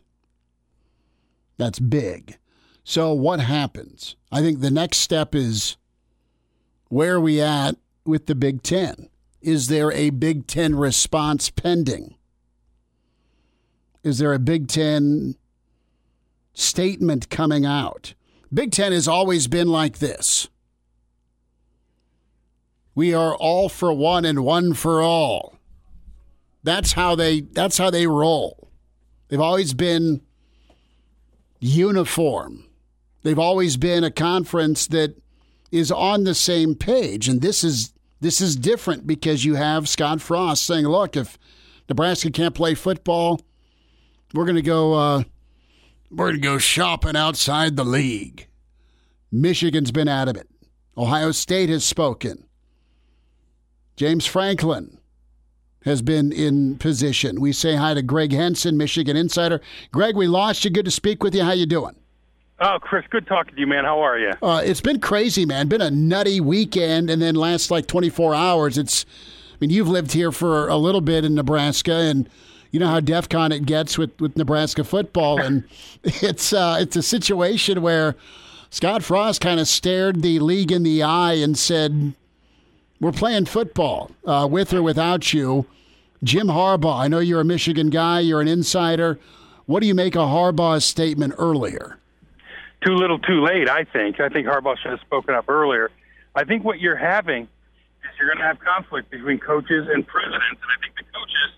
That's 1.58 1.78
big. 1.80 2.38
So, 2.84 3.12
what 3.12 3.40
happens? 3.40 4.16
I 4.30 4.40
think 4.40 4.60
the 4.60 4.70
next 4.70 4.98
step 4.98 5.34
is 5.34 5.76
where 6.88 7.14
are 7.14 7.20
we 7.20 7.40
at 7.40 7.76
with 8.04 8.26
the 8.26 8.34
Big 8.34 8.62
Ten? 8.62 9.08
Is 9.40 9.68
there 9.68 9.92
a 9.92 10.10
Big 10.10 10.46
Ten 10.46 10.74
response 10.74 11.50
pending? 11.50 12.16
Is 14.02 14.18
there 14.18 14.32
a 14.32 14.38
Big 14.38 14.68
Ten 14.68 15.36
statement 16.54 17.30
coming 17.30 17.64
out? 17.64 18.14
Big 18.52 18.72
Ten 18.72 18.92
has 18.92 19.08
always 19.08 19.48
been 19.48 19.68
like 19.68 19.98
this. 19.98 20.48
We 22.94 23.14
are 23.14 23.34
all 23.34 23.68
for 23.68 23.92
one 23.92 24.24
and 24.24 24.44
one 24.44 24.74
for 24.74 25.00
all. 25.00 25.58
That's 26.62 26.92
how 26.92 27.14
they 27.14 27.40
that's 27.40 27.78
how 27.78 27.90
they 27.90 28.06
roll. 28.06 28.68
They've 29.28 29.40
always 29.40 29.74
been 29.74 30.20
uniform. 31.60 32.64
They've 33.22 33.38
always 33.38 33.76
been 33.76 34.04
a 34.04 34.10
conference 34.10 34.86
that 34.88 35.16
is 35.70 35.90
on 35.90 36.24
the 36.24 36.34
same 36.34 36.74
page 36.74 37.28
and 37.28 37.40
this 37.40 37.64
is 37.64 37.92
this 38.22 38.40
is 38.40 38.54
different 38.54 39.04
because 39.04 39.44
you 39.44 39.56
have 39.56 39.88
Scott 39.88 40.20
Frost 40.20 40.64
saying, 40.64 40.86
"Look, 40.86 41.16
if 41.16 41.36
Nebraska 41.88 42.30
can't 42.30 42.54
play 42.54 42.74
football, 42.74 43.40
we're 44.32 44.44
going 44.44 44.54
to 44.54 44.62
go 44.62 44.94
uh, 44.94 45.22
we're 46.08 46.28
going 46.28 46.40
to 46.40 46.40
go 46.40 46.58
shopping 46.58 47.16
outside 47.16 47.74
the 47.76 47.84
league." 47.84 48.46
Michigan's 49.32 49.90
been 49.90 50.06
adamant. 50.06 50.48
Ohio 50.96 51.32
State 51.32 51.68
has 51.68 51.84
spoken. 51.84 52.44
James 53.96 54.26
Franklin 54.26 54.98
has 55.84 56.02
been 56.02 56.32
in 56.32 56.76
position. 56.78 57.40
We 57.40 57.52
say 57.52 57.76
hi 57.76 57.94
to 57.94 58.02
Gregg 58.02 58.32
Henson, 58.32 58.76
Michigan 58.76 59.16
insider. 59.16 59.60
Gregg, 59.90 60.16
we 60.16 60.26
lost 60.26 60.64
you. 60.64 60.70
Good 60.70 60.84
to 60.84 60.90
speak 60.90 61.22
with 61.22 61.34
you. 61.34 61.42
How 61.42 61.52
you 61.52 61.66
doing? 61.66 61.96
Oh, 62.60 62.78
Chris, 62.80 63.04
good 63.10 63.26
talking 63.26 63.54
to 63.54 63.60
you, 63.60 63.66
man. 63.66 63.84
How 63.84 64.00
are 64.00 64.18
you? 64.18 64.32
Uh, 64.40 64.62
it's 64.64 64.80
been 64.80 65.00
crazy, 65.00 65.44
man. 65.44 65.66
Been 65.66 65.80
a 65.80 65.90
nutty 65.90 66.40
weekend, 66.40 67.10
and 67.10 67.20
then 67.20 67.34
last 67.34 67.72
like 67.72 67.88
24 67.88 68.34
hours. 68.36 68.78
It's, 68.78 69.04
I 69.52 69.56
mean, 69.60 69.70
you've 69.70 69.88
lived 69.88 70.12
here 70.12 70.30
for 70.30 70.68
a 70.68 70.76
little 70.76 71.00
bit 71.00 71.24
in 71.24 71.34
Nebraska, 71.34 71.92
and 71.92 72.28
you 72.70 72.78
know 72.78 72.86
how 72.86 73.00
DefCon 73.00 73.52
it 73.52 73.66
gets 73.66 73.98
with, 73.98 74.18
with 74.20 74.36
Nebraska 74.36 74.84
football, 74.84 75.40
and 75.40 75.64
it's 76.04 76.52
uh, 76.52 76.78
it's 76.80 76.94
a 76.94 77.02
situation 77.02 77.82
where 77.82 78.14
Scott 78.70 79.02
Frost 79.02 79.40
kind 79.40 79.58
of 79.58 79.66
stared 79.66 80.22
the 80.22 80.38
league 80.38 80.70
in 80.70 80.84
the 80.84 81.02
eye 81.02 81.34
and 81.34 81.58
said, 81.58 82.14
"We're 83.02 83.12
playing 83.12 83.46
football 83.46 84.10
uh, 84.24 84.48
with 84.50 84.72
or 84.72 84.82
without 84.82 85.34
you." 85.34 85.66
Jim 86.22 86.46
Harbaugh, 86.46 87.00
I 87.00 87.08
know 87.08 87.18
you're 87.18 87.40
a 87.40 87.44
Michigan 87.44 87.90
guy, 87.90 88.20
you're 88.20 88.40
an 88.40 88.46
insider. 88.46 89.18
What 89.66 89.80
do 89.80 89.88
you 89.88 89.94
make 89.94 90.14
of 90.14 90.28
Harbaugh's 90.28 90.84
statement 90.84 91.34
earlier? 91.36 91.98
Too 92.86 92.94
little, 92.94 93.18
too 93.18 93.42
late. 93.42 93.68
I 93.68 93.84
think. 93.84 94.20
I 94.20 94.28
think 94.28 94.46
Harbaugh 94.46 94.76
should 94.78 94.92
have 94.92 95.00
spoken 95.00 95.34
up 95.34 95.48
earlier. 95.48 95.90
I 96.34 96.44
think 96.44 96.64
what 96.64 96.78
you're 96.78 96.96
having 96.96 97.42
is 97.42 98.10
you're 98.18 98.28
going 98.28 98.38
to 98.38 98.44
have 98.44 98.60
conflict 98.60 99.10
between 99.10 99.38
coaches 99.38 99.88
and 99.92 100.06
presidents, 100.06 100.60
and 100.62 100.70
I 100.70 100.78
think 100.80 100.94
the 100.96 101.04
coaches 101.12 101.50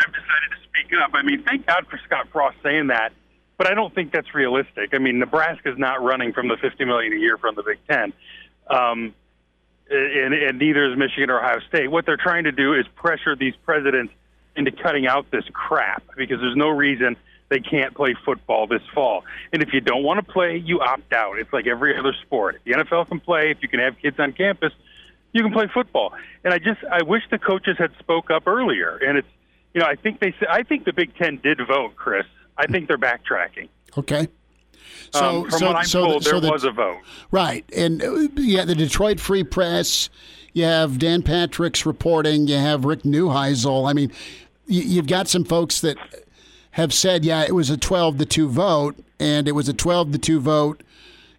have 0.00 0.12
decided 0.12 0.50
to 0.50 0.68
speak 0.68 0.92
up. 1.02 1.10
I 1.14 1.22
mean, 1.22 1.42
thank 1.44 1.66
God 1.66 1.86
for 1.88 1.98
Scott 2.06 2.28
Frost 2.32 2.56
saying 2.62 2.88
that, 2.88 3.12
but 3.56 3.66
I 3.66 3.74
don't 3.74 3.94
think 3.94 4.12
that's 4.12 4.34
realistic. 4.34 4.90
I 4.92 4.98
mean, 4.98 5.18
Nebraska's 5.18 5.78
not 5.78 6.02
running 6.02 6.32
from 6.32 6.48
the 6.48 6.56
50 6.60 6.84
million 6.84 7.12
a 7.14 7.16
year 7.16 7.38
from 7.38 7.54
the 7.54 7.62
Big 7.62 7.78
Ten. 7.88 8.12
Um, 8.68 9.14
and, 9.92 10.34
and 10.34 10.58
neither 10.58 10.90
is 10.90 10.98
Michigan 10.98 11.30
or 11.30 11.38
Ohio 11.38 11.60
State. 11.68 11.90
What 11.90 12.06
they're 12.06 12.16
trying 12.16 12.44
to 12.44 12.52
do 12.52 12.74
is 12.74 12.86
pressure 12.96 13.36
these 13.36 13.54
presidents 13.64 14.12
into 14.56 14.72
cutting 14.72 15.06
out 15.06 15.30
this 15.30 15.44
crap 15.52 16.02
because 16.16 16.40
there's 16.40 16.56
no 16.56 16.68
reason 16.68 17.16
they 17.48 17.60
can't 17.60 17.94
play 17.94 18.14
football 18.24 18.66
this 18.66 18.82
fall. 18.94 19.24
And 19.52 19.62
if 19.62 19.72
you 19.72 19.80
don't 19.80 20.02
want 20.02 20.24
to 20.24 20.32
play, 20.32 20.56
you 20.56 20.80
opt 20.80 21.12
out. 21.12 21.38
It's 21.38 21.52
like 21.52 21.66
every 21.66 21.98
other 21.98 22.14
sport. 22.22 22.60
The 22.64 22.72
NFL 22.72 23.08
can 23.08 23.20
play, 23.20 23.50
if 23.50 23.58
you 23.60 23.68
can 23.68 23.80
have 23.80 23.98
kids 24.00 24.18
on 24.18 24.32
campus, 24.32 24.72
you 25.32 25.42
can 25.42 25.52
play 25.52 25.68
football. 25.72 26.12
And 26.44 26.54
I 26.54 26.58
just 26.58 26.80
I 26.90 27.02
wish 27.02 27.22
the 27.30 27.38
coaches 27.38 27.76
had 27.78 27.90
spoke 27.98 28.30
up 28.30 28.46
earlier. 28.46 28.96
And 28.96 29.18
it's 29.18 29.28
you 29.74 29.80
know 29.80 29.86
I 29.86 29.96
think 29.96 30.20
they 30.20 30.34
I 30.48 30.62
think 30.62 30.84
the 30.84 30.92
Big 30.92 31.14
Ten 31.16 31.40
did 31.42 31.58
vote, 31.66 31.94
Chris. 31.96 32.24
I 32.56 32.66
think 32.66 32.88
they're 32.88 32.98
backtracking. 32.98 33.68
Okay. 33.96 34.28
Um, 35.14 35.48
from 35.50 35.62
what 35.66 35.76
I'm 35.76 35.84
told, 35.84 36.24
there 36.24 36.40
the- 36.40 36.50
was 36.50 36.64
a 36.64 36.70
vote. 36.70 36.98
Right. 37.30 37.64
And 37.76 38.02
uh, 38.02 38.28
yeah, 38.36 38.64
the 38.64 38.74
Detroit 38.74 39.20
Free 39.20 39.44
Press, 39.44 40.08
you 40.52 40.64
have 40.64 40.98
Dan 40.98 41.22
Patrick's 41.22 41.84
reporting, 41.86 42.46
you 42.46 42.56
have 42.56 42.84
Rick 42.84 43.02
Neuheisel. 43.02 43.88
I 43.88 43.92
mean, 43.92 44.10
y- 44.68 44.84
you've 44.84 45.06
got 45.06 45.28
some 45.28 45.44
folks 45.44 45.80
that 45.80 45.96
have 46.72 46.92
said, 46.92 47.24
yeah, 47.24 47.42
it 47.42 47.54
was 47.54 47.68
a 47.70 47.76
12 47.76 48.18
to 48.18 48.26
2 48.26 48.48
vote, 48.48 48.96
and 49.20 49.46
it 49.48 49.52
was 49.52 49.68
a 49.68 49.74
12 49.74 50.12
to 50.12 50.18
2 50.18 50.40
vote, 50.40 50.82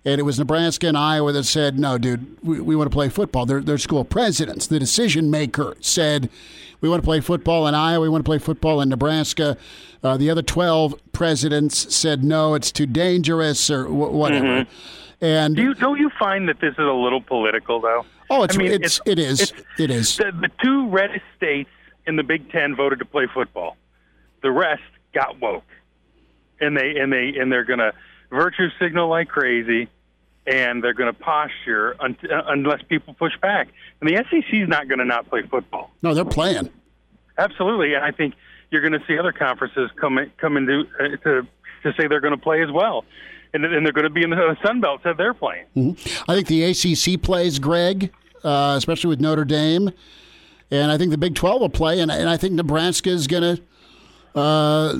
and 0.06 0.20
it 0.20 0.24
was 0.24 0.38
Nebraska 0.38 0.88
and 0.88 0.98
Iowa 0.98 1.32
that 1.32 1.46
said, 1.46 1.80
no, 1.80 1.98
dude, 1.98 2.38
we, 2.44 2.60
we 2.62 2.76
want 2.76 2.90
to 2.92 2.94
play 2.94 3.10
football. 3.10 3.46
They're, 3.46 3.62
they're 3.62 3.78
school 3.80 4.04
presidents. 4.04 4.68
The 4.68 4.78
decision 4.80 5.32
maker 5.32 5.76
said, 5.80 6.30
we 6.84 6.90
want 6.90 7.02
to 7.02 7.06
play 7.06 7.22
football 7.22 7.66
in 7.68 7.74
Iowa, 7.74 8.02
we 8.02 8.10
want 8.10 8.26
to 8.26 8.30
play 8.30 8.40
football 8.40 8.82
in 8.82 8.90
Nebraska. 8.90 9.56
Uh, 10.04 10.18
the 10.18 10.30
other 10.30 10.42
12 10.42 10.96
presidents 11.14 11.96
said, 11.96 12.26
no, 12.26 12.56
it's 12.56 12.74
too 12.74 12.86
dangerous 12.86 13.70
or 13.72 13.86
wh- 13.86 14.12
whatever. 14.14 14.68
And 15.22 15.56
Do 15.56 15.62
you 15.62 15.74
don't 15.76 15.98
you 15.98 16.12
find 16.20 16.50
that 16.50 16.60
this 16.60 16.74
is 16.74 16.80
a 16.80 16.92
little 16.92 17.22
political 17.22 17.80
though? 17.80 18.06
Oh, 18.30 18.44
it's, 18.44 18.56
I 18.56 18.58
mean, 18.58 18.72
it's, 18.74 19.00
it 19.06 19.18
is. 19.18 19.40
it's- 19.42 19.64
it 19.80 19.90
is. 19.90 20.18
The, 20.18 20.34
the 20.34 20.50
two 20.62 20.90
reddest 20.90 21.24
states 21.38 21.70
in 22.06 22.18
the 22.18 22.24
Big 22.24 22.52
Ten 22.52 22.76
voted 22.76 23.00
to 23.00 23.06
play 23.06 23.28
football. 23.34 23.78
The 24.42 24.52
rest 24.52 24.82
got 25.14 25.40
woke, 25.40 25.64
and 26.60 26.76
they 26.76 26.98
and 26.98 27.14
they 27.14 27.36
and 27.40 27.50
they're 27.50 27.64
going 27.64 27.80
to 27.80 27.94
virtue 28.30 28.68
signal 28.78 29.08
like 29.08 29.30
crazy, 29.30 29.88
and 30.46 30.84
they're 30.84 30.94
going 30.94 31.14
to 31.14 31.20
posture 31.20 31.96
un- 32.00 32.18
unless 32.30 32.82
people 32.84 33.14
push 33.14 33.34
back. 33.42 33.70
And 34.02 34.10
the 34.10 34.24
SEC 34.30 34.54
is 34.54 34.68
not 34.68 34.88
going 34.88 35.00
to 35.00 35.06
not 35.06 35.30
play 35.30 35.42
football. 35.44 35.92
No, 36.02 36.14
they're 36.14 36.26
playing. 36.26 36.70
Absolutely, 37.38 37.94
and 37.94 38.04
I 38.04 38.12
think 38.12 38.36
you're 38.70 38.82
going 38.82 39.00
to 39.00 39.06
see 39.08 39.18
other 39.18 39.32
conferences 39.32 39.90
come 40.00 40.18
in, 40.18 40.32
come 40.38 40.58
into 40.58 40.84
uh, 41.00 41.18
to 41.24 41.48
to 41.84 41.94
say 41.98 42.08
they're 42.08 42.22
going 42.22 42.36
to 42.36 42.42
play 42.42 42.64
as 42.64 42.72
well, 42.72 43.04
and, 43.54 43.66
and 43.66 43.86
they're 43.86 43.94
going 43.94 44.06
to 44.06 44.10
be 44.10 44.24
in 44.24 44.30
the 44.30 44.58
Sun 44.66 44.82
Belt 44.82 45.02
said 45.04 45.18
they're 45.18 45.34
playing. 45.34 45.66
I 46.28 46.36
think 46.36 46.48
the 46.48 46.64
ACC 46.64 47.22
plays, 47.22 47.60
Gregg, 47.60 48.12
uh, 48.44 48.76
especially 48.78 49.10
with 49.10 49.20
Notre 49.20 49.46
Dame. 49.46 49.92
And 50.72 50.92
I 50.92 50.98
think 50.98 51.12
the 51.12 51.18
Big 51.18 51.36
12 51.36 51.62
will 51.62 51.70
play. 51.70 52.00
And, 52.00 52.10
and 52.10 52.28
I 52.28 52.38
think 52.38 52.54
Nebraska 52.54 53.10
is 53.10 53.28
going 53.28 53.58
to 53.58 54.40
uh, 54.40 54.98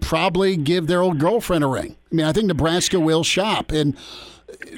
probably 0.00 0.56
give 0.56 0.86
their 0.86 1.02
old 1.02 1.18
girlfriend 1.18 1.62
a 1.62 1.66
ring. 1.66 1.96
I 2.10 2.14
mean, 2.14 2.26
I 2.26 2.32
think 2.32 2.46
Nebraska 2.46 2.98
will 2.98 3.22
shop. 3.22 3.70
And 3.70 3.96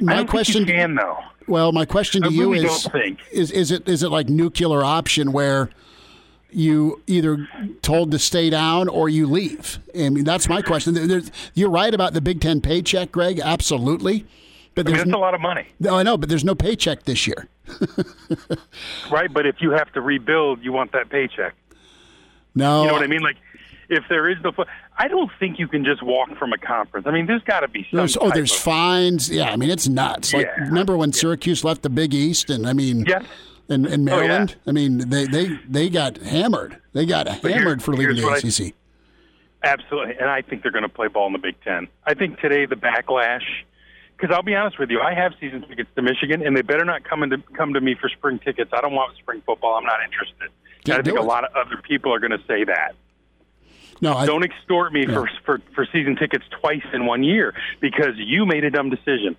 my 0.00 0.24
question. 0.24 0.64
think 0.64 0.76
can 0.76 0.94
though. 0.94 1.18
Well, 1.46 1.72
my 1.72 1.84
question 1.84 2.22
to 2.22 2.28
I 2.28 2.30
you 2.30 2.52
really 2.52 2.66
is, 2.66 2.88
is 3.32 3.50
is 3.50 3.70
it 3.70 3.88
is 3.88 4.02
it 4.02 4.08
like 4.10 4.28
nuclear 4.28 4.84
option 4.84 5.32
where 5.32 5.70
you 6.50 7.02
either 7.06 7.48
told 7.80 8.10
to 8.12 8.18
stay 8.18 8.50
down 8.50 8.88
or 8.88 9.08
you 9.08 9.26
leave? 9.26 9.78
I 9.98 10.08
mean, 10.10 10.24
that's 10.24 10.48
my 10.48 10.62
question. 10.62 10.94
There's- 10.94 11.30
you're 11.54 11.70
right 11.70 11.92
about 11.92 12.12
the 12.12 12.20
Big 12.20 12.40
Ten 12.40 12.60
paycheck, 12.60 13.10
Gregg. 13.10 13.40
Absolutely, 13.40 14.24
but 14.74 14.86
I 14.86 14.90
mean, 14.90 14.92
there's 14.96 15.04
that's 15.04 15.10
no, 15.10 15.18
a 15.18 15.20
lot 15.20 15.34
of 15.34 15.40
money, 15.40 15.66
no, 15.80 15.96
I 15.96 16.02
know, 16.02 16.16
but 16.16 16.28
there's 16.28 16.44
no 16.44 16.54
paycheck 16.54 17.04
this 17.04 17.26
year. 17.26 17.48
right? 19.10 19.32
But 19.32 19.46
if 19.46 19.56
you 19.60 19.70
have 19.70 19.92
to 19.92 20.00
rebuild, 20.00 20.62
you 20.62 20.72
want 20.72 20.92
that 20.92 21.08
paycheck. 21.10 21.54
No, 22.54 22.82
You 22.82 22.88
know 22.88 22.92
what 22.94 23.02
I 23.02 23.06
mean? 23.06 23.22
Like, 23.22 23.36
if 23.92 24.04
there 24.08 24.28
is 24.28 24.36
the, 24.42 24.52
I 24.98 25.06
don't 25.08 25.30
think 25.38 25.58
you 25.58 25.68
can 25.68 25.84
just 25.84 26.02
walk 26.02 26.30
from 26.38 26.52
a 26.52 26.58
conference. 26.58 27.06
I 27.06 27.10
mean, 27.12 27.26
there's 27.26 27.42
got 27.42 27.60
to 27.60 27.68
be 27.68 27.86
some. 27.90 27.98
There's, 27.98 28.16
oh, 28.20 28.30
there's 28.30 28.52
of- 28.52 28.58
fines. 28.58 29.28
Yeah, 29.30 29.50
I 29.52 29.56
mean 29.56 29.70
it's 29.70 29.86
nuts. 29.88 30.32
Like 30.32 30.46
Yeah. 30.46 30.64
remember 30.64 30.96
when 30.96 31.12
Syracuse 31.12 31.62
left 31.64 31.82
the 31.82 31.90
Big 31.90 32.14
East, 32.14 32.50
and 32.50 32.66
I 32.66 32.72
mean, 32.72 33.04
Yes. 33.06 33.22
in, 33.68 33.86
in 33.86 34.08
Oh, 34.08 34.12
yeah. 34.20 34.26
Maryland, 34.26 34.56
I 34.66 34.72
mean 34.72 35.08
they, 35.10 35.26
they 35.26 35.58
they 35.68 35.88
got 35.90 36.16
hammered. 36.18 36.78
They 36.92 37.06
got 37.06 37.28
here- 37.28 37.52
hammered 37.52 37.82
for 37.82 37.92
leaving 37.94 38.16
the 38.16 38.22
what 38.24 38.44
I- 38.44 38.48
ACC. 38.48 38.74
Absolutely, 39.64 40.16
and 40.18 40.28
I 40.28 40.42
think 40.42 40.62
they're 40.62 40.72
going 40.72 40.82
to 40.82 40.88
play 40.88 41.06
ball 41.06 41.28
in 41.28 41.32
the 41.32 41.38
Big 41.38 41.54
Ten. 41.62 41.86
I 42.04 42.14
think 42.14 42.40
today 42.40 42.66
the 42.66 42.74
backlash, 42.74 43.44
because 44.16 44.34
I'll 44.34 44.42
be 44.42 44.56
honest 44.56 44.76
with 44.78 44.90
you, 44.90 45.00
I 45.00 45.14
have 45.14 45.34
season 45.40 45.62
tickets 45.68 45.88
to 45.94 46.02
Michigan, 46.02 46.44
and 46.44 46.56
they 46.56 46.62
better 46.62 46.84
not 46.84 47.04
come 47.04 47.22
into 47.22 47.38
come 47.56 47.74
to 47.74 47.80
me 47.80 47.94
for 48.00 48.08
spring 48.08 48.40
tickets. 48.40 48.72
I 48.72 48.80
don't 48.80 48.94
want 48.94 49.16
spring 49.18 49.40
football. 49.46 49.74
I'm 49.76 49.84
not 49.84 50.00
interested. 50.04 50.48
Yeah, 50.84 50.96
I 50.96 51.02
think 51.02 51.16
a 51.16 51.22
lot 51.22 51.44
of 51.44 51.54
other 51.54 51.80
people 51.80 52.12
are 52.12 52.18
going 52.18 52.32
to 52.32 52.42
say 52.48 52.64
that. 52.64 52.96
No, 54.02 54.14
I, 54.14 54.26
Don't 54.26 54.42
extort 54.42 54.92
me 54.92 55.06
for, 55.06 55.30
for 55.46 55.62
for 55.74 55.86
season 55.92 56.16
tickets 56.16 56.44
twice 56.60 56.84
in 56.92 57.06
one 57.06 57.22
year 57.22 57.54
because 57.80 58.14
you 58.16 58.44
made 58.44 58.64
a 58.64 58.70
dumb 58.70 58.90
decision. 58.90 59.36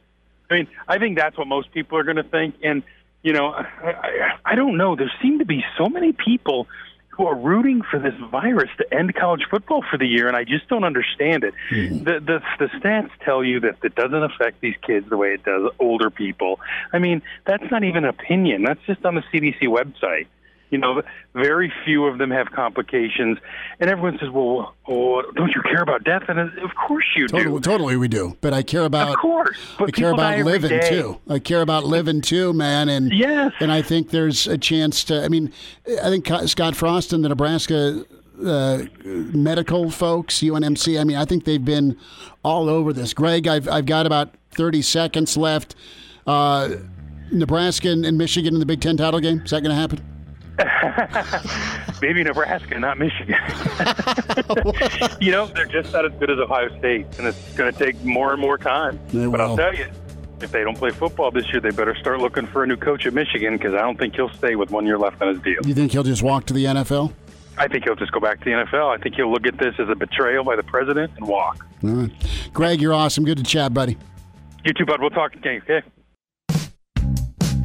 I 0.50 0.54
mean, 0.54 0.68
I 0.88 0.98
think 0.98 1.18
that's 1.18 1.38
what 1.38 1.48
most 1.48 1.72
people 1.72 1.98
are 1.98 2.04
going 2.04 2.16
to 2.16 2.24
think. 2.24 2.56
And 2.64 2.82
you 3.24 3.34
know, 3.34 3.48
I, 3.48 3.66
I, 3.84 4.40
I 4.46 4.56
don't 4.56 4.78
know. 4.78 4.96
There 4.96 5.12
seem 5.22 5.40
to 5.40 5.46
be 5.46 5.64
so 5.78 5.90
many 5.90 6.14
people 6.14 6.68
who 7.10 7.28
are 7.28 7.36
rooting 7.36 7.82
for 7.84 8.00
this 8.00 8.14
virus 8.32 8.70
to 8.78 8.92
end 8.92 9.14
college 9.14 9.44
football 9.50 9.84
for 9.90 9.98
the 9.98 10.08
year, 10.08 10.28
and 10.28 10.36
I 10.36 10.46
just 10.46 10.68
don't 10.70 10.86
understand 10.86 11.44
it. 11.44 11.54
Mm-hmm. 11.70 12.06
The, 12.06 12.20
the 12.20 12.42
the 12.60 12.66
stats 12.80 13.12
tell 13.24 13.44
you 13.44 13.60
that 13.60 13.76
it 13.84 13.96
doesn't 13.96 14.24
affect 14.24 14.62
these 14.62 14.76
kids 14.82 15.10
the 15.10 15.18
way 15.18 15.34
it 15.34 15.44
does 15.44 15.70
older 15.78 16.10
people. 16.10 16.62
I 16.94 17.00
mean, 17.00 17.22
that's 17.46 17.70
not 17.70 17.84
even 17.84 18.06
an 18.06 18.10
opinion. 18.10 18.64
That's 18.64 18.82
just 18.88 19.06
on 19.06 19.16
the 19.16 19.24
CDC 19.34 19.64
website. 19.64 20.28
You 20.74 20.80
know, 20.80 21.04
very 21.36 21.72
few 21.86 22.06
of 22.06 22.18
them 22.18 22.32
have 22.32 22.52
complications, 22.52 23.38
and 23.80 23.92
everyone 23.92 24.18
says, 24.18 24.32
"Well, 24.32 24.74
oh, 24.88 25.22
don't 25.36 25.52
you 25.54 25.62
care 25.62 25.84
about 25.84 26.04
death?" 26.04 26.24
And 26.28 26.40
of 26.40 26.72
course 26.88 27.06
you 27.16 27.28
totally, 27.28 27.44
do. 27.44 27.60
Totally, 27.60 27.96
we 27.96 28.08
do. 28.08 28.36
But 28.42 28.54
I 28.54 28.64
care 28.64 28.86
about, 28.86 29.10
of 29.10 29.18
course, 29.18 29.56
but 29.78 29.90
I 29.90 29.92
care 29.92 30.12
about 30.12 30.40
living 30.40 30.82
too. 30.90 31.20
I 31.30 31.38
care 31.38 31.62
about 31.62 31.84
living 31.84 32.22
too, 32.22 32.54
man. 32.54 32.90
And 32.90 33.14
yes, 33.14 33.52
and 33.60 33.72
I 33.72 33.84
think 33.84 34.10
there's 34.10 34.48
a 34.48 34.58
chance 34.58 35.04
to. 35.04 35.24
I 35.24 35.28
mean, 35.28 35.54
I 36.04 36.10
think 36.10 36.28
Scott 36.48 36.76
Frost 36.76 37.14
and 37.14 37.24
the 37.24 37.30
Nebraska 37.30 38.04
uh, 38.44 38.86
medical 39.06 39.92
folks, 39.92 40.40
UNMC. 40.40 41.00
I 41.00 41.04
mean, 41.04 41.18
I 41.18 41.26
think 41.26 41.46
they've 41.46 41.64
been 41.64 42.00
all 42.44 42.68
over 42.68 42.94
this. 42.94 43.14
Gregg, 43.14 43.48
I've 43.48 43.70
I've 43.70 43.86
got 43.86 44.08
about 44.08 44.34
thirty 44.50 44.82
seconds 44.82 45.38
left. 45.38 45.76
Uh, 46.26 46.78
Nebraska 47.32 47.90
and 47.90 48.18
Michigan 48.18 48.56
in 48.56 48.60
the 48.60 48.66
Big 48.66 48.82
Ten 48.82 48.98
title 48.98 49.20
game. 49.20 49.42
Is 49.46 49.52
that 49.52 49.62
going 49.62 49.76
to 49.76 49.80
happen? 49.80 50.13
Maybe 52.02 52.24
Nebraska, 52.24 52.80
not 52.80 52.98
Michigan. 53.00 53.36
you 55.22 55.32
know, 55.32 55.48
they're 55.48 55.66
just 55.66 55.92
not 55.94 56.06
as 56.06 56.12
good 56.20 56.30
as 56.30 56.38
Ohio 56.38 56.70
State, 56.78 57.08
and 57.18 57.28
it's 57.28 57.54
going 57.56 57.74
to 57.74 57.78
take 57.78 58.04
more 58.04 58.32
and 58.34 58.42
more 58.42 58.58
time. 58.58 59.00
They 59.08 59.26
but 59.26 59.40
will. 59.40 59.42
I'll 59.42 59.58
tell 59.58 59.74
you, 59.74 59.88
if 60.42 60.52
they 60.52 60.64
don't 60.64 60.78
play 60.78 60.92
football 60.92 61.32
this 61.32 61.52
year, 61.52 61.60
they 61.60 61.72
better 61.72 61.96
start 61.96 62.20
looking 62.20 62.46
for 62.48 62.64
a 62.64 62.68
new 62.68 62.78
coach 62.78 63.06
at 63.06 63.14
Michigan 63.14 63.58
because 63.58 63.74
I 63.74 63.82
don't 63.82 63.98
think 63.98 64.16
he'll 64.16 64.30
stay 64.30 64.56
with 64.56 64.70
one 64.70 64.86
year 64.86 65.00
left 65.00 65.22
on 65.22 65.34
his 65.34 65.44
deal. 65.44 65.60
You 65.66 65.74
think 65.74 65.92
he'll 65.92 66.04
just 66.04 66.22
walk 66.22 66.46
to 66.48 66.54
the 66.54 66.66
NFL? 66.66 67.14
I 67.58 67.68
think 67.68 67.84
he'll 67.84 67.96
just 67.96 68.12
go 68.12 68.20
back 68.20 68.40
to 68.40 68.46
the 68.46 68.52
NFL. 68.52 68.96
I 68.96 69.02
think 69.02 69.16
he'll 69.16 69.32
look 69.32 69.46
at 69.46 69.58
this 69.58 69.76
as 69.80 69.90
a 69.90 69.96
betrayal 69.96 70.44
by 70.44 70.56
the 70.56 70.64
president 70.64 71.12
and 71.18 71.28
walk. 71.28 71.66
All 71.84 71.90
right. 71.90 72.12
Gregg, 72.54 72.82
you're 72.82 72.94
awesome. 72.94 73.26
Good 73.26 73.38
to 73.38 73.44
chat, 73.44 73.74
buddy. 73.74 73.98
You 74.66 74.74
too, 74.74 74.86
bud. 74.86 75.02
We'll 75.02 75.10
talk 75.10 75.36
again, 75.36 75.62
okay? 75.64 75.82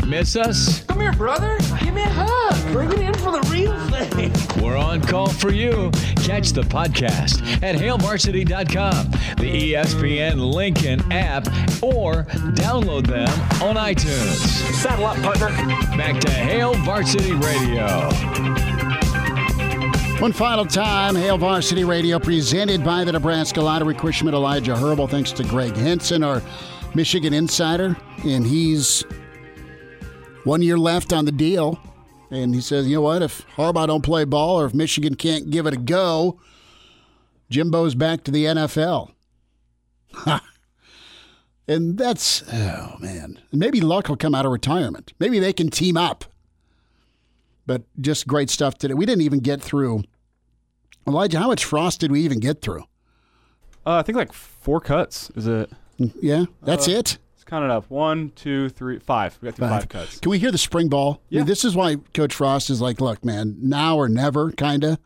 Miss 0.08 0.36
us? 0.36 0.82
Come 0.84 1.00
here, 1.00 1.12
brother. 1.12 1.58
Give 1.80 1.92
me 1.92 2.02
a 2.02 2.08
hug. 2.08 2.72
Bring 2.72 2.90
it 2.92 3.00
in 3.00 3.14
for 3.14 3.30
the 3.30 3.46
real 3.52 3.78
thing. 3.90 4.32
We're 4.64 4.78
on 4.78 5.02
call 5.02 5.28
for 5.28 5.52
you. 5.52 5.90
Catch 6.24 6.52
the 6.52 6.62
podcast 6.62 7.42
at 7.62 7.76
hailvarsity.com, 7.76 9.10
the 9.36 9.74
ESPN 9.74 10.54
Lincoln 10.54 11.00
app, 11.12 11.46
or 11.82 12.24
download 12.54 13.06
them 13.06 13.28
on 13.62 13.76
iTunes. 13.76 14.36
Saddle 14.76 15.04
up, 15.04 15.18
partner. 15.18 15.48
Back 15.98 16.20
to 16.22 16.30
Hail 16.30 16.72
Varsity 16.84 17.32
Radio. 17.32 18.08
One 20.22 20.32
final 20.32 20.64
time, 20.64 21.16
Hail 21.16 21.36
Varsity 21.36 21.84
Radio 21.84 22.18
presented 22.18 22.82
by 22.82 23.04
the 23.04 23.12
Nebraska 23.12 23.60
Lottery. 23.60 23.94
Chrisman 23.94 24.32
Elijah 24.32 24.74
Herbal. 24.74 25.06
Thanks 25.08 25.32
to 25.32 25.44
Gregg 25.44 25.76
Henson, 25.76 26.22
our 26.22 26.42
Michigan 26.94 27.34
insider, 27.34 27.94
and 28.24 28.46
he's 28.46 29.04
one 30.48 30.62
year 30.62 30.78
left 30.78 31.12
on 31.12 31.26
the 31.26 31.32
deal. 31.32 31.78
And 32.30 32.54
he 32.54 32.60
says, 32.60 32.88
you 32.88 32.96
know 32.96 33.02
what? 33.02 33.22
If 33.22 33.46
Harbaugh 33.56 33.86
don't 33.86 34.02
play 34.02 34.24
ball 34.24 34.60
or 34.60 34.66
if 34.66 34.72
Michigan 34.74 35.14
can't 35.14 35.50
give 35.50 35.66
it 35.66 35.74
a 35.74 35.78
go, 35.78 36.40
Jimbo's 37.50 37.94
back 37.94 38.24
to 38.24 38.30
the 38.30 38.44
NFL. 38.46 39.10
and 41.68 41.96
that's, 41.98 42.42
oh, 42.52 42.96
man. 42.98 43.38
Maybe 43.52 43.80
Luck 43.80 44.08
will 44.08 44.16
come 44.16 44.34
out 44.34 44.46
of 44.46 44.52
retirement. 44.52 45.12
Maybe 45.18 45.38
they 45.38 45.52
can 45.52 45.70
team 45.70 45.96
up. 45.96 46.24
But 47.66 47.82
just 48.00 48.26
great 48.26 48.48
stuff 48.48 48.78
today. 48.78 48.94
We 48.94 49.04
didn't 49.06 49.22
even 49.22 49.40
get 49.40 49.60
through. 49.60 50.02
Elijah, 51.06 51.38
how 51.38 51.48
much 51.48 51.64
frost 51.64 52.00
did 52.00 52.10
we 52.10 52.20
even 52.22 52.40
get 52.40 52.62
through? 52.62 52.82
Uh, 53.86 53.96
I 53.96 54.02
think 54.02 54.16
like 54.16 54.32
four 54.32 54.80
cuts. 54.80 55.30
Is 55.36 55.46
it? 55.46 55.70
Yeah, 56.20 56.44
that's 56.62 56.88
Uh, 56.88 56.92
it. 56.92 57.18
Count 57.48 57.64
it 57.64 57.70
up. 57.70 57.88
One, 57.90 58.30
two, 58.36 58.68
three, 58.68 58.98
five. 58.98 59.38
We 59.40 59.46
got 59.46 59.56
through 59.56 59.68
five, 59.68 59.88
cuts. 59.88 60.20
Can 60.20 60.30
we 60.30 60.38
hear 60.38 60.50
the 60.52 60.58
spring 60.58 60.88
ball? 60.88 61.22
Yeah. 61.30 61.38
I 61.38 61.40
mean, 61.40 61.46
this 61.46 61.64
is 61.64 61.74
why 61.74 61.96
Coach 62.12 62.34
Frost 62.34 62.68
is 62.68 62.82
like, 62.82 63.00
look, 63.00 63.24
man, 63.24 63.56
now 63.58 63.96
or 63.96 64.06
never, 64.06 64.52
kind 64.52 64.84
of. 64.84 64.98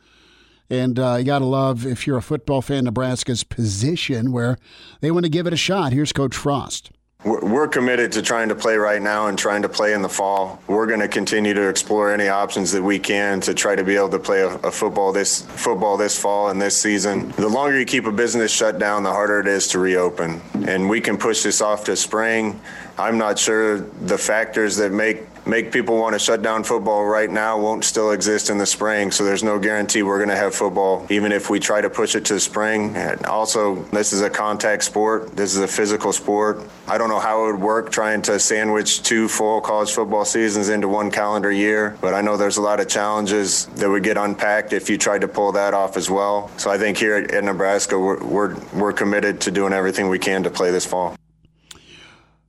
And 0.69 0.98
uh, 0.98 1.16
you 1.20 1.24
got 1.24 1.39
to 1.39 1.44
love, 1.44 1.86
if 1.86 2.05
you're 2.05 2.16
a 2.16 2.23
football 2.23 2.60
fan, 2.60 2.85
Nebraska's 2.85 3.44
position 3.44 4.32
where 4.32 4.59
they 5.01 5.12
want 5.12 5.24
to 5.24 5.31
give 5.31 5.47
it 5.47 5.52
a 5.52 5.56
shot. 5.56 5.93
Here's 5.93 6.12
Coach 6.12 6.35
Frost. 6.35 6.90
We're 7.24 7.69
committed 7.69 8.11
to 8.12 8.23
trying 8.23 8.49
to 8.49 8.57
play 8.57 8.77
right 8.77 9.01
now 9.01 9.28
and 9.28 9.39
trying 9.39 9.62
to 9.62 9.69
play 9.69 9.93
in 9.93 10.03
the 10.03 10.09
fall. 10.09 10.61
We're 10.66 10.89
going 10.89 11.01
to 11.01 11.09
continue 11.09 11.55
to 11.55 11.69
explore 11.69 12.12
any 12.12 12.27
options 12.27 12.73
that 12.73 12.82
we 12.82 12.99
can 12.99 13.40
to 13.43 13.55
try 13.55 13.77
to 13.77 13.85
be 13.85 13.94
able 13.94 14.09
to 14.11 14.19
play 14.19 14.40
a, 14.40 14.49
a 14.57 14.70
football 14.73 15.12
this 15.12 15.43
football 15.43 15.97
this 15.97 16.20
fall 16.20 16.51
and 16.51 16.61
this 16.61 16.77
season. 16.77 17.31
The 17.32 17.49
longer 17.49 17.78
you 17.78 17.85
keep 17.85 18.07
a 18.07 18.12
business 18.12 18.51
shut 18.51 18.81
down, 18.81 19.05
the 19.05 19.12
harder 19.12 19.39
it 19.39 19.47
is 19.47 19.69
to 19.69 19.78
reopen. 19.78 20.40
And 20.66 20.90
we 20.90 21.01
can 21.01 21.16
push 21.16 21.44
this 21.44 21.61
off 21.61 21.85
to 21.85 21.94
spring. 21.94 22.61
I'm 22.99 23.19
not 23.19 23.39
sure 23.39 23.78
the 23.81 24.19
factors 24.19 24.77
that 24.77 24.90
make 24.90 25.31
make 25.47 25.73
people 25.73 25.98
want 25.98 26.14
to 26.14 26.19
shut 26.19 26.43
down 26.43 26.64
football 26.64 27.05
right 27.05 27.31
now 27.31 27.59
won't 27.59 27.85
still 27.85 28.12
exist 28.12 28.51
in 28.51 28.59
the 28.59 28.66
spring. 28.66 29.10
So 29.10 29.24
there's 29.24 29.43
no 29.43 29.59
guarantee 29.59 30.02
we're 30.02 30.19
going 30.19 30.28
to 30.28 30.36
have 30.36 30.55
football, 30.55 31.06
even 31.10 31.32
if 31.32 31.51
we 31.51 31.59
try 31.59 31.81
to 31.81 31.90
push 31.90 32.14
it 32.14 32.24
to 32.27 32.35
the 32.35 32.40
spring. 32.40 32.94
And 32.97 33.24
also, 33.27 33.82
this 33.93 34.12
is 34.12 34.20
a 34.23 34.31
contact 34.31 34.85
sport. 34.85 35.36
This 35.36 35.55
is 35.55 35.60
a 35.60 35.69
physical 35.69 36.12
sport. 36.12 36.62
I 36.86 36.98
don't 36.98 37.09
know 37.09 37.20
how 37.20 37.44
it 37.44 37.52
would 37.52 37.60
work 37.60 37.90
trying 37.90 38.23
to 38.23 38.39
sandwich 38.39 39.02
two 39.02 39.28
full 39.28 39.60
college 39.60 39.90
football 39.90 40.24
seasons 40.24 40.69
into 40.69 40.89
one 40.89 41.10
calendar 41.10 41.51
year, 41.51 41.97
but 42.01 42.14
I 42.14 42.20
know 42.20 42.36
there's 42.36 42.56
a 42.56 42.62
lot 42.62 42.81
of 42.81 42.89
challenges 42.89 43.66
that 43.66 43.89
would 43.89 44.02
get 44.02 44.16
unpacked 44.16 44.73
if 44.73 44.89
you 44.90 44.98
tried 44.98 45.23
to 45.23 45.28
pull 45.28 45.52
that 45.52 45.74
off 45.74 45.97
as 45.97 46.10
well. 46.10 46.51
So 46.56 46.70
I 46.70 46.78
think 46.78 46.98
here 46.98 47.16
at, 47.16 47.32
at 47.32 47.44
Nebraska, 47.44 47.98
we're, 47.98 48.23
we're, 48.24 48.56
we're 48.74 48.93
committed 48.93 49.40
to 49.43 49.51
doing 49.51 49.73
everything 49.73 50.09
we 50.09 50.19
can 50.19 50.43
to 50.44 50.51
play 50.51 50.70
this 50.70 50.86
fall. 50.86 51.16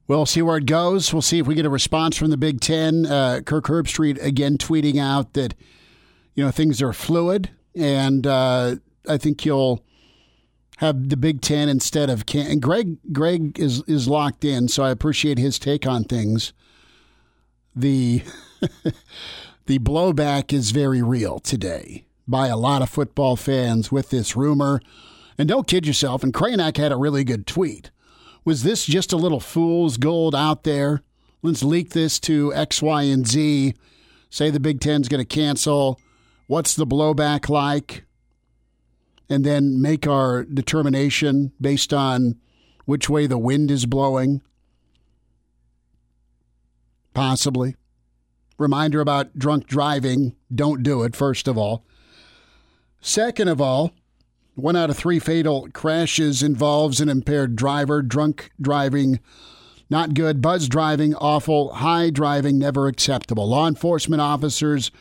We'll 0.08 0.26
see 0.26 0.42
where 0.42 0.58
it 0.58 0.66
goes. 0.66 1.14
We'll 1.14 1.22
see 1.22 1.40
if 1.40 1.48
we 1.48 1.56
get 1.56 1.66
a 1.66 1.70
response 1.70 2.18
from 2.18 2.30
the 2.30 2.38
Big 2.38 2.60
Ten. 2.60 3.06
Uh, 3.06 3.40
Kirk 3.46 3.66
Herbstreit 3.66 4.22
again 4.22 4.58
tweeting 4.58 5.00
out 5.00 5.34
that 5.34 5.54
you 6.36 6.44
know 6.44 6.52
things 6.52 6.82
are 6.82 6.94
fluid, 6.94 7.52
and 7.74 8.28
uh, 8.28 8.76
I 9.08 9.18
think 9.18 9.46
you'll 9.46 9.84
have 10.78 11.10
the 11.10 11.18
Big 11.18 11.40
Ten 11.42 11.70
instead 11.70 12.10
of 12.10 12.26
can. 12.26 12.48
And 12.48 12.62
Gregg, 12.62 12.98
Gregg 13.14 13.58
is 13.58 13.82
is 13.88 14.08
locked 14.08 14.44
in, 14.44 14.68
so 14.68 14.84
I 14.84 14.92
appreciate 14.92 15.38
his 15.38 15.58
take 15.58 15.88
on 15.88 16.04
things. 16.04 16.52
The 17.74 18.24
the 19.66 19.80
blowback 19.80 20.52
is 20.52 20.72
very 20.72 21.02
real 21.02 21.40
today 21.40 22.06
by 22.28 22.48
a 22.48 22.58
lot 22.58 22.82
of 22.82 22.90
football 22.90 23.36
fans 23.36 23.92
with 23.92 24.10
this 24.10 24.36
rumor. 24.36 24.82
And 25.38 25.50
don't 25.50 25.68
kid 25.68 25.88
yourself. 25.88 26.24
And 26.24 26.34
Kranak 26.34 26.78
had 26.78 26.92
a 26.92 26.98
really 26.98 27.24
good 27.24 27.48
tweet. 27.48 27.90
Was 28.46 28.64
this 28.64 28.86
just 28.86 29.14
a 29.14 29.18
little 29.18 29.40
fool's 29.40 29.98
gold 29.98 30.36
out 30.36 30.64
there? 30.64 31.02
Let's 31.42 31.64
leak 31.64 31.92
this 31.92 32.20
to 32.22 32.54
X, 32.54 32.82
Y, 32.82 33.04
and 33.04 33.28
Z. 33.28 33.74
Say 34.30 34.50
the 34.50 34.60
Big 34.60 34.80
Ten's 34.80 35.08
going 35.08 35.24
to 35.24 35.26
cancel. 35.26 36.00
What's 36.48 36.76
the 36.76 36.88
blowback 36.88 37.50
like? 37.50 38.06
And 39.30 39.46
then 39.46 39.82
make 39.82 40.08
our 40.08 40.44
determination 40.44 41.54
based 41.60 41.94
on 41.94 42.36
which 42.86 43.10
way 43.10 43.28
the 43.28 43.38
wind 43.38 43.72
is 43.72 43.86
blowing. 43.86 44.42
Possibly. 47.14 47.76
Reminder 48.58 49.02
about 49.02 49.38
drunk 49.38 49.68
driving. 49.68 50.36
Don't 50.54 50.84
do 50.84 51.04
it, 51.04 51.16
first 51.16 51.48
of 51.48 51.58
all. 51.58 51.86
Second 53.02 53.48
of 53.48 53.62
all, 53.62 53.92
one 54.56 54.76
out 54.76 54.90
of 54.90 54.98
three 54.98 55.20
fatal 55.20 55.68
crashes 55.74 56.44
involves 56.44 57.02
an 57.02 57.10
impaired 57.10 57.56
driver. 57.56 58.02
Drunk 58.02 58.52
driving, 58.62 59.20
not 59.90 60.14
good. 60.14 60.42
Buzz 60.42 60.68
driving, 60.68 61.16
awful. 61.16 61.74
High 61.74 62.10
driving, 62.10 62.60
never 62.60 62.88
acceptable. 62.88 63.50
Law 63.50 63.68
enforcement 63.68 64.22
officers, 64.22 64.92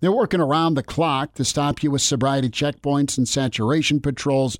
they're 0.00 0.12
working 0.12 0.40
around 0.40 0.74
the 0.74 0.82
clock 0.82 1.34
to 1.34 1.44
stop 1.44 1.82
you 1.82 1.90
with 1.90 2.02
sobriety 2.02 2.48
checkpoints 2.48 3.18
and 3.18 3.28
saturation 3.28 4.00
patrols. 4.00 4.58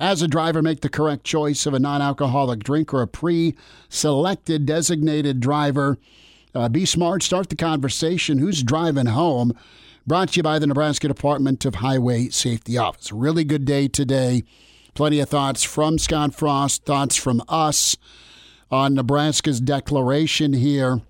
As 0.00 0.22
a 0.22 0.28
driver, 0.28 0.62
make 0.62 0.80
the 0.80 0.88
correct 0.88 1.24
choice 1.24 1.66
of 1.66 1.74
a 1.74 1.78
non 1.78 2.00
alcoholic 2.00 2.64
drink 2.64 2.94
or 2.94 3.02
a 3.02 3.06
pre 3.06 3.54
selected 3.88 4.64
designated 4.64 5.40
driver. 5.40 5.98
Uh, 6.54 6.68
be 6.68 6.84
smart, 6.84 7.22
start 7.22 7.48
the 7.48 7.56
conversation. 7.56 8.38
Who's 8.38 8.62
driving 8.62 9.06
home? 9.06 9.52
Brought 10.06 10.30
to 10.30 10.36
you 10.38 10.42
by 10.42 10.58
the 10.58 10.66
Nebraska 10.66 11.08
Department 11.08 11.66
of 11.66 11.76
Highway 11.76 12.30
Safety 12.30 12.78
Office. 12.78 13.12
Really 13.12 13.44
good 13.44 13.66
day 13.66 13.86
today. 13.86 14.44
Plenty 14.94 15.20
of 15.20 15.28
thoughts 15.28 15.62
from 15.62 15.98
Scott 15.98 16.34
Frost, 16.34 16.84
thoughts 16.84 17.16
from 17.16 17.42
us 17.48 17.98
on 18.70 18.94
Nebraska's 18.94 19.60
declaration 19.60 20.54
here. 20.54 21.02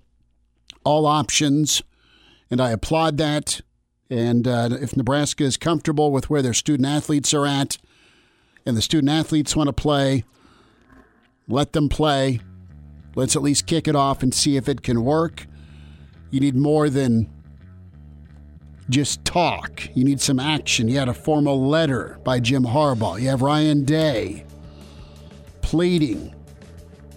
All 0.83 1.05
options, 1.05 1.81
and 2.51 2.59
I 2.59 2.71
applaud 2.71 3.15
that. 3.17 3.61
And 4.09 4.45
uh, 4.45 4.69
if 4.81 4.97
Nebraska 4.97 5.45
is 5.45 5.55
comfortable 5.55 6.11
with 6.11 6.29
where 6.29 6.41
their 6.41 6.53
student 6.53 6.85
athletes 6.85 7.33
are 7.33 7.47
at, 7.47 7.77
and 8.65 8.75
the 8.75 8.81
student 8.81 9.09
athletes 9.09 9.55
want 9.55 9.67
to 9.67 9.73
play, 9.73 10.25
let 11.47 11.71
them 11.71 11.87
play. 11.87 12.41
Let's 13.15 13.37
at 13.37 13.41
least 13.41 13.67
kick 13.67 13.87
it 13.87 13.95
off 13.95 14.21
and 14.21 14.33
see 14.33 14.57
if 14.57 14.67
it 14.67 14.83
can 14.83 15.05
work. 15.05 15.47
You 16.29 16.41
need 16.41 16.55
more 16.57 16.89
than 16.89 17.29
just 18.91 19.23
talk. 19.25 19.83
You 19.95 20.03
need 20.03 20.21
some 20.21 20.39
action. 20.39 20.87
You 20.87 20.99
had 20.99 21.09
a 21.09 21.13
formal 21.13 21.67
letter 21.67 22.19
by 22.23 22.39
Jim 22.39 22.63
Harbaugh. 22.63 23.19
You 23.19 23.29
have 23.29 23.41
Ryan 23.41 23.83
Day 23.83 24.45
pleading 25.61 26.33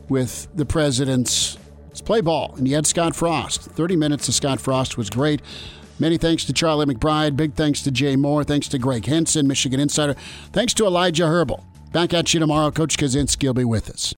with 0.09 0.49
the 0.55 0.65
president's 0.65 1.59
let's 1.89 2.01
play 2.01 2.21
ball. 2.21 2.55
And 2.57 2.67
you 2.67 2.75
had 2.75 2.87
Scott 2.87 3.15
Frost. 3.15 3.63
30 3.63 3.97
minutes 3.97 4.29
of 4.29 4.35
Scott 4.35 4.61
Frost 4.61 4.97
was 4.97 5.11
great. 5.11 5.41
Many 5.99 6.19
thanks 6.19 6.45
to 6.47 6.53
Charlie 6.53 6.87
McBride. 6.87 7.37
Big 7.37 7.55
thanks 7.55 7.83
to 7.83 7.91
Jay 7.91 8.17
Moore. 8.17 8.43
Thanks 8.43 8.67
to 8.69 8.79
Gregg 8.79 9.07
Henson, 9.07 9.47
Michigan 9.47 9.79
Insider. 9.79 10.15
Thanks 10.53 10.75
to 10.75 10.87
Elijah 10.87 11.27
Herbal. 11.29 11.65
Back 11.93 12.13
at 12.13 12.35
you 12.35 12.41
tomorrow. 12.41 12.73
Coach 12.73 12.99
Kaczynski 12.99 13.47
will 13.47 13.55
be 13.55 13.65
with 13.65 13.89
us. 13.91 14.13